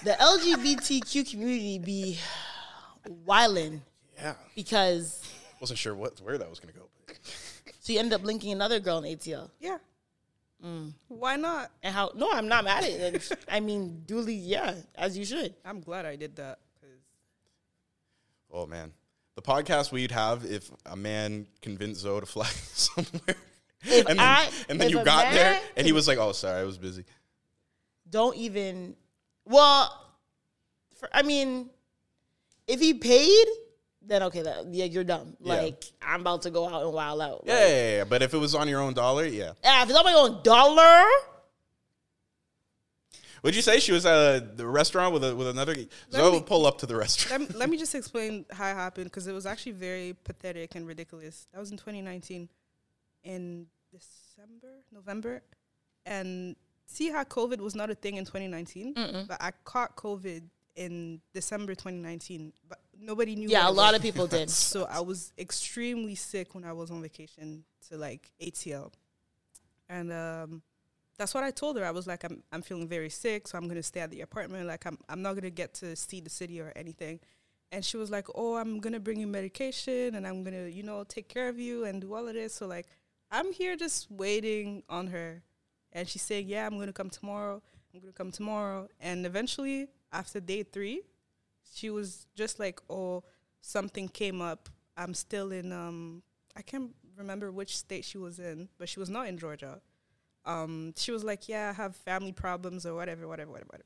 The 0.05 0.13
LGBTQ 0.13 1.29
community 1.31 1.79
be 1.79 2.19
wildin' 3.27 3.81
Yeah. 4.17 4.35
because 4.55 5.23
Wasn't 5.61 5.79
sure 5.79 5.95
what 5.95 6.21
where 6.21 6.39
that 6.39 6.49
was 6.49 6.61
gonna 6.61 6.73
go. 6.73 6.89
so 7.81 7.93
you 7.93 7.99
end 7.99 8.13
up 8.13 8.23
linking 8.25 8.53
another 8.53 8.79
girl 8.81 8.99
in 8.99 9.17
ATL. 9.17 9.51
yeah. 9.61 9.79
Mm. 10.65 10.93
Why 11.09 11.37
not? 11.37 11.71
And 11.83 11.95
how? 11.95 12.11
No, 12.17 12.31
I'm 12.33 12.49
not 12.49 12.65
mad 12.65 12.83
at 12.85 12.91
it. 13.15 13.33
I 13.49 13.61
mean, 13.61 14.03
duly, 14.07 14.35
yeah, 14.35 14.75
as 14.97 15.17
you 15.17 15.25
should. 15.25 15.55
I'm 15.65 15.81
glad 15.81 16.05
I 16.05 16.17
did 16.17 16.35
that. 16.37 16.59
'cause 16.81 16.91
Oh 18.53 18.67
man, 18.67 18.93
the 19.37 19.43
podcast 19.43 19.93
we'd 19.93 20.11
have 20.11 20.45
if 20.45 20.71
a 20.87 20.97
man 20.97 21.47
convinced 21.63 22.01
Zoe 22.01 22.21
to 22.21 22.27
fly 22.27 22.47
somewhere, 22.73 23.37
If 23.83 24.07
and 24.09 24.19
then, 24.19 24.27
I- 24.27 24.51
and 24.69 24.81
then 24.81 24.91
you 24.91 24.99
a 25.01 25.05
got 25.05 25.33
there, 25.33 25.61
and 25.77 25.87
he 25.87 25.93
was 25.93 26.09
like, 26.09 26.19
"Oh, 26.19 26.33
sorry, 26.33 26.61
I 26.61 26.65
was 26.65 26.77
busy." 26.79 27.05
Don't 28.11 28.37
even. 28.37 28.97
Well, 29.45 30.07
for, 30.99 31.09
I 31.13 31.23
mean, 31.23 31.71
if 32.67 32.81
he 32.81 32.95
paid, 32.95 33.47
then 34.09 34.23
okay, 34.25 34.43
that, 34.43 34.67
yeah, 34.73 34.87
you're 34.87 35.05
dumb. 35.05 35.37
Yeah. 35.41 35.55
Like 35.55 35.85
I'm 36.03 36.21
about 36.23 36.43
to 36.43 36.51
go 36.51 36.67
out 36.69 36.83
and 36.83 36.93
wild 36.93 37.21
out. 37.21 37.43
Yeah, 37.45 37.53
Like, 37.55 37.61
yeah, 37.63 37.69
yeah, 37.69 37.97
yeah, 37.99 38.05
but 38.05 38.23
if 38.23 38.35
it 38.35 38.39
was 38.39 38.55
on 38.55 38.67
your 38.69 38.81
own 38.81 38.95
dollar, 38.95 39.25
yeah. 39.27 39.53
ah, 39.65 39.83
if 39.83 39.91
it's 39.91 39.99
on 39.99 40.05
my 40.05 40.15
own 40.15 40.43
dollar, 40.43 41.05
Would 43.45 43.55
you 43.55 43.63
say 43.63 43.79
she 43.79 43.93
was 43.93 44.05
at 44.05 44.57
the 44.57 44.67
restaurant 44.67 45.15
with 45.15 45.23
a, 45.23 45.35
with 45.37 45.47
another? 45.47 45.75
Zoe 46.11 46.31
me- 46.31 46.39
would 46.39 46.47
pull 46.47 46.67
up 46.67 46.79
to 46.79 46.87
the 46.87 46.97
restaurant. 46.97 47.43
let, 47.43 47.51
me, 47.53 47.59
let 47.61 47.71
me 47.73 47.77
just 47.79 47.95
explain 47.95 48.45
how 48.51 48.69
it 48.69 48.75
happened 48.75 49.05
because 49.05 49.27
it 49.29 49.33
was 49.33 49.47
actually 49.47 49.73
very 49.73 50.17
pathetic 50.25 50.75
and 50.75 50.87
ridiculous. 50.87 51.47
That 51.53 51.61
was 51.61 51.71
in 51.71 51.77
2019 51.77 52.49
in 53.25 53.67
December, 53.93 54.73
November. 54.93 55.43
And 56.05 56.57
see 56.87 57.11
how 57.11 57.23
COVID 57.25 57.59
was 57.61 57.75
not 57.77 57.91
a 57.91 57.95
thing 57.95 58.17
in 58.17 58.25
2019? 58.25 59.27
But 59.29 59.37
I 59.41 59.53
caught 59.65 59.95
COVID 59.97 60.43
in 60.75 61.21
December 61.35 61.75
2019. 61.75 62.53
But 62.69 62.79
nobody 63.01 63.37
knew. 63.37 63.49
yeah, 63.49 63.69
a 63.69 63.71
lot 63.71 63.93
was. 63.93 63.97
of 63.97 64.03
people 64.03 64.27
did. 64.27 64.51
So 64.51 64.85
I 64.85 65.01
was 65.01 65.33
extremely 65.39 66.15
sick 66.15 66.55
when 66.55 66.65
I 66.65 66.73
was 66.73 66.91
on 66.91 67.03
vacation 67.03 67.65
to 67.89 67.97
like 67.97 68.31
ATL. 68.41 68.93
And 69.89 70.13
um, 70.13 70.63
that's 71.17 71.35
what 71.35 71.45
I 71.45 71.51
told 71.51 71.79
her. 71.79 71.85
I 71.85 71.91
was 71.91 72.07
like, 72.07 72.25
I'm 72.25 72.43
I'm 72.53 72.63
feeling 72.63 72.89
very 72.89 73.11
sick, 73.11 73.49
so 73.49 73.59
I'm 73.59 73.69
gonna 73.69 73.83
stay 73.83 74.01
at 74.01 74.11
the 74.11 74.21
apartment. 74.21 74.67
Like 74.67 74.87
I'm 74.87 74.99
I'm 75.09 75.23
not 75.23 75.35
gonna 75.35 75.51
get 75.51 75.75
to 75.75 75.97
see 75.97 76.21
the 76.21 76.31
city 76.31 76.61
or 76.61 76.73
anything. 76.77 77.21
And 77.71 77.85
she 77.85 77.97
was 77.97 78.11
like, 78.11 78.27
Oh, 78.35 78.57
I'm 78.57 78.79
gonna 78.81 79.01
bring 79.01 79.21
you 79.21 79.27
medication 79.27 80.15
and 80.15 80.27
I'm 80.27 80.43
gonna, 80.43 80.69
you 80.69 80.83
know, 80.83 81.05
take 81.05 81.29
care 81.29 81.49
of 81.49 81.59
you 81.59 81.85
and 81.85 82.01
do 82.01 82.15
all 82.15 82.27
of 82.29 82.35
this. 82.35 82.55
So 82.55 82.67
like 82.67 82.87
I'm 83.31 83.53
here 83.53 83.77
just 83.77 84.11
waiting 84.11 84.83
on 84.89 85.09
her. 85.09 85.43
And 85.93 86.09
she's 86.09 86.23
saying, 86.23 86.49
Yeah, 86.49 86.67
I'm 86.67 86.79
gonna 86.79 86.93
come 86.93 87.11
tomorrow. 87.11 87.63
I'm 87.95 88.01
gonna 88.01 88.13
come 88.13 88.31
tomorrow. 88.31 88.89
And 89.01 89.27
eventually, 89.27 89.89
after 90.13 90.41
day 90.41 90.63
three, 90.63 91.03
she 91.73 91.91
was 91.91 92.27
just 92.35 92.59
like, 92.59 92.81
Oh, 92.89 93.25
something 93.61 94.09
came 94.09 94.41
up. 94.41 94.69
I'm 94.97 95.15
still 95.15 95.53
in 95.53 95.73
um 95.73 96.23
I 96.57 96.63
can't 96.63 96.91
remember 97.17 97.51
which 97.53 97.77
state 97.77 98.05
she 98.05 98.19
was 98.19 98.39
in, 98.39 98.69
but 98.79 98.89
she 98.89 98.99
was 99.01 99.09
not 99.11 99.29
in 99.29 99.39
Georgia. 99.39 99.81
Um, 100.45 100.95
she 100.97 101.13
was 101.13 101.25
like, 101.25 101.49
Yeah, 101.49 101.71
I 101.71 101.73
have 101.73 101.95
family 101.97 102.33
problems 102.33 102.87
or 102.87 102.95
whatever, 102.95 103.29
whatever, 103.29 103.51
whatever, 103.51 103.69
whatever. 103.71 103.85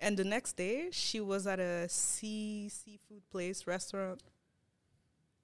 And 0.00 0.16
the 0.16 0.24
next 0.24 0.56
day, 0.56 0.88
she 0.90 1.20
was 1.20 1.46
at 1.46 1.60
a 1.60 1.88
sea 1.88 2.68
seafood 2.68 3.28
place 3.30 3.66
restaurant. 3.66 4.22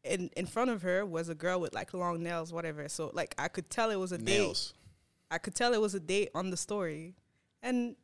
In 0.02 0.30
in 0.36 0.46
front 0.46 0.70
of 0.70 0.82
her 0.82 1.04
was 1.04 1.28
a 1.28 1.34
girl 1.34 1.60
with 1.60 1.74
like 1.74 1.92
long 1.92 2.22
nails, 2.22 2.52
whatever. 2.52 2.88
So 2.88 3.10
like 3.12 3.34
I 3.38 3.48
could 3.48 3.68
tell 3.68 3.90
it 3.90 3.96
was 3.96 4.12
a 4.12 4.18
Nails. 4.18 4.72
date. 4.72 4.78
I 5.30 5.38
could 5.38 5.54
tell 5.54 5.74
it 5.74 5.80
was 5.80 5.94
a 5.94 6.00
date 6.00 6.30
on 6.34 6.50
the 6.50 6.56
story. 6.56 7.14
And 7.62 7.96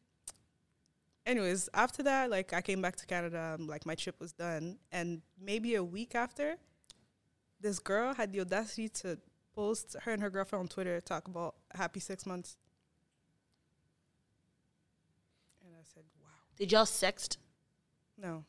anyways, 1.27 1.69
after 1.75 2.03
that, 2.05 2.31
like 2.31 2.53
I 2.53 2.63
came 2.63 2.81
back 2.81 2.97
to 2.97 3.07
Canada, 3.07 3.57
um, 3.59 3.67
like 3.67 3.85
my 3.85 3.95
trip 3.95 4.19
was 4.21 4.33
done. 4.33 4.79
And 4.93 5.21
maybe 5.39 5.75
a 5.75 5.85
week 5.85 6.15
after, 6.15 6.57
this 7.61 7.79
girl 7.79 8.15
had 8.15 8.33
the 8.33 8.41
audacity 8.41 8.89
to 9.01 9.19
post 9.55 9.97
her 10.03 10.13
and 10.13 10.23
her 10.23 10.31
girlfriend 10.31 10.61
on 10.61 10.69
Twitter 10.69 11.01
talk 11.01 11.29
about 11.29 11.57
happy 11.75 12.01
six 12.01 12.25
months. 12.25 12.57
And 15.65 15.75
I 15.75 15.83
said, 15.93 16.05
Wow. 16.21 16.29
Did 16.57 16.73
y'all 16.73 16.85
sext? 16.85 17.37
No. 18.17 18.45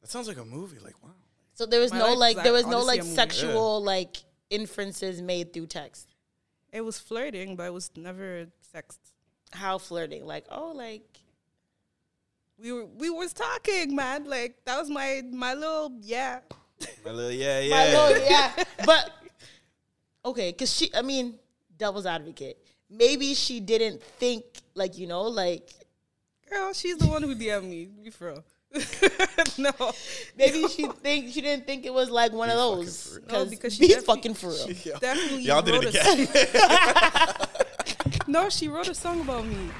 That 0.00 0.10
sounds 0.10 0.28
like 0.28 0.36
a 0.36 0.44
movie. 0.44 0.78
Like 0.84 1.02
wow. 1.02 1.10
So 1.54 1.64
there 1.64 1.80
was 1.80 1.92
My 1.92 1.98
no 2.00 2.08
life 2.14 2.36
like 2.36 2.44
there 2.44 2.52
was 2.52 2.66
no 2.66 2.82
like 2.82 3.00
a 3.00 3.04
movie. 3.04 3.14
sexual 3.14 3.82
like 3.82 4.16
inferences 4.50 5.22
made 5.22 5.52
through 5.52 5.68
text. 5.68 6.14
It 6.72 6.80
was 6.84 6.98
flirting, 6.98 7.54
but 7.56 7.64
it 7.64 7.72
was 7.72 7.90
never 7.96 8.46
sex. 8.60 8.98
How 9.52 9.78
flirting? 9.78 10.26
Like 10.26 10.46
oh 10.50 10.72
like 10.74 11.02
We 12.58 12.72
were 12.72 12.86
we 12.86 13.10
was 13.10 13.32
talking, 13.32 13.94
man. 13.94 14.24
Like 14.24 14.64
that 14.64 14.78
was 14.78 14.90
my 14.90 15.22
my 15.32 15.54
little 15.54 15.92
yeah. 16.00 16.40
My 17.04 17.12
little, 17.12 17.30
yeah, 17.30 17.60
yeah. 17.60 17.70
my 17.70 17.94
lord, 17.94 18.22
yeah. 18.28 18.64
But 18.84 19.10
okay, 20.24 20.50
because 20.50 20.74
she, 20.74 20.90
I 20.94 21.02
mean, 21.02 21.38
devil's 21.78 22.04
advocate. 22.04 22.58
Maybe 22.90 23.34
she 23.34 23.60
didn't 23.60 24.02
think 24.02 24.44
like 24.74 24.98
you 24.98 25.06
know 25.06 25.22
like 25.22 25.70
Girl, 26.50 26.72
she's 26.72 26.96
the 26.98 27.06
one 27.06 27.22
who 27.22 27.34
DM'd 27.34 27.64
me. 27.64 27.88
Be 28.02 28.10
for 28.10 28.28
real. 28.28 28.44
no. 29.58 29.70
maybe 30.36 30.66
she 30.68 30.86
think 30.86 31.32
she 31.32 31.40
didn't 31.40 31.64
think 31.64 31.86
it 31.86 31.92
was 31.92 32.10
like 32.10 32.32
one 32.32 32.50
of 32.50 32.56
those. 32.56 33.14
No, 33.14 33.20
because 33.20 33.50
because 33.50 33.74
she 33.74 33.88
be 33.88 33.94
fucking 33.94 34.34
for 34.34 34.48
real. 34.48 34.70
Yo, 34.70 34.98
Definitely 34.98 35.42
Y'all 35.42 35.62
did 35.62 35.82
it 35.82 35.94
again. 35.94 37.43
No, 38.26 38.48
she 38.48 38.68
wrote 38.68 38.88
a 38.88 38.94
song 38.94 39.20
about 39.20 39.46
me. 39.46 39.70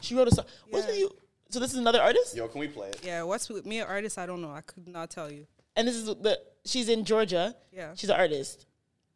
She 0.00 0.14
wrote 0.14 0.28
a 0.28 0.34
song. 0.34 0.44
What's 0.68 0.86
Yeah. 0.86 0.92
with 0.92 1.00
you? 1.00 1.10
So 1.50 1.58
this 1.58 1.72
is 1.72 1.78
another 1.78 2.00
artist, 2.00 2.36
Yo, 2.36 2.46
can 2.46 2.60
we 2.60 2.68
play 2.68 2.88
it? 2.90 3.00
Yeah, 3.04 3.22
what's 3.24 3.48
with 3.48 3.66
me, 3.66 3.80
an 3.80 3.86
artist? 3.88 4.18
I 4.18 4.26
don't 4.26 4.40
know. 4.40 4.52
I 4.52 4.60
could 4.60 4.86
not 4.86 5.10
tell 5.10 5.30
you. 5.32 5.46
and 5.76 5.86
this 5.88 5.96
is 5.96 6.04
the 6.06 6.40
she's 6.64 6.88
in 6.88 7.04
Georgia. 7.04 7.56
Yeah. 7.72 7.92
she's 7.96 8.10
an 8.10 8.16
artist. 8.16 8.66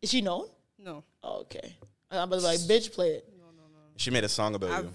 Is 0.02 0.10
she 0.10 0.20
known? 0.20 0.48
No. 0.78 1.04
Oh, 1.22 1.40
okay. 1.42 1.76
I'm 2.10 2.18
about 2.28 2.36
to 2.36 2.40
be 2.42 2.46
like, 2.46 2.58
bitch, 2.60 2.92
play 2.92 3.10
it. 3.14 3.28
No, 3.38 3.44
no, 3.46 3.62
no. 3.72 3.78
She 3.96 4.10
made 4.10 4.24
a 4.24 4.28
song 4.28 4.54
about 4.54 4.70
I've, 4.70 4.84
you. 4.84 4.92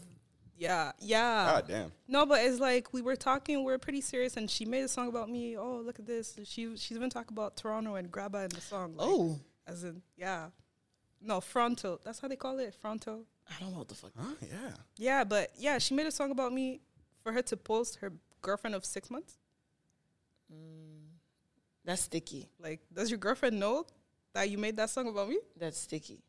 yeah, 0.57 0.91
yeah. 0.99 1.45
God 1.53 1.67
damn. 1.67 1.91
No, 2.07 2.25
but 2.25 2.41
it's 2.43 2.59
like 2.59 2.91
we 2.93 3.01
were 3.01 3.15
talking, 3.15 3.63
we 3.63 3.71
are 3.73 3.77
pretty 3.77 4.01
serious, 4.01 4.35
and 4.37 4.49
she 4.49 4.65
made 4.65 4.81
a 4.83 4.87
song 4.87 5.07
about 5.09 5.29
me. 5.29 5.57
Oh, 5.57 5.77
look 5.77 5.99
at 5.99 6.05
this. 6.05 6.37
She 6.43 6.75
she's 6.77 6.91
even 6.97 7.09
talking 7.09 7.33
about 7.33 7.55
Toronto 7.57 7.95
and 7.95 8.11
Grabba 8.11 8.43
in 8.45 8.49
the 8.49 8.61
song. 8.61 8.95
like, 8.95 9.07
Oh, 9.07 9.39
as 9.67 9.83
in 9.83 10.01
yeah, 10.17 10.47
no 11.21 11.39
frontal. 11.41 11.99
That's 12.03 12.19
how 12.19 12.27
they 12.27 12.35
call 12.35 12.59
it, 12.59 12.73
fronto. 12.75 13.25
I 13.49 13.59
don't 13.59 13.71
know 13.73 13.79
what 13.79 13.87
the 13.87 13.95
fuck. 13.95 14.11
Huh? 14.17 14.33
Yeah. 14.41 14.71
Yeah, 14.97 15.23
but 15.23 15.51
yeah, 15.57 15.77
she 15.79 15.93
made 15.93 16.05
a 16.07 16.11
song 16.11 16.31
about 16.31 16.53
me 16.53 16.81
for 17.23 17.31
her 17.31 17.41
to 17.43 17.57
post 17.57 17.97
her 18.01 18.11
girlfriend 18.41 18.75
of 18.75 18.85
six 18.85 19.09
months. 19.09 19.37
Mm. 20.53 21.07
That's 21.85 22.01
sticky. 22.03 22.49
Like, 22.59 22.79
does 22.93 23.09
your 23.09 23.17
girlfriend 23.17 23.59
know 23.59 23.85
that 24.33 24.49
you 24.49 24.57
made 24.57 24.77
that 24.77 24.89
song 24.89 25.07
about 25.07 25.29
me? 25.29 25.39
That's 25.57 25.79
sticky. 25.79 26.21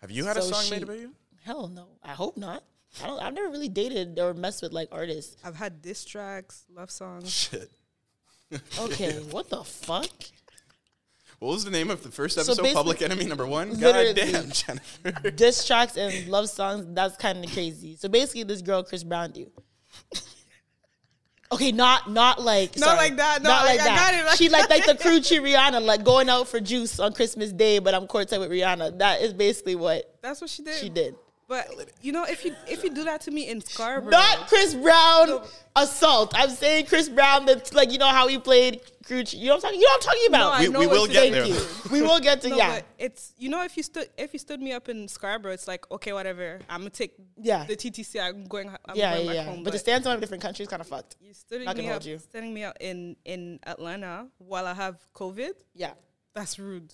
Have 0.00 0.10
you 0.10 0.24
had 0.24 0.36
a 0.36 0.42
song 0.42 0.62
she- 0.64 0.70
made 0.70 0.82
about 0.82 0.98
you? 0.98 1.12
Hell 1.44 1.68
no. 1.68 1.86
I 2.02 2.12
hope 2.12 2.36
not. 2.36 2.62
I 3.02 3.06
don't. 3.06 3.20
I've 3.22 3.34
never 3.34 3.48
really 3.50 3.68
dated 3.68 4.18
or 4.18 4.32
messed 4.34 4.62
with 4.62 4.72
like 4.72 4.88
artists. 4.92 5.36
I've 5.44 5.56
had 5.56 5.82
diss 5.82 6.04
tracks, 6.04 6.64
love 6.74 6.90
songs. 6.90 7.30
Shit. 7.50 7.70
Okay, 8.78 9.12
what 9.30 9.50
the 9.50 9.62
fuck? 9.64 10.10
What 11.40 11.52
was 11.52 11.64
the 11.64 11.70
name 11.70 11.88
of 11.90 12.02
the 12.02 12.10
first 12.10 12.36
episode? 12.36 12.56
basically- 12.62 12.74
Public 12.74 13.02
Enemy 13.02 13.26
number 13.26 13.46
one. 13.46 13.78
God 13.78 14.16
damn, 14.16 14.50
Jennifer. 14.50 15.30
Diss 15.30 15.64
tracks 15.66 15.96
and 15.96 16.28
love 16.28 16.48
songs. 16.50 16.86
That's 16.90 17.16
kind 17.16 17.44
of 17.44 17.52
crazy. 17.52 17.94
So 17.96 18.08
basically, 18.08 18.42
this 18.42 18.60
girl 18.62 18.82
Chris 18.82 19.04
Brown 19.04 19.32
you. 19.34 19.50
Okay, 21.50 21.72
not 21.72 22.10
not 22.10 22.42
like 22.42 22.76
Not 22.76 22.84
sorry, 22.88 22.98
like 22.98 23.16
that. 23.16 23.42
No, 23.42 23.48
not 23.48 23.62
I- 23.62 23.66
like 23.66 23.80
I 23.80 23.84
that. 23.84 24.12
got 24.12 24.20
it, 24.20 24.26
like 24.26 24.36
she 24.36 24.48
like 24.50 24.68
like 24.68 24.84
the 24.84 24.96
crew 24.96 25.18
chief 25.20 25.40
Rihanna, 25.40 25.82
like 25.82 26.04
going 26.04 26.28
out 26.28 26.46
for 26.46 26.60
juice 26.60 27.00
on 27.00 27.14
Christmas 27.14 27.52
Day, 27.52 27.78
but 27.78 27.94
I'm 27.94 28.06
courtside 28.06 28.40
with 28.40 28.50
Rihanna. 28.50 28.98
That 28.98 29.22
is 29.22 29.32
basically 29.32 29.74
what 29.74 30.18
That's 30.20 30.42
what 30.42 30.50
she 30.50 30.62
did. 30.62 30.74
she 30.78 30.90
did. 30.90 31.14
But 31.48 31.66
you 32.02 32.12
know, 32.12 32.24
if 32.24 32.44
you 32.44 32.54
if 32.66 32.84
you 32.84 32.90
do 32.90 33.04
that 33.04 33.22
to 33.22 33.30
me 33.30 33.48
in 33.48 33.62
Scarborough, 33.62 34.10
Not 34.10 34.48
Chris 34.48 34.74
Brown 34.74 35.40
assault. 35.74 36.32
I'm 36.36 36.50
saying 36.50 36.86
Chris 36.86 37.08
Brown. 37.08 37.46
That's 37.46 37.72
like 37.72 37.90
you 37.90 37.96
know 37.98 38.08
how 38.08 38.28
he 38.28 38.38
played 38.38 38.82
crew. 39.06 39.24
chief. 39.24 39.40
You 39.40 39.46
know 39.48 39.54
what 39.54 39.64
I'm 39.64 39.70
talking. 39.70 39.80
You 39.80 39.86
know 39.86 39.92
what 39.92 40.04
I'm 40.04 40.10
talking 40.10 40.26
about. 40.28 40.72
No, 40.72 40.80
We- 40.80 40.86
we 40.86 40.92
will 40.92 41.06
to 41.06 41.12
get 41.12 41.22
say. 41.22 41.30
there, 41.30 41.42
Thank 41.44 41.54
though. 41.54 41.60
you. 41.86 41.90
We 42.02 42.02
will 42.02 42.20
get 42.20 42.42
to 42.42 42.48
No, 42.50 42.56
yeah. 42.56 42.74
but 42.74 42.84
it's 42.98 43.32
you 43.38 43.48
know 43.48 43.62
if 43.64 43.78
you 43.78 43.82
stood 43.82 44.10
if 44.18 44.34
you 44.34 44.38
stood 44.38 44.60
me 44.60 44.72
up 44.72 44.90
in 44.90 45.08
Scarborough, 45.08 45.52
it's 45.54 45.66
like 45.66 45.90
okay, 45.90 46.12
whatever. 46.12 46.60
I'm 46.68 46.80
gonna 46.80 46.90
take 46.90 47.14
Yeah. 47.40 47.64
the 47.64 47.76
TTC. 47.76 48.20
I'm 48.20 48.44
going. 48.44 48.68
I'm 48.68 48.76
yeah, 48.94 49.14
going 49.14 49.26
yeah, 49.26 49.32
back 49.32 49.46
yeah. 49.46 49.50
home. 49.50 49.64
But 49.64 49.70
to 49.70 49.78
stand 49.78 50.06
on 50.06 50.18
a 50.18 50.20
different 50.20 50.42
country 50.42 50.64
is 50.64 50.68
kind 50.68 50.82
of 50.82 50.86
fucked. 50.86 51.16
you 51.18 51.32
stood 51.32 51.64
not 51.64 51.76
gonna 51.76 51.84
me 51.84 51.88
hold 51.88 52.02
up, 52.02 52.06
you. 52.06 52.18
standing 52.18 52.52
me 52.52 52.64
out 52.64 52.76
in 52.80 53.16
in 53.24 53.58
Atlanta 53.66 54.26
while 54.36 54.66
I 54.66 54.74
have 54.74 54.96
COVID. 55.14 55.52
Yeah. 55.74 55.92
That's 56.34 56.58
rude. 56.58 56.92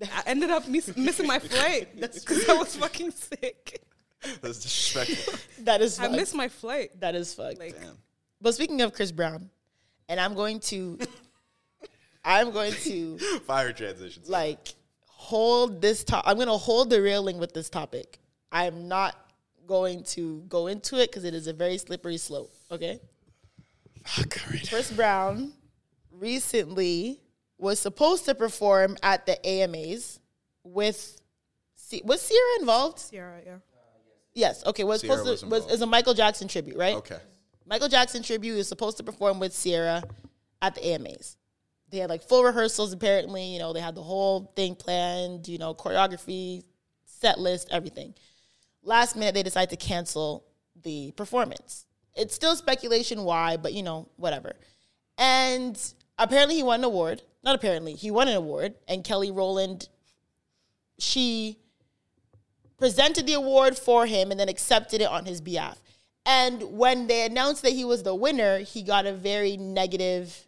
I 0.02 0.22
ended 0.26 0.50
up 0.50 0.68
miss- 0.68 0.96
missing 0.96 1.26
my 1.26 1.38
flight 1.40 1.88
because 2.00 2.48
I 2.48 2.54
was 2.54 2.76
fucking 2.76 3.10
sick. 3.10 3.82
That's 4.42 4.60
disrespectful. 4.60 5.34
That 5.64 5.80
is 5.82 5.98
I 5.98 6.08
missed 6.08 6.34
my 6.34 6.48
flight. 6.48 6.98
that 7.00 7.14
is 7.14 7.34
fucked. 7.34 7.58
Like, 7.58 7.76
But 8.40 8.54
speaking 8.54 8.80
of 8.82 8.92
Chris 8.92 9.12
Brown, 9.12 9.50
and 10.08 10.20
I'm 10.20 10.34
going 10.34 10.60
to, 10.60 10.98
I'm 12.24 12.50
going 12.50 12.72
to 12.84 13.18
Fire 13.46 13.72
transitions. 13.72 14.28
like 14.28 14.74
hold 15.06 15.80
this 15.80 16.04
top. 16.04 16.24
I'm 16.26 16.36
going 16.36 16.48
to 16.48 16.56
hold 16.56 16.90
the 16.90 17.00
railing 17.02 17.38
with 17.38 17.52
this 17.54 17.68
topic. 17.70 18.18
I'm 18.52 18.86
not 18.88 19.14
going 19.66 20.04
to 20.04 20.44
go 20.48 20.68
into 20.68 21.00
it 21.00 21.10
because 21.10 21.24
it 21.24 21.34
is 21.34 21.46
a 21.48 21.52
very 21.52 21.78
slippery 21.78 22.16
slope. 22.18 22.52
Okay. 22.70 23.00
Chris 24.68 24.92
Brown 24.92 25.52
recently 26.12 27.20
was 27.58 27.78
supposed 27.80 28.24
to 28.26 28.34
perform 28.34 28.96
at 29.02 29.26
the 29.26 29.44
AMAs 29.46 30.20
with. 30.62 31.20
C- 31.74 32.02
was 32.04 32.28
Ciara 32.28 32.60
involved? 32.60 33.10
Ciara, 33.10 33.40
yeah. 33.44 33.56
Yes. 34.36 34.64
Okay. 34.66 34.84
Was 34.84 35.00
Ciara 35.00 35.18
supposed 35.18 35.40
to 35.40 35.46
was 35.48 35.64
was 35.64 35.72
is 35.72 35.82
a 35.82 35.86
Michael 35.86 36.12
Jackson 36.12 36.46
tribute, 36.46 36.76
right? 36.76 36.94
Okay. 36.96 37.16
Michael 37.64 37.88
Jackson 37.88 38.22
tribute 38.22 38.58
is 38.58 38.68
supposed 38.68 38.98
to 38.98 39.02
perform 39.02 39.40
with 39.40 39.60
Ciara 39.60 40.04
at 40.60 40.74
the 40.74 40.86
AMAs. 40.86 41.36
They 41.90 41.98
had 41.98 42.10
like 42.10 42.22
full 42.22 42.44
rehearsals 42.44 42.92
apparently, 42.92 43.44
you 43.44 43.58
know, 43.58 43.72
they 43.72 43.80
had 43.80 43.94
the 43.94 44.02
whole 44.02 44.52
thing 44.54 44.76
planned, 44.76 45.48
you 45.48 45.56
know, 45.56 45.74
choreography, 45.74 46.64
set 47.06 47.40
list, 47.40 47.68
everything. 47.70 48.14
Last 48.82 49.16
minute 49.16 49.34
they 49.34 49.42
decide 49.42 49.70
to 49.70 49.76
cancel 49.76 50.44
the 50.82 51.12
performance. 51.12 51.86
It's 52.14 52.34
still 52.34 52.54
speculation 52.56 53.24
why, 53.24 53.56
but 53.56 53.72
you 53.72 53.82
know, 53.82 54.08
whatever. 54.16 54.52
And 55.16 55.80
apparently 56.18 56.56
he 56.56 56.62
won 56.62 56.80
an 56.80 56.84
award. 56.84 57.22
Not 57.42 57.54
apparently, 57.54 57.94
he 57.94 58.10
won 58.10 58.28
an 58.28 58.36
award 58.36 58.74
and 58.86 59.02
Kelly 59.02 59.30
Rowland 59.30 59.88
she 60.98 61.58
presented 62.78 63.26
the 63.26 63.32
award 63.34 63.78
for 63.78 64.06
him 64.06 64.30
and 64.30 64.38
then 64.38 64.48
accepted 64.48 65.00
it 65.00 65.08
on 65.08 65.24
his 65.24 65.40
behalf. 65.40 65.80
And 66.24 66.62
when 66.76 67.06
they 67.06 67.24
announced 67.24 67.62
that 67.62 67.72
he 67.72 67.84
was 67.84 68.02
the 68.02 68.14
winner, 68.14 68.58
he 68.58 68.82
got 68.82 69.06
a 69.06 69.12
very 69.12 69.56
negative, 69.56 70.46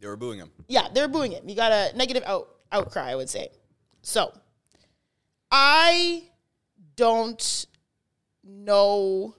They 0.00 0.08
were 0.08 0.16
booing 0.16 0.38
him. 0.38 0.50
yeah, 0.68 0.88
they're 0.92 1.08
booing 1.08 1.32
him. 1.32 1.46
He 1.46 1.54
got 1.54 1.70
a 1.72 1.96
negative 1.96 2.22
out, 2.26 2.48
outcry, 2.72 3.10
I 3.10 3.14
would 3.14 3.30
say. 3.30 3.48
So 4.02 4.32
I 5.50 6.24
don't 6.96 7.66
know. 8.42 9.36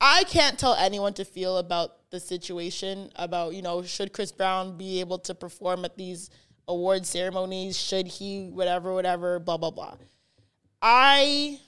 I 0.00 0.24
can't 0.24 0.58
tell 0.58 0.74
anyone 0.74 1.12
to 1.14 1.24
feel 1.24 1.58
about 1.58 2.10
the 2.10 2.18
situation 2.18 3.10
about, 3.16 3.54
you 3.54 3.62
know, 3.62 3.82
should 3.82 4.12
Chris 4.12 4.32
Brown 4.32 4.76
be 4.76 5.00
able 5.00 5.18
to 5.20 5.34
perform 5.34 5.84
at 5.84 5.96
these 5.96 6.30
award 6.66 7.06
ceremonies? 7.06 7.78
Should 7.78 8.08
he, 8.08 8.48
whatever, 8.48 8.92
whatever, 8.92 9.38
blah, 9.38 9.56
blah, 9.58 9.70
blah. 9.70 9.94
I, 10.82 11.60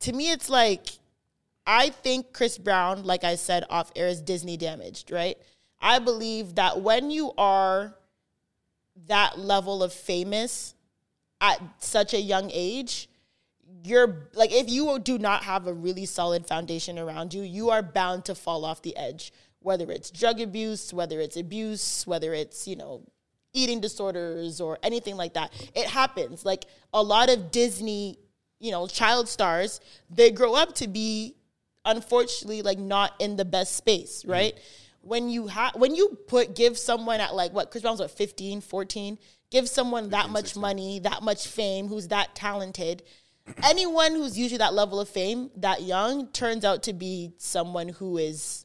to 0.00 0.12
me, 0.12 0.30
it's 0.30 0.48
like, 0.48 0.86
I 1.66 1.90
think 1.90 2.32
Chris 2.32 2.58
Brown, 2.58 3.04
like 3.04 3.24
I 3.24 3.34
said 3.34 3.64
off 3.68 3.90
air, 3.96 4.08
is 4.08 4.20
Disney 4.20 4.56
damaged, 4.56 5.10
right? 5.10 5.36
I 5.80 5.98
believe 5.98 6.54
that 6.54 6.80
when 6.80 7.10
you 7.10 7.32
are 7.36 7.94
that 9.08 9.38
level 9.38 9.82
of 9.82 9.92
famous 9.92 10.74
at 11.40 11.60
such 11.78 12.14
a 12.14 12.20
young 12.20 12.50
age, 12.52 13.08
you're 13.84 14.28
like 14.34 14.52
if 14.52 14.68
you 14.68 14.98
do 14.98 15.18
not 15.18 15.44
have 15.44 15.66
a 15.66 15.72
really 15.72 16.06
solid 16.06 16.46
foundation 16.46 16.98
around 16.98 17.34
you, 17.34 17.42
you 17.42 17.70
are 17.70 17.82
bound 17.82 18.24
to 18.24 18.34
fall 18.34 18.64
off 18.64 18.82
the 18.82 18.96
edge. 18.96 19.32
Whether 19.60 19.90
it's 19.90 20.10
drug 20.10 20.40
abuse, 20.40 20.94
whether 20.94 21.20
it's 21.20 21.36
abuse, 21.36 22.06
whether 22.06 22.32
it's, 22.32 22.68
you 22.68 22.76
know, 22.76 23.02
eating 23.52 23.80
disorders 23.80 24.60
or 24.60 24.78
anything 24.82 25.16
like 25.16 25.34
that. 25.34 25.52
It 25.74 25.86
happens. 25.86 26.44
Like 26.44 26.66
a 26.92 27.02
lot 27.02 27.30
of 27.30 27.50
Disney, 27.50 28.18
you 28.58 28.70
know, 28.70 28.86
child 28.86 29.28
stars, 29.28 29.80
they 30.10 30.30
grow 30.30 30.54
up 30.54 30.74
to 30.76 30.88
be 30.88 31.34
unfortunately 31.84 32.62
like 32.62 32.78
not 32.78 33.14
in 33.20 33.36
the 33.36 33.44
best 33.44 33.76
space, 33.76 34.22
mm-hmm. 34.22 34.32
right? 34.32 34.54
When 35.02 35.28
you 35.28 35.46
have 35.46 35.74
when 35.76 35.94
you 35.94 36.18
put 36.26 36.56
give 36.56 36.76
someone 36.76 37.20
at 37.20 37.34
like 37.34 37.52
what 37.52 37.70
Chris 37.70 37.82
Brown's 37.82 38.00
what 38.00 38.10
15, 38.10 38.60
14, 38.60 39.18
give 39.50 39.68
someone 39.68 40.10
that 40.10 40.30
much 40.30 40.56
money, 40.56 40.98
that 41.00 41.22
much 41.22 41.46
fame, 41.46 41.86
who's 41.88 42.08
that 42.08 42.34
talented, 42.34 43.02
anyone 43.62 44.12
who's 44.12 44.38
usually 44.38 44.58
that 44.58 44.74
level 44.74 45.00
of 45.00 45.08
fame 45.08 45.50
that 45.56 45.82
young 45.82 46.26
turns 46.28 46.64
out 46.64 46.82
to 46.84 46.92
be 46.92 47.32
someone 47.38 47.88
who 47.88 48.18
is 48.18 48.64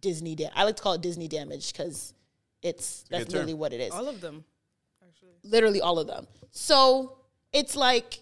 Disney. 0.00 0.34
Da- 0.34 0.50
I 0.54 0.64
like 0.64 0.76
to 0.76 0.82
call 0.82 0.92
it 0.94 1.00
Disney 1.00 1.28
damage 1.28 1.72
because 1.72 2.14
it's 2.62 3.04
that's 3.10 3.32
term. 3.32 3.40
really 3.40 3.54
what 3.54 3.72
it 3.72 3.80
is. 3.80 3.90
All 3.90 4.08
of 4.08 4.20
them. 4.20 4.44
Actually. 5.06 5.34
Literally 5.42 5.80
all 5.80 5.98
of 5.98 6.06
them. 6.06 6.26
So 6.50 7.18
it's 7.52 7.76
like, 7.76 8.20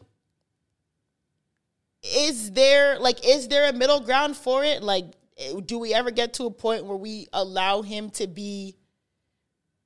is 2.15 2.53
there 2.53 2.99
like 2.99 3.27
is 3.27 3.49
there 3.49 3.69
a 3.69 3.73
middle 3.73 4.01
ground 4.01 4.37
for 4.37 4.65
it? 4.65 4.83
Like, 4.83 5.07
do 5.65 5.79
we 5.79 5.93
ever 5.95 6.11
get 6.11 6.35
to 6.35 6.45
a 6.45 6.51
point 6.51 6.85
where 6.87 6.97
we 6.97 7.27
allow 7.33 7.83
him 7.83 8.11
to 8.11 8.27
be 8.27 8.77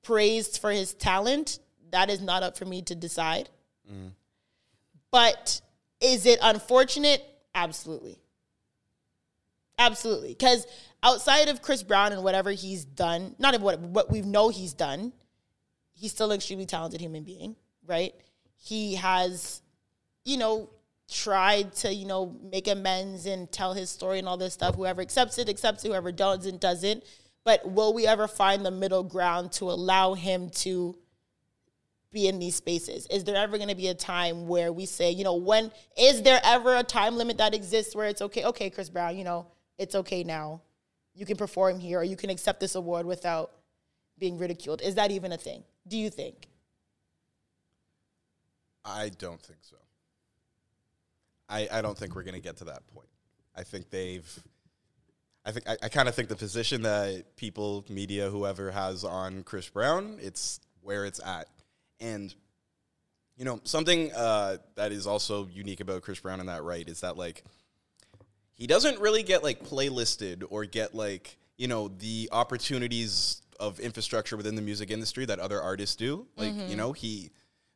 praised 0.03 0.59
for 0.59 0.71
his 0.71 0.93
talent? 0.93 1.59
That 1.91 2.09
is 2.09 2.21
not 2.21 2.43
up 2.43 2.57
for 2.57 2.65
me 2.65 2.81
to 2.83 2.95
decide. 2.95 3.49
But 5.11 5.61
is 5.99 6.25
it 6.25 6.39
unfortunate? 6.41 7.23
Absolutely. 7.53 8.17
Absolutely. 9.77 10.29
Because 10.29 10.65
outside 11.03 11.49
of 11.49 11.61
Chris 11.61 11.83
Brown 11.83 12.13
and 12.13 12.23
whatever 12.23 12.51
he's 12.51 12.85
done, 12.85 13.35
not 13.39 13.55
of 13.55 13.61
what 13.61 13.79
what 13.79 14.11
we 14.11 14.21
know 14.21 14.49
he's 14.49 14.73
done, 14.73 15.11
he's 15.93 16.11
still 16.11 16.31
an 16.31 16.35
extremely 16.35 16.65
talented 16.65 17.01
human 17.01 17.23
being, 17.23 17.55
right? 17.85 18.13
He 18.55 18.95
has, 18.95 19.61
you 20.23 20.37
know, 20.37 20.69
tried 21.11 21.73
to, 21.75 21.93
you 21.93 22.05
know, 22.05 22.35
make 22.41 22.67
amends 22.67 23.25
and 23.25 23.51
tell 23.51 23.73
his 23.73 23.89
story 23.89 24.19
and 24.19 24.27
all 24.27 24.37
this 24.37 24.53
stuff. 24.53 24.75
Whoever 24.75 25.01
accepts 25.01 25.37
it, 25.37 25.49
accepts 25.49 25.83
it. 25.83 25.89
Whoever 25.89 26.11
doesn't, 26.11 26.61
doesn't. 26.61 27.03
But 27.43 27.69
will 27.69 27.93
we 27.93 28.07
ever 28.07 28.27
find 28.27 28.65
the 28.65 28.71
middle 28.71 29.03
ground 29.03 29.51
to 29.53 29.65
allow 29.65 30.13
him 30.13 30.49
to 30.49 30.95
be 32.11 32.27
in 32.27 32.39
these 32.39 32.55
spaces? 32.55 33.07
Is 33.07 33.23
there 33.23 33.35
ever 33.35 33.57
going 33.57 33.69
to 33.69 33.75
be 33.75 33.87
a 33.87 33.93
time 33.93 34.47
where 34.47 34.71
we 34.71 34.85
say, 34.85 35.11
you 35.11 35.23
know, 35.23 35.35
when 35.35 35.71
is 35.97 36.21
there 36.21 36.39
ever 36.43 36.75
a 36.75 36.83
time 36.83 37.17
limit 37.17 37.37
that 37.37 37.53
exists 37.53 37.95
where 37.95 38.07
it's 38.07 38.21
okay? 38.21 38.45
Okay, 38.45 38.69
Chris 38.69 38.89
Brown, 38.89 39.17
you 39.17 39.23
know, 39.23 39.47
it's 39.77 39.95
okay 39.95 40.23
now. 40.23 40.61
You 41.13 41.25
can 41.25 41.35
perform 41.35 41.79
here 41.79 41.99
or 41.99 42.03
you 42.03 42.15
can 42.15 42.29
accept 42.29 42.59
this 42.59 42.75
award 42.75 43.05
without 43.05 43.51
being 44.17 44.37
ridiculed. 44.37 44.81
Is 44.81 44.95
that 44.95 45.11
even 45.11 45.31
a 45.31 45.37
thing? 45.37 45.63
Do 45.87 45.97
you 45.97 46.09
think? 46.09 46.47
I 48.85 49.09
don't 49.09 49.41
think 49.41 49.59
so. 49.61 49.77
I, 51.51 51.67
I 51.71 51.81
don't 51.81 51.97
think 51.97 52.15
we're 52.15 52.23
going 52.23 52.35
to 52.35 52.41
get 52.41 52.57
to 52.57 52.65
that 52.65 52.87
point. 52.87 53.09
I 53.55 53.63
think 53.63 53.89
they've. 53.89 54.43
I 55.43 55.51
think 55.51 55.67
I, 55.67 55.75
I 55.83 55.89
kind 55.89 56.07
of 56.07 56.15
think 56.15 56.29
the 56.29 56.35
position 56.35 56.83
that 56.83 57.35
people, 57.35 57.83
media, 57.89 58.29
whoever 58.29 58.71
has 58.71 59.03
on 59.03 59.43
Chris 59.43 59.67
Brown, 59.69 60.17
it's 60.21 60.59
where 60.81 61.05
it's 61.05 61.19
at, 61.19 61.47
and 61.99 62.33
you 63.37 63.45
know 63.45 63.59
something 63.63 64.11
uh, 64.13 64.57
that 64.75 64.91
is 64.91 65.07
also 65.07 65.47
unique 65.47 65.79
about 65.79 66.03
Chris 66.03 66.19
Brown 66.19 66.39
in 66.39 66.45
that 66.45 66.63
right 66.63 66.87
is 66.87 67.01
that 67.01 67.17
like 67.17 67.43
he 68.53 68.67
doesn't 68.67 68.99
really 68.99 69.23
get 69.23 69.43
like 69.43 69.63
playlisted 69.63 70.43
or 70.49 70.65
get 70.65 70.93
like 70.93 71.37
you 71.57 71.67
know 71.67 71.87
the 71.87 72.29
opportunities 72.31 73.41
of 73.59 73.79
infrastructure 73.79 74.37
within 74.37 74.55
the 74.55 74.61
music 74.61 74.91
industry 74.91 75.25
that 75.25 75.39
other 75.39 75.61
artists 75.61 75.95
do 75.95 76.27
like 76.35 76.53
you 76.67 76.75
know 76.75 76.91
he 76.93 77.31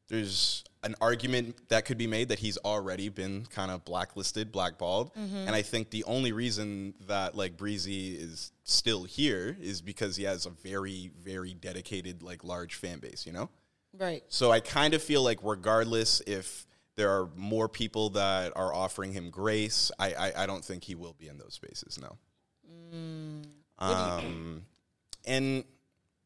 there's 0.07 0.63
an 0.85 0.95
argument 1.01 1.55
that 1.69 1.83
could 1.83 1.97
be 1.97 2.07
made 2.07 2.29
that 2.29 2.39
he's 2.39 2.57
already 2.59 3.09
been 3.09 3.45
kind 3.47 3.71
of 3.71 3.83
blacklisted 3.83 4.51
blackballed 4.51 5.11
and 5.15 5.49
i 5.55 5.61
think 5.61 5.89
the 5.89 6.03
only 6.05 6.31
reason 6.31 6.93
that 7.07 7.35
like 7.35 7.57
breezy 7.57 8.13
is 8.15 8.51
still 8.63 9.03
here 9.03 9.57
is 9.59 9.81
because 9.81 10.15
he 10.15 10.23
has 10.23 10.45
a 10.45 10.51
very 10.51 11.11
very 11.21 11.53
dedicated 11.53 12.21
like 12.23 12.43
large 12.43 12.75
fan 12.75 12.99
base 12.99 13.25
you 13.25 13.33
know 13.33 13.49
Right. 13.97 14.23
so 14.27 14.51
I 14.51 14.59
kind 14.59 14.93
of 14.93 15.01
feel 15.01 15.23
like 15.23 15.39
regardless 15.41 16.21
if 16.27 16.65
there 16.97 17.09
are 17.11 17.29
more 17.35 17.69
people 17.69 18.09
that 18.11 18.51
are 18.55 18.73
offering 18.73 19.13
him 19.13 19.29
grace, 19.29 19.89
I 19.97 20.13
I, 20.13 20.43
I 20.43 20.45
don't 20.45 20.63
think 20.65 20.83
he 20.83 20.95
will 20.95 21.13
be 21.17 21.27
in 21.29 21.37
those 21.37 21.53
spaces. 21.53 21.97
No. 22.01 22.17
Um, 23.79 24.63
and 25.25 25.63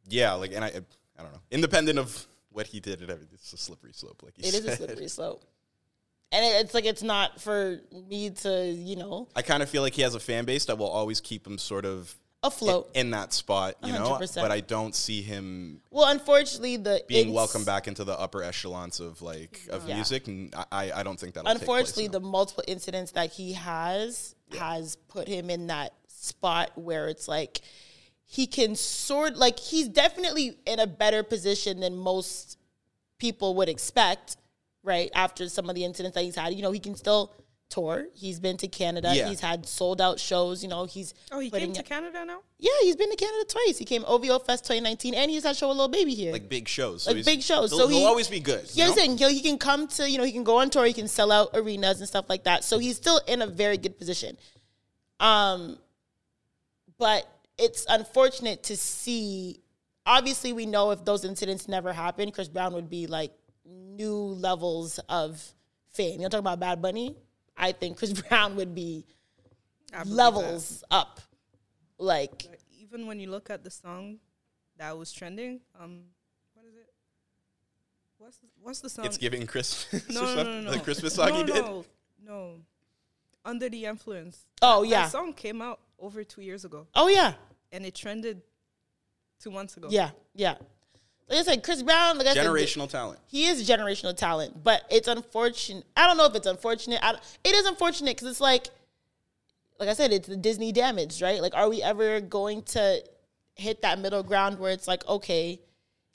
yeah, 0.07 0.33
like, 0.33 0.51
and 0.53 0.63
I 0.63 0.67
I 0.67 1.21
don't 1.23 1.31
know. 1.33 1.41
Independent 1.51 1.99
of 1.99 2.25
what 2.51 2.67
he 2.67 2.79
did, 2.79 3.01
it 3.01 3.09
it's 3.33 3.53
a 3.53 3.57
slippery 3.57 3.93
slope. 3.93 4.21
Like 4.23 4.37
you 4.37 4.47
It 4.47 4.53
is 4.53 4.65
a 4.65 4.75
slippery 4.75 5.07
slope. 5.07 5.43
And 6.31 6.45
it- 6.45 6.63
it's 6.65 6.73
like 6.73 6.85
it's 6.85 7.03
not 7.03 7.41
for 7.41 7.79
me 7.91 8.29
to, 8.29 8.65
you 8.65 8.95
know, 8.95 9.27
I 9.35 9.41
kind 9.41 9.63
of 9.63 9.69
feel 9.69 9.81
like 9.81 9.93
he 9.93 10.01
has 10.03 10.15
a 10.15 10.19
fan 10.19 10.45
base 10.45 10.65
that 10.65 10.77
will 10.77 10.89
always 10.89 11.19
keep 11.21 11.45
him 11.47 11.57
sort 11.57 11.85
of 11.85 12.15
afloat. 12.43 12.89
in 12.93 13.11
that 13.11 13.33
spot, 13.33 13.75
you 13.83 13.91
know. 13.91 14.11
100%. 14.17 14.35
But 14.41 14.51
I 14.51 14.61
don't 14.61 14.95
see 14.95 15.21
him 15.21 15.81
well, 15.91 16.07
unfortunately, 16.09 16.77
the 16.77 17.03
being 17.07 17.27
ins- 17.27 17.35
welcomed 17.35 17.65
back 17.65 17.87
into 17.87 18.03
the 18.03 18.17
upper 18.17 18.43
echelons 18.43 18.99
of 18.99 19.21
like 19.21 19.59
of 19.71 19.87
Yeah. 19.87 19.95
music, 19.95 20.27
and 20.27 20.53
I 20.71 20.91
I 20.91 21.03
don't 21.03 21.19
think 21.19 21.33
that. 21.33 21.43
Unfortunately, 21.47 22.07
the 22.07 22.19
multiple 22.21 22.63
incidents 22.67 23.11
that 23.13 23.31
he 23.33 23.53
has 23.53 24.35
has 24.57 24.95
put 25.09 25.27
him 25.27 25.49
in 25.49 25.67
that 25.67 25.93
spot 26.07 26.71
where 26.77 27.07
it's 27.07 27.27
like 27.27 27.61
he 28.31 28.45
can 28.45 28.75
sort 28.75 29.35
like 29.37 29.57
he's 29.57 29.87
definitely 29.87 30.55
in 30.67 30.77
a 30.79 30.85
better 30.85 31.23
position 31.23 31.79
than 31.79 31.97
most 31.97 32.59
people 33.17 33.55
would 33.55 33.67
expect, 33.67 34.37
right? 34.83 35.09
After 35.15 35.49
some 35.49 35.67
of 35.67 35.73
the 35.75 35.83
incidents 35.83 36.13
that 36.13 36.23
he's 36.23 36.35
had, 36.35 36.53
you 36.53 36.61
know, 36.61 36.71
he 36.71 36.79
can 36.79 36.93
still 36.95 37.33
tour. 37.69 38.05
He's 38.13 38.39
been 38.39 38.55
to 38.57 38.67
Canada. 38.67 39.11
Yeah. 39.15 39.29
He's 39.29 39.39
had 39.39 39.65
sold 39.65 39.99
out 39.99 40.19
shows. 40.19 40.61
You 40.61 40.69
know, 40.69 40.85
he's 40.85 41.15
Oh, 41.31 41.39
he 41.39 41.49
putting 41.49 41.73
came 41.73 41.83
to 41.83 41.89
Canada 41.89 42.23
now. 42.23 42.41
yeah, 42.59 42.69
he's 42.81 42.95
been 42.95 43.09
to 43.09 43.15
Canada 43.15 43.45
twice. 43.49 43.79
He 43.79 43.85
came 43.85 44.03
OVO 44.05 44.37
Fest 44.39 44.63
2019, 44.65 45.15
and 45.15 45.31
he's 45.31 45.43
had 45.43 45.55
show 45.57 45.71
a 45.71 45.73
Lil 45.73 45.87
Baby 45.87 46.13
here. 46.13 46.31
like 46.31 46.47
big 46.49 46.67
shows, 46.67 47.07
Like 47.07 47.15
he's- 47.15 47.25
big 47.25 47.41
shows. 47.41 47.71
So 47.71 47.87
he'll 47.87 47.99
he- 47.99 48.05
always 48.05 48.27
be 48.27 48.39
good. 48.39 48.69
Yeah, 48.73 48.85
you 48.85 48.91
I'm 48.91 48.95
know? 48.95 49.01
saying 49.01 49.17
he, 49.17 49.33
he 49.39 49.41
can 49.41 49.57
come 49.57 49.87
to, 49.87 50.07
you 50.09 50.19
know, 50.19 50.23
he 50.23 50.31
can 50.31 50.43
go 50.43 50.57
on 50.59 50.69
tour, 50.69 50.85
he 50.85 50.93
can 50.93 51.07
sell 51.07 51.31
out 51.31 51.49
arenas 51.55 51.97
and 51.99 52.07
stuff 52.07 52.25
like 52.29 52.43
that. 52.43 52.63
So 52.63 52.77
he's 52.77 52.95
still 52.95 53.19
in 53.27 53.41
a 53.41 53.47
very 53.47 53.77
good 53.77 53.97
position. 53.97 54.37
Um, 55.19 55.77
but 56.97 57.27
it's 57.59 57.85
unfortunate 57.89 58.63
to 58.63 58.77
see. 58.77 59.61
Obviously, 60.05 60.53
we 60.53 60.65
know 60.65 60.91
if 60.91 61.05
those 61.05 61.25
incidents 61.25 61.67
never 61.67 61.93
happened, 61.93 62.33
Chris 62.33 62.47
Brown 62.47 62.73
would 62.73 62.89
be 62.89 63.05
like 63.05 63.31
new 63.65 64.15
levels 64.15 64.99
of 65.09 65.43
fame. 65.91 66.21
You're 66.21 66.29
talking 66.29 66.39
about 66.39 66.59
Bad 66.59 66.81
Bunny. 66.81 67.15
I 67.55 67.73
think 67.73 67.97
Chris 67.97 68.13
Brown 68.29 68.55
would 68.55 68.73
be 68.73 69.05
I 69.93 70.03
believe 70.03 70.15
levels 70.15 70.83
up. 70.89 71.19
Like 71.97 72.43
that. 72.43 72.59
Even 72.79 73.05
when 73.07 73.19
you 73.19 73.29
look 73.29 73.49
at 73.49 73.63
the 73.63 73.69
song 73.69 74.17
that 74.77 74.97
was 74.97 75.11
trending, 75.11 75.59
um, 75.79 75.99
what 76.53 76.65
is 76.65 76.75
it? 76.75 76.89
What's 78.17 78.37
the, 78.37 78.47
what's 78.61 78.79
the 78.79 78.89
song? 78.89 79.05
It's 79.05 79.17
giving 79.17 79.45
Christmas. 79.45 80.09
no, 80.13 80.21
or 80.21 80.35
no, 80.35 80.43
no, 80.43 80.61
no, 80.61 80.71
The. 80.71 80.79
Christmas 80.79 81.13
song 81.13 81.29
no, 81.29 81.35
he 81.35 81.43
did. 81.43 81.55
No, 81.55 81.85
no. 82.25 82.51
Under 83.45 83.69
the 83.69 83.85
influence. 83.85 84.45
Oh, 84.61 84.83
yeah. 84.83 85.03
that 85.03 85.11
song 85.11 85.33
came 85.33 85.61
out 85.61 85.79
over 86.01 86.23
two 86.23 86.41
years 86.41 86.65
ago, 86.65 86.87
oh 86.95 87.07
yeah, 87.07 87.33
and 87.71 87.85
it 87.85 87.95
trended 87.95 88.41
two 89.41 89.51
months 89.51 89.77
ago. 89.77 89.87
yeah, 89.89 90.11
yeah. 90.35 90.55
Like 91.29 91.39
I 91.39 91.43
said, 91.43 91.63
Chris 91.63 91.83
Brown. 91.83 92.17
Like 92.17 92.25
I 92.27 92.33
said, 92.33 92.45
Generational 92.47 92.89
talent. 92.89 93.19
he 93.27 93.45
is 93.45 93.67
generational 93.69 94.17
talent, 94.17 94.63
but 94.63 94.81
it's 94.89 95.07
unfortunate. 95.07 95.85
I 95.95 96.07
don't 96.07 96.17
know 96.17 96.25
if 96.25 96.33
it's 96.35 96.47
unfortunate. 96.47 96.99
I, 97.03 97.11
it 97.43 97.53
is 97.53 97.67
unfortunate 97.67 98.15
because 98.15 98.27
it's 98.29 98.41
like, 98.41 98.67
like 99.79 99.89
I 99.89 99.93
said, 99.93 100.11
it's 100.11 100.27
the 100.27 100.35
Disney 100.35 100.71
damage, 100.71 101.21
right? 101.21 101.39
Like, 101.39 101.53
are 101.55 101.69
we 101.69 101.83
ever 101.83 102.19
going 102.19 102.63
to 102.63 103.03
hit 103.53 103.83
that 103.83 103.99
middle 103.99 104.23
ground 104.23 104.57
where 104.57 104.71
it's 104.71 104.87
like, 104.87 105.07
okay, 105.07 105.59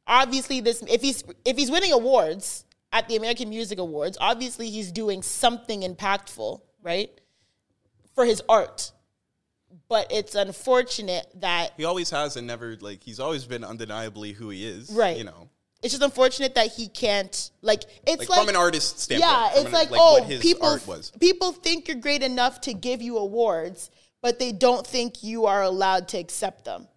obviously 0.06 0.60
this 0.60 0.82
if 0.88 1.00
he's 1.00 1.22
if 1.44 1.56
he's 1.56 1.70
winning 1.70 1.92
awards 1.92 2.64
at 2.92 3.08
the 3.08 3.16
American 3.16 3.48
Music 3.48 3.78
Awards, 3.78 4.18
obviously 4.20 4.68
he's 4.68 4.90
doing 4.90 5.22
something 5.22 5.82
impactful, 5.82 6.60
right? 6.82 7.20
For 8.14 8.24
his 8.24 8.42
art. 8.48 8.90
But 9.88 10.10
it's 10.10 10.34
unfortunate 10.34 11.26
that 11.40 11.72
He 11.76 11.84
always 11.84 12.10
has 12.10 12.36
and 12.36 12.46
never 12.46 12.76
like 12.80 13.02
he's 13.02 13.20
always 13.20 13.44
been 13.44 13.64
undeniably 13.64 14.32
who 14.32 14.48
he 14.50 14.66
is. 14.66 14.90
Right. 14.90 15.16
You 15.16 15.24
know. 15.24 15.50
it's 15.82 15.92
just 15.92 16.02
unfortunate 16.02 16.54
that 16.54 16.72
he 16.72 16.88
can't 16.88 17.50
like 17.60 17.82
it's 18.06 18.20
Like, 18.20 18.28
like, 18.30 18.40
from 18.40 18.48
an 18.48 18.56
artist 18.56 18.98
standpoint. 19.00 19.30
Yeah, 19.30 19.50
it's 19.54 19.66
an- 19.66 19.72
like, 19.72 19.90
like 19.90 20.00
oh, 20.02 20.12
what 20.14 20.24
his 20.24 20.40
people 20.40 20.78
people 21.20 21.52
think 21.52 21.88
you're 21.88 21.98
great 21.98 22.22
enough 22.22 22.60
to 22.62 22.72
give 22.72 23.02
you 23.02 23.18
awards, 23.18 23.90
but 24.22 24.38
they 24.38 24.52
don't 24.52 24.86
think 24.86 25.22
you 25.22 25.44
are 25.46 25.62
allowed 25.62 26.08
to 26.08 26.18
accept 26.18 26.64
them. 26.64 26.88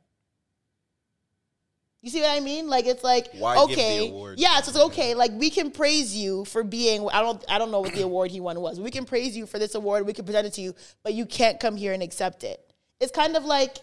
You 2.02 2.12
see 2.12 2.22
what 2.22 2.30
I 2.30 2.40
mean? 2.40 2.70
Like 2.70 2.86
it's 2.86 3.04
like 3.04 3.28
Why 3.34 3.56
give 3.56 3.68
the 3.68 3.74
okay, 3.74 4.10
award? 4.10 4.40
yeah, 4.40 4.54
so 4.54 4.58
it's 4.60 4.68
just 4.68 4.80
okay. 4.80 5.14
Like 5.14 5.32
we 5.34 5.50
can 5.50 5.72
praise 5.72 6.16
you 6.16 6.46
for 6.46 6.64
being. 6.64 7.06
I 7.12 7.22
don't. 7.22 7.44
I 7.50 7.58
don't 7.58 7.72
know 7.72 7.82
what 7.82 7.94
the 7.94 8.04
award 8.10 8.32
he 8.32 8.40
won 8.40 8.60
was. 8.62 8.80
We 8.80 8.92
can 8.92 9.04
praise 9.04 9.36
you 9.36 9.46
for 9.46 9.60
this 9.60 9.76
award. 9.76 10.06
We 10.06 10.14
can 10.14 10.24
present 10.24 10.48
it 10.48 10.54
to 10.54 10.62
you, 10.62 10.76
but 11.04 11.14
you 11.14 11.26
can't 11.26 11.60
come 11.60 11.76
here 11.76 11.92
and 11.92 12.02
accept 12.02 12.44
it. 12.46 12.64
It's 13.00 13.12
kind 13.12 13.36
of 13.36 13.46
like 13.46 13.78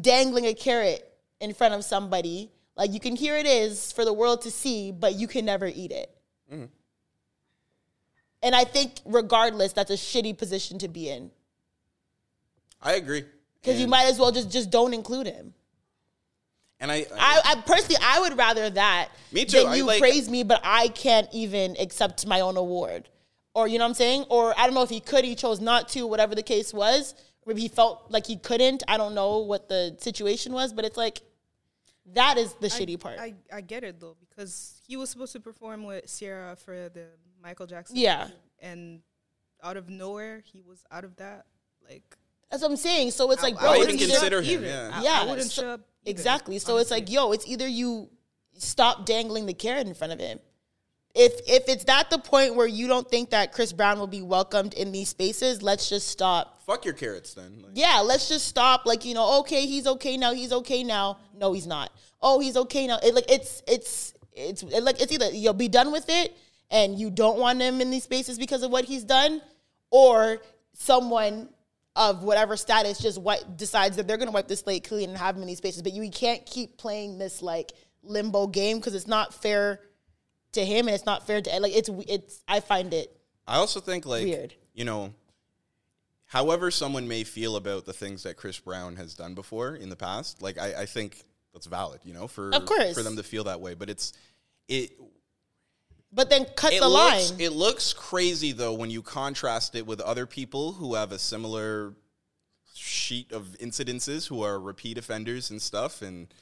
dangling 0.00 0.46
a 0.46 0.54
carrot 0.54 1.08
in 1.40 1.54
front 1.54 1.74
of 1.74 1.84
somebody. 1.84 2.50
Like 2.76 2.92
you 2.92 3.00
can 3.00 3.16
hear 3.16 3.36
it 3.36 3.46
is 3.46 3.92
for 3.92 4.04
the 4.04 4.12
world 4.12 4.42
to 4.42 4.50
see, 4.50 4.90
but 4.92 5.14
you 5.14 5.26
can 5.26 5.44
never 5.44 5.66
eat 5.66 5.90
it. 5.92 6.10
Mm-hmm. 6.52 6.64
And 8.42 8.54
I 8.56 8.64
think, 8.64 8.94
regardless, 9.04 9.72
that's 9.72 9.90
a 9.90 9.94
shitty 9.94 10.36
position 10.36 10.78
to 10.78 10.88
be 10.88 11.08
in 11.08 11.30
I 12.82 12.94
agree. 12.94 13.24
because 13.60 13.80
you 13.80 13.86
might 13.86 14.06
as 14.06 14.18
well 14.18 14.32
just 14.32 14.50
just 14.50 14.70
don't 14.70 14.92
include 14.94 15.26
him. 15.26 15.54
And 16.80 16.90
I, 16.90 17.06
I, 17.16 17.40
I 17.44 17.54
personally, 17.64 17.98
I 18.02 18.18
would 18.18 18.36
rather 18.36 18.68
that 18.70 19.10
Me 19.30 19.44
too. 19.44 19.58
than 19.58 19.66
I 19.68 19.74
you 19.76 19.84
like- 19.86 20.00
praise 20.00 20.28
me, 20.28 20.42
but 20.42 20.60
I 20.64 20.88
can't 20.88 21.28
even 21.32 21.76
accept 21.78 22.26
my 22.26 22.40
own 22.40 22.56
award, 22.56 23.08
or 23.54 23.68
you 23.68 23.78
know 23.78 23.84
what 23.84 23.90
I'm 23.90 23.94
saying? 23.94 24.24
Or 24.30 24.52
I 24.58 24.64
don't 24.66 24.74
know 24.74 24.82
if 24.82 24.90
he 24.90 24.98
could, 24.98 25.24
he 25.24 25.36
chose 25.36 25.60
not 25.60 25.88
to, 25.90 26.06
whatever 26.08 26.34
the 26.34 26.42
case 26.42 26.74
was. 26.74 27.14
Maybe 27.46 27.60
he 27.62 27.68
felt 27.68 28.06
like 28.10 28.26
he 28.26 28.36
couldn't. 28.36 28.82
I 28.86 28.96
don't 28.96 29.14
know 29.14 29.38
what 29.38 29.68
the 29.68 29.96
situation 30.00 30.52
was, 30.52 30.72
but 30.72 30.84
it's 30.84 30.96
like 30.96 31.22
that 32.14 32.38
is 32.38 32.54
the 32.54 32.66
I- 32.66 32.70
shitty 32.70 33.00
part. 33.00 33.18
I, 33.18 33.34
I 33.52 33.60
get 33.60 33.84
it 33.84 34.00
though 34.00 34.16
because 34.28 34.80
he 34.86 34.96
was 34.96 35.10
supposed 35.10 35.32
to 35.32 35.40
perform 35.40 35.84
with 35.84 36.06
Ciara 36.18 36.56
for 36.56 36.88
the 36.88 37.06
Michael 37.42 37.66
Jackson. 37.66 37.96
Yeah. 37.96 38.28
and 38.60 39.00
out 39.64 39.76
of 39.76 39.88
nowhere 39.88 40.42
he 40.44 40.60
was 40.60 40.84
out 40.90 41.04
of 41.04 41.14
that. 41.16 41.46
Like 41.88 42.16
That's 42.50 42.62
what 42.62 42.70
I'm 42.70 42.76
saying. 42.76 43.10
So 43.12 43.30
it's 43.32 43.42
like, 43.42 43.56
I 43.56 43.60
bro, 43.60 43.78
wouldn't 43.78 43.94
it's 43.94 44.02
either- 44.04 44.12
consider 44.12 44.42
him, 44.42 44.64
either. 44.64 44.66
yeah. 44.66 44.90
I, 44.92 45.02
Yeah, 45.02 45.20
I 45.22 45.26
wouldn't 45.26 45.50
so- 45.50 45.62
show 45.62 45.68
up 45.70 45.80
either, 46.04 46.10
Exactly. 46.10 46.58
So 46.58 46.76
it's 46.78 46.90
like, 46.90 47.10
yo, 47.10 47.32
it's 47.32 47.46
either 47.46 47.66
you 47.68 48.08
stop 48.58 49.06
dangling 49.06 49.46
the 49.46 49.54
carrot 49.54 49.86
in 49.86 49.94
front 49.94 50.12
of 50.12 50.18
him. 50.20 50.38
If 51.14 51.32
if 51.46 51.68
it's 51.68 51.84
at 51.88 52.08
the 52.10 52.18
point 52.18 52.54
where 52.54 52.66
you 52.66 52.88
don't 52.88 53.08
think 53.08 53.30
that 53.30 53.52
Chris 53.52 53.72
Brown 53.72 53.98
will 53.98 54.06
be 54.06 54.22
welcomed 54.22 54.72
in 54.74 54.92
these 54.92 55.10
spaces, 55.10 55.62
let's 55.62 55.88
just 55.88 56.08
stop. 56.08 56.61
Fuck 56.72 56.84
your 56.84 56.94
carrots 56.94 57.34
then. 57.34 57.60
Like, 57.62 57.72
Yeah, 57.74 58.00
let's 58.00 58.28
just 58.28 58.46
stop. 58.46 58.86
Like 58.86 59.04
you 59.04 59.14
know, 59.14 59.40
okay, 59.40 59.66
he's 59.66 59.86
okay 59.86 60.16
now. 60.16 60.32
He's 60.32 60.52
okay 60.52 60.82
now. 60.82 61.18
No, 61.34 61.52
he's 61.52 61.66
not. 61.66 61.92
Oh, 62.20 62.40
he's 62.40 62.56
okay 62.56 62.86
now. 62.86 62.98
It, 63.02 63.14
like 63.14 63.30
it's 63.30 63.62
it's 63.66 64.14
it's 64.32 64.62
it, 64.62 64.82
like 64.82 65.00
it's 65.00 65.12
either 65.12 65.30
you'll 65.30 65.54
be 65.54 65.68
done 65.68 65.92
with 65.92 66.06
it 66.08 66.36
and 66.70 66.98
you 66.98 67.10
don't 67.10 67.38
want 67.38 67.60
him 67.60 67.80
in 67.80 67.90
these 67.90 68.04
spaces 68.04 68.38
because 68.38 68.62
of 68.62 68.70
what 68.70 68.84
he's 68.84 69.04
done, 69.04 69.42
or 69.90 70.38
someone 70.74 71.48
of 71.94 72.22
whatever 72.22 72.56
status 72.56 72.98
just 72.98 73.20
what 73.20 73.58
decides 73.58 73.96
that 73.96 74.08
they're 74.08 74.16
going 74.16 74.28
to 74.28 74.32
wipe 74.32 74.48
the 74.48 74.56
slate 74.56 74.88
clean 74.88 75.10
and 75.10 75.18
have 75.18 75.36
him 75.36 75.42
in 75.42 75.48
these 75.48 75.58
spaces. 75.58 75.82
But 75.82 75.92
you 75.92 76.08
can't 76.10 76.44
keep 76.46 76.78
playing 76.78 77.18
this 77.18 77.42
like 77.42 77.72
limbo 78.02 78.46
game 78.46 78.78
because 78.78 78.94
it's 78.94 79.06
not 79.06 79.34
fair 79.34 79.80
to 80.52 80.64
him 80.64 80.86
and 80.86 80.94
it's 80.94 81.06
not 81.06 81.26
fair 81.26 81.40
to 81.40 81.60
like 81.60 81.76
it's 81.76 81.90
it's. 82.08 82.42
I 82.48 82.60
find 82.60 82.94
it 82.94 83.16
I 83.46 83.56
also 83.56 83.80
think 83.80 84.06
like 84.06 84.24
Weird. 84.24 84.54
you 84.74 84.84
know, 84.84 85.12
however 86.32 86.70
someone 86.70 87.06
may 87.06 87.24
feel 87.24 87.56
about 87.56 87.84
the 87.84 87.92
things 87.92 88.22
that 88.22 88.38
Chris 88.38 88.58
Brown 88.58 88.96
has 88.96 89.14
done 89.14 89.34
before 89.34 89.74
in 89.74 89.90
the 89.90 89.96
past, 89.96 90.40
like 90.40 90.58
I, 90.58 90.82
I 90.82 90.86
think 90.86 91.22
that's 91.52 91.66
valid, 91.66 92.00
you 92.04 92.14
know, 92.14 92.26
for 92.26 92.50
Of 92.54 92.64
course. 92.64 92.94
for 92.94 93.02
them 93.02 93.16
to 93.16 93.22
feel 93.22 93.44
that 93.44 93.60
way. 93.60 93.74
But 93.74 93.90
it's 93.90 94.14
it 94.66 94.92
But 96.10 96.30
then 96.30 96.46
cut 96.56 96.72
the 96.72 96.88
looks 96.88 97.30
line. 97.32 97.40
it 97.40 97.52
looks 97.52 97.92
crazy 97.92 98.52
though 98.52 98.72
when 98.72 98.88
you 98.90 99.02
contrast 99.02 99.74
it 99.74 99.86
with 99.86 100.00
other 100.00 100.24
people 100.26 100.72
who 100.72 100.94
have 100.94 101.12
a 101.12 101.18
similar 101.18 101.92
sheet 102.74 103.30
of 103.32 103.54
incidences 103.60 104.26
who 104.28 104.42
are 104.42 104.58
repeat 104.58 104.96
offenders 104.96 105.50
and 105.50 105.60
stuff 105.60 106.00
and 106.00 106.32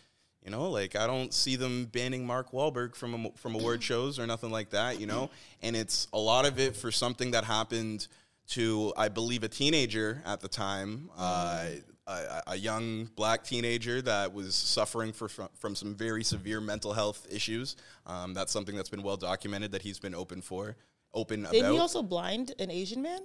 you 0.44 0.50
know 0.52 0.70
like 0.70 0.94
I 0.94 1.08
don't 1.08 1.34
see 1.34 1.56
them 1.56 1.86
banning 1.86 2.24
Mark 2.24 2.52
Wahlberg 2.52 2.94
from 2.94 3.26
a, 3.26 3.30
from 3.32 3.56
award 3.56 3.82
shows 3.82 4.20
or 4.20 4.26
nothing 4.28 4.52
like 4.52 4.70
that 4.70 5.00
you 5.00 5.06
know 5.08 5.30
and 5.60 5.74
it's 5.74 6.06
a 6.12 6.18
lot 6.18 6.46
of 6.46 6.60
it 6.60 6.76
for 6.76 6.92
something 6.92 7.32
that 7.32 7.42
happened 7.44 8.06
to 8.50 8.92
I 8.96 9.08
believe 9.08 9.44
a 9.44 9.48
teenager 9.48 10.22
at 10.26 10.40
the 10.40 10.48
time 10.48 11.10
uh, 11.16 11.66
a, 12.10 12.42
a 12.48 12.56
young 12.56 13.08
black 13.16 13.44
teenager 13.44 14.02
that 14.02 14.32
was 14.32 14.54
suffering 14.54 15.12
for, 15.12 15.28
from, 15.28 15.74
some 15.74 15.94
very 15.94 16.24
severe 16.24 16.60
mental 16.60 16.92
health 16.92 17.26
issues. 17.30 17.76
Um, 18.06 18.34
that's 18.34 18.52
something 18.52 18.76
that's 18.76 18.88
been 18.88 19.02
well 19.02 19.16
documented 19.16 19.72
that 19.72 19.82
he's 19.82 19.98
been 19.98 20.14
open 20.14 20.42
for, 20.42 20.76
open 21.14 21.42
Didn't 21.42 21.60
about. 21.60 21.72
he 21.72 21.78
also 21.78 22.02
blind 22.02 22.52
an 22.58 22.70
Asian 22.70 23.02
man? 23.02 23.20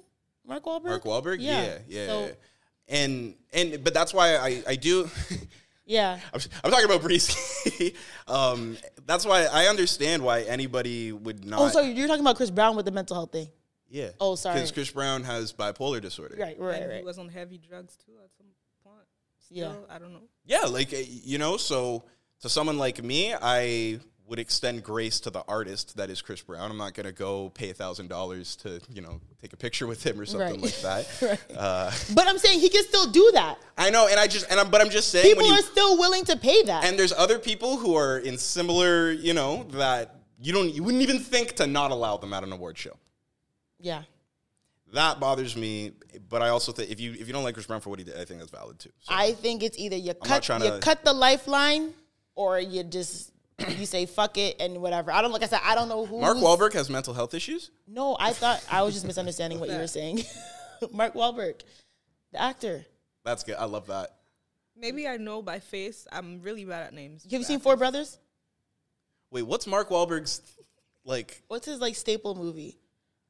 Mark 0.48 0.66
Wahlberg? 0.66 0.86
Mark 0.86 1.04
Wahlberg, 1.04 1.38
yeah, 1.40 1.80
yeah, 1.88 2.06
So, 2.06 2.32
and 2.88 3.36
and 3.52 3.84
but 3.84 3.94
that's 3.94 4.14
why 4.14 4.36
I 4.36 4.64
I 4.68 4.76
do. 4.76 5.10
yeah. 5.86 6.20
I'm, 6.32 6.40
I'm 6.64 6.70
talking 6.70 6.86
about 6.86 7.02
Breezy. 7.02 7.96
um, 8.28 8.78
that's 9.08 9.26
why 9.26 9.46
I 9.46 9.66
understand 9.66 10.24
why 10.24 10.42
anybody 10.42 11.12
would 11.12 11.44
not. 11.44 11.62
Oh, 11.62 11.70
so 11.70 11.82
you're 11.82 12.08
talking 12.08 12.22
about 12.22 12.36
Chris 12.36 12.52
Brown 12.52 12.76
with 12.76 12.86
the 12.86 12.92
mental 12.92 13.16
health 13.16 13.32
thing. 13.32 13.48
Yeah. 13.96 14.10
oh, 14.20 14.36
sorry. 14.36 14.56
Because 14.56 14.72
Chris 14.72 14.92
Brown 14.92 15.24
has 15.24 15.54
bipolar 15.54 16.02
disorder. 16.02 16.36
Right, 16.38 16.60
right, 16.60 16.82
and 16.82 16.90
right. 16.90 16.98
he 17.00 17.04
was 17.04 17.18
on 17.18 17.30
heavy 17.30 17.58
drugs 17.58 17.96
too 18.06 18.12
at 18.24 18.30
some 18.38 18.48
point. 18.84 19.08
Yeah. 19.50 19.74
I 19.90 20.00
don't 20.00 20.12
know. 20.12 20.24
Yeah, 20.46 20.62
like 20.64 20.94
uh, 20.94 20.98
you 21.08 21.38
know, 21.38 21.56
so 21.58 22.04
to 22.42 22.50
someone 22.50 22.78
like 22.78 23.02
me, 23.02 23.34
I 23.34 24.00
would 24.28 24.40
extend 24.40 24.84
grace 24.84 25.20
to 25.22 25.30
the 25.30 25.44
artist 25.48 25.96
that 25.98 26.10
is 26.10 26.22
Chris 26.22 26.42
Brown. 26.42 26.72
I'm 26.72 26.78
not 26.78 26.94
gonna 26.94 27.12
go 27.12 27.50
pay 27.50 27.70
a 27.70 27.74
thousand 27.74 28.10
dollars 28.10 28.56
to 28.58 28.82
you 28.92 29.02
know 29.02 29.22
take 29.42 29.54
a 29.54 29.58
picture 29.58 29.88
with 29.88 30.06
him 30.06 30.20
or 30.20 30.26
something 30.26 30.62
Right. 30.62 30.62
like 30.62 30.82
that. 30.82 31.08
Right. 31.22 31.58
uh, 31.58 31.92
But 32.14 32.28
I'm 32.28 32.38
saying 32.38 32.60
he 32.60 32.70
can 32.70 32.84
still 32.84 33.08
do 33.12 33.32
that. 33.34 33.60
I 33.78 33.92
know, 33.92 34.08
and 34.08 34.20
I 34.20 34.28
just 34.28 34.50
and 34.52 34.60
I'm, 34.60 34.70
but 34.72 34.82
I'm 34.82 34.90
just 34.90 35.10
saying 35.10 35.26
People 35.26 35.44
when 35.44 35.54
you 35.54 35.60
are 35.60 35.64
still 35.64 35.98
willing 35.98 36.26
to 36.26 36.36
pay 36.36 36.64
that. 36.64 36.84
and 36.84 37.00
there's 37.00 37.14
other 37.14 37.40
people 37.40 37.78
who 37.78 37.96
are 37.96 38.18
in 38.18 38.38
similar, 38.38 39.12
you 39.12 39.34
know, 39.34 39.64
that 39.72 40.16
you 40.42 40.52
don't 40.52 40.74
you 40.74 40.84
wouldn't 40.84 41.04
even 41.04 41.20
think 41.20 41.54
to 41.58 41.68
not 41.68 41.92
allow 41.92 42.18
them 42.18 42.34
at 42.34 42.44
an 42.44 42.52
award 42.52 42.78
show. 42.78 42.98
Yeah. 43.86 44.02
That 44.94 45.20
bothers 45.20 45.56
me, 45.56 45.92
but 46.30 46.42
I 46.42 46.50
also 46.50 46.72
think 46.72 46.90
if 46.90 47.00
you 47.00 47.12
if 47.14 47.28
you 47.28 47.34
don't 47.34 47.44
like 47.44 47.54
Chris 47.54 47.66
Brown 47.68 47.82
for 47.82 47.90
what 47.90 48.00
he 48.00 48.06
did, 48.06 48.18
I 48.18 48.26
think 48.26 48.40
that's 48.40 48.52
valid 48.52 48.80
too. 48.80 48.92
So, 49.02 49.14
I 49.14 49.34
think 49.34 49.62
it's 49.62 49.78
either 49.78 49.96
you 49.96 50.08
not 50.08 50.22
cut 50.22 50.50
you 50.50 50.72
to- 50.72 50.80
cut 50.80 51.04
the 51.04 51.14
lifeline 51.14 51.94
or 52.36 52.60
you 52.60 52.84
just 52.84 53.32
you 53.68 53.86
say 53.86 54.06
fuck 54.06 54.38
it 54.38 54.56
and 54.60 54.82
whatever. 54.82 55.12
I 55.12 55.22
don't 55.22 55.32
like 55.32 55.44
I 55.44 55.48
said 55.48 55.60
I 55.64 55.76
don't 55.76 55.90
know 55.90 56.06
who. 56.06 56.22
Mark 56.22 56.38
Wahlberg 56.38 56.74
has 56.74 56.90
mental 56.90 57.14
health 57.14 57.34
issues. 57.34 57.72
No, 57.88 58.16
I 58.20 58.34
thought 58.34 58.64
I 58.72 58.82
was 58.84 58.94
just 58.94 59.06
misunderstanding 59.06 59.60
what 59.60 59.70
you 59.70 59.78
were 59.78 59.88
saying. 59.88 60.24
Mark 60.92 61.14
Wahlberg, 61.14 61.62
the 62.32 62.42
actor. 62.42 62.86
That's 63.24 63.44
good. 63.44 63.56
I 63.56 63.66
love 63.66 63.88
that. 63.88 64.16
Maybe 64.78 65.08
I 65.08 65.18
know 65.18 65.42
by 65.42 65.60
face. 65.60 66.08
I'm 66.12 66.42
really 66.42 66.66
bad 66.66 66.88
at 66.88 66.94
names. 66.94 67.24
Have 67.24 67.40
you 67.40 67.44
seen 67.44 67.60
Four 67.60 67.76
Brothers? 67.76 68.20
Wait, 69.32 69.44
what's 69.44 69.68
Mark 69.68 69.90
Wahlberg's 69.90 70.42
like? 71.04 71.42
What's 71.48 71.66
his 71.66 71.80
like 71.80 71.96
staple 71.96 72.36
movie? 72.36 72.78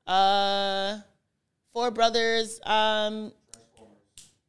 Uh, 0.07 0.97
Four 1.73 1.91
Brothers. 1.91 2.59
Um, 2.63 3.31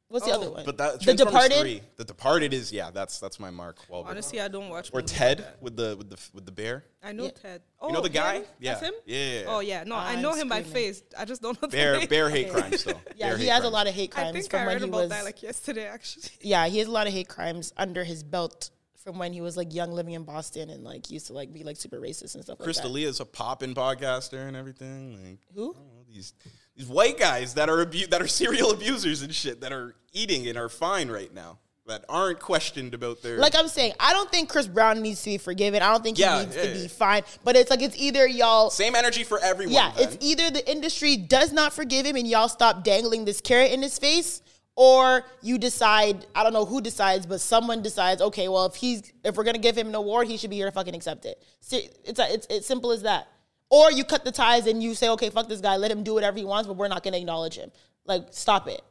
what's 0.09 0.27
the 0.27 0.33
other 0.33 0.51
one? 0.51 0.65
But 0.65 0.79
that 0.79 1.01
The 1.01 1.15
Departed. 1.15 1.59
3. 1.61 1.81
The 1.97 2.05
Departed 2.05 2.55
is 2.55 2.73
yeah. 2.73 2.91
That's 2.93 3.19
that's 3.19 3.41
my 3.41 3.51
Mark 3.51 3.79
Wahlberg. 3.91 4.07
Honestly, 4.07 4.41
I 4.41 4.49
don't 4.49 4.69
watch. 4.69 4.91
or 4.93 5.03
Ted 5.03 5.41
like 5.41 5.49
with 5.63 5.77
the 5.77 5.97
with 5.97 6.11
the 6.11 6.19
with 6.35 6.47
the 6.47 6.53
bear. 6.53 6.85
I 7.03 7.13
know 7.13 7.25
Yeah. 7.25 7.31
Ted. 7.31 7.63
Oh, 7.81 7.89
you 7.89 7.95
know 7.95 8.01
the 8.01 8.09
guy? 8.09 8.43
Yeah. 8.61 8.75
That's 8.75 8.87
him. 8.87 8.95
Yeah, 9.07 9.17
yeah, 9.19 9.41
yeah. 9.41 9.45
Oh 9.49 9.61
yeah. 9.61 9.85
No, 9.85 9.97
I 9.97 10.21
know 10.21 10.33
I'm 10.33 10.39
him 10.39 10.49
by 10.49 10.63
face. 10.63 11.03
I 11.19 11.25
just 11.25 11.43
don't 11.43 11.61
know 11.61 11.69
the 11.69 11.77
Bear 11.77 11.99
name. 11.99 12.09
bear 12.09 12.31
hate 12.31 12.51
crimes 12.53 12.85
though. 12.85 13.01
Yeah, 13.17 13.29
Bear 13.31 13.39
he 13.39 13.45
hate 13.45 13.51
has 13.53 13.65
a 13.65 13.69
lot 13.69 13.87
of 13.89 13.95
hate 13.95 14.13
I 14.15 14.21
crimes 14.23 14.33
think 14.39 14.51
from 14.51 14.61
I 14.61 14.67
when 14.67 14.79
he 14.79 14.85
about 14.85 15.01
was. 15.01 15.11
that 15.11 15.25
like 15.25 15.43
yesterday. 15.43 15.87
Actually, 15.87 16.31
yeah, 16.43 16.67
he 16.69 16.79
has 16.79 16.87
a 16.89 16.93
lot 16.93 17.07
of 17.07 17.13
hate 17.13 17.29
crimes 17.29 17.73
under 17.77 18.05
his 18.05 18.23
belt 18.23 18.71
from 19.07 19.19
when 19.21 19.33
he 19.33 19.41
was 19.41 19.57
like 19.57 19.73
young, 19.73 19.93
living 19.93 20.15
in 20.15 20.25
Boston, 20.25 20.69
and 20.69 20.83
like 20.83 21.11
used 21.13 21.29
to 21.29 21.33
like 21.33 21.53
be 21.53 21.63
like 21.63 21.77
super 21.77 22.01
racist 22.01 22.35
and 22.35 22.43
stuff 22.43 22.59
Chris 22.59 22.77
like 22.79 22.83
that. 22.83 22.89
D'Elia 22.89 23.09
is 23.09 23.21
a 23.21 23.25
poppin' 23.25 23.73
podcaster 23.73 24.49
and 24.49 24.57
everything. 24.57 25.13
Like 25.25 25.39
Who? 25.55 25.75
Know, 25.75 26.05
these 26.13 26.35
these 26.77 26.89
white 26.89 27.17
guys 27.17 27.55
that 27.55 27.69
are 27.71 27.83
abu- 27.83 28.09
that 28.09 28.21
are 28.21 28.27
serial 28.43 28.73
abusers 28.73 29.23
and 29.23 29.33
shit 29.33 29.61
that 29.61 29.73
are 29.73 29.95
eating 30.13 30.49
and 30.49 30.59
are 30.59 30.69
fine 30.69 31.09
right 31.09 31.33
now 31.33 31.61
that 31.87 32.05
aren't 32.09 32.41
questioned 32.41 32.95
about 32.95 33.23
their 33.23 33.39
Like 33.39 33.55
I'm 33.57 33.69
saying, 33.69 33.93
I 34.01 34.13
don't 34.13 34.29
think 34.29 34.49
Chris 34.49 34.67
Brown 34.67 35.01
needs 35.03 35.23
to 35.23 35.31
be 35.31 35.39
forgiven. 35.39 35.83
I 35.83 35.93
don't 35.93 36.03
think 36.03 36.19
Yeah, 36.19 36.41
he 36.41 36.47
needs 36.47 36.57
yeah, 36.57 36.63
to 36.63 36.69
yeah. 36.71 36.83
be 36.83 36.89
fine. 36.89 37.23
But 37.45 37.55
it's 37.55 37.71
like 37.71 37.81
it's 37.81 37.97
either 37.97 38.27
y'all 38.27 38.71
same 38.71 38.97
energy 38.97 39.23
for 39.23 39.39
everyone. 39.39 39.73
Yeah, 39.75 39.93
then. 39.97 40.09
it's 40.09 40.17
either 40.21 40.51
the 40.51 40.69
industry 40.69 41.17
does 41.17 41.53
not 41.53 41.73
forgive 41.73 42.05
him 42.05 42.17
and 42.17 42.27
y'all 42.27 42.49
stop 42.49 42.83
dangling 42.83 43.25
this 43.25 43.41
carrot 43.41 43.71
in 43.71 43.83
his 43.83 44.01
face, 44.01 44.43
or 44.77 45.25
you 45.43 45.59
decide, 45.59 46.27
I 46.35 46.43
don't 46.43 46.53
know 46.53 46.65
who 46.65 46.81
decides, 46.81 47.27
but 47.27 47.41
someone 47.41 47.83
decides, 47.83 48.23
okay, 48.23 48.49
well, 48.49 48.67
if 48.67 48.77
he's 48.77 49.13
if 49.25 49.37
we're 49.37 49.45
gonna 49.45 49.59
give 49.59 49.77
him 49.77 49.89
an 49.89 49.95
award, 49.95 50.29
he 50.29 50.37
should 50.37 50.51
be 50.51 50.57
here 50.57 50.67
to 50.67 50.73
fucking 50.73 50.95
accept 50.95 51.25
it. 51.25 51.43
It's 51.71 52.19
a, 52.19 52.33
it's 52.33 52.47
it's 52.49 52.67
simple 52.67 52.93
as 52.93 53.03
that. 53.03 53.29
Or 53.69 53.91
you 53.91 54.05
cut 54.05 54.25
the 54.25 54.31
ties 54.31 54.67
and 54.67 54.83
you 54.83 54.95
say, 54.95 55.09
okay, 55.11 55.31
fuck 55.31 55.49
this 55.49 55.61
guy, 55.61 55.77
let 55.77 55.91
him 55.91 56.05
do 56.05 56.15
whatever 56.15 56.39
he 56.39 56.45
wants, 56.45 56.69
but 56.69 56.77
we're 56.77 56.89
not 56.89 57.03
gonna 57.03 57.17
acknowledge 57.17 57.57
him. 57.57 57.73
Like, 58.05 58.29
stop 58.31 58.69
it. 58.69 58.83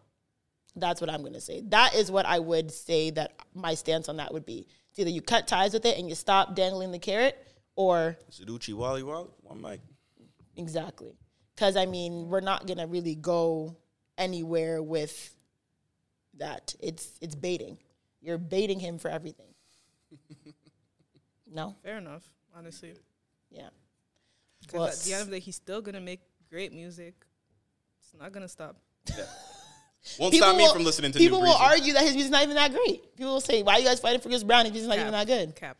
That's 0.75 0.99
what 0.99 1.09
I'm 1.09 1.23
gonna 1.23 1.39
say. 1.39 1.61
That 1.67 1.95
is 1.95 2.11
what 2.11 2.25
I 2.25 2.39
would 2.39 2.71
say 2.71 3.11
that 3.11 3.33
my 3.53 3.75
stance 3.75 4.09
on 4.09 4.17
that 4.17 4.33
would 4.33 4.45
be. 4.45 4.67
It's 4.89 4.99
either 4.99 5.09
you 5.09 5.21
cut 5.21 5.47
ties 5.47 5.73
with 5.73 5.85
it 5.85 5.97
and 5.97 6.09
you 6.09 6.15
stop 6.15 6.55
dangling 6.55 6.91
the 6.91 6.99
carrot, 6.99 7.37
or 7.75 8.17
Saducci 8.31 8.73
Wally 8.73 9.03
Wally 9.03 9.27
one 9.41 9.61
mic. 9.61 9.81
Exactly. 10.57 11.17
Because, 11.53 11.75
I 11.77 11.85
mean, 11.85 12.29
we're 12.29 12.41
not 12.41 12.65
going 12.67 12.77
to 12.77 12.85
really 12.85 13.15
go 13.15 13.77
anywhere 14.17 14.81
with 14.81 15.34
that. 16.37 16.73
It's 16.79 17.17
it's 17.21 17.35
baiting. 17.35 17.77
You're 18.21 18.37
baiting 18.37 18.79
him 18.79 18.97
for 18.97 19.09
everything. 19.09 19.53
no? 21.51 21.75
fair 21.83 21.97
enough. 21.97 22.23
Honestly, 22.57 22.93
Yeah. 23.51 23.67
because 24.61 24.99
at 24.99 25.05
the 25.05 25.13
end 25.13 25.21
of 25.23 25.27
the 25.29 25.33
day, 25.35 25.39
he's 25.41 25.57
still 25.57 25.81
gonna 25.81 25.99
make 26.01 26.21
great 26.49 26.71
music. 26.73 27.13
It's 28.01 28.13
not 28.19 28.31
gonna 28.31 28.47
stop. 28.47 28.77
Yeah. 29.09 29.25
Won't 30.19 30.31
People 30.33 30.47
stop 30.47 30.57
me 30.57 30.63
will- 30.63 30.73
from 30.73 30.83
listening 30.83 31.11
to 31.11 31.19
People 31.19 31.39
New 31.39 31.45
will 31.47 31.55
argue 31.55 31.93
that 31.93 32.03
his 32.03 32.13
music's 32.13 32.31
not 32.31 32.43
even 32.43 32.55
that 32.55 32.71
great. 32.71 33.15
People 33.17 33.33
will 33.33 33.41
say, 33.41 33.63
why 33.63 33.73
are 33.73 33.79
you 33.79 33.85
guys 33.85 33.99
fighting 33.99 34.21
for 34.21 34.29
Chris 34.29 34.43
Brown 34.43 34.65
if 34.67 34.73
his 34.73 34.83
music's 34.83 34.89
not 34.95 34.99
even 34.99 35.11
that 35.11 35.27
good? 35.27 35.55
Cap, 35.55 35.59
cap. 35.69 35.77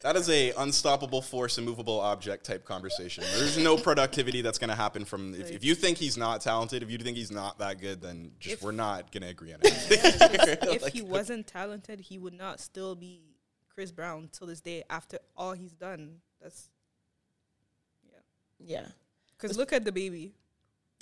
That 0.00 0.16
is 0.16 0.30
a 0.30 0.52
unstoppable 0.52 1.20
force, 1.20 1.58
immovable 1.58 2.00
object 2.00 2.46
type 2.46 2.64
conversation. 2.64 3.22
There's 3.36 3.58
no 3.58 3.76
productivity 3.76 4.40
that's 4.40 4.58
going 4.58 4.70
to 4.70 4.74
happen 4.76 5.04
from. 5.04 5.34
If, 5.34 5.50
if 5.50 5.62
you 5.64 5.74
think 5.74 5.98
he's 5.98 6.16
not 6.16 6.40
talented, 6.40 6.82
if 6.82 6.90
you 6.90 6.96
think 6.96 7.18
he's 7.18 7.30
not 7.30 7.58
that 7.58 7.80
good, 7.82 8.00
then 8.00 8.32
just 8.40 8.54
If- 8.54 8.62
we're 8.62 8.72
not 8.72 9.12
going 9.12 9.22
to 9.24 9.28
agree 9.28 9.52
on 9.52 9.60
it. 9.62 10.58
if 10.62 10.86
he 10.94 11.02
wasn't 11.02 11.46
talented, 11.46 12.00
he 12.00 12.18
would 12.18 12.32
not 12.32 12.60
still 12.60 12.94
be 12.94 13.20
Chris 13.68 13.90
Brown 13.92 14.30
till 14.32 14.46
this 14.46 14.62
day 14.62 14.84
after 14.88 15.18
all 15.36 15.52
he's 15.52 15.72
done. 15.72 16.16
That's 16.40 16.70
yeah, 18.10 18.18
Yeah. 18.58 18.86
because 19.38 19.58
look 19.58 19.72
at 19.74 19.84
the 19.84 19.92
baby. 19.92 20.32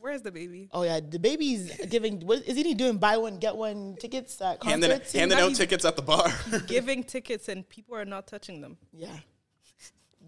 Where's 0.01 0.23
the 0.23 0.31
baby? 0.31 0.69
Oh, 0.73 0.83
yeah. 0.83 1.01
The 1.01 1.19
baby's 1.19 1.87
giving, 1.87 2.21
what 2.21 2.47
is 2.47 2.57
he 2.57 2.75
doing? 2.75 2.99
Buy 2.99 3.17
one, 3.17 3.39
get 3.39 3.57
one 3.57 3.97
tickets 3.99 4.41
at 4.41 4.63
handing 4.63 4.91
concerts? 4.91 5.13
handing 5.13 5.39
out 5.39 5.55
tickets 5.55 5.85
at 5.85 5.97
the 5.97 6.03
bar. 6.03 6.33
Giving 6.67 7.03
tickets 7.03 7.49
and 7.49 7.69
people 7.69 7.97
are 7.97 8.05
not 8.05 8.27
touching 8.27 8.61
them. 8.61 8.77
Yeah. 8.93 9.17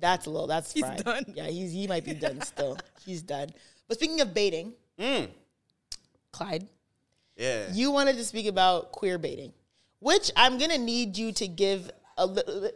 That's 0.00 0.26
a 0.26 0.30
little, 0.30 0.46
that's 0.46 0.72
He's 0.72 0.84
fried. 0.84 1.04
done. 1.04 1.24
Yeah, 1.34 1.46
he's, 1.46 1.72
he 1.72 1.86
might 1.86 2.04
be 2.04 2.14
done 2.14 2.40
still. 2.42 2.78
He's 3.04 3.22
done. 3.22 3.50
But 3.86 3.98
speaking 3.98 4.20
of 4.20 4.34
baiting, 4.34 4.72
mm. 4.98 5.28
Clyde, 6.32 6.66
yeah. 7.36 7.72
you 7.72 7.90
wanted 7.90 8.16
to 8.16 8.24
speak 8.24 8.46
about 8.46 8.92
queer 8.92 9.18
baiting, 9.18 9.52
which 9.98 10.30
I'm 10.36 10.58
gonna 10.58 10.78
need 10.78 11.18
you 11.18 11.32
to 11.32 11.48
give 11.48 11.90
a 12.16 12.24
little 12.24 12.70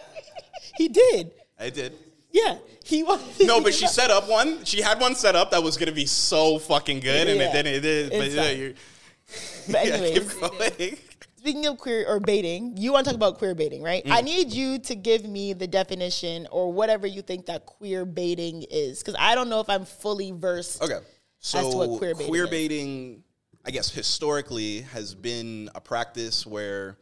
he 0.76 0.88
did, 0.88 1.32
I 1.58 1.70
did. 1.70 1.94
Yeah. 2.30 2.58
He 2.84 3.02
wanted. 3.02 3.24
No, 3.46 3.60
but 3.60 3.74
she 3.74 3.86
set 3.86 4.10
up 4.10 4.28
one. 4.28 4.64
She 4.64 4.80
had 4.80 5.00
one 5.00 5.14
set 5.14 5.36
up 5.36 5.50
that 5.50 5.62
was 5.62 5.76
going 5.76 5.88
to 5.88 5.94
be 5.94 6.06
so 6.06 6.58
fucking 6.58 7.00
good, 7.00 7.28
and 7.28 7.38
Yeah. 7.38 7.48
it 7.50 7.52
didn't. 7.52 7.74
It 7.74 7.80
did. 7.80 8.10
But 8.10 8.20
It's 8.20 8.34
yeah, 8.34 8.42
not. 8.42 8.56
you're, 8.56 8.72
But 9.70 9.86
yeah, 9.86 9.94
anyways, 9.94 10.32
keep 10.32 10.40
going. 10.40 10.98
speaking 11.36 11.66
of 11.66 11.78
queer 11.78 12.04
or 12.08 12.18
baiting, 12.20 12.76
you 12.76 12.92
want 12.92 13.04
to 13.04 13.10
talk 13.10 13.16
about 13.16 13.38
queer 13.38 13.54
baiting, 13.54 13.82
right? 13.82 14.04
Mm. 14.04 14.12
I 14.12 14.20
need 14.22 14.52
you 14.52 14.78
to 14.80 14.94
give 14.94 15.24
me 15.26 15.52
the 15.52 15.66
definition 15.66 16.46
or 16.50 16.72
whatever 16.72 17.06
you 17.06 17.22
think 17.22 17.46
that 17.46 17.66
queer 17.66 18.04
baiting 18.04 18.64
is, 18.70 19.00
because 19.00 19.16
I 19.18 19.34
don't 19.34 19.48
know 19.48 19.60
if 19.60 19.68
I'm 19.68 19.84
fully 19.84 20.32
versed. 20.32 20.82
Okay. 20.82 20.98
So 21.40 21.70
to 21.70 21.76
what 21.76 21.98
queer 21.98 22.14
baiting 22.14 22.34
is. 22.34 22.50
baiting, 22.50 23.22
I 23.66 23.70
guess 23.70 23.90
historically 23.90 24.80
has 24.92 25.14
been 25.14 25.68
a 25.74 25.80
practice 25.80 26.46
where 26.46 26.96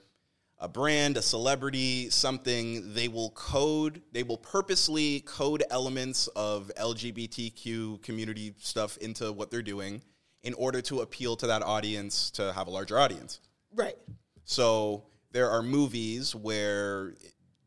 a 0.58 0.68
brand, 0.68 1.16
a 1.16 1.22
celebrity, 1.22 2.08
something, 2.08 2.94
they 2.94 3.08
will 3.08 3.30
code, 3.30 4.00
they 4.12 4.22
will 4.22 4.38
purposely 4.38 5.20
code 5.20 5.62
elements 5.70 6.28
of 6.28 6.70
LGBTQ 6.78 8.02
community 8.02 8.54
stuff 8.58 8.96
into 8.98 9.32
what 9.32 9.50
they're 9.50 9.62
doing 9.62 10.02
in 10.42 10.54
order 10.54 10.80
to 10.80 11.00
appeal 11.00 11.36
to 11.36 11.46
that 11.46 11.62
audience 11.62 12.30
to 12.30 12.52
have 12.52 12.68
a 12.68 12.70
larger 12.70 12.98
audience. 12.98 13.40
Right. 13.74 13.96
So 14.44 15.04
there 15.32 15.50
are 15.50 15.62
movies 15.62 16.34
where 16.34 17.14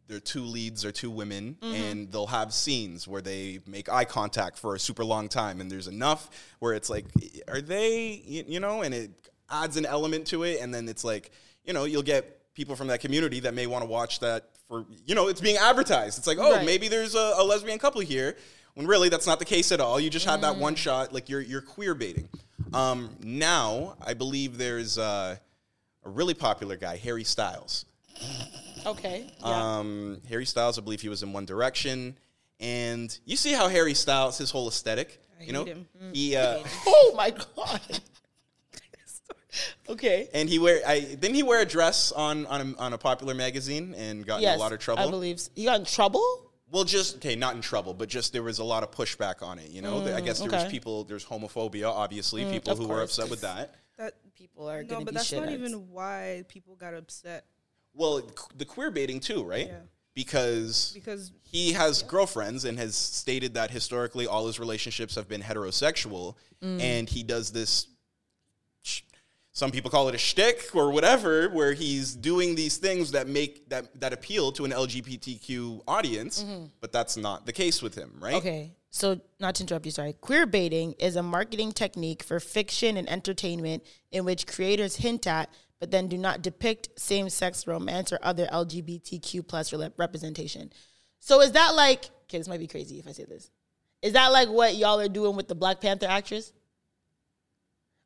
their 0.08 0.20
two 0.20 0.42
leads 0.44 0.84
are 0.84 0.92
two 0.92 1.12
women, 1.12 1.58
Mm-hmm. 1.62 1.76
and 1.76 2.12
they'll 2.12 2.26
have 2.26 2.52
scenes 2.52 3.08
where 3.08 3.22
they 3.22 3.60
make 3.68 3.90
eye 3.90 4.06
contact 4.06 4.58
for 4.58 4.74
a 4.74 4.80
super 4.80 5.06
long 5.06 5.30
time, 5.30 5.62
and 5.62 5.70
there's 5.70 5.88
enough 5.88 6.32
where 6.58 6.74
it's 6.74 6.90
like, 6.90 7.06
are 7.48 7.62
they, 7.62 8.24
you, 8.26 8.44
you 8.48 8.60
know, 8.60 8.82
and 8.82 8.96
it 8.96 9.12
adds 9.52 9.78
an 9.78 9.86
element 9.86 10.26
to 10.28 10.44
it, 10.44 10.60
and 10.62 10.74
then 10.74 10.90
it's 10.90 11.04
like, 11.04 11.30
you 11.64 11.74
know, 11.74 11.84
you'll 11.84 12.02
get 12.02 12.39
people 12.60 12.76
from 12.76 12.88
that 12.88 13.00
community 13.00 13.40
that 13.40 13.54
may 13.54 13.68
want 13.68 13.82
to 13.86 13.90
watch 13.90 14.20
that 14.20 14.50
for, 14.68 14.86
you 15.06 15.16
know, 15.16 15.30
it's 15.30 15.40
being 15.40 15.56
advertised. 15.56 16.18
It's 16.18 16.28
like, 16.28 16.38
oh, 16.38 16.58
Right. 16.58 16.66
maybe 16.66 16.90
there's 16.90 17.16
a, 17.16 17.36
a 17.38 17.44
lesbian 17.44 17.80
couple 17.80 18.02
here. 18.02 18.36
When 18.74 18.86
really 18.86 19.08
that's 19.08 19.26
not 19.26 19.40
the 19.40 19.46
case 19.46 19.72
at 19.72 19.80
all. 19.80 19.98
You 19.98 20.10
just 20.10 20.26
had 20.26 20.42
that 20.42 20.56
Mm. 20.56 20.60
one 20.60 20.76
shot, 20.76 21.14
like 21.14 21.30
you're 21.30 21.40
you're 21.42 21.62
queer 21.62 21.96
baiting. 21.96 22.28
Um, 22.74 23.16
now 23.24 23.96
I 24.06 24.14
believe 24.14 24.58
there's 24.58 24.98
uh, 24.98 25.38
a 26.06 26.10
really 26.10 26.34
popular 26.34 26.76
guy, 26.76 26.98
Harry 26.98 27.24
Styles. 27.24 27.86
Okay. 28.86 29.26
Yeah. 29.40 29.78
Um, 29.80 30.22
Harry 30.30 30.46
Styles, 30.46 30.78
I 30.78 30.82
believe 30.82 31.02
he 31.02 31.10
was 31.10 31.24
in 31.24 31.32
One 31.34 31.46
Direction, 31.46 32.18
and 32.60 33.18
you 33.26 33.38
see 33.38 33.54
how 33.54 33.70
Harry 33.70 33.94
Styles, 33.94 34.38
his 34.38 34.52
whole 34.52 34.68
aesthetic, 34.68 35.20
you 35.42 35.54
know, 35.54 35.64
hate 35.66 35.76
him. 35.78 35.88
he 36.14 36.36
uh, 36.36 36.60
oh 36.88 37.14
my 37.16 37.32
god. 37.32 37.82
okay. 39.90 40.28
and 40.34 40.48
he 40.50 40.60
wear, 40.60 40.82
I 40.88 41.00
didn't 41.00 41.34
he 41.36 41.44
wear 41.44 41.62
a 41.62 41.66
dress 41.66 42.12
on 42.12 42.46
on 42.48 42.62
a, 42.76 42.80
on 42.80 42.94
a 42.94 42.98
popular 42.98 43.34
magazine 43.34 43.94
and 43.98 44.26
got 44.26 44.42
Yes, 44.42 44.54
in 44.54 44.60
a 44.60 44.64
lot 44.64 44.74
of 44.74 44.80
trouble. 44.80 45.08
I 45.08 45.10
believe 45.10 45.38
s- 45.38 45.50
he 45.56 45.66
got 45.66 45.80
in 45.80 45.86
trouble. 45.86 46.24
Well, 46.72 46.84
just 46.84 47.16
okay, 47.18 47.36
not 47.36 47.56
in 47.56 47.62
trouble, 47.62 47.94
but 47.96 48.10
just 48.10 48.32
there 48.32 48.44
was 48.44 48.60
a 48.60 48.64
lot 48.64 48.84
of 48.84 48.92
pushback 48.92 49.42
on 49.42 49.58
it. 49.58 49.70
You 49.72 49.82
know, 49.82 50.02
I 50.16 50.22
guess 50.22 50.40
there 50.40 50.48
Mm, 50.50 50.54
okay. 50.54 50.58
Mm, 50.62 50.64
was 50.66 50.72
people. 50.72 51.04
There's 51.04 51.26
homophobia, 51.26 51.90
obviously, 51.90 52.46
people 52.46 52.74
of 52.74 52.78
who 52.78 52.88
were 52.88 53.02
upset 53.02 53.30
with 53.30 53.42
that. 53.42 53.74
That 53.98 54.14
People 54.36 54.70
are 54.70 54.84
no, 54.84 55.00
but 55.00 55.08
be 55.08 55.12
that's 55.16 55.32
not 55.34 55.44
shitheads. 55.48 55.52
even 55.54 55.90
why 55.90 56.46
people 56.48 56.76
got 56.76 56.94
upset 56.94 57.44
Well, 57.94 58.22
the 58.56 58.64
queer 58.66 58.90
baiting 58.92 59.20
too, 59.20 59.44
right? 59.44 59.68
Yeah. 59.68 59.80
Because 60.14 60.92
because 60.94 61.32
he 61.44 61.74
has 61.74 62.04
girlfriends 62.04 62.66
and 62.66 62.78
has 62.78 62.96
stated 62.96 63.56
that 63.56 63.72
historically 63.72 64.28
all 64.28 64.46
his 64.48 64.60
relationships 64.60 65.16
have 65.16 65.28
been 65.28 65.42
heterosexual, 65.42 66.36
Mm. 66.64 66.82
and 66.82 67.10
he 67.10 67.24
does 67.24 67.52
this. 67.52 67.88
Some 69.60 69.72
people 69.72 69.92
call 69.92 70.08
it 70.08 70.16
a 70.16 70.18
shtick 70.18 70.74
or 70.74 70.90
whatever, 70.90 71.50
where 71.50 71.74
he's 71.74 72.16
doing 72.16 72.56
these 72.56 72.78
things 72.78 73.12
that 73.12 73.28
make 73.28 73.68
that 73.68 74.00
that 74.00 74.14
appeal 74.14 74.54
to 74.54 74.64
an 74.64 74.72
LGBTQ 74.72 75.82
audience, 75.86 76.46
but 76.80 76.94
that's 76.94 77.18
not 77.18 77.46
the 77.46 77.52
case 77.52 77.82
with 77.82 77.94
him, 77.94 78.14
right? 78.22 78.36
Mm-hmm. 78.36 78.48
Okay. 78.48 78.72
So, 78.90 79.20
not 79.38 79.56
to 79.56 79.64
interrupt 79.64 79.86
you, 79.86 79.92
sorry. 79.92 80.14
Queer 80.14 80.46
baiting 80.46 80.94
is 80.94 81.18
a 81.18 81.22
marketing 81.22 81.74
technique 81.74 82.24
for 82.24 82.40
fiction 82.40 82.96
and 82.96 83.10
entertainment 83.10 83.84
in 84.14 84.24
which 84.24 84.48
creators 84.48 84.96
hint 84.96 85.28
at, 85.28 85.50
but 85.82 85.92
then 85.92 86.08
do 86.08 86.18
not 86.18 86.42
depict 86.42 86.98
same-sex 86.98 87.68
romance 87.68 88.14
or 88.14 88.20
other 88.24 88.48
LGBTQ 88.48 89.46
plus 89.46 89.74
representation. 89.98 90.72
So 91.20 91.42
is 91.42 91.52
that 91.52 91.76
like? 91.76 92.06
Okay, 92.30 92.38
this 92.38 92.48
might 92.48 92.62
be 92.62 92.68
crazy 92.68 92.98
if 92.98 93.08
I 93.08 93.12
say 93.12 93.26
this. 93.26 93.52
Is 94.02 94.14
that 94.14 94.32
like 94.32 94.48
what 94.48 94.78
y'all 94.78 95.02
are 95.02 95.10
doing 95.10 95.36
with 95.36 95.50
the 95.50 95.56
Black 95.56 95.82
Panther 95.82 96.08
actress? 96.08 96.54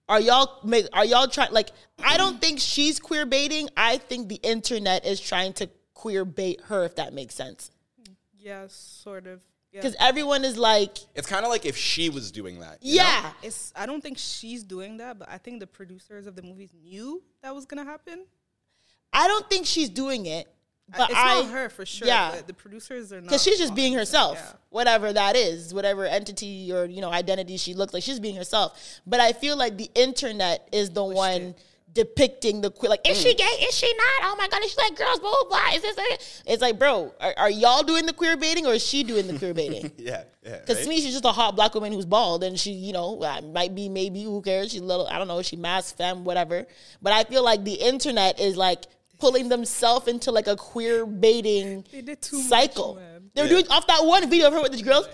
Are 0.10 0.20
y'all 0.20 0.60
make 0.64 0.88
are 0.94 1.06
y'all 1.06 1.28
trying 1.28 1.52
like 1.54 1.70
I 2.04 2.18
don't 2.18 2.42
think 2.42 2.60
she's 2.60 3.00
queer 3.00 3.26
baiting. 3.26 3.70
I 3.78 3.98
think 3.98 4.28
the 4.30 4.40
internet 4.44 5.06
is 5.06 5.20
trying 5.20 5.54
to 5.54 5.70
queer 5.94 6.26
bait 6.26 6.62
her 6.66 6.84
if 6.84 6.96
that 6.96 7.14
makes 7.14 7.36
sense. 7.36 7.72
Yeah, 8.38 8.66
sort 8.68 9.28
of. 9.28 9.42
Yeah. 9.72 9.82
Cuz 9.82 9.96
everyone 10.00 10.44
is 10.44 10.58
like, 10.58 10.98
It's 11.16 11.26
kind 11.28 11.46
of 11.46 11.50
like 11.50 11.66
if 11.66 11.78
she 11.78 12.10
was 12.10 12.32
doing 12.32 12.60
that. 12.60 12.78
you 12.82 12.98
know? 12.98 13.04
yeah. 13.04 13.32
It's 13.42 13.72
I 13.76 13.86
don't 13.86 14.02
think 14.02 14.18
she's 14.18 14.64
doing 14.64 14.98
that, 14.98 15.18
but 15.18 15.30
I 15.30 15.38
think 15.38 15.62
the 15.62 15.68
producers 15.68 16.28
of 16.28 16.36
the 16.36 16.42
movies 16.44 16.72
knew 16.84 17.24
that 17.42 17.56
was 17.56 17.66
gonna 17.66 17.86
happen. 17.86 18.26
I 19.14 19.28
don't 19.28 19.50
think 19.50 19.66
she's 19.66 19.90
doing 19.90 20.26
it. 20.26 20.48
But 20.90 21.10
it's 21.10 21.20
I 21.20 21.42
not 21.42 21.52
her 21.52 21.70
for 21.70 21.86
sure. 21.86 22.08
Yeah. 22.08 22.42
the 22.46 22.54
producers 22.54 23.12
are 23.14 23.22
not. 23.22 23.24
Because 23.24 23.44
she's 23.44 23.58
just 23.58 23.74
being 23.74 23.94
herself, 23.94 24.38
Yeah. 24.38 24.54
whatever 24.70 25.14
that 25.14 25.36
is, 25.36 25.74
whatever 25.74 26.06
entity 26.06 26.72
or 26.74 26.86
you 26.86 27.02
know 27.02 27.12
identity 27.12 27.58
she 27.58 27.74
looks 27.74 27.94
like, 27.94 28.04
she's 28.04 28.20
being 28.20 28.36
herself. 28.36 29.00
But 29.08 29.20
I 29.20 29.34
feel 29.34 29.58
like 29.58 29.78
the 29.78 29.90
internet 29.96 30.68
is 30.72 30.90
the 30.92 31.04
one 31.04 31.56
depicting 31.94 32.62
the 32.62 32.72
queer. 32.72 32.90
Like, 32.90 33.08
is 33.08 33.20
she 33.20 33.34
mm. 33.34 33.38
gay? 33.38 33.44
Is 33.44 33.76
she 33.76 33.92
not? 33.94 34.32
Oh 34.32 34.36
my 34.38 34.48
god, 34.48 34.64
is 34.64 34.72
she 34.72 34.78
like 34.78 34.96
girls? 34.96 35.20
Blah 35.20 35.32
blah 35.32 35.50
blah. 35.50 35.76
Is 35.76 35.82
this? 35.82 35.98
A-? 35.98 36.52
It's 36.54 36.62
like, 36.62 36.78
bro, 36.78 37.14
are, 37.20 37.34
are 37.38 37.50
y'all 37.50 37.84
doing 37.84 38.06
the 38.06 38.14
queer 38.14 38.36
baiting 38.36 38.66
or 38.66 38.74
is 38.74 38.86
she 38.86 39.04
doing 39.04 39.28
the 39.28 39.38
queer 39.38 39.54
baiting? 39.54 39.92
Yeah, 40.04 40.24
yeah. 40.44 40.60
Because 40.60 40.78
right? 40.78 40.84
to 40.84 40.90
me, 40.90 41.02
she's 41.02 41.14
just 41.14 41.24
a 41.24 41.32
hot 41.32 41.56
black 41.56 41.74
woman 41.76 41.94
who's 41.94 42.06
bald, 42.06 42.44
and 42.44 42.60
she, 42.60 42.72
you 42.72 42.92
know, 42.92 43.18
might 43.54 43.74
be 43.74 43.88
maybe 43.88 44.24
who 44.24 44.42
cares? 44.42 44.72
She's 44.72 44.82
a 44.82 44.84
little, 44.84 45.08
I 45.08 45.18
don't 45.18 45.28
know, 45.28 45.42
she 45.42 45.56
mass 45.56 45.92
femme, 45.94 46.26
whatever. 46.26 46.66
But 47.02 47.14
I 47.14 47.24
feel 47.24 47.44
like 47.44 47.64
the 47.64 47.74
internet 47.74 48.40
is 48.40 48.58
like 48.58 48.86
pulling 49.20 49.50
themselves 49.50 50.08
into 50.08 50.32
like 50.32 50.48
a 50.48 50.56
queer 50.56 51.06
baiting 51.06 51.86
They 51.92 52.02
did 52.02 52.22
too 52.22 52.38
much, 52.38 52.48
cycle. 52.48 52.96
they 53.36 53.42
were 53.42 53.48
Yeah. 53.48 53.54
doing 53.54 53.68
off 53.70 53.88
that 53.88 54.04
one 54.06 54.30
video 54.30 54.48
of 54.48 54.54
her 54.54 54.62
with 54.62 54.72
the 54.74 54.82
girls, 54.82 55.08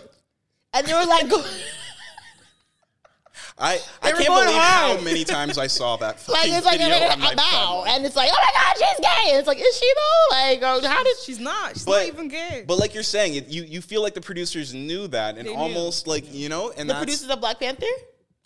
and 0.74 0.86
they 0.88 0.94
were 0.94 1.06
like, 1.06 1.30
go, 1.30 1.44
I, 3.62 3.76
They 4.02 4.10
I 4.10 4.12
can't 4.14 4.26
believe 4.28 4.56
hard. 4.56 4.98
how 5.00 5.04
many 5.04 5.26
times 5.26 5.58
I 5.58 5.68
saw 5.68 5.98
that 5.98 6.16
like 6.30 6.38
fucking 6.38 6.54
it's 6.54 6.66
like 6.66 6.80
video 6.80 6.96
a, 6.96 7.12
on 7.12 7.20
my 7.20 7.36
bow, 7.36 7.84
and 7.88 8.06
it's 8.06 8.16
like, 8.16 8.30
oh 8.32 8.38
my 8.42 8.52
god, 8.54 8.76
she's 8.78 9.00
gay. 9.06 9.30
And 9.32 9.40
it's 9.40 9.48
like, 9.48 9.60
is 9.60 9.78
she 9.78 9.92
though? 9.96 10.36
Like, 10.36 10.60
oh, 10.64 10.88
how 10.88 11.04
did 11.04 11.18
She's 11.18 11.40
not. 11.40 11.74
She's 11.74 11.84
But, 11.86 11.98
not 12.00 12.08
even 12.08 12.28
gay. 12.30 12.64
but 12.66 12.78
like 12.80 12.94
you're 12.94 13.04
saying, 13.04 13.36
it, 13.36 13.48
you 13.50 13.64
you 13.64 13.82
feel 13.82 14.02
like 14.02 14.14
the 14.14 14.22
producers 14.22 14.74
knew 14.74 15.08
that 15.08 15.38
and 15.38 15.46
They 15.46 15.52
knew. 15.54 15.60
almost 15.60 16.08
like 16.08 16.34
you 16.34 16.48
know, 16.48 16.70
and 16.72 16.90
the 16.90 16.94
that's 16.94 17.04
producers 17.06 17.30
of 17.30 17.42
Black 17.42 17.60
Panther? 17.60 17.86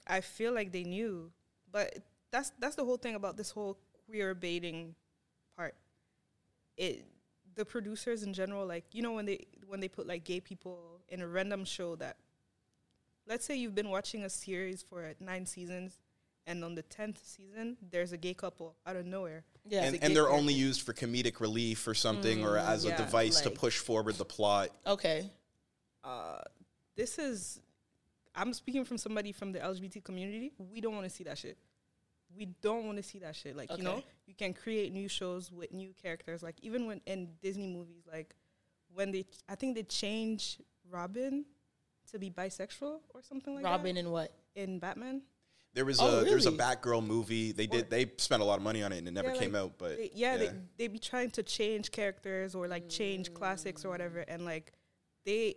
I 0.08 0.22
feel 0.22 0.52
like 0.52 0.72
they 0.72 0.84
knew, 0.84 1.32
but 1.72 1.96
that's 2.32 2.52
that's 2.60 2.76
the 2.76 2.84
whole 2.84 2.98
thing 2.98 3.14
about 3.16 3.38
this 3.38 3.52
whole 3.52 3.78
queer 4.08 4.34
baiting 4.34 4.86
part. 4.86 4.96
It 6.78 7.06
the 7.56 7.66
producers 7.66 8.24
in 8.24 8.34
general, 8.34 8.66
like 8.66 8.86
you 8.92 9.02
know 9.02 9.14
when 9.14 9.26
they 9.26 9.46
when 9.68 9.80
they 9.80 9.88
put 9.88 10.08
like 10.08 10.24
gay 10.24 10.40
people 10.40 11.02
in 11.10 11.22
a 11.22 11.28
random 11.28 11.66
show 11.66 11.96
that, 11.98 12.18
let's 13.28 13.46
say 13.46 13.56
you've 13.56 13.76
been 13.76 13.90
watching 13.90 14.24
a 14.24 14.30
series 14.30 14.82
for 14.82 15.14
nine 15.20 15.46
seasons, 15.46 16.02
and 16.48 16.64
on 16.64 16.76
the 16.76 16.82
tenth 16.84 17.20
season 17.24 17.78
there's 17.92 18.12
a 18.12 18.18
gay 18.18 18.34
couple 18.34 18.76
out 18.86 18.96
of 18.96 19.06
nowhere. 19.06 19.44
Yeah. 19.66 19.84
and, 19.84 19.96
and 20.04 20.16
they're 20.16 20.24
character. 20.24 20.38
only 20.38 20.54
used 20.54 20.82
for 20.82 20.94
comedic 20.94 21.40
relief 21.40 21.88
or 21.88 21.94
something, 21.94 22.44
or 22.44 22.58
as 22.58 22.86
a 22.86 22.90
yeah, 22.90 22.98
device 22.98 23.42
to 23.42 23.50
push 23.50 23.78
forward 23.78 24.16
the 24.16 24.26
plot. 24.26 24.70
Okay. 24.86 25.30
uh, 26.04 26.42
this 26.96 27.18
is 27.18 27.62
I'm 28.36 28.54
speaking 28.54 28.84
from 28.84 28.98
somebody 28.98 29.32
from 29.32 29.52
the 29.52 29.60
LGBT 29.60 30.04
community. 30.04 30.52
We 30.58 30.82
don't 30.82 30.96
want 30.96 31.06
to 31.06 31.10
see 31.10 31.24
that 31.26 31.38
shit. 31.38 31.58
We 32.36 32.46
don't 32.62 32.86
want 32.86 32.98
to 32.98 33.04
see 33.04 33.20
that 33.20 33.36
shit. 33.36 33.56
Like 33.56 33.76
you 33.78 33.84
know, 33.84 34.04
you 34.26 34.34
can 34.34 34.54
create 34.54 34.92
new 34.92 35.08
shows 35.08 35.52
with 35.52 35.72
new 35.72 35.94
characters. 36.02 36.42
Like 36.44 36.56
even 36.62 36.88
when 36.88 37.02
in 37.06 37.30
Disney 37.42 37.68
movies, 37.68 38.04
like 38.12 38.36
when 38.94 39.12
they, 39.12 39.26
I 39.50 39.56
think 39.56 39.76
they 39.76 39.84
change 39.84 40.60
Robin 40.90 41.46
to 42.12 42.20
be 42.20 42.30
bisexual 42.30 43.00
or 43.14 43.22
something 43.22 43.56
like 43.56 43.64
that. 43.64 43.70
Robin 43.70 43.96
that 43.96 44.02
and 44.02 44.12
what? 44.12 44.32
in 44.56 44.80
Batman. 44.80 45.22
There 45.74 45.86
was 45.86 46.00
Oh, 46.00 46.20
a 46.20 46.24
there 46.24 46.36
was 46.36 46.46
a? 46.46 46.52
Batgirl 46.52 47.04
movie. 47.06 47.52
They 47.52 47.66
did 47.66 47.90
they 47.90 48.12
spent 48.18 48.42
a 48.44 48.46
lot 48.46 48.58
of 48.58 48.64
money 48.64 48.84
on 48.84 48.92
it 48.92 49.00
and 49.00 49.08
it 49.08 49.12
never 49.12 49.30
Yeah, 49.34 49.40
came 49.40 49.54
like, 49.54 49.62
out. 49.64 49.74
But 49.80 49.98
they, 49.98 50.12
yeah, 50.14 50.38
They, 50.38 50.52
they 50.78 50.88
be 50.88 51.00
trying 51.00 51.32
to 51.32 51.42
change 51.44 51.92
characters 51.92 52.54
or 52.54 52.68
like 52.68 52.90
change 52.90 53.34
classics 53.34 53.84
or 53.84 53.90
whatever, 53.90 54.20
and 54.20 54.46
like 54.46 54.74
they, 55.26 55.56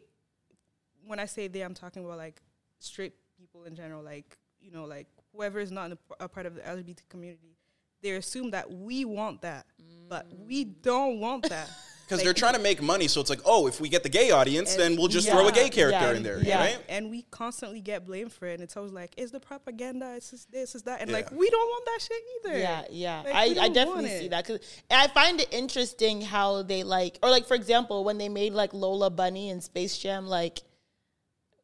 when 1.06 1.18
I 1.18 1.26
say 1.26 1.48
they, 1.48 1.60
I'm 1.60 1.74
talking 1.74 2.04
about 2.04 2.16
like 2.16 2.40
straight 2.78 3.12
people 3.36 3.64
in 3.64 3.74
general, 3.74 4.02
like 4.02 4.38
you 4.58 4.70
know, 4.70 4.86
like 4.86 5.06
whoever 5.36 5.60
is 5.60 5.70
not 5.70 5.86
in 5.86 5.92
a, 5.92 6.24
a 6.24 6.28
part 6.28 6.46
of 6.46 6.54
the 6.54 6.62
LGBT 6.62 7.08
community. 7.08 7.56
They 8.02 8.10
assume 8.12 8.50
that 8.50 8.70
we 8.70 9.04
want 9.04 9.42
that, 9.42 9.66
but 10.08 10.26
we 10.38 10.64
mm. 10.64 10.74
don't 10.82 11.20
want 11.20 11.48
that. 11.48 11.68
because 12.06 12.18
Like, 12.18 12.24
they're 12.24 12.34
trying 12.34 12.54
to 12.54 12.60
make 12.60 12.80
money, 12.80 13.08
so 13.08 13.20
it's 13.20 13.30
like, 13.30 13.40
oh, 13.44 13.66
if 13.66 13.80
we 13.80 13.88
get 13.88 14.04
the 14.04 14.08
gay 14.08 14.30
audience, 14.30 14.76
then 14.76 14.96
we'll 14.96 15.08
just 15.08 15.28
throw 15.28 15.48
a 15.48 15.52
gay 15.52 15.68
character 15.68 16.12
yeah, 16.12 16.16
in 16.16 16.22
there, 16.22 16.38
yeah. 16.40 16.58
right? 16.60 16.78
and 16.88 17.10
we 17.10 17.22
constantly 17.32 17.80
get 17.80 18.04
blamed 18.06 18.32
for 18.32 18.46
it. 18.46 18.54
And 18.54 18.62
it's 18.62 18.76
always 18.76 18.92
like, 18.92 19.12
it's 19.16 19.32
the 19.32 19.40
propaganda, 19.40 20.14
it's 20.14 20.30
just 20.30 20.52
this, 20.52 20.76
it's 20.76 20.84
that, 20.84 21.00
and 21.00 21.10
Yeah. 21.10 21.16
like 21.16 21.32
we 21.32 21.50
don't 21.50 21.68
want 21.68 21.84
that 21.86 22.00
shit 22.02 22.22
either. 22.44 22.58
Yeah, 22.58 22.84
yeah. 22.90 23.22
Like, 23.24 23.34
I, 23.34 23.64
I 23.64 23.68
definitely 23.70 24.10
see 24.10 24.28
that 24.28 24.46
because 24.46 24.60
I 24.88 25.08
find 25.08 25.40
it 25.40 25.52
interesting 25.52 26.20
how 26.20 26.62
they 26.62 26.84
like, 26.84 27.18
or 27.24 27.30
like 27.30 27.46
for 27.46 27.54
example, 27.54 28.04
when 28.04 28.18
they 28.18 28.28
made 28.28 28.52
like 28.52 28.72
Lola 28.72 29.10
Bunny 29.10 29.50
and 29.50 29.60
Space 29.60 29.98
Jam, 29.98 30.28
like, 30.28 30.60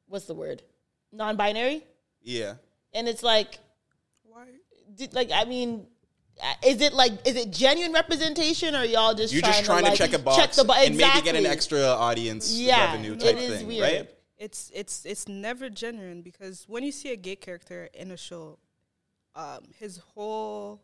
what's 0.08 0.24
the 0.24 0.34
word? 0.34 0.62
Non-binary, 1.12 1.84
Yeah. 2.22 2.54
And 2.94 3.08
it's 3.08 3.22
like, 3.22 3.58
Why? 4.24 4.46
did, 4.94 5.14
like 5.14 5.30
I 5.32 5.44
mean. 5.44 5.86
uh, 6.42 6.52
Is 6.66 6.80
it 6.80 6.92
like 6.92 7.12
is 7.26 7.36
it 7.36 7.50
genuine 7.52 7.92
representation 7.92 8.74
or 8.74 8.84
y'all 8.84 9.14
just 9.14 9.32
You're 9.32 9.42
trying 9.42 9.52
just 9.54 9.64
trying 9.64 9.84
to, 9.84 9.90
like, 9.90 9.98
check 9.98 10.12
a 10.14 10.18
box 10.18 10.36
check 10.38 10.52
the 10.52 10.64
bo- 10.64 10.74
and 10.74 10.96
maybe 10.96 11.20
get 11.22 11.36
an 11.36 11.46
extra 11.46 11.80
audience 11.80 12.52
Yeah, 12.52 12.92
revenue 12.92 13.16
type 13.16 13.36
is 13.36 13.58
thing, 13.58 13.66
weird. 13.66 13.82
right? 13.82 14.10
it's 14.38 14.70
it's 14.74 15.04
it's 15.06 15.28
never 15.28 15.70
genuine 15.70 16.20
because 16.22 16.64
when 16.66 16.82
you 16.82 16.90
see 16.90 17.10
a 17.12 17.16
gay 17.16 17.36
character 17.36 17.88
in 17.94 18.10
a 18.10 18.16
show, 18.16 18.58
um, 19.36 19.60
his 19.78 19.98
whole 20.14 20.80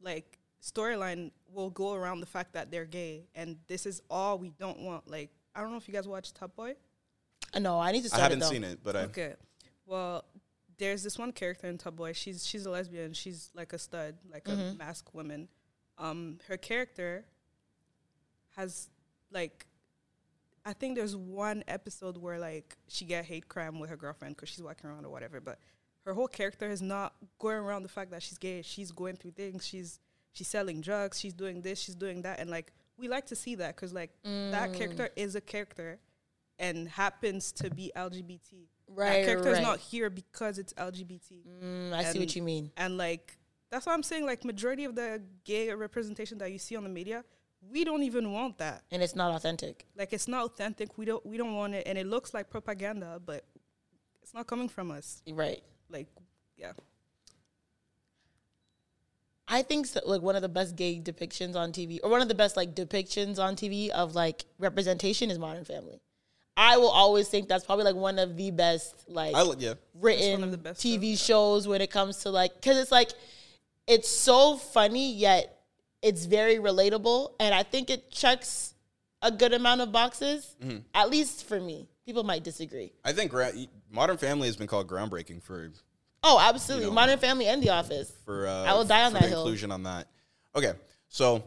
like 0.00 0.38
storyline 0.62 1.30
will 1.52 1.70
go 1.70 1.94
around 1.94 2.20
the 2.20 2.26
fact 2.26 2.52
that 2.52 2.70
they're 2.70 2.84
gay, 2.86 3.24
and 3.34 3.56
this 3.66 3.86
is 3.86 4.02
all 4.08 4.38
we 4.38 4.50
don't 4.50 4.78
want. 4.80 5.08
Like 5.10 5.30
I 5.54 5.62
don't 5.62 5.70
know 5.72 5.78
if 5.78 5.88
you 5.88 5.94
guys 5.94 6.06
watch 6.06 6.32
Top 6.32 6.54
Boy. 6.54 6.74
No, 7.58 7.80
I 7.80 7.90
need 7.92 8.04
to 8.04 8.14
I 8.14 8.20
haven't 8.20 8.42
it, 8.42 8.44
seen 8.44 8.62
it, 8.62 8.78
but 8.84 8.94
I 8.94 9.00
Okay, 9.04 9.34
well, 9.86 10.24
there's 10.80 11.02
this 11.04 11.18
one 11.18 11.30
character 11.30 11.68
in 11.68 11.78
Top 11.78 11.94
Boy. 11.94 12.12
She's 12.12 12.44
she's 12.44 12.66
a 12.66 12.70
lesbian. 12.70 13.12
She's 13.12 13.50
like 13.54 13.72
a 13.72 13.78
stud, 13.78 14.16
like 14.32 14.48
a 14.48 14.74
masc 14.76 15.14
woman. 15.14 15.48
Um, 15.98 16.38
her 16.48 16.56
character 16.56 17.24
has 18.56 18.88
like 19.30 19.66
I 20.64 20.72
think 20.72 20.96
there's 20.96 21.14
one 21.14 21.62
episode 21.68 22.16
where 22.16 22.38
like 22.38 22.76
she 22.88 23.04
get 23.04 23.26
hate 23.26 23.48
crime 23.48 23.78
with 23.78 23.90
her 23.90 23.96
girlfriend 23.96 24.36
because 24.36 24.48
she's 24.48 24.62
walking 24.62 24.90
around 24.90 25.04
or 25.04 25.10
whatever. 25.10 25.40
But 25.40 25.58
her 26.06 26.14
whole 26.14 26.28
character 26.28 26.70
is 26.70 26.82
not 26.82 27.14
going 27.38 27.58
around 27.58 27.82
the 27.82 27.88
fact 27.88 28.10
that 28.10 28.22
she's 28.22 28.38
gay. 28.38 28.62
She's 28.62 28.90
going 28.90 29.16
through 29.16 29.32
things. 29.32 29.66
She's 29.66 30.00
she's 30.32 30.48
selling 30.48 30.80
drugs. 30.80 31.20
She's 31.20 31.34
doing 31.34 31.60
this. 31.60 31.78
She's 31.78 31.94
doing 31.94 32.22
that. 32.22 32.40
And 32.40 32.50
like 32.50 32.72
we 32.96 33.06
like 33.08 33.26
to 33.26 33.36
see 33.36 33.54
that 33.56 33.76
because 33.76 33.92
like 33.92 34.10
that 34.24 34.72
character 34.72 35.10
is 35.16 35.34
a 35.34 35.40
character 35.40 35.98
and 36.58 36.88
happens 36.88 37.52
to 37.52 37.70
be 37.70 37.92
LGBT. 37.96 38.66
Right, 38.92 39.20
that 39.20 39.24
character 39.24 39.50
right. 39.50 39.60
is 39.60 39.66
not 39.66 39.78
here 39.78 40.10
because 40.10 40.58
it's 40.58 40.72
LGBT. 40.74 41.46
Mm, 41.62 41.92
I 41.92 42.04
see 42.04 42.18
what 42.18 42.34
you 42.34 42.42
mean. 42.42 42.70
And 42.76 42.98
like 42.98 43.38
that's 43.70 43.86
why 43.86 43.92
I'm 43.92 44.02
saying 44.02 44.26
like 44.26 44.44
majority 44.44 44.84
of 44.84 44.94
the 44.94 45.22
gay 45.44 45.72
representation 45.72 46.38
that 46.38 46.50
you 46.50 46.58
see 46.58 46.76
on 46.76 46.82
the 46.82 46.90
media, 46.90 47.24
we 47.70 47.84
don't 47.84 48.02
even 48.02 48.32
want 48.32 48.58
that. 48.58 48.82
And 48.90 49.02
it's 49.02 49.14
not 49.14 49.34
authentic. 49.34 49.86
Like 49.96 50.12
it's 50.12 50.28
not 50.28 50.44
authentic. 50.44 50.98
We 50.98 51.04
don't 51.04 51.24
we 51.24 51.36
don't 51.36 51.54
want 51.54 51.74
it, 51.74 51.86
and 51.86 51.96
it 51.96 52.06
looks 52.06 52.34
like 52.34 52.50
propaganda, 52.50 53.20
but 53.24 53.44
it's 54.22 54.34
not 54.34 54.46
coming 54.46 54.68
from 54.68 54.90
us. 54.90 55.22
Right. 55.28 55.62
Like, 55.88 56.08
yeah, 56.56 56.72
I 59.50 59.62
think 59.62 59.86
so, 59.86 60.00
like 60.06 60.22
one 60.22 60.36
of 60.36 60.42
the 60.42 60.48
best 60.48 60.76
gay 60.76 61.00
depictions 61.00 61.56
on 61.56 61.72
TV, 61.72 61.98
or 62.04 62.08
one 62.08 62.22
of 62.22 62.28
the 62.28 62.36
best 62.36 62.56
like 62.56 62.76
depictions 62.76 63.40
on 63.40 63.56
TV 63.56 63.88
of 63.90 64.14
like 64.14 64.44
representation 64.58 65.28
is 65.28 65.40
Modern 65.40 65.64
Family. 65.64 66.00
I 66.60 66.76
will 66.76 66.90
always 66.90 67.26
think 67.28 67.48
that's 67.48 67.64
probably 67.64 67.84
like 67.86 67.94
one 67.96 68.18
of 68.18 68.36
the 68.36 68.50
best 68.50 68.94
like 69.08 69.34
I 69.34 69.42
li- 69.42 69.56
yeah. 69.58 69.74
written 69.94 70.44
of 70.44 70.50
the 70.50 70.58
best 70.58 70.80
TV 70.82 71.18
shows 71.18 71.66
when 71.66 71.80
it 71.80 71.90
comes 71.90 72.18
to 72.18 72.30
like 72.30 72.54
because 72.54 72.76
it's 72.76 72.92
like 72.92 73.10
it's 73.86 74.08
so 74.08 74.56
funny 74.56 75.12
yet 75.14 75.56
it's 76.02 76.24
very 76.26 76.56
relatable, 76.56 77.32
and 77.40 77.54
I 77.54 77.62
think 77.62 77.90
it 77.90 78.10
checks 78.10 78.74
a 79.22 79.30
good 79.30 79.52
amount 79.52 79.80
of 79.82 79.92
boxes. 79.92 80.56
Mm-hmm. 80.62 80.78
At 80.94 81.10
least 81.10 81.46
for 81.46 81.60
me, 81.60 81.88
people 82.06 82.24
might 82.24 82.42
disagree. 82.42 82.92
I 83.04 83.12
think 83.12 83.30
gra- 83.30 83.52
Modern 83.90 84.16
Family 84.16 84.46
has 84.48 84.56
been 84.56 84.66
called 84.66 84.88
groundbreaking 84.88 85.42
for 85.42 85.70
Oh, 86.22 86.38
absolutely, 86.40 86.84
You 86.86 86.90
know, 86.90 86.94
Modern 86.94 87.18
Family 87.18 87.46
and 87.46 87.62
The 87.62 87.70
Office. 87.70 88.12
for 88.24 88.46
uh, 88.46 88.64
I 88.64 88.74
will 88.74 88.84
die 88.84 89.04
on 89.04 89.12
for 89.12 89.18
that 89.18 89.22
the 89.24 89.28
hill. 89.28 89.42
inclusion 89.42 89.72
on 89.72 89.82
that. 89.84 90.06
Okay, 90.54 90.72
so 91.08 91.42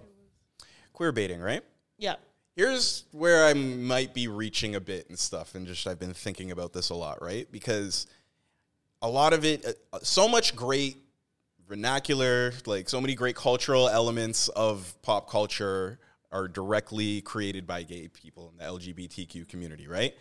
queer 0.94 1.11
baiting, 1.11 1.40
right? 1.40 1.61
Yeah. 1.98 2.15
Here's 2.56 3.06
where 3.12 3.46
I 3.46 3.54
might 3.54 4.14
be 4.14 4.28
reaching 4.28 4.76
a 4.76 4.80
bit 4.80 5.10
and 5.10 5.18
stuff, 5.18 5.56
and 5.56 5.66
just 5.66 5.88
I've 5.88 6.00
been 6.00 6.14
thinking 6.14 6.52
about 6.52 6.72
this 6.72 6.92
a 6.92 6.96
lot, 6.96 7.22
right? 7.22 7.52
Because 7.52 8.06
a 9.02 9.10
lot 9.10 9.34
of 9.34 9.44
it, 9.44 9.66
uh, 9.92 10.00
so 10.04 10.28
much 10.28 10.56
great 10.56 10.98
vernacular, 11.68 12.54
like 12.68 12.90
so 12.90 13.02
many 13.02 13.16
great 13.16 13.36
cultural 13.36 13.90
elements 13.90 14.50
of 14.50 14.94
pop 15.02 15.30
culture 15.30 16.00
are 16.32 16.48
directly 16.48 17.22
created 17.22 17.66
by 17.66 17.82
gay 17.82 18.08
people 18.08 18.52
in 18.52 18.58
the 18.58 18.64
LGBTQ 18.64 19.48
community, 19.48 19.88
right? 19.88 20.16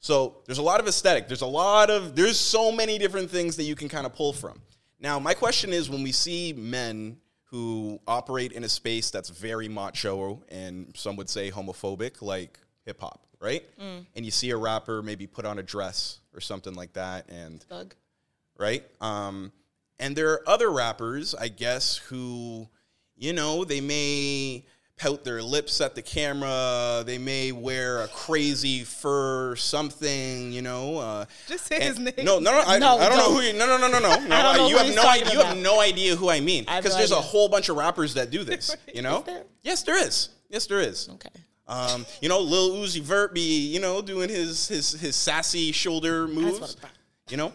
So 0.00 0.38
there's 0.44 0.58
a 0.58 0.62
lot 0.62 0.80
of 0.80 0.86
aesthetic. 0.86 1.26
There's 1.26 1.42
a 1.42 1.46
lot 1.46 1.88
of 1.88 2.14
there's 2.14 2.38
so 2.38 2.70
many 2.70 2.98
different 2.98 3.30
things 3.30 3.56
that 3.56 3.64
you 3.64 3.74
can 3.74 3.88
kind 3.88 4.04
of 4.04 4.14
pull 4.14 4.32
from. 4.32 4.60
Now, 5.00 5.18
my 5.18 5.34
question 5.34 5.72
is 5.72 5.88
when 5.88 6.02
we 6.02 6.12
see 6.12 6.52
men 6.52 7.16
who 7.50 8.00
operate 8.06 8.52
in 8.52 8.64
a 8.64 8.68
space 8.68 9.10
that's 9.10 9.28
very 9.28 9.68
macho 9.68 10.42
and 10.48 10.92
some 10.96 11.16
would 11.16 11.28
say 11.28 11.50
homophobic, 11.50 12.20
like 12.22 12.58
hip 12.84 13.00
hop, 13.00 13.26
right? 13.40 13.64
And 13.78 14.24
you 14.24 14.30
see 14.30 14.50
a 14.50 14.56
rapper 14.56 15.02
maybe 15.02 15.26
put 15.26 15.44
on 15.44 15.58
a 15.58 15.62
dress 15.62 16.18
or 16.34 16.40
something 16.40 16.74
like 16.74 16.92
that, 16.94 17.28
and 17.28 17.62
Thug. 17.62 17.94
right? 18.58 18.84
Um, 19.00 19.52
and 19.98 20.14
there 20.16 20.32
are 20.32 20.48
other 20.48 20.70
rappers, 20.70 21.34
I 21.34 21.48
guess, 21.48 21.96
who, 21.96 22.68
you 23.16 23.32
know, 23.32 23.64
they 23.64 23.80
may 23.80 24.64
pout 24.96 25.24
their 25.24 25.42
lips 25.42 25.80
at 25.80 25.94
the 25.94 26.02
camera. 26.02 27.02
They 27.04 27.18
may 27.18 27.52
wear 27.52 28.02
a 28.02 28.08
crazy 28.08 28.84
fur 28.84 29.54
something, 29.56 30.52
you 30.52 30.62
know. 30.62 30.98
Uh, 30.98 31.24
Just 31.46 31.66
say 31.66 31.80
his 31.80 31.98
name. 31.98 32.14
No, 32.18 32.38
no, 32.38 32.52
no. 32.52 32.62
I, 32.66 32.78
No, 32.78 32.96
I 32.96 33.08
don't 33.08 33.18
know 33.18 33.24
don't. 33.24 33.34
who 33.34 33.40
you. 33.42 33.52
No, 33.52 33.66
no, 33.66 33.76
no, 33.78 33.88
no, 33.88 33.98
no. 33.98 34.20
no 34.28 34.36
I 34.36 34.68
you 34.68 34.76
have 34.76 34.94
no 34.94 35.02
talking 35.02 35.22
idea. 35.22 35.32
You 35.34 35.44
have 35.44 35.56
no 35.58 35.80
idea 35.80 36.16
who 36.16 36.30
I 36.30 36.40
mean 36.40 36.64
because 36.64 36.92
no 36.92 36.98
there's 36.98 37.12
a 37.12 37.16
whole 37.16 37.48
bunch 37.48 37.68
of 37.68 37.76
rappers 37.76 38.14
that 38.14 38.30
do 38.30 38.44
this. 38.44 38.74
You 38.94 39.02
know. 39.02 39.22
there? 39.26 39.42
Yes, 39.62 39.82
there 39.82 39.98
is. 39.98 40.30
Yes, 40.48 40.66
there 40.66 40.80
is. 40.80 41.08
Okay. 41.10 41.28
Um, 41.68 42.06
you 42.22 42.28
know, 42.30 42.40
Lil 42.40 42.76
Uzi 42.76 43.02
Vert 43.02 43.34
be, 43.34 43.66
you 43.66 43.80
know, 43.80 44.00
doing 44.00 44.30
his 44.30 44.68
his 44.68 44.92
his 44.92 45.14
sassy 45.16 45.72
shoulder 45.72 46.26
moves. 46.26 46.76
You 47.28 47.36
know. 47.36 47.52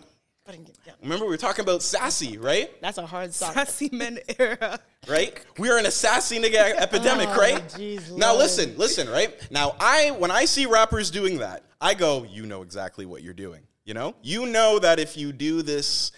Remember, 1.01 1.26
we 1.26 1.31
were 1.31 1.38
talking 1.38 1.63
about 1.63 1.81
sassy, 1.81 2.38
right? 2.38 2.69
That's 2.81 2.97
a 2.97 3.05
hard 3.05 3.34
song. 3.34 3.53
Sassy 3.53 3.89
men 3.91 4.19
era. 4.39 4.80
Right? 5.07 5.39
We 5.57 5.69
are 5.69 5.80
in 5.80 5.85
a 5.85 5.91
sassy 5.91 6.39
nigga 6.39 6.76
epidemic, 6.76 7.30
Oh, 7.30 7.39
right? 7.39 7.63
jeez, 7.69 8.11
now 8.18 8.30
Lord. 8.31 8.39
listen, 8.39 8.77
listen, 8.77 9.09
right? 9.09 9.35
Now 9.51 9.76
I 9.80 10.11
when 10.11 10.31
I 10.31 10.45
see 10.45 10.65
rappers 10.65 11.09
doing 11.11 11.38
that, 11.39 11.63
I 11.80 11.93
go, 11.93 12.23
you 12.30 12.45
know 12.45 12.61
exactly 12.63 13.05
what 13.05 13.23
you're 13.23 13.34
doing. 13.34 13.61
You 13.85 13.93
know? 13.93 14.15
You 14.22 14.45
know 14.45 14.77
that 14.80 14.99
if 14.99 15.18
you 15.18 15.31
do 15.31 15.61
this 15.61 16.11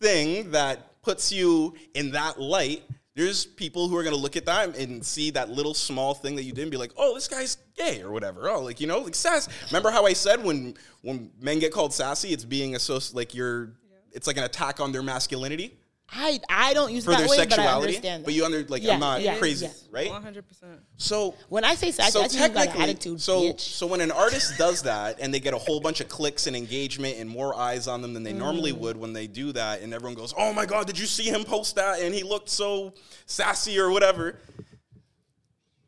thing 0.00 0.50
that 0.52 1.00
puts 1.02 1.30
you 1.32 1.74
in 1.94 2.10
that 2.12 2.40
light, 2.40 2.82
there's 3.16 3.46
people 3.46 3.88
who 3.88 3.96
are 3.96 4.04
gonna 4.04 4.14
look 4.14 4.36
at 4.36 4.44
that 4.44 4.76
and 4.76 5.04
see 5.04 5.30
that 5.30 5.48
little 5.48 5.72
small 5.74 6.14
thing 6.14 6.36
that 6.36 6.44
you 6.44 6.52
did 6.52 6.62
and 6.62 6.70
be 6.70 6.76
like, 6.76 6.92
oh, 6.98 7.14
this 7.14 7.26
guy's 7.26 7.56
gay 7.74 8.02
or 8.02 8.12
whatever. 8.12 8.48
Oh, 8.50 8.60
like 8.60 8.78
you 8.78 8.86
know, 8.86 9.00
like 9.00 9.14
sass. 9.14 9.48
Remember 9.70 9.90
how 9.90 10.04
I 10.06 10.12
said 10.12 10.44
when 10.44 10.74
when 11.00 11.30
men 11.40 11.58
get 11.58 11.72
called 11.72 11.94
sassy, 11.94 12.28
it's 12.32 12.44
being 12.44 12.76
associated 12.76 13.16
like 13.16 13.34
you're 13.34 13.72
it's 14.12 14.26
like 14.26 14.36
an 14.36 14.44
attack 14.44 14.80
on 14.80 14.92
their 14.92 15.02
masculinity 15.02 15.78
I 16.08 16.40
I 16.48 16.72
don't 16.72 16.92
use 16.92 17.04
for 17.04 17.10
that 17.10 17.18
their 17.18 17.28
way, 17.28 17.36
but 17.38 17.52
I 17.52 17.56
sexuality. 17.56 17.86
understand. 17.96 18.22
But 18.24 18.28
that. 18.30 18.32
you 18.36 18.44
under 18.44 18.64
like 18.68 18.82
Yeah, 18.82 18.94
I'm 18.94 19.00
not 19.00 19.22
yeah, 19.22 19.38
crazy, 19.38 19.66
yeah. 19.66 19.72
right? 19.90 20.08
100%. 20.10 20.42
So 20.98 21.34
when 21.48 21.64
I 21.64 21.74
say 21.74 21.90
sassy, 21.90 22.12
so 22.12 22.20
I 22.22 22.28
think 22.28 22.34
you 22.34 22.38
got 22.40 22.50
an 22.50 22.54
technically, 22.68 22.82
attitude, 22.84 23.20
so 23.20 23.40
bitch. 23.42 23.60
so 23.60 23.86
when 23.88 24.00
an 24.00 24.12
artist 24.12 24.56
does 24.56 24.82
that 24.82 25.18
and 25.20 25.34
they 25.34 25.40
get 25.40 25.52
a 25.52 25.58
whole 25.58 25.80
bunch 25.80 26.00
of 26.00 26.08
clicks 26.08 26.46
and 26.46 26.54
engagement 26.56 27.18
and 27.18 27.28
more 27.28 27.56
eyes 27.56 27.88
on 27.88 28.02
them 28.02 28.14
than 28.14 28.22
they 28.22 28.32
normally 28.32 28.72
Mm. 28.72 28.78
would 28.78 28.96
when 28.96 29.12
they 29.14 29.26
do 29.26 29.50
that, 29.52 29.80
and 29.80 29.92
everyone 29.92 30.14
goes, 30.14 30.32
"Oh 30.38 30.52
my 30.52 30.64
god, 30.64 30.86
did 30.86 30.96
you 30.98 31.06
see 31.06 31.24
him 31.24 31.44
post 31.44 31.74
that?" 31.74 32.00
and 32.00 32.14
he 32.14 32.22
looked 32.22 32.50
so 32.50 32.92
sassy 33.26 33.78
or 33.78 33.90
whatever. 33.90 34.38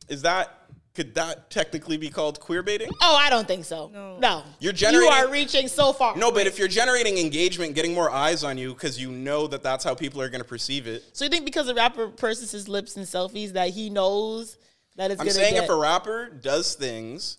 Is 0.08 0.22
that 0.22 0.57
could 0.98 1.14
that 1.14 1.48
technically 1.48 1.96
be 1.96 2.10
called 2.10 2.40
queer 2.40 2.60
baiting? 2.60 2.88
Oh, 3.02 3.14
I 3.14 3.30
don't 3.30 3.46
think 3.46 3.64
so. 3.64 3.88
No, 3.94 4.18
no. 4.18 4.42
You're 4.58 4.72
generating- 4.72 5.08
You 5.12 5.16
are 5.16 5.30
reaching 5.30 5.68
so 5.68 5.92
far. 5.92 6.16
No, 6.16 6.32
but 6.32 6.48
if 6.48 6.58
you're 6.58 6.66
generating 6.66 7.18
engagement, 7.18 7.76
getting 7.76 7.94
more 7.94 8.10
eyes 8.10 8.42
on 8.42 8.58
you 8.58 8.74
because 8.74 9.00
you 9.00 9.12
know 9.12 9.46
that 9.46 9.62
that's 9.62 9.84
how 9.84 9.94
people 9.94 10.20
are 10.20 10.28
going 10.28 10.40
to 10.42 10.48
perceive 10.48 10.88
it. 10.88 11.04
So 11.12 11.24
you 11.24 11.30
think 11.30 11.44
because 11.44 11.68
a 11.68 11.74
rapper 11.74 12.08
purses 12.08 12.50
his 12.50 12.66
lips 12.68 12.96
and 12.96 13.06
selfies 13.06 13.52
that 13.52 13.68
he 13.70 13.90
knows 13.90 14.58
that 14.96 15.12
it's 15.12 15.20
I'm 15.20 15.28
gonna 15.28 15.38
saying 15.38 15.54
get, 15.54 15.64
if 15.64 15.70
a 15.70 15.76
rapper 15.76 16.30
does 16.30 16.74
things 16.74 17.38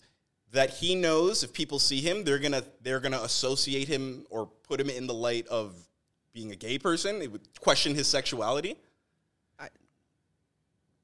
that 0.54 0.70
he 0.70 0.96
knows 0.96 1.44
if 1.44 1.52
people 1.52 1.80
see 1.80 2.00
him, 2.00 2.24
they're 2.24 2.40
gonna 2.40 2.64
they're 2.82 3.02
gonna 3.02 3.20
associate 3.24 3.90
him 3.90 4.26
or 4.30 4.46
put 4.70 4.80
him 4.80 4.90
in 4.90 5.06
the 5.06 5.14
light 5.14 5.48
of 5.48 5.76
being 6.32 6.54
a 6.54 6.56
gay 6.56 6.80
person. 6.80 7.22
It 7.22 7.30
would 7.30 7.42
question 7.60 7.94
his 7.94 8.08
sexuality. 8.08 8.78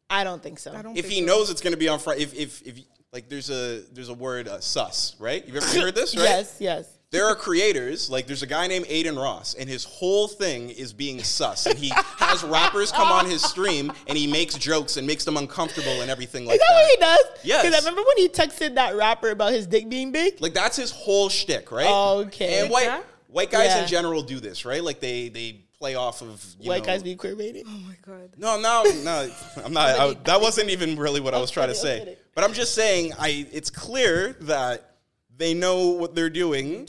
I 0.09 0.23
don't 0.23 0.41
think 0.41 0.59
so. 0.59 0.71
I 0.73 0.81
don't 0.81 0.95
If 0.97 1.05
think 1.05 1.13
he 1.15 1.19
so. 1.21 1.25
knows 1.27 1.49
it's 1.49 1.61
gonna 1.61 1.77
be 1.77 1.87
on 1.89 1.99
Friday, 1.99 2.23
if 2.23 2.33
if 2.33 2.61
if 2.67 2.79
like 3.11 3.29
there's 3.29 3.49
a 3.49 3.81
there's 3.93 4.09
a 4.09 4.13
word 4.13 4.47
uh, 4.47 4.59
sus, 4.59 5.15
right? 5.19 5.45
You've 5.45 5.55
ever 5.57 5.79
heard 5.81 5.95
this, 5.95 6.15
right? 6.15 6.23
Yes, 6.23 6.57
yes. 6.59 6.89
There 7.11 7.25
are 7.27 7.35
creators, 7.35 8.09
like 8.09 8.27
there's 8.27 8.41
a 8.43 8.47
guy 8.47 8.67
named 8.67 8.87
Adin 8.87 9.15
Ross, 9.15 9.53
and 9.53 9.69
his 9.69 9.85
whole 9.85 10.27
thing 10.27 10.69
is 10.69 10.91
being 10.91 11.23
sus. 11.23 11.65
And 11.65 11.77
he 11.79 11.89
has 11.95 12.43
rappers 12.43 12.91
come 12.91 13.07
on 13.09 13.25
his 13.25 13.41
stream 13.41 13.93
and 14.07 14.17
he 14.17 14.27
makes 14.27 14.55
jokes 14.55 14.97
and 14.97 15.07
makes 15.07 15.23
them 15.23 15.37
uncomfortable 15.37 16.01
and 16.01 16.11
everything 16.11 16.45
like 16.45 16.55
Is 16.55 16.61
that 16.67 16.73
what 16.73 16.91
he 16.91 16.97
does? 16.97 17.25
Yes. 17.45 17.63
Because 17.63 17.75
I 17.75 17.79
remember 17.89 18.05
when 18.05 18.17
he 18.17 18.27
texted 18.27 18.75
that 18.75 18.95
rapper 18.97 19.29
about 19.29 19.53
his 19.53 19.65
dick 19.65 19.87
being 19.87 20.11
big. 20.11 20.41
Like 20.41 20.53
that's 20.53 20.75
his 20.75 20.91
whole 20.91 21.29
shtick, 21.29 21.71
right? 21.71 21.87
Okay. 21.87 22.59
And 22.61 22.69
white 22.69 23.01
white 23.27 23.49
guys 23.51 23.67
Yeah. 23.67 23.83
in 23.83 23.87
general 23.87 24.21
do 24.21 24.39
this, 24.41 24.65
right? 24.65 24.83
Like 24.83 24.99
they 24.99 25.29
they 25.29 25.61
play 25.77 25.95
off 25.95 26.21
of 26.21 26.43
you 26.59 26.69
White 26.69 26.79
know- 26.79 26.85
guys 26.85 27.03
being 27.03 27.17
queer 27.17 27.35
baiting. 27.35 27.63
Oh 27.67 27.79
my 27.87 27.95
God. 28.05 28.31
No, 28.37 28.59
no, 28.59 28.83
no. 29.03 29.31
I'm 29.63 29.73
not. 29.73 29.99
I, 29.99 30.13
that 30.25 30.41
wasn't 30.41 30.69
even 30.69 30.97
really 30.97 31.21
what 31.21 31.33
I 31.33 31.39
was 31.39 31.51
trying 31.51 31.69
to 31.69 31.75
say. 31.75 32.17
But 32.33 32.43
I'm 32.43 32.53
just 32.53 32.73
saying, 32.73 33.13
I. 33.19 33.47
It's 33.51 33.69
clear 33.69 34.35
that 34.41 34.97
they 35.35 35.53
know 35.53 35.89
what 35.89 36.15
they're 36.15 36.29
doing 36.29 36.87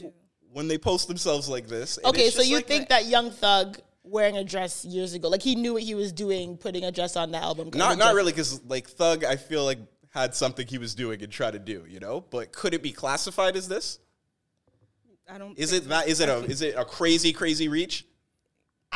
when 0.52 0.68
they 0.68 0.78
post 0.78 1.08
themselves 1.08 1.48
like 1.48 1.66
this. 1.68 1.98
Okay, 2.04 2.30
so 2.30 2.42
you 2.42 2.56
like 2.56 2.66
think 2.66 2.88
that 2.88 3.06
Young 3.06 3.30
Thug 3.30 3.78
wearing 4.02 4.36
a 4.36 4.44
dress 4.44 4.84
years 4.84 5.14
ago, 5.14 5.28
like 5.28 5.42
he 5.42 5.54
knew 5.54 5.74
what 5.74 5.82
he 5.82 5.94
was 5.94 6.12
doing, 6.12 6.56
putting 6.56 6.84
a 6.84 6.92
dress 6.92 7.16
on 7.16 7.30
the 7.30 7.38
album? 7.38 7.70
Not 7.74 7.98
not 7.98 8.14
really, 8.14 8.32
because 8.32 8.64
like 8.64 8.88
Thug, 8.88 9.24
I 9.24 9.36
feel 9.36 9.64
like 9.64 9.78
had 10.10 10.34
something 10.34 10.66
he 10.66 10.78
was 10.78 10.94
doing 10.94 11.22
and 11.22 11.30
tried 11.30 11.52
to 11.52 11.58
do, 11.58 11.84
you 11.88 12.00
know. 12.00 12.24
But 12.30 12.52
could 12.52 12.72
it 12.72 12.82
be 12.82 12.92
classified 12.92 13.54
as 13.56 13.68
this? 13.68 13.98
I 15.28 15.38
don't. 15.38 15.58
Is 15.58 15.72
it 15.72 15.88
that? 15.88 16.08
Is 16.08 16.20
it 16.20 16.28
a 16.28 16.38
is 16.44 16.62
it 16.62 16.74
a 16.76 16.84
crazy 16.84 17.32
crazy 17.32 17.68
reach? 17.68 18.06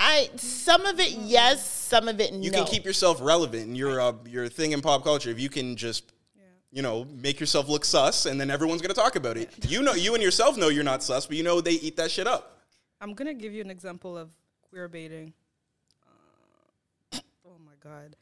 I 0.03 0.31
some 0.37 0.87
of 0.87 0.99
it 0.99 1.11
yes, 1.11 1.65
some 1.69 2.09
of 2.09 2.21
it 2.21 2.33
no. 2.33 2.41
You 2.41 2.51
can 2.51 2.65
keep 2.65 2.85
yourself 2.87 3.19
relevant 3.21 3.67
and 3.67 3.77
your 3.77 4.01
uh, 4.01 4.15
your 4.27 4.49
thing 4.49 4.73
in 4.73 4.81
pop 4.81 5.05
culture. 5.05 5.29
If 5.31 5.39
you 5.39 5.51
can 5.51 5.77
just 5.77 6.13
you 6.73 6.81
know 6.81 7.05
make 7.05 7.39
yourself 7.39 7.69
look 7.69 7.85
sus, 7.85 8.25
and 8.25 8.41
then 8.41 8.51
everyone's 8.51 8.81
gonna 8.81 8.95
talk 8.95 9.17
about 9.17 9.37
it. 9.37 9.51
You 9.69 9.83
know, 9.83 9.93
you 9.93 10.15
and 10.15 10.23
yourself 10.23 10.57
know 10.57 10.69
you're 10.69 10.85
not 10.85 11.03
sus, 11.03 11.27
but 11.27 11.37
you 11.37 11.43
know 11.43 11.61
they 11.61 11.73
eat 11.73 11.97
that 11.99 12.11
shit 12.11 12.27
up. 12.27 12.63
I'm 13.01 13.13
gonna 13.13 13.35
give 13.35 13.53
you 13.53 13.61
an 13.61 13.71
example 13.71 14.17
of 14.17 14.31
queer 14.63 14.89
baiting. 14.89 15.35
Uh, 17.13 17.19
oh 17.47 17.59
my 17.65 17.73
god, 17.83 18.17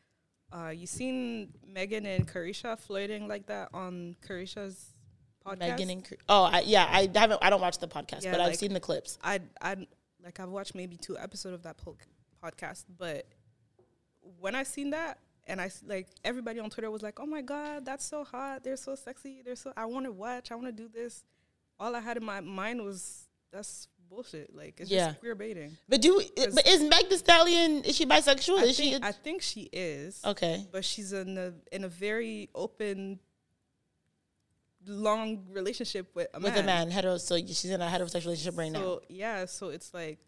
uh, 0.52 0.70
you 0.70 0.86
seen 0.88 1.50
Megan 1.64 2.06
and 2.06 2.26
Caresha 2.26 2.76
flirting 2.78 3.28
like 3.28 3.46
that 3.46 3.68
on 3.72 4.16
Caresha's 4.26 4.84
podcast? 5.46 5.58
Megan 5.60 5.90
and 5.90 6.04
Cre- 6.04 6.14
oh 6.28 6.42
I, 6.42 6.60
yeah, 6.60 6.88
I 6.90 7.08
haven't. 7.14 7.38
I 7.40 7.50
don't 7.50 7.60
watch 7.60 7.78
the 7.78 7.86
podcast, 7.86 8.24
Yeah, 8.24 8.32
but 8.32 8.40
I've 8.40 8.48
like- 8.48 8.58
seen 8.58 8.72
the 8.72 8.80
clips. 8.80 9.16
I 9.22 9.40
I 9.60 9.86
like 10.22 10.40
I've 10.40 10.48
watched 10.50 10.74
maybe 10.74 10.96
two 10.96 11.16
episodes 11.18 11.54
of 11.54 11.62
that 11.62 11.76
po- 11.78 11.96
podcast, 12.42 12.84
but 12.98 13.26
when 14.40 14.54
I 14.54 14.62
seen 14.62 14.90
that 14.90 15.18
and 15.46 15.60
I 15.60 15.70
like 15.86 16.08
everybody 16.24 16.60
on 16.60 16.70
Twitter 16.70 16.90
was 16.90 17.02
like, 17.02 17.18
"Oh 17.20 17.26
my 17.26 17.40
god, 17.42 17.84
that's 17.84 18.04
so 18.04 18.24
hot! 18.24 18.62
They're 18.64 18.76
so 18.76 18.94
sexy! 18.94 19.42
They're 19.44 19.56
so 19.56 19.72
I 19.76 19.86
want 19.86 20.06
to 20.06 20.12
watch! 20.12 20.50
I 20.52 20.54
want 20.54 20.66
to 20.66 20.72
do 20.72 20.88
this." 20.88 21.24
All 21.80 21.94
I 21.94 22.00
had 22.00 22.16
in 22.16 22.24
my 22.24 22.40
mind 22.40 22.82
was 22.82 23.28
that's 23.52 23.88
bullshit. 24.10 24.54
Like 24.54 24.80
it's 24.80 24.90
Yeah. 24.90 25.08
just 25.08 25.20
queer 25.20 25.34
baiting. 25.34 25.76
But 25.88 26.02
do 26.02 26.20
eh, 26.20 26.46
but 26.54 26.66
is 26.66 26.82
Meg 26.82 27.08
Thee 27.08 27.16
Stallion? 27.16 27.84
Is 27.84 27.96
she 27.96 28.04
bisexual? 28.04 28.58
I 28.58 28.62
is 28.64 28.76
think, 28.76 28.94
she? 28.96 29.00
I 29.02 29.12
think 29.12 29.42
she 29.42 29.68
is. 29.72 30.20
Okay. 30.24 30.66
But 30.72 30.84
she's 30.84 31.12
in 31.12 31.38
a 31.38 31.54
in 31.74 31.84
a 31.84 31.88
very 31.88 32.50
open, 32.54 33.20
long 34.86 35.44
relationship 35.52 36.08
with 36.14 36.28
a 36.34 36.40
man 36.40 36.44
with 36.44 36.54
man. 36.54 36.64
a 36.64 36.66
man, 36.66 36.90
hetero. 36.90 37.18
So 37.18 37.36
she's 37.36 37.66
in 37.66 37.80
a 37.80 37.86
heterosexual 37.86 38.26
relationship 38.26 38.58
right 38.58 38.72
now. 38.72 39.00
Yeah, 39.08 39.44
so 39.46 39.68
it's 39.68 39.92
like, 39.92 40.18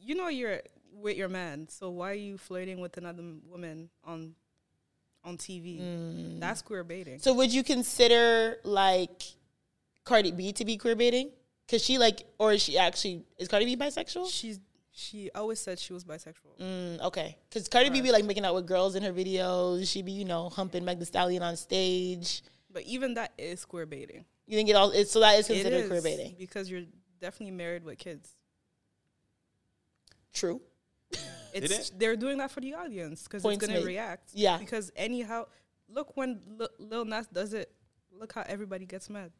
you 0.00 0.14
know, 0.14 0.28
you're 0.28 0.60
with 0.92 1.16
your 1.16 1.28
man. 1.28 1.68
So 1.68 1.90
why 1.90 2.10
are 2.10 2.14
you 2.14 2.38
flirting 2.38 2.80
with 2.80 2.96
another 2.96 3.22
woman 3.48 3.90
on 4.04 4.34
on 5.24 5.36
TV? 5.36 6.40
That's 6.40 6.62
queer 6.62 6.84
baiting. 6.84 7.16
Mm. 7.16 7.22
So 7.22 7.34
would 7.34 7.52
you 7.52 7.62
consider 7.62 8.58
like 8.64 9.22
Cardi 10.04 10.32
B 10.32 10.52
to 10.52 10.64
be 10.64 10.76
queer 10.76 10.96
baiting? 10.96 11.30
Cause 11.70 11.84
she 11.84 11.98
like, 11.98 12.22
or 12.38 12.52
is 12.52 12.62
she 12.62 12.78
actually 12.78 13.24
is 13.36 13.48
Cardi 13.48 13.66
B 13.66 13.76
bisexual? 13.76 14.30
She's 14.32 14.58
she 14.90 15.30
always 15.34 15.60
said 15.60 15.78
she 15.78 15.92
was 15.92 16.04
bisexual. 16.04 16.58
Mm, 16.60 17.00
okay, 17.02 17.36
cause 17.52 17.68
Cardi 17.68 17.90
B 17.90 18.00
be 18.00 18.10
like 18.10 18.24
making 18.24 18.44
out 18.44 18.54
with 18.54 18.66
girls 18.66 18.96
in 18.96 19.02
her 19.02 19.12
videos. 19.12 19.90
She 19.90 20.02
be 20.02 20.12
you 20.12 20.24
know 20.24 20.48
humping 20.48 20.84
Meg 20.84 20.98
Thee 20.98 21.04
Stallion 21.04 21.42
on 21.42 21.56
stage. 21.56 22.42
But 22.70 22.82
even 22.84 23.14
that 23.14 23.32
is 23.38 23.64
queer 23.64 23.86
baiting. 23.86 24.24
You 24.46 24.56
think 24.56 24.68
it 24.68 24.74
all? 24.76 24.90
It's, 24.90 25.10
so 25.10 25.20
that 25.20 25.38
is 25.38 25.46
considered 25.46 25.84
is, 25.84 25.88
queer 25.88 26.02
baiting. 26.02 26.36
because 26.38 26.70
you're 26.70 26.84
definitely 27.20 27.54
married 27.56 27.84
with 27.84 27.98
kids. 27.98 28.34
True. 30.32 30.60
It's 31.54 31.78
is. 31.78 31.90
they're 31.96 32.16
doing 32.16 32.38
that 32.38 32.50
for 32.50 32.60
the 32.60 32.74
audience 32.74 33.22
because 33.24 33.44
it's 33.44 33.56
gonna 33.56 33.78
made. 33.80 33.86
react. 33.86 34.30
Yeah. 34.34 34.58
Because 34.58 34.92
anyhow, 34.94 35.46
look 35.88 36.16
when 36.16 36.40
Lil, 36.46 36.68
Lil 36.78 37.04
Nas 37.06 37.26
does 37.26 37.54
it. 37.54 37.72
Look 38.12 38.32
how 38.34 38.44
everybody 38.46 38.84
gets 38.84 39.08
mad. 39.08 39.32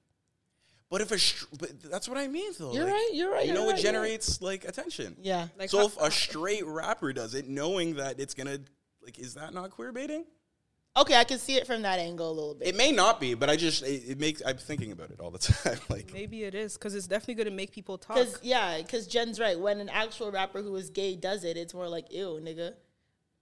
But 0.90 1.02
if 1.02 1.12
a, 1.12 1.18
str- 1.18 1.44
but 1.59 1.82
that's 1.82 2.09
what 2.09 2.16
I 2.16 2.28
mean 2.28 2.50
though. 2.59 2.72
You're 2.72 2.84
like, 2.84 2.94
right, 2.94 3.10
you're 3.12 3.30
right, 3.30 3.46
You 3.46 3.52
know, 3.52 3.60
right, 3.64 3.70
it 3.70 3.72
right. 3.74 3.82
generates 3.82 4.40
like 4.40 4.64
attention. 4.64 5.16
Yeah. 5.20 5.48
Like 5.59 5.68
so 5.68 5.78
how- 5.80 5.86
if 5.86 5.96
a 6.00 6.10
straight 6.10 6.64
rapper 6.64 7.12
does 7.12 7.34
it, 7.34 7.46
knowing 7.46 7.96
that 7.96 8.18
it's 8.18 8.32
gonna 8.32 8.59
like, 9.02 9.18
is 9.18 9.34
that 9.34 9.52
not 9.52 9.70
queer 9.70 9.92
baiting? 9.92 10.24
Okay, 10.99 11.15
I 11.16 11.25
can 11.25 11.39
see 11.39 11.55
it 11.57 11.66
from 11.66 11.83
that 11.83 11.99
angle 11.99 12.29
a 12.29 12.33
little 12.33 12.55
bit. 12.55 12.69
It 12.69 12.77
may 12.77 12.91
not 12.93 13.20
be, 13.20 13.35
but 13.35 13.49
I 13.49 13.57
just 13.57 13.83
it, 13.83 14.03
it 14.11 14.19
makes 14.19 14.43
I'm 14.45 14.57
thinking 14.57 14.93
about 14.93 15.11
it 15.11 15.20
all 15.20 15.31
the 15.31 15.39
time. 15.39 15.79
like, 15.89 16.12
Maybe 16.12 16.45
it 16.45 16.55
is 16.55 16.75
because 16.75 16.95
it's 16.95 17.07
definitely 17.07 17.35
going 17.35 17.47
to 17.49 17.53
make 17.57 17.70
people 17.73 17.99
talk. 17.99 18.16
Because 18.16 18.39
yeah, 18.43 18.79
because 18.79 19.07
Jen's 19.07 19.39
right. 19.39 19.59
When 19.59 19.81
an 19.81 19.89
actual 19.89 20.31
rapper 20.33 20.61
who 20.62 20.75
is 20.77 20.91
gay 20.91 21.15
does 21.16 21.45
it, 21.45 21.57
it's 21.57 21.73
more 21.75 21.89
like 21.89 22.12
ew, 22.12 22.41
nigga. 22.43 22.75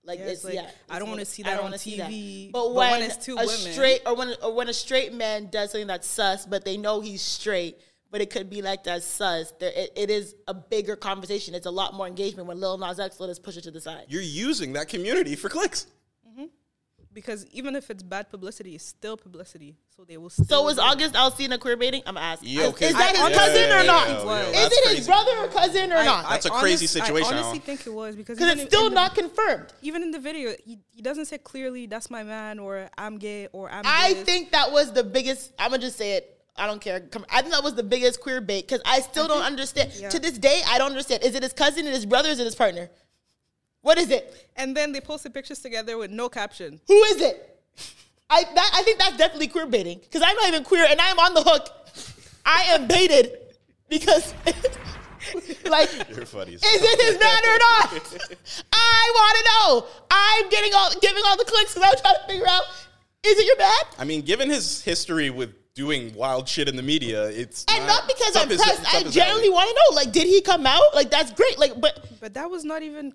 Like 0.05 0.19
Yeah, 0.21 0.25
it's, 0.27 0.33
it's 0.35 0.45
like, 0.45 0.55
yeah. 0.55 0.71
I 0.89 1.01
don't 1.01 1.09
wanna 1.09 1.25
see 1.25 1.43
that 1.43 1.59
on 1.59 1.65
wanna 1.65 1.79
see 1.79 1.97
that. 1.97 2.09
TV, 2.11 2.53
But 2.53 2.63
but 2.69 2.75
when, 2.75 2.91
when 2.93 3.03
it's 3.03 3.17
two 3.17 3.33
a 3.33 3.37
women- 3.39 3.51
straight 3.73 4.03
or 4.07 4.15
when 4.15 4.35
or 4.43 4.55
when 4.55 4.69
a 4.69 4.73
straight 4.73 5.13
man 5.13 5.49
does 5.51 5.73
something 5.73 5.89
that's 5.89 6.07
sus, 6.07 6.47
but 6.47 6.65
they 6.65 6.77
know 6.77 7.01
he's 7.01 7.23
straight, 7.23 7.81
but 8.13 8.21
it 8.21 8.31
could 8.31 8.49
be 8.49 8.63
like 8.63 8.85
that 8.85 9.03
sus. 9.03 9.53
There, 9.59 9.73
it, 9.75 9.91
it 9.97 10.11
is 10.11 10.37
a 10.47 10.55
bigger 10.55 10.95
conversation. 10.95 11.55
It's 11.57 11.67
a 11.67 11.73
lot 11.73 11.93
more 11.93 12.07
engagement 12.07 12.47
when 12.47 12.61
Lil 12.61 12.79
Nas 12.79 13.01
X 13.01 13.19
let 13.19 13.31
us 13.31 13.41
push 13.41 13.57
it 13.57 13.63
to 13.63 13.73
the 13.73 13.81
side. 13.81 14.05
you're 14.09 14.23
using 14.23 14.75
that 14.75 14.89
community 14.89 15.35
for 15.35 15.49
clicks. 15.49 15.87
Because 17.17 17.47
even 17.47 17.75
if 17.75 17.91
it's 17.91 18.03
bad 18.03 18.29
publicity, 18.29 18.75
it's 18.75 18.85
still 18.85 19.17
publicity. 19.17 19.75
So 19.97 20.05
they 20.05 20.19
will 20.19 20.29
still. 20.29 20.45
So 20.45 20.69
is 20.69 20.77
do 20.77 20.83
it. 20.83 20.85
August 20.85 21.15
Alsina 21.15 21.59
queer 21.59 21.79
baiting? 21.79 22.03
I'm 22.05 22.19
asking. 22.19 22.51
Yo, 22.51 22.69
is, 22.69 22.75
is 22.83 22.93
that 22.93 23.01
I- 23.01 23.09
his 23.09 23.19
yeah, 23.31 23.39
cousin 23.39 23.55
yeah, 23.71 23.77
or 23.77 23.81
yeah, 23.81 23.87
not? 23.95 24.09
yeah, 24.09 24.15
yeah, 24.15 24.47
Is 24.49 24.53
that's 24.53 24.77
it 24.91 24.97
his 24.99 25.07
brother 25.07 25.31
or 25.39 25.49
cousin 25.49 25.93
or 25.93 25.97
I- 25.97 26.05
not? 26.05 26.29
That's 26.29 26.45
a 26.47 26.53
I 26.53 26.61
crazy 26.61 26.85
honest- 26.85 26.93
situation, 26.93 27.35
I 27.35 27.39
honestly 27.39 27.59
think 27.61 27.87
it 27.87 27.93
was 27.95 28.15
because 28.15 28.37
Because 28.39 28.53
it's 28.53 28.63
in- 28.63 28.69
still 28.69 28.87
in 28.89 28.91
the- 28.95 29.01
not 29.01 29.15
confirmed. 29.15 29.73
even 29.81 30.03
in 30.03 30.11
the 30.11 30.19
video, 30.19 30.55
he, 30.63 30.79
he 30.91 31.01
doesn't 31.01 31.25
say 31.25 31.39
clearly 31.39 31.87
that's 31.87 32.11
my 32.11 32.23
man 32.23 32.59
or 32.59 32.89
I'm 32.99 33.17
gay 33.17 33.49
or 33.53 33.71
I'm. 33.73 33.83
I 33.87 34.13
this." 34.13 34.25
think 34.25 34.53
that 34.53 34.71
was 34.71 34.93
the 34.93 35.03
biggest. 35.03 35.53
I'm 35.59 35.71
gonna 35.71 35.81
just 35.83 35.97
say 35.97 36.13
it. 36.19 36.33
I 36.59 36.67
don't 36.67 36.81
care. 36.81 37.01
Come- 37.01 37.27
I 37.31 37.41
think 37.41 37.53
that 37.55 37.65
was 37.65 37.75
the 37.75 37.83
biggest 37.83 38.21
queer 38.21 38.41
bait 38.43 38.67
because 38.69 38.83
I 38.85 39.01
still 39.01 39.27
don't 39.29 39.43
understand. 39.43 39.93
yeah. 39.97 40.11
To 40.11 40.19
this 40.19 40.37
day, 40.39 40.63
I 40.69 40.77
don't 40.79 40.91
understand. 40.91 41.23
Is 41.23 41.35
it 41.35 41.43
his 41.43 41.53
cousin 41.55 41.87
and 41.87 41.95
his 41.95 42.05
brother? 42.07 42.29
Is 42.29 42.39
it 42.39 42.45
his 42.45 42.55
partner? 42.55 42.91
What 43.87 43.99
is 43.99 44.11
it? 44.11 44.49
And 44.57 44.77
then 44.77 44.91
they 44.91 45.01
posted 45.01 45.33
pictures 45.33 45.61
together 45.61 45.97
with 45.97 46.11
no 46.11 46.29
caption. 46.29 46.81
Who 46.89 47.03
is 47.05 47.23
it? 47.23 47.61
I 48.29 48.43
that, 48.43 48.71
I 48.75 48.83
think 48.83 48.99
that's 48.99 49.17
definitely 49.17 49.47
queer 49.47 49.69
baiting 49.69 50.01
because 50.01 50.23
I'm 50.27 50.35
not 50.35 50.49
even 50.49 50.65
queer 50.65 50.85
and 50.91 51.01
I'm 51.01 51.17
on 51.21 51.35
the 51.35 51.43
hook. 51.43 51.69
I 52.45 52.63
am 52.71 52.89
baited 52.89 53.39
because, 53.89 54.35
like, 55.71 55.89
You're 56.11 56.27
funny. 56.27 56.55
is 56.55 56.63
it 56.65 57.01
his 57.01 57.21
man 57.21 57.43
or 57.47 57.59
not? 57.59 58.27
I 58.73 59.13
want 59.15 59.39
to 59.39 59.45
know. 59.53 59.87
I'm 60.11 60.49
getting 60.49 60.73
all 60.75 60.91
giving 61.01 61.23
all 61.25 61.37
the 61.37 61.45
clicks 61.45 61.73
because 61.73 61.89
I'm 61.89 61.97
trying 62.03 62.15
to 62.17 62.27
figure 62.27 62.49
out 62.49 62.65
is 63.23 63.39
it 63.39 63.47
your 63.47 63.59
man? 63.59 64.01
I 64.01 64.05
mean, 64.05 64.23
given 64.23 64.51
his 64.51 64.83
history 64.83 65.31
with 65.31 65.51
doing 65.75 66.13
wild 66.17 66.49
shit 66.49 66.69
in 66.69 66.75
the 66.75 66.83
media, 66.83 67.29
it's 67.29 67.65
And 67.73 67.87
not 67.87 68.09
because 68.09 68.35
I'm 68.35 68.49
pressed. 68.49 68.93
I 68.93 69.03
up 69.03 69.13
genuinely 69.13 69.51
want 69.51 69.69
to 69.69 69.75
know. 69.75 69.95
Like, 69.95 70.11
did 70.11 70.27
he 70.27 70.41
come 70.41 70.67
out? 70.67 70.93
Like, 70.93 71.09
that's 71.13 71.31
great. 71.31 71.57
Like, 71.57 71.81
but 71.81 72.05
But 72.21 72.35
that 72.35 72.51
was 72.51 72.65
not 72.65 72.83
even. 72.83 73.15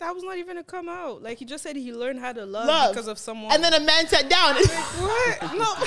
That 0.00 0.14
was 0.14 0.22
not 0.22 0.38
even 0.38 0.54
to 0.56 0.62
come 0.62 0.88
out. 0.88 1.22
Like 1.22 1.38
he 1.38 1.44
just 1.44 1.64
said, 1.64 1.74
he 1.74 1.92
learned 1.92 2.20
how 2.20 2.32
to 2.32 2.46
love, 2.46 2.68
love 2.68 2.92
because 2.92 3.08
of 3.08 3.18
someone. 3.18 3.52
And 3.52 3.64
then 3.64 3.74
a 3.74 3.80
man 3.80 4.06
sat 4.06 4.30
down. 4.30 4.54
what? 4.54 5.54
No. 5.56 5.74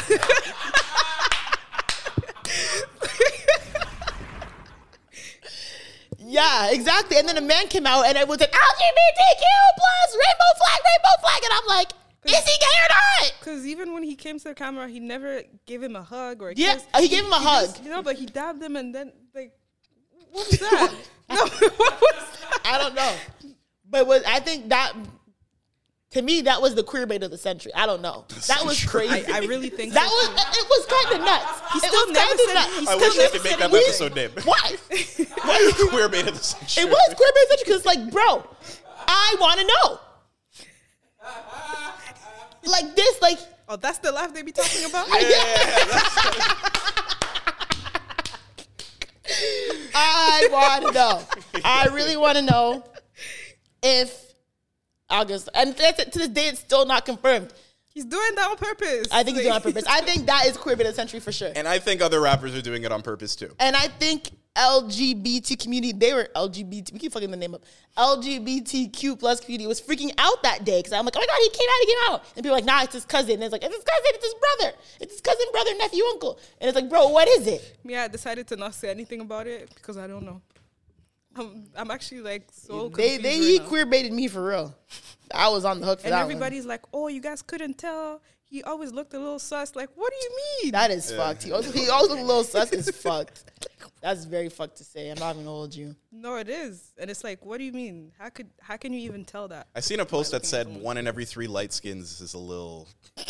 yeah, 6.19 6.69
exactly. 6.71 7.17
And 7.17 7.27
then 7.27 7.37
a 7.37 7.41
man 7.41 7.67
came 7.67 7.85
out 7.87 8.05
and 8.05 8.15
it 8.17 8.27
was 8.27 8.39
an 8.41 8.47
LGBTQ 8.47 9.43
plus 9.77 10.13
rainbow 10.13 10.51
flag, 10.57 10.79
rainbow 10.85 11.15
flag, 11.21 11.41
and 11.43 11.53
I'm 11.53 11.67
like, 11.67 11.91
is 12.25 12.35
he 12.45 12.57
gay 12.59 12.65
or 12.85 12.89
not? 12.89 13.33
Because 13.39 13.65
even 13.65 13.93
when 13.93 14.03
he 14.03 14.15
came 14.15 14.37
to 14.37 14.43
the 14.49 14.53
camera, 14.53 14.87
he 14.87 14.99
never 14.99 15.41
gave 15.65 15.81
him 15.81 15.95
a 15.95 16.03
hug 16.03 16.41
or 16.41 16.49
a 16.49 16.53
Yeah, 16.55 16.73
kiss. 16.75 16.83
he 16.99 17.07
gave 17.07 17.25
him 17.25 17.31
a 17.31 17.39
hug. 17.39 17.65
just- 17.69 17.83
you 17.83 17.89
know, 17.89 18.03
but 18.03 18.17
he 18.17 18.25
dabbed 18.27 18.61
him 18.61 18.75
and 18.75 18.93
then 18.93 19.11
like, 19.33 19.53
what 20.31 20.47
was 20.49 20.59
that? 20.59 20.93
no, 21.29 21.35
what 21.45 22.01
was 22.01 22.39
that? 22.41 22.59
I 22.65 22.77
don't 22.77 22.93
know, 22.93 23.15
but 23.91 24.07
was 24.07 24.23
I 24.25 24.39
think 24.39 24.69
that 24.69 24.93
to 26.11 26.21
me 26.21 26.41
that 26.41 26.61
was 26.61 26.73
the 26.75 26.83
queer 26.83 27.05
bait 27.05 27.21
of 27.23 27.31
the 27.31 27.37
century. 27.37 27.71
I 27.75 27.85
don't 27.85 28.01
know. 28.01 28.25
That 28.47 28.65
was 28.65 28.83
crazy. 28.83 29.31
I, 29.31 29.37
I 29.37 29.39
really 29.45 29.69
think 29.69 29.93
that 29.93 30.07
so 30.09 30.13
was 30.15 30.27
too. 30.27 30.59
it 30.59 30.67
was 30.69 30.85
kind 30.87 31.19
of 31.19 31.25
nuts. 31.25 31.73
He 31.73 31.79
still 31.79 32.05
was 32.07 32.11
never 32.13 32.37
said- 32.37 32.53
nuts. 32.53 32.79
he 32.79 32.87
I 32.87 32.97
still 32.97 32.99
wish 32.99 33.15
I 33.15 33.21
never 33.21 33.31
could 33.37 33.43
make 33.43 33.59
that 33.59 33.71
we- 33.71 33.79
episode 33.79 34.15
name. 34.15 34.31
Why? 34.43 34.75
Why 35.43 35.71
queer 35.89 36.09
bait 36.09 36.27
of 36.27 36.37
the 36.37 36.43
century? 36.43 36.83
It 36.83 36.89
was 36.89 37.13
queer 37.15 37.31
bait 37.35 37.43
of 37.43 37.49
the 37.49 37.57
century 37.57 37.63
because 37.65 37.77
it's 37.77 37.85
like, 37.85 38.11
bro, 38.11 38.43
I 39.07 39.35
want 39.39 39.59
to 39.59 39.67
know. 39.67 39.99
Like 42.65 42.95
this, 42.95 43.21
like 43.21 43.37
Oh, 43.69 43.77
that's 43.77 43.99
the 43.99 44.11
laugh 44.11 44.33
they 44.33 44.41
be 44.41 44.51
talking 44.51 44.83
about. 44.89 45.07
yeah. 45.07 45.17
I 49.95 50.47
want 50.51 50.87
to 50.87 50.91
know. 50.91 51.21
I 51.63 51.87
really 51.93 52.17
want 52.17 52.37
to 52.37 52.41
know 52.43 52.83
if 53.81 54.33
August, 55.09 55.49
and 55.53 55.75
that's 55.75 55.99
it, 55.99 56.11
to 56.13 56.19
this 56.19 56.29
day, 56.29 56.47
it's 56.47 56.59
still 56.59 56.85
not 56.85 57.05
confirmed. 57.05 57.53
He's 57.93 58.05
doing 58.05 58.35
that 58.35 58.49
on 58.49 58.57
purpose. 58.57 59.07
I 59.11 59.23
think 59.23 59.37
he's 59.37 59.45
doing 59.45 59.53
it 59.53 59.55
on 59.55 59.61
purpose. 59.61 59.85
I 59.87 60.01
think 60.05 60.25
that 60.27 60.45
is 60.45 60.55
queer 60.55 60.77
bit 60.77 60.87
of 60.87 60.95
century 60.95 61.19
for 61.19 61.31
sure. 61.31 61.51
And 61.55 61.67
I 61.67 61.79
think 61.79 62.01
other 62.01 62.21
rappers 62.21 62.55
are 62.55 62.61
doing 62.61 62.83
it 62.83 62.91
on 62.91 63.01
purpose 63.01 63.35
too. 63.35 63.53
And 63.59 63.75
I 63.75 63.87
think 63.87 64.31
LGBT 64.55 65.59
community, 65.59 65.91
they 65.93 66.13
were 66.13 66.29
LGBT, 66.35 66.93
we 66.93 66.99
keep 66.99 67.11
fucking 67.11 67.31
the 67.31 67.37
name 67.37 67.53
up. 67.53 67.63
LGBTQ 67.97 69.19
plus 69.19 69.41
community 69.41 69.67
was 69.67 69.81
freaking 69.81 70.11
out 70.17 70.43
that 70.43 70.63
day 70.63 70.79
because 70.79 70.93
I'm 70.93 71.03
like, 71.03 71.15
oh 71.17 71.19
my 71.19 71.25
God, 71.25 71.37
he 71.41 71.49
came 71.49 71.67
out, 71.69 71.79
he 71.79 71.85
came 71.85 72.13
out. 72.13 72.23
And 72.35 72.35
people 72.37 72.51
are 72.51 72.55
like, 72.55 72.65
nah, 72.65 72.83
it's 72.83 72.93
his 72.93 73.05
cousin. 73.05 73.35
And 73.35 73.43
it's 73.43 73.51
like, 73.51 73.63
it's 73.63 73.75
his 73.75 73.83
cousin, 73.83 74.05
it's 74.05 74.25
his 74.25 74.35
brother. 74.35 74.77
It's 75.01 75.13
his 75.13 75.21
cousin, 75.21 75.45
brother, 75.51 75.71
nephew, 75.77 76.03
uncle. 76.11 76.39
And 76.59 76.69
it's 76.69 76.75
like, 76.75 76.89
bro, 76.89 77.09
what 77.09 77.27
is 77.27 77.47
it? 77.47 77.77
Yeah, 77.83 78.03
I 78.03 78.07
decided 78.07 78.47
to 78.47 78.55
not 78.55 78.73
say 78.73 78.89
anything 78.89 79.21
about 79.21 79.47
it 79.47 79.73
because 79.75 79.97
I 79.97 80.07
don't 80.07 80.23
know. 80.23 80.41
I'm, 81.35 81.67
I'm 81.75 81.91
actually 81.91 82.21
like 82.21 82.49
so 82.51 82.89
They, 82.89 83.17
they 83.17 83.29
right 83.39 83.41
he 83.41 83.59
now. 83.59 83.65
queer 83.65 83.85
baited 83.85 84.11
me 84.13 84.27
for 84.27 84.45
real. 84.45 84.75
I 85.33 85.47
was 85.49 85.63
on 85.65 85.79
the 85.79 85.85
hook 85.85 86.01
for 86.01 86.07
and 86.07 86.13
that 86.13 86.21
everybody's 86.21 86.65
like, 86.65 86.81
"Oh, 86.93 87.07
you 87.07 87.21
guys 87.21 87.41
couldn't 87.41 87.77
tell. 87.77 88.21
He 88.43 88.61
always 88.63 88.91
looked 88.91 89.13
a 89.13 89.17
little 89.19 89.39
sus." 89.39 89.75
Like, 89.75 89.89
what 89.95 90.11
do 90.11 90.17
you 90.25 90.29
mean? 90.35 90.73
one. 90.73 90.81
That 90.81 90.91
is 90.91 91.09
fucked. 91.11 91.43
He 91.43 91.51
also, 91.53 91.71
he 91.71 91.89
also 91.89 92.15
a 92.15 92.21
little 92.21 92.43
sus 92.43 92.71
is 92.73 92.89
fucked. 93.03 93.45
That's 94.01 94.25
very 94.25 94.49
fucked 94.49 94.77
to 94.77 94.83
say. 94.83 95.09
I'm 95.09 95.19
not 95.19 95.35
even 95.35 95.45
gonna 95.45 95.57
you. 95.75 95.95
no, 96.11 96.35
it 96.35 96.49
is, 96.49 96.91
and 96.97 97.09
it's 97.09 97.23
like, 97.23 97.45
what 97.45 97.59
do 97.59 97.63
you 97.63 97.71
mean? 97.71 98.11
How 98.19 98.27
could 98.29 98.49
how 98.59 98.75
can 98.75 98.91
you 98.91 98.99
even 99.01 99.23
tell 99.23 99.47
that? 99.47 99.67
I 99.73 99.79
seen 99.79 100.01
a 100.01 100.05
post 100.05 100.31
that 100.31 100.45
said 100.45 100.67
one 100.67 100.97
in 100.97 101.07
every 101.07 101.23
three 101.23 101.47
light 101.47 101.71
skins 101.71 102.19
is 102.19 102.33
a 102.33 102.37
little 102.39 102.89
in 103.17 103.23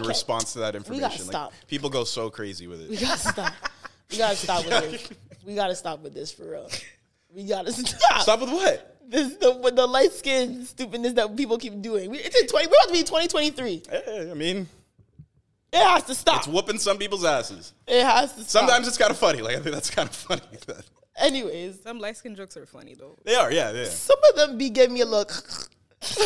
Okay. 0.00 0.08
response 0.08 0.54
to 0.54 0.60
that 0.60 0.72
gotta 0.72 0.78
information. 0.78 1.24
stop. 1.26 1.50
Like 1.50 1.66
people 1.66 1.90
go 1.90 2.04
so 2.04 2.30
crazy 2.30 2.66
with 2.66 2.80
it. 2.80 2.88
We 2.88 2.96
it. 2.96 3.00
gotta 3.02 3.18
stop. 3.18 3.52
We 4.10 4.16
gotta 4.16 4.36
stop 4.36 4.64
with 4.64 4.90
this. 4.90 5.08
We 5.44 5.56
gotta 5.56 5.74
stop 5.74 6.00
with 6.04 6.14
this 6.14 6.30
for 6.32 6.48
real. 6.52 6.70
We 7.34 7.44
gotta 7.44 7.72
stop. 7.72 8.22
Stop 8.22 8.40
with 8.40 8.50
what? 8.50 8.88
This 9.08 9.34
the 9.36 9.52
with 9.56 9.76
the 9.76 9.86
light 9.86 10.12
skin 10.12 10.64
stupidness 10.64 11.12
that 11.14 11.36
people 11.36 11.58
keep 11.58 11.80
doing. 11.82 12.10
We, 12.10 12.18
it's 12.18 12.38
in 12.40 12.46
twenty. 12.46 12.66
We're 12.68 12.74
about 12.74 12.88
to 12.88 12.92
be 12.92 13.02
twenty 13.04 13.28
twenty 13.28 13.50
three. 13.50 13.82
I 13.90 14.34
mean, 14.34 14.66
It 15.72 15.78
has 15.86 16.04
to 16.04 16.14
stop. 16.14 16.38
it's 16.38 16.46
whooping 16.48 16.78
some 16.78 16.98
people's 16.98 17.24
asses. 17.24 17.72
It 17.86 18.04
has 18.04 18.32
to 18.34 18.40
stop. 18.44 18.48
Sometimes 18.62 18.88
it's 18.88 18.98
kind 18.98 19.10
of 19.10 19.18
funny. 19.18 19.40
Like 19.42 19.56
I 19.56 19.60
think 19.60 19.74
that's 19.74 19.90
kind 19.90 20.08
of 20.08 20.14
funny. 20.28 20.42
anyways, 21.16 21.82
Some 21.82 21.98
light 21.98 22.16
skin 22.16 22.34
jokes 22.34 22.56
are 22.56 22.66
funny 22.66 22.94
though. 22.94 23.16
they 23.24 23.34
are, 23.34 23.50
yeah, 23.52 23.70
yeah. 23.72 23.84
some 23.86 24.18
of 24.30 24.36
them 24.36 24.58
be 24.58 24.70
giving 24.70 24.94
me 24.94 25.00
a 25.02 25.06
look. 25.06 25.32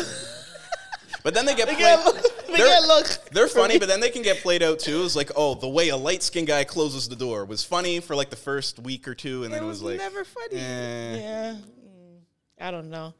But 1.26 1.34
then 1.34 1.44
they 1.44 1.56
get 1.56 1.66
They 1.66 1.74
played. 1.74 2.04
get. 2.04 2.32
They 2.46 2.58
They're- 2.58 2.66
get 2.68 2.82
look. 2.84 3.06
They're 3.32 3.48
funny, 3.48 3.80
but 3.80 3.88
then 3.88 3.98
they 3.98 4.10
can 4.10 4.22
get 4.22 4.36
played 4.38 4.62
out 4.62 4.78
too. 4.78 5.02
It's 5.04 5.16
like, 5.16 5.32
oh, 5.34 5.56
the 5.56 5.68
way 5.68 5.88
a 5.88 5.96
light 5.96 6.22
skinned 6.22 6.46
guy 6.46 6.62
closes 6.62 7.08
the 7.08 7.16
door 7.16 7.44
was 7.44 7.64
funny 7.64 7.98
for 7.98 8.14
like 8.14 8.30
the 8.30 8.36
first 8.36 8.78
week 8.78 9.08
or 9.08 9.14
two, 9.16 9.42
and 9.42 9.52
then 9.52 9.60
It 9.62 9.64
it 9.64 9.66
was 9.66 9.82
was 9.82 9.90
like, 9.90 9.98
never 9.98 10.24
funny. 10.24 10.54
eh. 10.54 11.16
yeah, 11.16 11.54
Mm, 11.54 12.20
I 12.60 12.70
don't 12.70 12.88
know. 12.90 13.12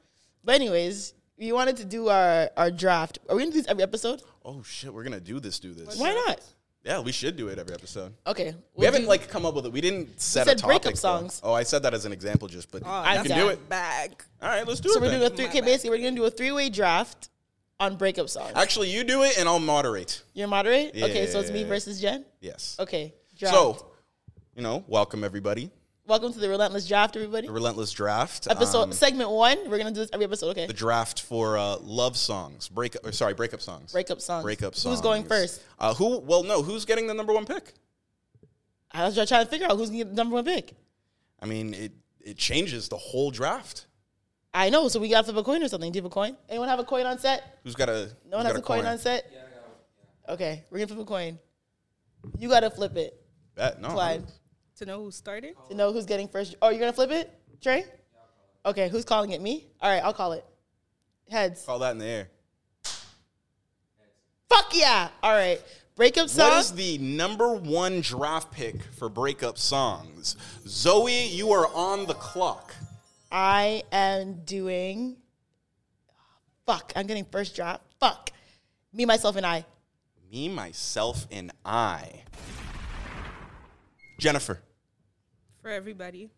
But 0.44 0.54
anyways, 0.54 1.14
we 1.36 1.50
wanted 1.50 1.78
to 1.78 1.84
do 1.84 2.06
our 2.08 2.48
our 2.56 2.70
draft. 2.70 3.18
Are 3.28 3.34
we 3.34 3.42
gonna 3.42 3.50
do 3.52 3.58
this 3.60 3.66
every 3.68 3.82
episode? 3.82 4.22
oh 4.44 4.62
shit, 4.62 4.94
we're 4.94 5.02
gonna 5.02 5.18
do 5.18 5.40
this, 5.40 5.58
do 5.58 5.74
this. 5.74 5.98
Why 5.98 6.14
not? 6.14 6.40
Yeah, 6.84 7.00
we 7.00 7.10
should 7.10 7.36
do 7.36 7.48
it 7.48 7.58
every 7.58 7.74
episode. 7.74 8.14
Okay, 8.28 8.52
We 8.52 8.54
we'll 8.76 8.86
haven't 8.86 9.02
do- 9.02 9.08
like 9.08 9.28
come 9.28 9.44
up 9.44 9.54
with 9.56 9.66
it. 9.66 9.72
We 9.72 9.80
didn't 9.80 10.20
set 10.20 10.46
said 10.46 10.60
a 10.62 10.66
breakup 10.66 10.82
topic. 10.84 10.94
though. 10.94 11.18
songs. 11.18 11.40
Oh, 11.42 11.52
I 11.52 11.64
said 11.64 11.82
that 11.82 11.92
as 11.94 12.04
an 12.04 12.12
example, 12.12 12.46
just 12.46 12.70
but 12.70 12.82
Oh, 12.86 13.12
you 13.12 13.22
can 13.24 13.36
do 13.36 13.48
it. 13.48 13.68
Back. 13.68 14.24
All 14.40 14.48
right, 14.48 14.64
let's 14.64 14.78
do 14.78 14.90
So 14.90 14.92
it. 14.92 14.94
So 14.94 15.00
we're 15.00 15.08
then. 15.10 15.18
doing 15.18 15.32
a 15.32 15.34
three. 15.36 15.46
Okay, 15.48 15.60
basically, 15.62 15.90
we're 15.90 16.04
gonna 16.04 16.14
do 16.14 16.24
a 16.24 16.30
three 16.30 16.52
way 16.52 16.68
draft 16.70 17.30
on 17.78 17.96
breakup 17.96 18.28
songs. 18.28 18.52
Actually, 18.54 18.90
you 18.90 19.04
do 19.04 19.22
it, 19.22 19.38
and 19.38 19.48
I'll 19.48 19.58
moderate. 19.58 20.22
You're 20.34 20.48
moderate. 20.48 20.96
okay, 20.96 21.26
so 21.26 21.40
it's 21.40 21.50
me 21.50 21.64
versus 21.64 22.00
Jen. 22.00 22.24
Yes. 22.40 22.76
Okay, 22.78 23.14
draft. 23.38 23.54
So, 23.54 23.86
you 24.54 24.62
know, 24.62 24.84
welcome 24.86 25.24
everybody. 25.24 25.70
welcome 26.06 26.32
to 26.32 26.38
the 26.38 26.48
relentless 26.48 26.86
draft, 26.88 27.16
everybody. 27.16 27.46
The 27.46 27.52
relentless 27.52 27.92
draft. 27.92 28.48
Episode 28.50 28.82
um, 28.82 28.92
segment 28.92 29.30
one. 29.30 29.58
We're 29.68 29.78
gonna 29.78 29.90
do 29.90 30.00
this 30.00 30.10
every 30.12 30.24
episode. 30.24 30.50
Okay, 30.50 30.66
the 30.66 30.72
draft 30.72 31.22
for 31.22 31.58
uh, 31.58 31.76
love 31.78 32.16
songs, 32.16 32.68
break 32.68 32.96
or 33.04 33.12
sorry, 33.12 33.34
breakup 33.34 33.60
songs. 33.60 33.92
breakup 33.92 34.20
songs. 34.20 34.44
Breakup 34.44 34.74
songs. 34.74 34.96
Who's 34.96 35.02
going 35.02 35.24
first? 35.24 35.62
Uh, 35.78 35.94
who? 35.94 36.18
Well, 36.20 36.42
no. 36.42 36.62
Who's 36.62 36.84
getting 36.84 37.06
the 37.06 37.14
number 37.14 37.32
one 37.32 37.44
pick? 37.44 37.74
I 38.92 39.04
was 39.04 39.14
trying 39.14 39.44
to 39.44 39.50
figure 39.50 39.66
out 39.66 39.76
who's 39.76 39.90
gonna 39.90 40.04
get 40.04 40.10
the 40.10 40.16
number 40.16 40.34
one 40.34 40.44
pick. 40.44 40.72
I 41.40 41.46
mean, 41.46 41.74
it 41.74 41.92
it 42.20 42.38
changes 42.38 42.88
the 42.88 42.96
whole 42.96 43.30
draft. 43.30 43.85
I 44.56 44.70
know, 44.70 44.88
so 44.88 44.98
we 44.98 45.10
got 45.10 45.18
to 45.18 45.24
flip 45.24 45.36
a 45.36 45.42
coin 45.42 45.62
or 45.62 45.68
something. 45.68 45.92
Do 45.92 45.98
you 45.98 46.02
have 46.02 46.10
a 46.10 46.14
coin? 46.14 46.34
Anyone 46.48 46.68
have 46.68 46.78
a 46.78 46.84
coin 46.84 47.04
on 47.04 47.18
set? 47.18 47.58
Who's 47.62 47.74
got 47.74 47.90
a? 47.90 48.10
No 48.26 48.38
one 48.38 48.46
has 48.46 48.56
a 48.56 48.62
coin, 48.62 48.86
on 48.86 48.96
set. 48.96 49.30
Yeah, 49.30 49.40
I 50.26 50.32
Okay, 50.32 50.64
we're 50.70 50.78
gonna 50.78 50.88
flip 50.88 51.00
a 51.00 51.04
coin. 51.04 51.38
You 52.38 52.48
gotta 52.48 52.70
flip 52.70 52.96
it. 52.96 53.20
Bet 53.54 53.82
no. 53.82 53.90
Clyde. 53.90 54.24
To 54.78 54.86
know 54.86 55.04
who's 55.04 55.14
starting? 55.14 55.52
To 55.68 55.74
know 55.74 55.92
who's 55.92 56.06
getting 56.06 56.26
first. 56.26 56.56
Oh, 56.62 56.70
you're 56.70 56.80
gonna 56.80 56.94
flip 56.94 57.10
it, 57.10 57.30
Trey? 57.62 57.84
Okay, 58.64 58.88
who's 58.88 59.04
calling 59.04 59.30
it? 59.32 59.42
Me? 59.42 59.66
All 59.78 59.90
right, 59.90 60.02
I'll 60.02 60.14
call 60.14 60.32
it. 60.32 60.44
Heads. 61.30 61.62
Call 61.66 61.78
that 61.80 61.90
in 61.90 61.98
the 61.98 62.06
air. 62.06 62.28
Fuck 64.48 64.70
yeah! 64.72 65.10
All 65.22 65.32
right, 65.32 65.60
breakup 65.96 66.30
song. 66.30 66.48
What 66.48 66.60
is 66.60 66.72
the 66.72 66.96
number 66.96 67.54
one 67.54 68.00
draft 68.00 68.52
pick 68.52 68.82
for 68.98 69.10
breakup 69.10 69.58
songs? 69.58 70.34
Zoe, 70.66 71.26
you 71.26 71.52
are 71.52 71.68
on 71.74 72.06
the 72.06 72.14
clock. 72.14 72.65
I 73.36 73.82
am 73.92 74.44
doing. 74.46 75.18
Fuck, 76.64 76.94
I'm 76.96 77.06
getting 77.06 77.26
first 77.26 77.54
draft. 77.54 77.82
Fuck. 78.00 78.30
Me, 78.94 79.04
myself, 79.04 79.36
and 79.36 79.44
I. 79.44 79.66
Me, 80.32 80.48
myself, 80.48 81.26
and 81.30 81.52
I. 81.62 82.22
Jennifer, 84.18 84.62
For 85.60 85.68
everybody. 85.68 86.30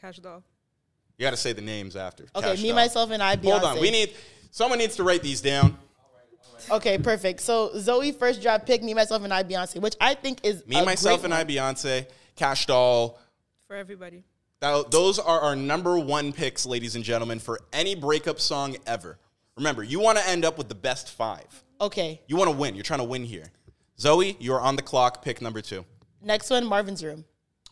Kash 0.00 0.18
Doll. 0.18 0.44
you 1.18 1.24
got 1.26 1.32
to 1.32 1.36
say 1.36 1.52
the 1.52 1.60
names 1.60 1.96
after. 1.96 2.26
Okay, 2.36 2.50
Cash 2.50 2.62
me, 2.62 2.68
Doll. 2.68 2.76
myself, 2.76 3.10
and 3.10 3.20
I. 3.20 3.34
Beyonce. 3.34 3.50
Hold 3.50 3.64
on, 3.64 3.80
we 3.80 3.90
need 3.90 4.14
someone 4.52 4.78
needs 4.78 4.94
to 4.94 5.02
write 5.02 5.24
these 5.24 5.40
down. 5.40 5.76
Okay, 6.70 6.98
perfect. 6.98 7.40
So 7.40 7.72
Zoe 7.76 8.12
first 8.12 8.40
draft 8.40 8.64
pick, 8.64 8.84
me, 8.84 8.94
myself, 8.94 9.24
and 9.24 9.34
I, 9.34 9.42
Beyonce, 9.42 9.80
which 9.80 9.96
I 10.00 10.14
think 10.14 10.38
is 10.44 10.64
Me, 10.68 10.78
a 10.78 10.84
myself, 10.84 11.22
great 11.22 11.32
and 11.32 11.34
I. 11.34 11.42
Beyonce, 11.44 12.06
Kash 12.36 12.66
Doll. 12.66 13.18
For 13.66 13.74
everybody. 13.74 14.22
That, 14.60 14.90
those 14.90 15.18
are 15.18 15.40
our 15.40 15.56
number 15.56 15.98
one 15.98 16.32
picks, 16.34 16.66
ladies 16.66 16.94
and 16.94 17.02
gentlemen, 17.02 17.38
for 17.38 17.60
any 17.72 17.94
breakup 17.94 18.38
song 18.38 18.76
ever. 18.86 19.18
Remember, 19.56 19.82
you 19.82 20.00
want 20.00 20.18
to 20.18 20.28
end 20.28 20.44
up 20.44 20.58
with 20.58 20.68
the 20.68 20.74
best 20.74 21.10
five. 21.10 21.46
Okay, 21.80 22.20
You 22.26 22.36
want 22.36 22.50
to 22.50 22.56
win. 22.56 22.74
You're 22.74 22.84
trying 22.84 22.98
to 23.00 23.04
win 23.06 23.24
here. 23.24 23.46
Zoe, 23.98 24.36
you 24.38 24.52
are 24.52 24.60
on 24.60 24.76
the 24.76 24.82
clock. 24.82 25.24
Pick 25.24 25.40
number 25.40 25.62
two. 25.62 25.86
next 26.22 26.50
one, 26.50 26.66
Marvin's 26.66 27.02
Room. 27.02 27.24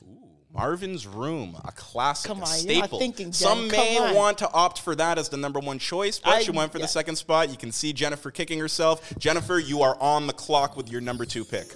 Ooh, 0.02 0.28
Marvin's 0.50 1.06
Room, 1.06 1.56
a 1.62 1.72
classic, 1.72 2.26
Come 2.30 2.40
a 2.40 2.46
on, 2.46 2.48
you're 2.64 2.76
not 2.78 2.84
staple. 2.84 2.98
thinking, 2.98 3.26
Jen. 3.26 3.32
Some 3.34 3.58
Come 3.68 3.78
may 3.78 3.98
on. 3.98 4.14
want 4.14 4.38
to 4.38 4.50
opt 4.50 4.80
for 4.80 4.94
that 4.94 5.18
as 5.18 5.28
the 5.28 5.36
number 5.36 5.60
one 5.60 5.78
choice, 5.78 6.18
but 6.18 6.36
I- 6.36 6.40
you 6.40 6.52
went 6.54 6.72
for 6.72 6.78
yeah. 6.78 6.84
the 6.86 6.88
second 6.88 7.16
spot. 7.16 7.50
You 7.50 7.58
can 7.58 7.70
see 7.70 7.92
Jennifer 7.92 8.30
kicking 8.30 8.58
herself. 8.58 9.12
Jennifer, 9.18 9.58
you 9.58 9.82
are 9.82 10.00
on 10.00 10.26
the 10.26 10.32
clock 10.32 10.74
with 10.74 10.90
your 10.90 11.02
number 11.02 11.26
two 11.26 11.44
pick. 11.44 11.74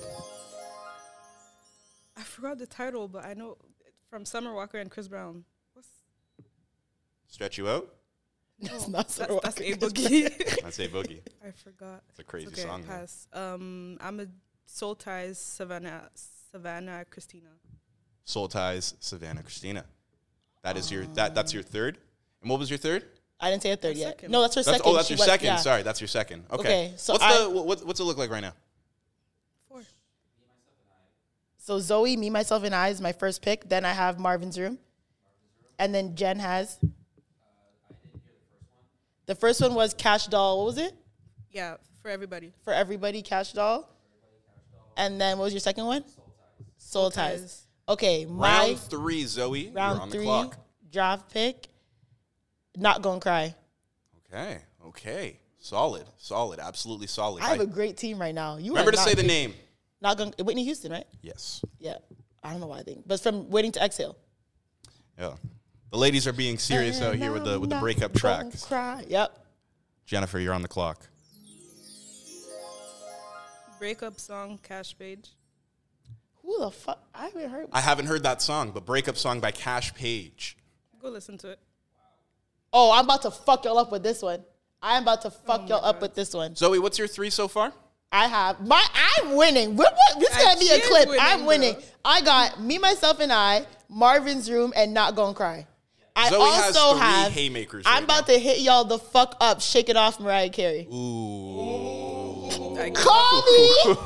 I 2.17 2.23
forgot 2.23 2.57
the 2.59 2.67
title, 2.67 3.09
but 3.09 3.27
I 3.27 3.35
know 3.35 3.59
from 4.13 4.27
Summer 4.27 4.53
Walker 4.53 4.77
and 4.77 4.91
Chris 4.91 5.09
Brown. 5.09 5.43
What's 5.73 5.89
Stretch 7.29 7.57
you 7.57 7.67
out. 7.67 7.89
That's 8.61 8.87
not 8.87 9.11
so 9.11 9.41
that's, 9.43 9.57
that's 9.57 9.61
a 9.61 9.71
rocket. 9.73 9.81
boogie. 9.81 10.65
I 10.67 10.71
say 10.71 10.87
boogie. 10.97 11.21
I 11.43 11.51
forgot. 11.53 12.03
It's 12.11 12.19
a 12.19 12.25
crazy 12.25 12.49
okay, 12.49 12.61
song. 12.61 12.83
though. 12.83 12.89
Pass. 12.89 13.27
Um, 13.33 13.97
I'm 14.03 14.21
a 14.21 14.27
Soul 14.67 14.95
Ties 14.95 15.39
Savannah 15.39 16.11
Savannah 16.53 17.07
Christina. 17.11 17.49
Soul 18.25 18.49
Ties, 18.49 18.95
Savannah, 19.01 19.43
Christina. 19.43 19.85
That 20.63 20.77
is 20.77 20.93
your 20.93 21.07
that 21.15 21.35
that's 21.35 21.55
your 21.55 21.63
third. 21.63 21.97
And 22.43 22.51
what 22.51 22.61
was 22.61 22.69
your 22.71 22.79
third? 22.79 23.05
I 23.41 23.51
didn't 23.51 23.63
say 23.63 23.73
a 23.73 23.77
third 23.77 23.97
My 23.97 24.01
yet. 24.01 24.09
second. 24.11 24.31
No, 24.31 24.43
that's 24.43 24.55
her 24.57 24.63
That's, 24.63 24.77
second. 24.77 24.91
oh, 24.93 24.95
that's 24.95 25.09
She 25.09 25.15
your 25.15 25.19
went- 25.21 25.31
second. 25.31 25.47
yeah. 25.47 25.57
Sorry, 25.57 25.83
that's 25.83 26.01
your 26.03 26.09
second. 26.09 26.45
Okay. 26.53 26.61
Okay, 26.61 26.93
so 26.99 27.15
what's 27.15 27.25
I- 27.25 27.43
the 27.45 27.51
what, 27.51 27.85
what's 27.87 27.99
it 27.99 28.05
look 28.05 28.19
like 28.19 28.31
right 28.31 28.43
now? 28.43 28.53
Four. 29.69 29.81
So 31.65 31.79
Zoe, 31.79 32.17
me, 32.17 32.29
myself, 32.29 32.65
and 32.65 32.75
I 32.75 32.89
is 32.89 33.01
my 33.01 33.13
first 33.13 33.41
pick. 33.41 33.69
Then 33.69 33.85
I 33.85 33.93
have 33.93 34.19
Marvin's 34.19 34.59
Room, 34.59 34.79
and 35.79 35.95
then 35.95 36.17
Jen 36.17 36.41
has. 36.41 36.77
Uh, 36.83 36.89
the 39.27 39.37
first 39.37 39.61
one 39.61 39.73
was 39.75 39.95
Kash 39.95 40.27
Doll. 40.27 40.59
What 40.59 40.67
was 40.67 40.79
it 40.79 40.93
Yeah, 41.53 41.77
for 42.03 42.09
everybody. 42.09 42.53
for 42.65 42.73
everybody? 42.73 43.23
Kash 43.23 43.53
Doll. 43.53 43.89
And 44.97 45.21
then 45.21 45.39
what 45.39 45.45
was 45.45 45.53
your 45.53 45.61
second 45.61 45.87
one? 45.87 46.05
Soul 46.79 47.13
Ties. 47.13 47.41
Ties. 47.41 47.67
Okay, 47.91 48.25
my 48.27 48.67
Round 48.67 48.79
three, 48.81 49.25
Zoe. 49.25 49.71
round 49.71 50.01
on 50.01 50.11
the 50.11 50.17
three 50.17 50.25
clock. 50.25 50.57
draft 50.91 51.31
pick. 51.33 51.69
Not 52.77 53.03
gonna 53.03 53.21
cry. 53.21 53.55
Okay. 54.27 54.59
Okay. 54.85 55.39
Solid. 55.61 56.07
Solid. 56.19 56.59
Absolutely 56.59 57.07
solid. 57.07 57.45
I 57.45 57.51
have 57.51 57.61
I- 57.61 57.65
a 57.65 57.67
great 57.67 57.97
team 57.97 58.19
right 58.21 58.35
now. 58.35 58.57
You 58.57 58.73
remember 58.73 58.89
are 58.89 58.93
to 58.93 58.97
not 58.99 59.07
say 59.07 59.15
the 59.15 59.19
pick- 59.23 59.27
name. 59.29 59.55
Not 60.03 60.19
gonna 60.19 60.33
Whitney 60.41 60.65
Houston, 60.65 60.91
right? 60.91 61.07
Yes. 61.23 61.65
Yeah. 61.79 61.99
I 62.43 62.51
don't 62.51 62.61
know 62.61 62.67
why 62.67 62.81
I 62.81 62.83
think, 62.83 63.05
but 63.07 63.21
from 63.21 63.49
Waiting 63.51 63.71
to 63.73 63.85
Exhale. 63.85 64.17
Yeah. 65.17 65.35
The 65.93 65.97
ladies 65.97 66.27
are 66.27 66.33
being 66.33 66.59
serious 66.59 67.01
out 67.01 67.15
here 67.15 67.33
with 67.33 67.45
the 67.45 67.61
with 67.61 67.71
the 67.71 67.77
breakup 67.79 68.13
gonna 68.13 68.19
tracks. 68.19 68.65
Cry. 68.65 69.05
Yep. 69.07 69.39
Jennifer, 70.05 70.41
you're 70.41 70.55
on 70.55 70.63
the 70.63 70.69
clock. 70.69 71.07
Breakup 73.79 74.19
song, 74.19 74.59
Kash 74.63 74.97
Paige. 74.99 75.31
Who 76.43 76.59
the 76.59 76.71
fuck? 76.71 76.99
I 77.15 77.27
haven't 77.27 77.51
heard. 77.51 77.69
I 77.73 77.81
haven't 77.81 78.07
heard 78.07 78.25
that 78.25 78.43
song, 78.43 78.73
but 78.73 78.85
breakup 78.85 79.17
song 79.17 79.39
by 79.41 79.53
Cash 79.53 79.95
Page. 79.95 80.57
Go 81.01 81.11
listen 81.11 81.39
to 81.39 81.51
it. 81.51 81.61
Oh, 82.73 82.91
I'm 82.93 83.05
about 83.05 83.23
to 83.23 83.31
fuck 83.31 83.65
y'all 83.65 83.79
up 83.79 83.93
with 83.93 84.03
this 84.03 84.23
one. 84.23 84.43
I'm 84.81 85.03
about 85.03 85.23
to 85.23 85.31
fuck 85.31 85.63
Oh 85.65 85.69
y'all 85.69 85.85
up 85.85 86.01
with 86.01 86.15
this 86.15 86.35
one. 86.35 86.57
Zoe, 86.57 86.81
what's 86.81 86.99
your 86.99 87.07
three 87.07 87.31
so 87.31 87.47
far? 87.47 87.73
I 88.13 88.27
have 88.27 88.61
my. 88.67 88.85
I'm 89.19 89.35
winning. 89.37 89.75
What, 89.77 89.93
what, 89.95 90.21
this 90.21 90.31
is 90.37 90.43
gonna 90.45 90.61
be 90.61 90.69
a 90.71 90.81
clip. 90.81 91.09
winning, 91.09 91.23
I'm 91.25 91.47
winning. 91.47 91.73
bro. 91.75 91.83
I 92.05 92.21
got 92.21 92.61
me, 92.61 92.79
myself, 92.79 93.21
and 93.21 93.33
I. 93.33 93.67
Marvin's 93.89 94.51
room 94.51 94.73
and 94.77 94.95
not 94.95 95.15
gonna 95.17 95.35
cry. 95.35 95.67
I 96.15 96.29
Zoe 96.31 96.41
has 96.41 96.77
also 96.77 96.93
three 96.99 97.07
have. 97.07 97.33
haymakers 97.33 97.85
I'm 97.87 97.95
right 97.95 98.05
about 98.05 98.29
now. 98.29 98.35
to 98.35 98.39
hit 98.41 98.61
y'all 98.61 98.85
the 98.85 98.99
fuck 98.99 99.37
up. 99.41 99.61
Shake 99.63 99.89
it 99.89 99.97
off, 99.97 100.21
Mariah 100.21 100.51
Carey. 100.51 100.87
I 102.79 102.91
Call 102.95 103.43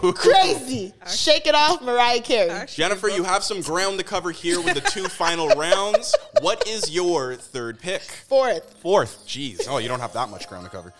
me 0.02 0.12
crazy. 0.14 0.92
Shake 1.08 1.46
it 1.46 1.54
off, 1.54 1.82
Mariah 1.82 2.20
Carey. 2.20 2.50
Actually, 2.50 2.82
Jennifer, 2.82 3.08
you 3.08 3.24
have 3.24 3.42
some 3.42 3.60
ground 3.60 3.98
to 3.98 4.04
cover 4.04 4.30
here 4.30 4.60
with 4.60 4.74
the 4.74 4.80
two 4.82 5.04
final 5.08 5.48
rounds. 5.50 6.14
What 6.42 6.66
is 6.68 6.90
your 6.90 7.34
third 7.36 7.80
pick? 7.80 8.02
Fourth. 8.02 8.74
Fourth. 8.80 9.24
Jeez. 9.26 9.66
Oh, 9.68 9.78
you 9.78 9.88
don't 9.88 10.00
have 10.00 10.12
that 10.12 10.28
much 10.28 10.46
ground 10.48 10.64
to 10.64 10.70
cover. 10.70 10.92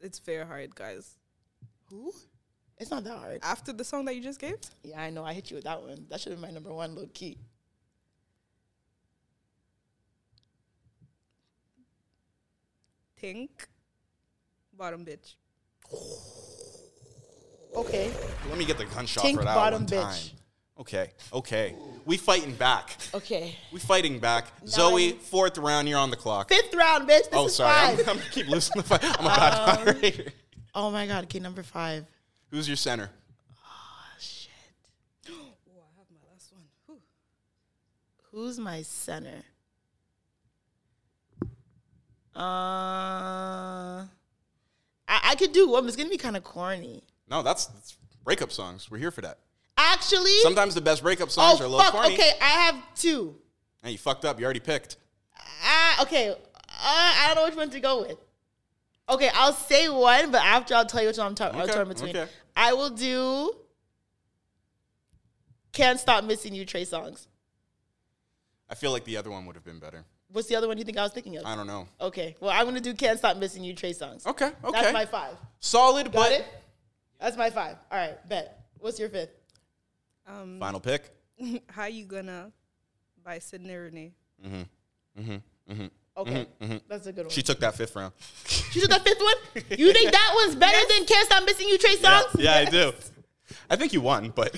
It's 0.00 0.18
it's 0.18 0.18
very 0.18 0.46
hard, 0.46 0.74
guys. 0.74 1.16
Who? 1.90 2.12
It's 2.78 2.90
not 2.90 3.04
that 3.04 3.18
hard. 3.18 3.40
After 3.42 3.72
the 3.72 3.84
song 3.84 4.06
that 4.06 4.16
you 4.16 4.22
just 4.22 4.40
gave, 4.40 4.56
Yeah, 4.82 5.02
I 5.02 5.10
know. 5.10 5.24
I 5.24 5.34
hit 5.34 5.50
you 5.50 5.56
with 5.56 5.64
that 5.64 5.82
one. 5.82 6.06
That 6.08 6.20
should 6.20 6.34
be 6.34 6.40
my 6.40 6.50
number 6.50 6.72
one, 6.72 6.94
low 6.94 7.06
key. 7.12 7.38
Tink, 13.22 13.50
Bottom 14.72 15.04
Bitch. 15.04 15.34
Okay. 17.76 18.10
Let 18.48 18.56
me 18.58 18.64
get 18.64 18.78
the 18.78 18.86
gunshot 18.86 19.24
Tink 19.24 19.34
for 19.36 19.44
that 19.44 19.54
bottom 19.54 19.82
one 19.82 19.86
time. 19.86 20.18
Okay. 20.80 21.10
Okay. 21.32 21.76
We 22.06 22.16
fighting 22.16 22.54
back. 22.54 22.96
Okay. 23.12 23.54
We 23.70 23.78
fighting 23.80 24.18
back. 24.18 24.46
Zoe, 24.66 25.12
fourth 25.12 25.58
round. 25.58 25.86
You're 25.88 25.98
on 25.98 26.10
the 26.10 26.16
clock. 26.16 26.48
Fifth 26.48 26.74
round, 26.74 27.06
bitch. 27.06 27.24
This 27.24 27.28
oh, 27.34 27.48
sorry. 27.48 27.74
I'm. 27.74 27.98
I'm 27.98 28.04
gonna 28.04 28.20
keep 28.30 28.48
losing 28.48 28.72
the 28.76 28.82
fight. 28.82 29.04
I'm 29.04 29.26
a 29.26 29.28
bad 29.28 29.52
Um, 29.52 29.84
moderator. 29.84 30.32
Oh 30.74 30.90
my 30.90 31.06
god. 31.06 31.24
Okay, 31.24 31.38
number 31.38 31.62
five. 31.62 32.06
Who's 32.50 32.66
your 32.66 32.78
center? 32.78 33.10
Oh, 33.62 34.18
shit. 34.18 34.50
Oh, 35.28 35.32
I 35.32 35.98
have 35.98 36.06
my 36.10 36.32
last 36.32 36.50
one. 36.52 36.62
Whew. 36.86 37.00
Who's 38.32 38.58
my 38.58 38.80
center? 38.80 39.44
Uh, 42.34 44.06
I, 44.06 44.06
I 45.08 45.34
could 45.38 45.52
do 45.52 45.68
one, 45.68 45.82
but 45.82 45.88
it's 45.88 45.96
gonna 45.96 46.08
be 46.08 46.16
kind 46.16 46.38
of 46.38 46.44
corny. 46.44 47.02
No, 47.28 47.42
that's, 47.42 47.66
that's 47.66 47.98
breakup 48.24 48.50
songs. 48.50 48.90
We're 48.90 48.98
here 48.98 49.10
for 49.10 49.20
that. 49.20 49.38
Actually, 49.92 50.36
Sometimes 50.40 50.74
the 50.74 50.80
best 50.80 51.02
breakup 51.02 51.28
oh 51.28 51.30
songs 51.30 51.60
are 51.60 51.64
a 51.64 51.68
little 51.68 51.80
fuck. 51.84 51.92
corny. 51.92 52.14
Okay, 52.14 52.32
I 52.40 52.44
have 52.44 52.76
two. 52.94 53.34
And 53.82 53.92
you 53.92 53.98
fucked 53.98 54.24
up. 54.24 54.38
You 54.38 54.44
already 54.44 54.60
picked. 54.60 54.96
Ah, 55.62 56.02
okay. 56.02 56.30
Uh, 56.30 56.34
I 56.82 57.24
don't 57.28 57.36
know 57.36 57.44
which 57.44 57.56
one 57.56 57.70
to 57.70 57.80
go 57.80 58.02
with. 58.02 58.18
Okay, 59.08 59.30
I'll 59.34 59.52
say 59.52 59.88
one, 59.88 60.30
but 60.30 60.42
after 60.42 60.74
I'll 60.74 60.86
tell 60.86 61.00
you 61.02 61.08
which 61.08 61.18
one 61.18 61.34
I'm, 61.40 61.54
I'm 61.54 61.60
Okay, 61.62 61.72
torn 61.72 61.88
between. 61.88 62.16
okay. 62.16 62.30
I 62.56 62.72
will 62.74 62.90
do. 62.90 63.54
Can't 65.72 65.98
stop 65.98 66.24
missing 66.24 66.54
you, 66.54 66.64
Trey 66.64 66.84
Songz. 66.84 67.26
I 68.68 68.74
feel 68.74 68.92
like 68.92 69.04
the 69.04 69.16
other 69.16 69.30
one 69.30 69.46
would 69.46 69.56
have 69.56 69.64
been 69.64 69.78
better. 69.78 70.04
What's 70.32 70.48
the 70.48 70.54
other 70.56 70.68
one 70.68 70.78
you 70.78 70.84
think 70.84 70.96
I 70.98 71.02
was 71.02 71.12
thinking 71.12 71.36
of? 71.38 71.44
I 71.44 71.56
don't 71.56 71.66
know. 71.66 71.88
Okay, 72.00 72.36
well 72.38 72.50
I'm 72.50 72.64
gonna 72.66 72.80
do 72.80 72.94
"Can't 72.94 73.18
Stop 73.18 73.36
Missing 73.36 73.64
You" 73.64 73.74
Trey 73.74 73.92
Songz. 73.92 74.26
Okay, 74.26 74.52
okay. 74.64 74.80
That's 74.80 74.92
my 74.92 75.06
five. 75.06 75.34
Solid, 75.58 76.06
Got 76.06 76.14
but 76.14 76.32
it? 76.32 76.46
That's 77.20 77.36
my 77.36 77.50
five. 77.50 77.76
All 77.90 77.98
right, 77.98 78.16
bet. 78.28 78.64
What's 78.78 78.98
your 79.00 79.08
fifth? 79.08 79.30
Um, 80.30 80.58
final 80.60 80.80
pick. 80.80 81.10
How 81.70 81.86
You 81.86 82.04
Gonna 82.04 82.52
by 83.24 83.38
Sydney 83.38 83.70
Renae. 83.74 84.12
Mm-hmm. 84.44 85.20
Mm-hmm. 85.20 85.72
Mm-hmm. 85.72 85.86
Okay, 86.16 86.46
that's 86.88 87.06
a 87.06 87.12
good 87.12 87.22
one. 87.26 87.30
She 87.30 87.42
took 87.42 87.60
that 87.60 87.74
fifth 87.74 87.96
round. 87.96 88.12
She 88.46 88.80
took 88.80 88.90
that 88.90 89.02
fifth 89.04 89.20
one. 89.20 89.64
You 89.78 89.92
think 89.92 90.10
that 90.12 90.32
one's 90.34 90.54
better 90.56 90.78
than 90.88 91.06
"Can't 91.06 91.26
Stop 91.26 91.44
Missing 91.44 91.68
You" 91.68 91.78
Trey 91.78 91.96
Songz? 91.96 92.38
Yeah, 92.38 92.54
I 92.56 92.64
do. 92.66 92.92
I 93.68 93.76
think 93.76 93.92
you 93.92 94.00
won, 94.00 94.30
but 94.30 94.52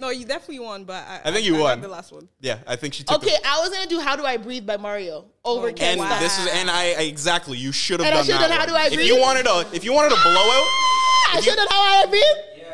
No, 0.00 0.08
you 0.10 0.24
definitely 0.24 0.60
won, 0.60 0.84
but 0.84 1.02
I, 1.06 1.20
I 1.24 1.32
think 1.32 1.44
you 1.44 1.52
got 1.54 1.62
won. 1.62 1.80
the 1.82 1.88
last 1.88 2.12
one. 2.12 2.28
yeah, 2.40 2.58
I 2.66 2.76
think 2.76 2.94
she 2.94 3.02
took. 3.04 3.16
Okay, 3.22 3.36
The, 3.42 3.46
I 3.48 3.58
was 3.60 3.70
gonna 3.70 3.88
do 3.88 4.00
"How 4.00 4.16
Do 4.16 4.24
I 4.24 4.36
Breathe" 4.36 4.64
by 4.66 4.76
Mario 4.76 5.26
over 5.44 5.68
Oh, 5.68 5.72
Can't 5.72 5.98
and 5.98 6.08
Stop. 6.08 6.20
this 6.20 6.38
is 6.38 6.46
and 6.52 6.70
I 6.70 6.82
I- 6.98 7.02
exactly. 7.02 7.58
You 7.58 7.72
should 7.72 8.00
have 8.00 8.06
And 8.06 8.14
I 8.14 8.18
done 8.18 8.26
should've 8.26 8.40
that. 8.40 8.48
done 8.48 8.56
How 8.56 8.60
one. 8.60 8.68
Do 8.68 8.74
I 8.76 8.86
if 8.86 8.94
Breathe? 8.94 9.06
you 9.06 9.20
wanted 9.20 9.46
a 9.46 9.66
if 9.74 9.84
you 9.84 9.92
wanted 9.92 10.12
a 10.12 10.20
blowout, 10.22 10.68
I 11.34 11.40
should 11.42 11.58
have 11.58 11.58
done 11.58 11.68
"How 11.70 12.02
I 12.02 12.06
Breathe." 12.08 12.22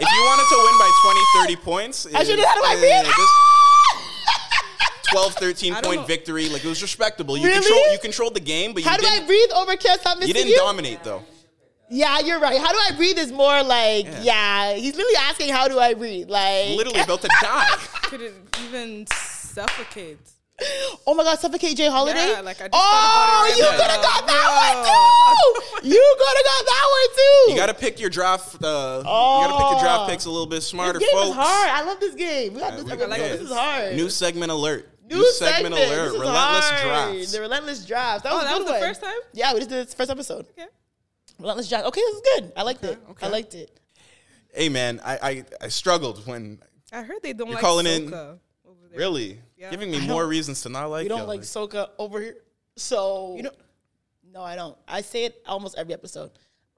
If 0.00 0.08
you 0.08 0.22
wanted 0.24 0.46
to 0.48 0.56
win 0.64 0.78
by 0.78 0.90
20, 1.02 1.20
30 1.54 1.56
points, 1.64 2.06
I 2.06 2.24
should 2.24 2.38
have 2.38 2.38
it- 2.38 2.42
done 2.42 2.48
"How 2.48 2.54
Do 2.56 2.64
I 2.64 2.74
eh, 2.74 3.02
Breathe." 3.02 3.14
this 3.16 3.30
Ah! 3.90 5.00
12, 5.10 5.34
13 5.34 5.74
point 5.76 6.00
know. 6.00 6.06
victory. 6.06 6.48
Like 6.48 6.64
it 6.64 6.68
was 6.68 6.82
respectable. 6.82 7.36
You 7.36 7.46
Really? 7.46 7.60
control 7.60 7.92
you 7.92 7.98
controlled 7.98 8.34
the 8.34 8.40
game, 8.40 8.72
but 8.72 8.82
you 8.82 8.88
How 8.88 8.96
do 8.96 9.06
I 9.06 9.10
didn't. 9.10 9.26
breathe 9.26 9.50
over 9.54 9.76
"Can't 9.76 10.00
Stop 10.00 10.18
Missing 10.18 10.34
You 10.34 10.40
You"? 10.42 10.46
didn't 10.48 10.64
dominate 10.64 11.04
though. 11.04 11.22
Yeah, 11.90 12.18
you're 12.20 12.40
right. 12.40 12.58
How 12.60 12.72
do 12.72 12.78
I 12.78 12.92
breathe 12.96 13.18
is 13.18 13.30
more 13.30 13.62
like, 13.62 14.06
Yeah. 14.06 14.22
yeah. 14.22 14.74
he's 14.74 14.96
literally 14.96 15.16
asking, 15.16 15.50
how 15.50 15.68
do 15.68 15.78
I 15.78 15.92
breathe? 15.94 16.30
Like, 16.30 16.70
Literally 16.70 17.00
about 17.00 17.20
to 17.22 17.28
die. 17.42 17.68
Couldn't 18.04 18.34
even 18.66 19.06
suffocate. 19.12 20.18
Oh 21.06 21.14
my 21.14 21.24
God, 21.24 21.38
suffocate 21.38 21.76
J. 21.76 21.88
Holiday? 21.90 22.30
Yeah, 22.30 22.40
like, 22.40 22.60
I 22.60 22.68
just 22.68 22.70
oh, 22.72 22.78
thought 22.78 23.48
about 23.50 23.58
you 23.58 23.64
right 23.64 23.76
could 23.76 23.90
have 23.90 24.02
got 24.02 24.26
that 24.26 24.44
Bro. 24.46 24.54
one 24.62 25.82
too. 25.82 25.88
you 25.88 26.16
could 26.18 26.36
have 26.36 26.44
got 26.46 26.64
that 26.64 26.86
one 26.90 27.16
too. 27.16 27.50
You 27.52 27.56
got 27.56 27.66
to 27.66 27.74
pick 27.74 28.00
your 28.00 28.08
draft. 28.10 28.62
Uh, 28.62 28.98
You 28.98 29.04
got 29.04 29.46
to 29.48 29.52
pick 29.64 29.70
your 29.72 29.80
draft 29.80 30.02
Oh. 30.02 30.06
picks 30.08 30.24
a 30.26 30.30
little 30.30 30.46
bit 30.46 30.62
smarter, 30.62 30.98
This 31.00 31.10
game 31.10 31.18
folks. 31.20 31.30
is 31.30 31.34
hard. 31.36 31.70
I 31.70 31.82
love 31.84 31.98
this 32.00 32.14
game. 32.14 32.54
We 32.54 32.60
got 32.60 32.72
this, 32.74 32.84
we- 32.84 32.90
this, 32.90 33.00
yeah. 33.00 33.16
this 33.28 33.40
is 33.40 33.50
hard. 33.52 33.96
New 33.96 34.08
segment 34.08 34.52
alert. 34.52 34.88
New 35.10 35.26
segment. 35.32 35.74
This 35.74 35.90
alert. 35.90 36.06
is 36.06 36.12
Relentless 36.20 36.70
hard. 36.70 36.82
drafts. 37.12 37.32
The 37.32 37.40
relentless 37.40 37.84
drafts. 37.84 38.22
That 38.22 38.32
Oh, 38.32 38.36
was, 38.36 38.44
that 38.44 38.52
good 38.58 38.64
was 38.64 38.72
the 38.72 38.78
first 38.86 39.02
time? 39.02 39.18
Yeah, 39.32 39.52
we 39.52 39.58
just 39.58 39.70
did 39.70 39.86
this 39.88 39.94
first 39.94 40.10
episode. 40.10 40.46
Okay. 40.56 40.68
Relentless 41.40 41.68
drafts. 41.68 41.88
Okay, 41.88 42.00
this 42.00 42.14
is 42.14 42.22
good. 42.36 42.52
I 42.56 42.62
liked 42.62 42.84
it. 42.84 42.98
okay. 43.10 43.26
I 43.26 43.28
liked 43.28 43.54
it. 43.54 43.80
Hey 44.54 44.68
man, 44.68 45.00
I, 45.04 45.18
I 45.20 45.44
I 45.62 45.68
struggled 45.68 46.24
when 46.28 46.60
I 46.92 47.02
heard 47.02 47.20
they 47.22 47.32
don't 47.32 47.48
You're 47.48 47.56
like 47.56 47.60
calling 47.64 47.86
in- 47.86 48.14
over 48.14 48.38
there. 48.88 48.98
really 48.98 49.40
Yeah. 49.64 49.70
giving 49.70 49.90
me 49.90 50.06
more 50.06 50.26
reasons 50.26 50.62
to 50.62 50.68
not 50.68 50.86
like. 50.86 51.04
you. 51.04 51.08
don't 51.08 51.20
y'all. 51.20 51.26
like 51.26 51.40
soca 51.40 51.90
over 51.98 52.20
here. 52.20 52.36
So 52.76 53.34
you 53.36 53.44
know, 53.44 53.52
no, 54.32 54.42
I 54.42 54.56
don't. 54.56 54.76
I 54.86 55.00
say 55.00 55.24
it 55.24 55.42
almost 55.46 55.78
every 55.78 55.94
episode. 55.94 56.30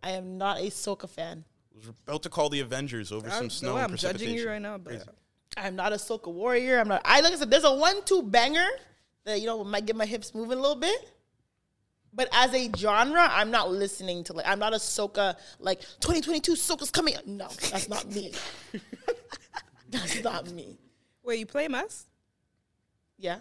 I 0.02 0.10
am 0.10 0.38
not 0.38 0.58
a 0.58 0.64
soca 0.64 1.08
fan. 1.08 1.44
was 1.74 1.88
about 1.88 2.22
to 2.22 2.28
call 2.28 2.48
the 2.48 2.60
Avengers 2.60 3.12
over 3.12 3.28
I, 3.28 3.32
some 3.32 3.44
no, 3.44 3.48
snow. 3.48 3.76
I'm 3.76 3.90
and 3.90 3.98
judging 3.98 4.34
you 4.34 4.48
right 4.48 4.62
now, 4.62 4.78
but 4.78 4.90
Crazy. 4.90 5.04
I'm 5.56 5.74
not 5.74 5.92
a 5.92 5.96
soca 5.96 6.32
warrior. 6.32 6.78
I'm 6.78 6.88
not. 6.88 7.02
I 7.04 7.20
like 7.20 7.32
I 7.32 7.36
said, 7.36 7.50
there's 7.50 7.64
a 7.64 7.74
one-two 7.74 8.22
banger 8.24 8.68
that 9.24 9.40
you 9.40 9.46
know 9.46 9.64
might 9.64 9.86
get 9.86 9.96
my 9.96 10.06
hips 10.06 10.34
moving 10.34 10.58
a 10.58 10.60
little 10.60 10.76
bit. 10.76 11.12
But 12.12 12.28
as 12.32 12.54
a 12.54 12.70
genre, 12.74 13.28
I'm 13.30 13.50
not 13.50 13.70
listening 13.70 14.24
to 14.24 14.32
like 14.32 14.46
I'm 14.46 14.58
not 14.58 14.72
a 14.72 14.76
soca 14.76 15.36
like 15.58 15.80
2022 16.00 16.52
soca's 16.52 16.90
coming. 16.90 17.14
No, 17.26 17.48
that's 17.70 17.88
not 17.88 18.06
me. 18.14 18.32
that's 19.90 20.22
not 20.22 20.50
me. 20.50 20.78
wait, 21.22 21.40
you 21.40 21.46
play 21.46 21.68
mas, 21.68 22.06
Yeah. 23.18 23.38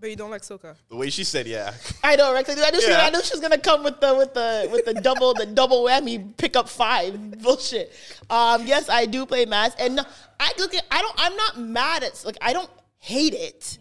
but 0.00 0.10
you 0.10 0.16
don't 0.16 0.30
like 0.30 0.42
soca. 0.42 0.76
The 0.88 0.96
way 0.96 1.10
she 1.10 1.24
said, 1.24 1.46
yeah. 1.48 1.72
I 2.04 2.14
know, 2.14 2.32
right? 2.32 2.44
'Cause 2.46 2.60
I 2.62 2.70
knew, 2.70 2.80
she, 2.80 2.88
Yeah. 2.88 3.06
I 3.06 3.10
knew 3.10 3.20
she 3.22 3.32
was 3.34 3.40
gonna 3.40 3.58
come 3.58 3.82
with 3.82 4.00
the 4.00 4.14
with 4.14 4.32
the 4.34 4.68
with 4.70 4.84
the 4.84 4.94
double 4.94 5.34
the 5.34 5.46
double 5.46 5.84
whammy 5.84 6.36
pick 6.36 6.54
up 6.56 6.68
five 6.68 7.40
bullshit. 7.42 7.92
Um, 8.30 8.64
yes, 8.66 8.88
I 8.88 9.06
do 9.06 9.26
play 9.26 9.44
mas, 9.44 9.74
and 9.78 9.96
no, 9.96 10.04
I 10.38 10.52
look 10.58 10.72
at 10.74 10.84
I 10.90 11.02
don't 11.02 11.14
I'm 11.18 11.36
not 11.36 11.58
mad 11.58 12.04
at 12.04 12.24
like 12.24 12.36
I 12.40 12.52
don't 12.52 12.70
hate 12.98 13.34
it, 13.34 13.78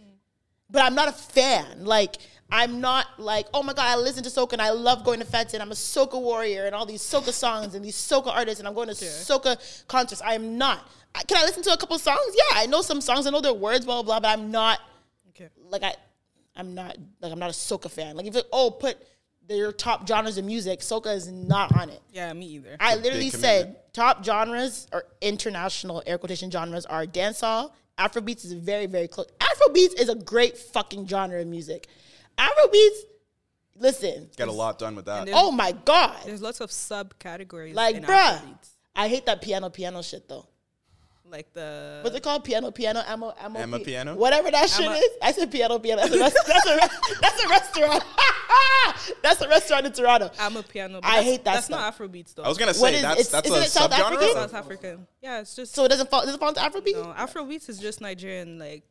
but 0.71 0.81
I'm 0.81 0.95
not 0.95 1.07
a 1.07 1.11
fan. 1.11 1.85
Like 1.85 2.17
I'm 2.49 2.79
not 2.81 3.05
like 3.19 3.45
oh 3.53 3.61
my 3.61 3.73
god 3.73 3.85
I 3.85 3.95
listen 3.97 4.23
to 4.23 4.29
soca 4.29 4.53
and 4.53 4.61
I 4.61 4.69
love 4.71 5.03
going 5.03 5.19
to 5.19 5.25
fetes 5.25 5.53
and 5.53 5.61
I'm 5.61 5.71
a 5.71 5.75
soca 5.75 6.19
warrior 6.19 6.65
and 6.65 6.73
all 6.73 6.85
these 6.87 7.01
soca 7.03 7.31
songs 7.33 7.75
and 7.75 7.83
these 7.85 7.95
soca 7.97 8.27
artists 8.27 8.59
and 8.59 8.67
I'm 8.67 8.73
going 8.73 8.87
to 8.87 8.95
soca 8.95 9.59
concerts. 9.87 10.21
I 10.23 10.33
am 10.33 10.57
not. 10.57 10.89
I- 11.15 11.23
Can 11.23 11.37
I 11.37 11.43
listen 11.43 11.63
to 11.63 11.73
a 11.73 11.77
couple 11.77 11.97
songs? 11.99 12.19
Yeah, 12.35 12.59
I 12.59 12.65
know 12.67 12.81
some 12.81 13.01
songs. 13.01 13.25
I 13.27 13.31
know 13.31 13.41
their 13.41 13.53
words, 13.53 13.85
blah 13.85 14.01
blah 14.01 14.19
blah. 14.19 14.19
But 14.19 14.39
I'm 14.39 14.51
not 14.51 14.79
Okay. 15.29 15.49
like 15.69 15.83
I, 15.83 15.95
I'm 16.55 16.73
not 16.75 16.95
like 17.21 17.31
I'm 17.31 17.39
not 17.39 17.49
a 17.49 17.53
soca 17.53 17.89
fan. 17.89 18.15
Like 18.15 18.25
if 18.27 18.35
it, 18.35 18.45
oh 18.51 18.71
put 18.71 18.97
their 19.47 19.71
top 19.71 20.05
genres 20.07 20.37
of 20.37 20.45
music, 20.45 20.81
soca 20.81 21.15
is 21.15 21.27
not 21.31 21.75
on 21.77 21.89
it. 21.89 22.01
Yeah, 22.11 22.33
me 22.33 22.47
either. 22.47 22.75
I 22.79 22.95
literally 22.95 23.29
said 23.29 23.77
top 23.93 24.23
genres 24.25 24.87
or 24.91 25.05
international 25.21 26.03
air 26.05 26.17
quotation 26.17 26.51
genres 26.51 26.85
are 26.85 27.05
dancehall. 27.05 27.71
Afrobeats 27.97 28.45
is 28.45 28.53
very 28.53 28.85
very 28.85 29.07
close. 29.07 29.27
Afrobeats 29.39 29.99
is 29.99 30.09
a 30.09 30.15
great 30.15 30.57
fucking 30.57 31.07
genre 31.07 31.39
of 31.41 31.47
music. 31.47 31.87
Afrobeats, 32.37 32.99
listen. 33.75 34.29
Got 34.37 34.47
a 34.49 34.51
lot 34.51 34.77
done 34.79 34.95
with 34.95 35.05
that. 35.05 35.29
Oh 35.33 35.51
my 35.51 35.71
god, 35.85 36.15
There's 36.25 36.41
lots 36.41 36.59
of 36.61 36.69
subcategories. 36.69 37.73
like 37.73 37.95
in 37.95 38.03
bruh, 38.03 38.37
Afrobeats. 38.39 38.69
I 38.95 39.07
hate 39.07 39.25
that 39.27 39.41
piano 39.41 39.69
piano 39.69 40.01
shit 40.01 40.27
though. 40.27 40.47
Like 41.31 41.51
the 41.53 41.99
What's 42.03 42.15
it 42.15 42.23
called? 42.23 42.43
Piano, 42.43 42.71
piano, 42.71 43.03
ammo, 43.07 43.33
ammo, 43.39 43.59
Amma 43.59 43.77
pi- 43.79 43.83
piano? 43.85 44.15
Whatever 44.15 44.49
that 44.51 44.69
shit 44.69 44.85
Amma- 44.85 44.97
is. 44.97 45.09
I 45.21 45.31
said 45.31 45.51
piano, 45.51 45.79
piano. 45.79 46.01
That's 46.01 46.15
a, 46.15 46.19
rest- 46.19 46.37
that's 46.47 46.65
a, 46.65 46.75
re- 46.75 47.15
that's 47.21 47.43
a 47.43 47.47
restaurant. 47.49 48.03
that's 49.23 49.41
a 49.41 49.47
restaurant 49.49 49.85
in 49.85 49.91
Toronto. 49.93 50.31
I'm 50.39 50.55
a 50.57 50.63
piano. 50.63 50.99
I 51.03 51.21
hate 51.23 51.43
that 51.45 51.55
That's 51.55 51.69
not 51.69 51.93
stuff. 51.93 52.09
Afrobeats 52.09 52.33
though. 52.35 52.43
I 52.43 52.47
was 52.49 52.57
gonna 52.57 52.73
say 52.73 52.95
is- 52.95 53.01
that's 53.01 53.27
that's 53.29 53.47
isn't 53.47 53.59
a 53.61 53.65
it 53.65 53.69
South 53.69 53.91
subgenre. 53.91 53.99
African? 54.05 54.33
South 54.33 54.53
African. 54.53 55.07
Yeah, 55.21 55.39
it's 55.41 55.55
just 55.55 55.73
So 55.75 55.85
it 55.85 55.89
doesn't 55.89 56.09
fall. 56.09 56.25
Does 56.25 56.35
it 56.35 56.39
fall 56.39 56.49
into 56.49 56.61
Afrobeat? 56.61 56.93
no. 56.93 57.13
Afrobeats 57.17 57.69
is 57.69 57.79
just 57.79 58.01
Nigerian. 58.01 58.57
Like 58.59 58.83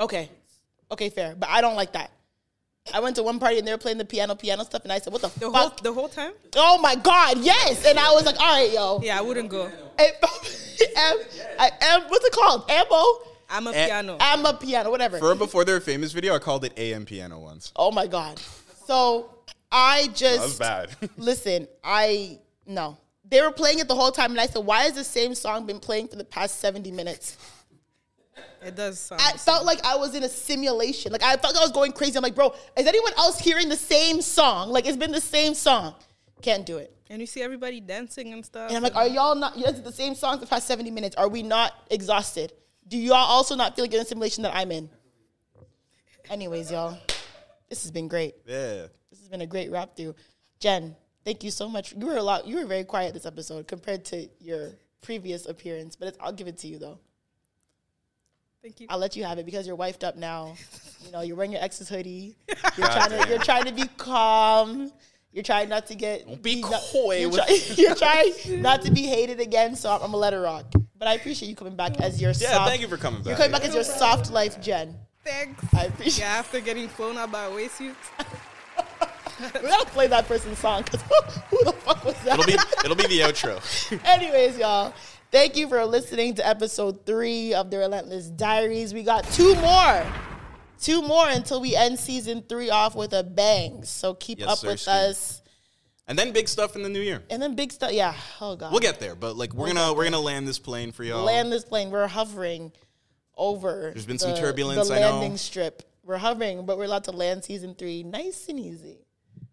Okay, 0.00 0.30
okay, 0.90 1.08
fair. 1.10 1.34
But 1.36 1.48
I 1.50 1.60
don't 1.60 1.74
like 1.76 1.92
that. 1.92 2.10
I 2.94 3.00
went 3.00 3.16
to 3.16 3.22
one 3.22 3.38
party 3.38 3.58
and 3.58 3.66
they 3.66 3.72
were 3.72 3.78
playing 3.78 3.98
the 3.98 4.04
piano, 4.04 4.34
piano 4.34 4.64
stuff, 4.64 4.82
and 4.84 4.92
I 4.92 4.98
said, 4.98 5.12
"What 5.12 5.22
the, 5.22 5.28
the 5.40 5.50
whole 5.50 5.68
fuck?" 5.70 5.80
the 5.82 5.92
whole 5.92 6.08
time. 6.08 6.32
oh 6.56 6.78
my 6.78 6.94
god, 6.96 7.38
yes! 7.38 7.84
And 7.86 7.98
I 7.98 8.12
was 8.12 8.24
like, 8.26 8.38
"All 8.40 8.52
right, 8.54 8.72
yo." 8.72 9.00
Yeah, 9.02 9.18
I 9.18 9.22
wouldn't 9.22 9.48
go. 9.48 9.66
Am, 9.66 9.72
I 11.58 11.70
am. 11.80 12.02
What's 12.08 12.24
it 12.24 12.32
called? 12.32 12.64
Ambo. 12.70 13.02
I'm 13.50 13.66
a 13.66 13.70
Eh, 13.70 13.86
piano. 13.86 14.16
I'm 14.20 14.44
a 14.44 14.52
piano, 14.54 14.90
whatever. 14.90 15.18
For 15.18 15.34
before 15.34 15.64
their 15.64 15.80
famous 15.80 16.12
video, 16.12 16.34
I 16.34 16.38
called 16.38 16.64
it 16.64 16.72
AM 16.76 17.04
piano 17.06 17.38
once. 17.38 17.72
oh 17.76 17.90
my 17.90 18.06
god. 18.06 18.40
So 18.86 19.30
I 19.72 20.08
just 20.14 20.38
That 20.38 20.44
was 20.44 20.58
bad. 20.58 21.10
Listen, 21.16 21.66
I 21.82 22.38
no. 22.66 22.98
They 23.30 23.42
were 23.42 23.50
playing 23.52 23.78
it 23.80 23.88
the 23.88 23.94
whole 23.94 24.10
time, 24.10 24.30
and 24.30 24.40
I 24.40 24.46
said, 24.46 24.64
"Why 24.64 24.84
has 24.84 24.94
the 24.94 25.04
same 25.04 25.34
song 25.34 25.66
been 25.66 25.80
playing 25.80 26.08
for 26.08 26.16
the 26.16 26.24
past 26.24 26.60
seventy 26.60 26.90
minutes?" 26.90 27.36
It 28.62 28.74
does 28.76 28.98
sound. 28.98 29.20
I 29.24 29.32
felt 29.32 29.64
like 29.64 29.84
I 29.84 29.96
was 29.96 30.14
in 30.14 30.22
a 30.24 30.28
simulation. 30.28 31.12
Like 31.12 31.22
I 31.22 31.36
felt 31.36 31.54
like 31.54 31.62
I 31.62 31.64
was 31.64 31.72
going 31.72 31.92
crazy. 31.92 32.16
I'm 32.16 32.22
like, 32.22 32.34
"Bro, 32.34 32.54
is 32.76 32.86
anyone 32.86 33.12
else 33.16 33.38
hearing 33.38 33.68
the 33.68 33.76
same 33.76 34.20
song? 34.20 34.70
Like 34.70 34.86
it's 34.86 34.96
been 34.96 35.12
the 35.12 35.20
same 35.20 35.54
song." 35.54 35.94
Can't 36.42 36.64
do 36.64 36.78
it. 36.78 36.94
and 37.10 37.20
you 37.20 37.26
see 37.26 37.42
everybody 37.42 37.80
dancing 37.80 38.32
and 38.32 38.44
stuff. 38.44 38.68
And 38.68 38.76
I'm 38.76 38.82
like, 38.82 38.94
"Are 38.96 39.08
y'all 39.08 39.34
not? 39.34 39.56
You 39.56 39.64
guys 39.64 39.74
did 39.74 39.84
the 39.84 39.92
same 39.92 40.14
song 40.14 40.38
for 40.38 40.44
the 40.44 40.50
past 40.50 40.66
seventy 40.66 40.90
minutes. 40.90 41.16
Are 41.16 41.28
we 41.28 41.42
not 41.42 41.72
exhausted? 41.90 42.52
Do 42.86 42.96
y'all 42.96 43.16
also 43.16 43.54
not 43.56 43.74
feel 43.74 43.84
like 43.84 43.92
you're 43.92 44.00
in 44.00 44.04
the 44.04 44.08
simulation 44.08 44.42
that 44.44 44.54
I'm 44.54 44.70
in?" 44.72 44.88
Anyways, 46.30 46.70
y'all, 46.70 46.98
this 47.68 47.82
has 47.82 47.90
been 47.90 48.08
great. 48.08 48.34
yeah. 48.46 48.86
This 49.10 49.20
has 49.20 49.28
been 49.28 49.40
a 49.40 49.46
great 49.46 49.70
wrap 49.70 49.96
through. 49.96 50.14
Jen, 50.60 50.94
thank 51.24 51.42
you 51.42 51.50
so 51.50 51.68
much. 51.68 51.94
You 51.96 52.06
were 52.06 52.16
a 52.18 52.22
lot. 52.22 52.46
You 52.46 52.56
were 52.56 52.66
very 52.66 52.84
quiet 52.84 53.14
this 53.14 53.24
episode 53.26 53.66
compared 53.66 54.04
to 54.06 54.28
your 54.38 54.72
previous 55.00 55.46
appearance, 55.46 55.96
but 55.96 56.08
it's, 56.08 56.18
I'll 56.20 56.32
give 56.32 56.46
it 56.48 56.58
to 56.58 56.68
you 56.68 56.78
though. 56.78 56.98
Thank 58.62 58.80
you. 58.80 58.86
I'll 58.90 58.98
let 58.98 59.14
you 59.16 59.24
have 59.24 59.38
it 59.38 59.46
because 59.46 59.66
you're 59.66 59.76
wifed 59.76 60.04
up 60.04 60.16
now. 60.16 60.54
You 61.06 61.12
know, 61.12 61.20
you're 61.20 61.36
wearing 61.36 61.52
your 61.52 61.62
ex's 61.62 61.88
hoodie. 61.88 62.34
You're 62.76 62.88
trying 62.88 63.10
to. 63.10 63.28
You're 63.28 63.38
trying 63.38 63.64
to 63.66 63.72
be 63.72 63.84
calm. 63.96 64.90
You're 65.32 65.44
trying 65.44 65.68
not 65.68 65.86
to 65.86 65.94
get. 65.94 66.26
Don't 66.26 66.42
be 66.42 66.60
not- 66.60 66.72
coy 66.92 67.20
You're, 67.20 67.30
with- 67.30 67.46
try- 67.46 67.60
you're 67.76 67.94
trying 67.94 68.32
not 68.60 68.82
to 68.82 68.90
be 68.90 69.02
hated 69.02 69.38
again. 69.38 69.76
So 69.76 69.90
I'm, 69.90 70.00
gonna 70.00 70.16
let 70.16 70.34
it 70.34 70.38
rock. 70.38 70.66
But 70.98 71.06
I 71.06 71.14
appreciate 71.14 71.48
you 71.48 71.54
coming 71.54 71.76
back 71.76 72.00
as 72.00 72.20
your. 72.20 72.32
Yeah, 72.32 72.50
soft, 72.50 72.68
thank 72.68 72.82
you 72.82 72.88
for 72.88 72.96
coming 72.96 73.20
back. 73.20 73.28
You're 73.28 73.36
coming 73.36 73.52
back 73.52 73.64
as 73.64 73.74
your 73.74 73.84
soft 73.84 74.32
life, 74.32 74.60
Jen. 74.60 74.96
Thanks. 75.24 75.64
I 75.72 75.84
appreciate. 75.84 76.18
Yeah, 76.26 76.32
after 76.32 76.60
getting 76.60 76.88
flown 76.88 77.16
out 77.16 77.30
by 77.30 77.44
a 77.44 77.50
waistsuit. 77.50 77.94
We 79.54 79.68
gotta 79.68 79.86
play 79.90 80.08
that 80.08 80.26
person's 80.26 80.58
song 80.58 80.82
because 80.82 81.00
who 81.48 81.64
the 81.64 81.72
fuck 81.72 82.04
was 82.04 82.14
that? 82.24 82.40
It'll 82.40 82.44
be 82.44 82.58
it'll 82.84 82.96
be 82.96 83.06
the 83.06 83.20
outro. 83.20 84.04
Anyways, 84.04 84.58
y'all, 84.58 84.92
thank 85.30 85.56
you 85.56 85.68
for 85.68 85.84
listening 85.84 86.34
to 86.34 86.46
episode 86.46 87.04
three 87.06 87.54
of 87.54 87.70
the 87.70 87.78
Relentless 87.78 88.28
Diaries. 88.28 88.94
We 88.94 89.02
got 89.02 89.24
two 89.32 89.54
more. 89.56 90.06
Two 90.80 91.02
more 91.02 91.28
until 91.28 91.60
we 91.60 91.74
end 91.74 91.98
season 91.98 92.42
three 92.48 92.70
off 92.70 92.94
with 92.94 93.12
a 93.12 93.24
bang. 93.24 93.82
So 93.84 94.14
keep 94.14 94.38
Yes, 94.38 94.48
up 94.48 94.58
sir, 94.58 94.68
with 94.68 94.80
Steve. 94.80 94.94
us. 94.94 95.42
And 96.06 96.18
then 96.18 96.32
big 96.32 96.48
stuff 96.48 96.76
in 96.76 96.82
the 96.82 96.88
new 96.88 97.00
year. 97.00 97.22
And 97.30 97.42
then 97.42 97.54
big 97.54 97.72
stuff. 97.72 97.92
Yeah. 97.92 98.14
Oh 98.40 98.56
god. 98.56 98.70
We'll 98.70 98.80
get 98.80 99.00
there, 99.00 99.14
but 99.14 99.36
like 99.36 99.52
we're 99.52 99.66
gonna 99.66 99.92
we're 99.92 100.04
gonna 100.04 100.20
land 100.20 100.46
this 100.48 100.58
plane 100.58 100.92
for 100.92 101.04
y'all. 101.04 101.24
land 101.24 101.52
this 101.52 101.64
plane. 101.64 101.90
We're 101.90 102.06
hovering 102.06 102.72
over. 103.36 103.90
There's 103.92 104.06
been 104.06 104.18
some 104.18 104.34
turbulence, 104.36 104.88
The 104.88 104.94
I 104.94 105.00
know. 105.00 105.10
landing 105.10 105.36
strip. 105.36 105.82
We're 106.04 106.16
hovering, 106.16 106.64
but 106.64 106.78
we're 106.78 106.84
allowed 106.84 107.04
to 107.04 107.10
land 107.12 107.44
season 107.44 107.74
three 107.74 108.02
nice 108.04 108.46
and 108.48 108.58
easy. 108.58 109.00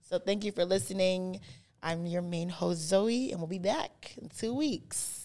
So 0.08 0.20
thank 0.20 0.46
you 0.46 0.52
for 0.52 0.64
listening. 0.64 1.42
I'm 1.84 2.06
your 2.06 2.22
main 2.22 2.50
host 2.50 2.82
Zoe, 2.88 3.32
and 3.32 3.40
we'll 3.42 3.48
be 3.50 3.60
back 3.60 4.14
in 4.22 4.30
two 4.30 4.54
weeks. 4.54 5.25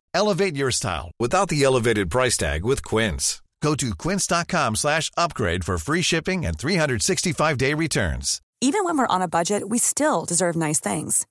Elevate 0.13 0.55
your 0.55 0.71
style 0.71 1.11
without 1.19 1.49
the 1.49 1.63
elevated 1.63 2.09
price 2.09 2.37
tag 2.37 2.63
with 2.65 2.83
Quince. 2.83 3.41
Go 3.61 3.75
to 3.75 3.95
quince.com 3.95 4.75
slash 4.75 5.11
upgrade 5.15 5.63
for 5.63 5.77
free 5.77 6.01
shipping 6.01 6.45
and 6.45 6.57
365-day 6.57 7.73
returns. 7.75 8.41
Even 8.59 8.83
when 8.83 8.97
we're 8.97 9.07
on 9.07 9.21
a 9.21 9.27
budget, 9.27 9.69
we 9.69 9.77
still 9.77 10.25
deserve 10.25 10.55
nice 10.55 10.79
things. 10.79 11.25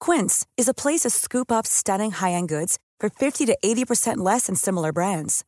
Quince 0.00 0.46
is 0.56 0.68
a 0.68 0.74
place 0.74 1.00
to 1.00 1.10
scoop 1.10 1.50
up 1.50 1.66
stunning 1.66 2.10
high-end 2.12 2.48
goods 2.48 2.78
for 3.00 3.08
50 3.10 3.46
to 3.46 3.58
80% 3.64 4.18
less 4.18 4.46
than 4.46 4.54
similar 4.54 4.92
brands. 4.92 5.44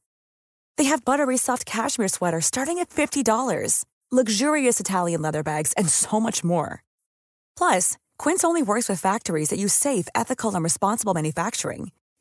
They 0.77 0.85
have 0.85 1.05
buttery 1.05 1.37
soft 1.37 1.67
cashmere 1.67 2.09
sweaters 2.09 2.47
starting 2.47 2.79
at 2.79 2.91
$50, 2.91 3.85
luxurious 4.11 4.81
Italian 4.81 5.23
leather 5.23 5.43
bags, 5.43 5.73
and 5.75 5.89
so 5.89 6.21
much 6.21 6.43
more. 6.43 6.83
Plus, 7.57 7.97
Quince 8.19 8.45
only 8.45 8.63
works 8.63 8.89
with 8.89 9.01
factories 9.01 9.51
that 9.51 9.59
use 9.59 9.75
safe, 9.75 10.09
ethical, 10.15 10.55
and 10.55 10.65
responsible 10.65 11.15
manufacturing. 11.15 11.93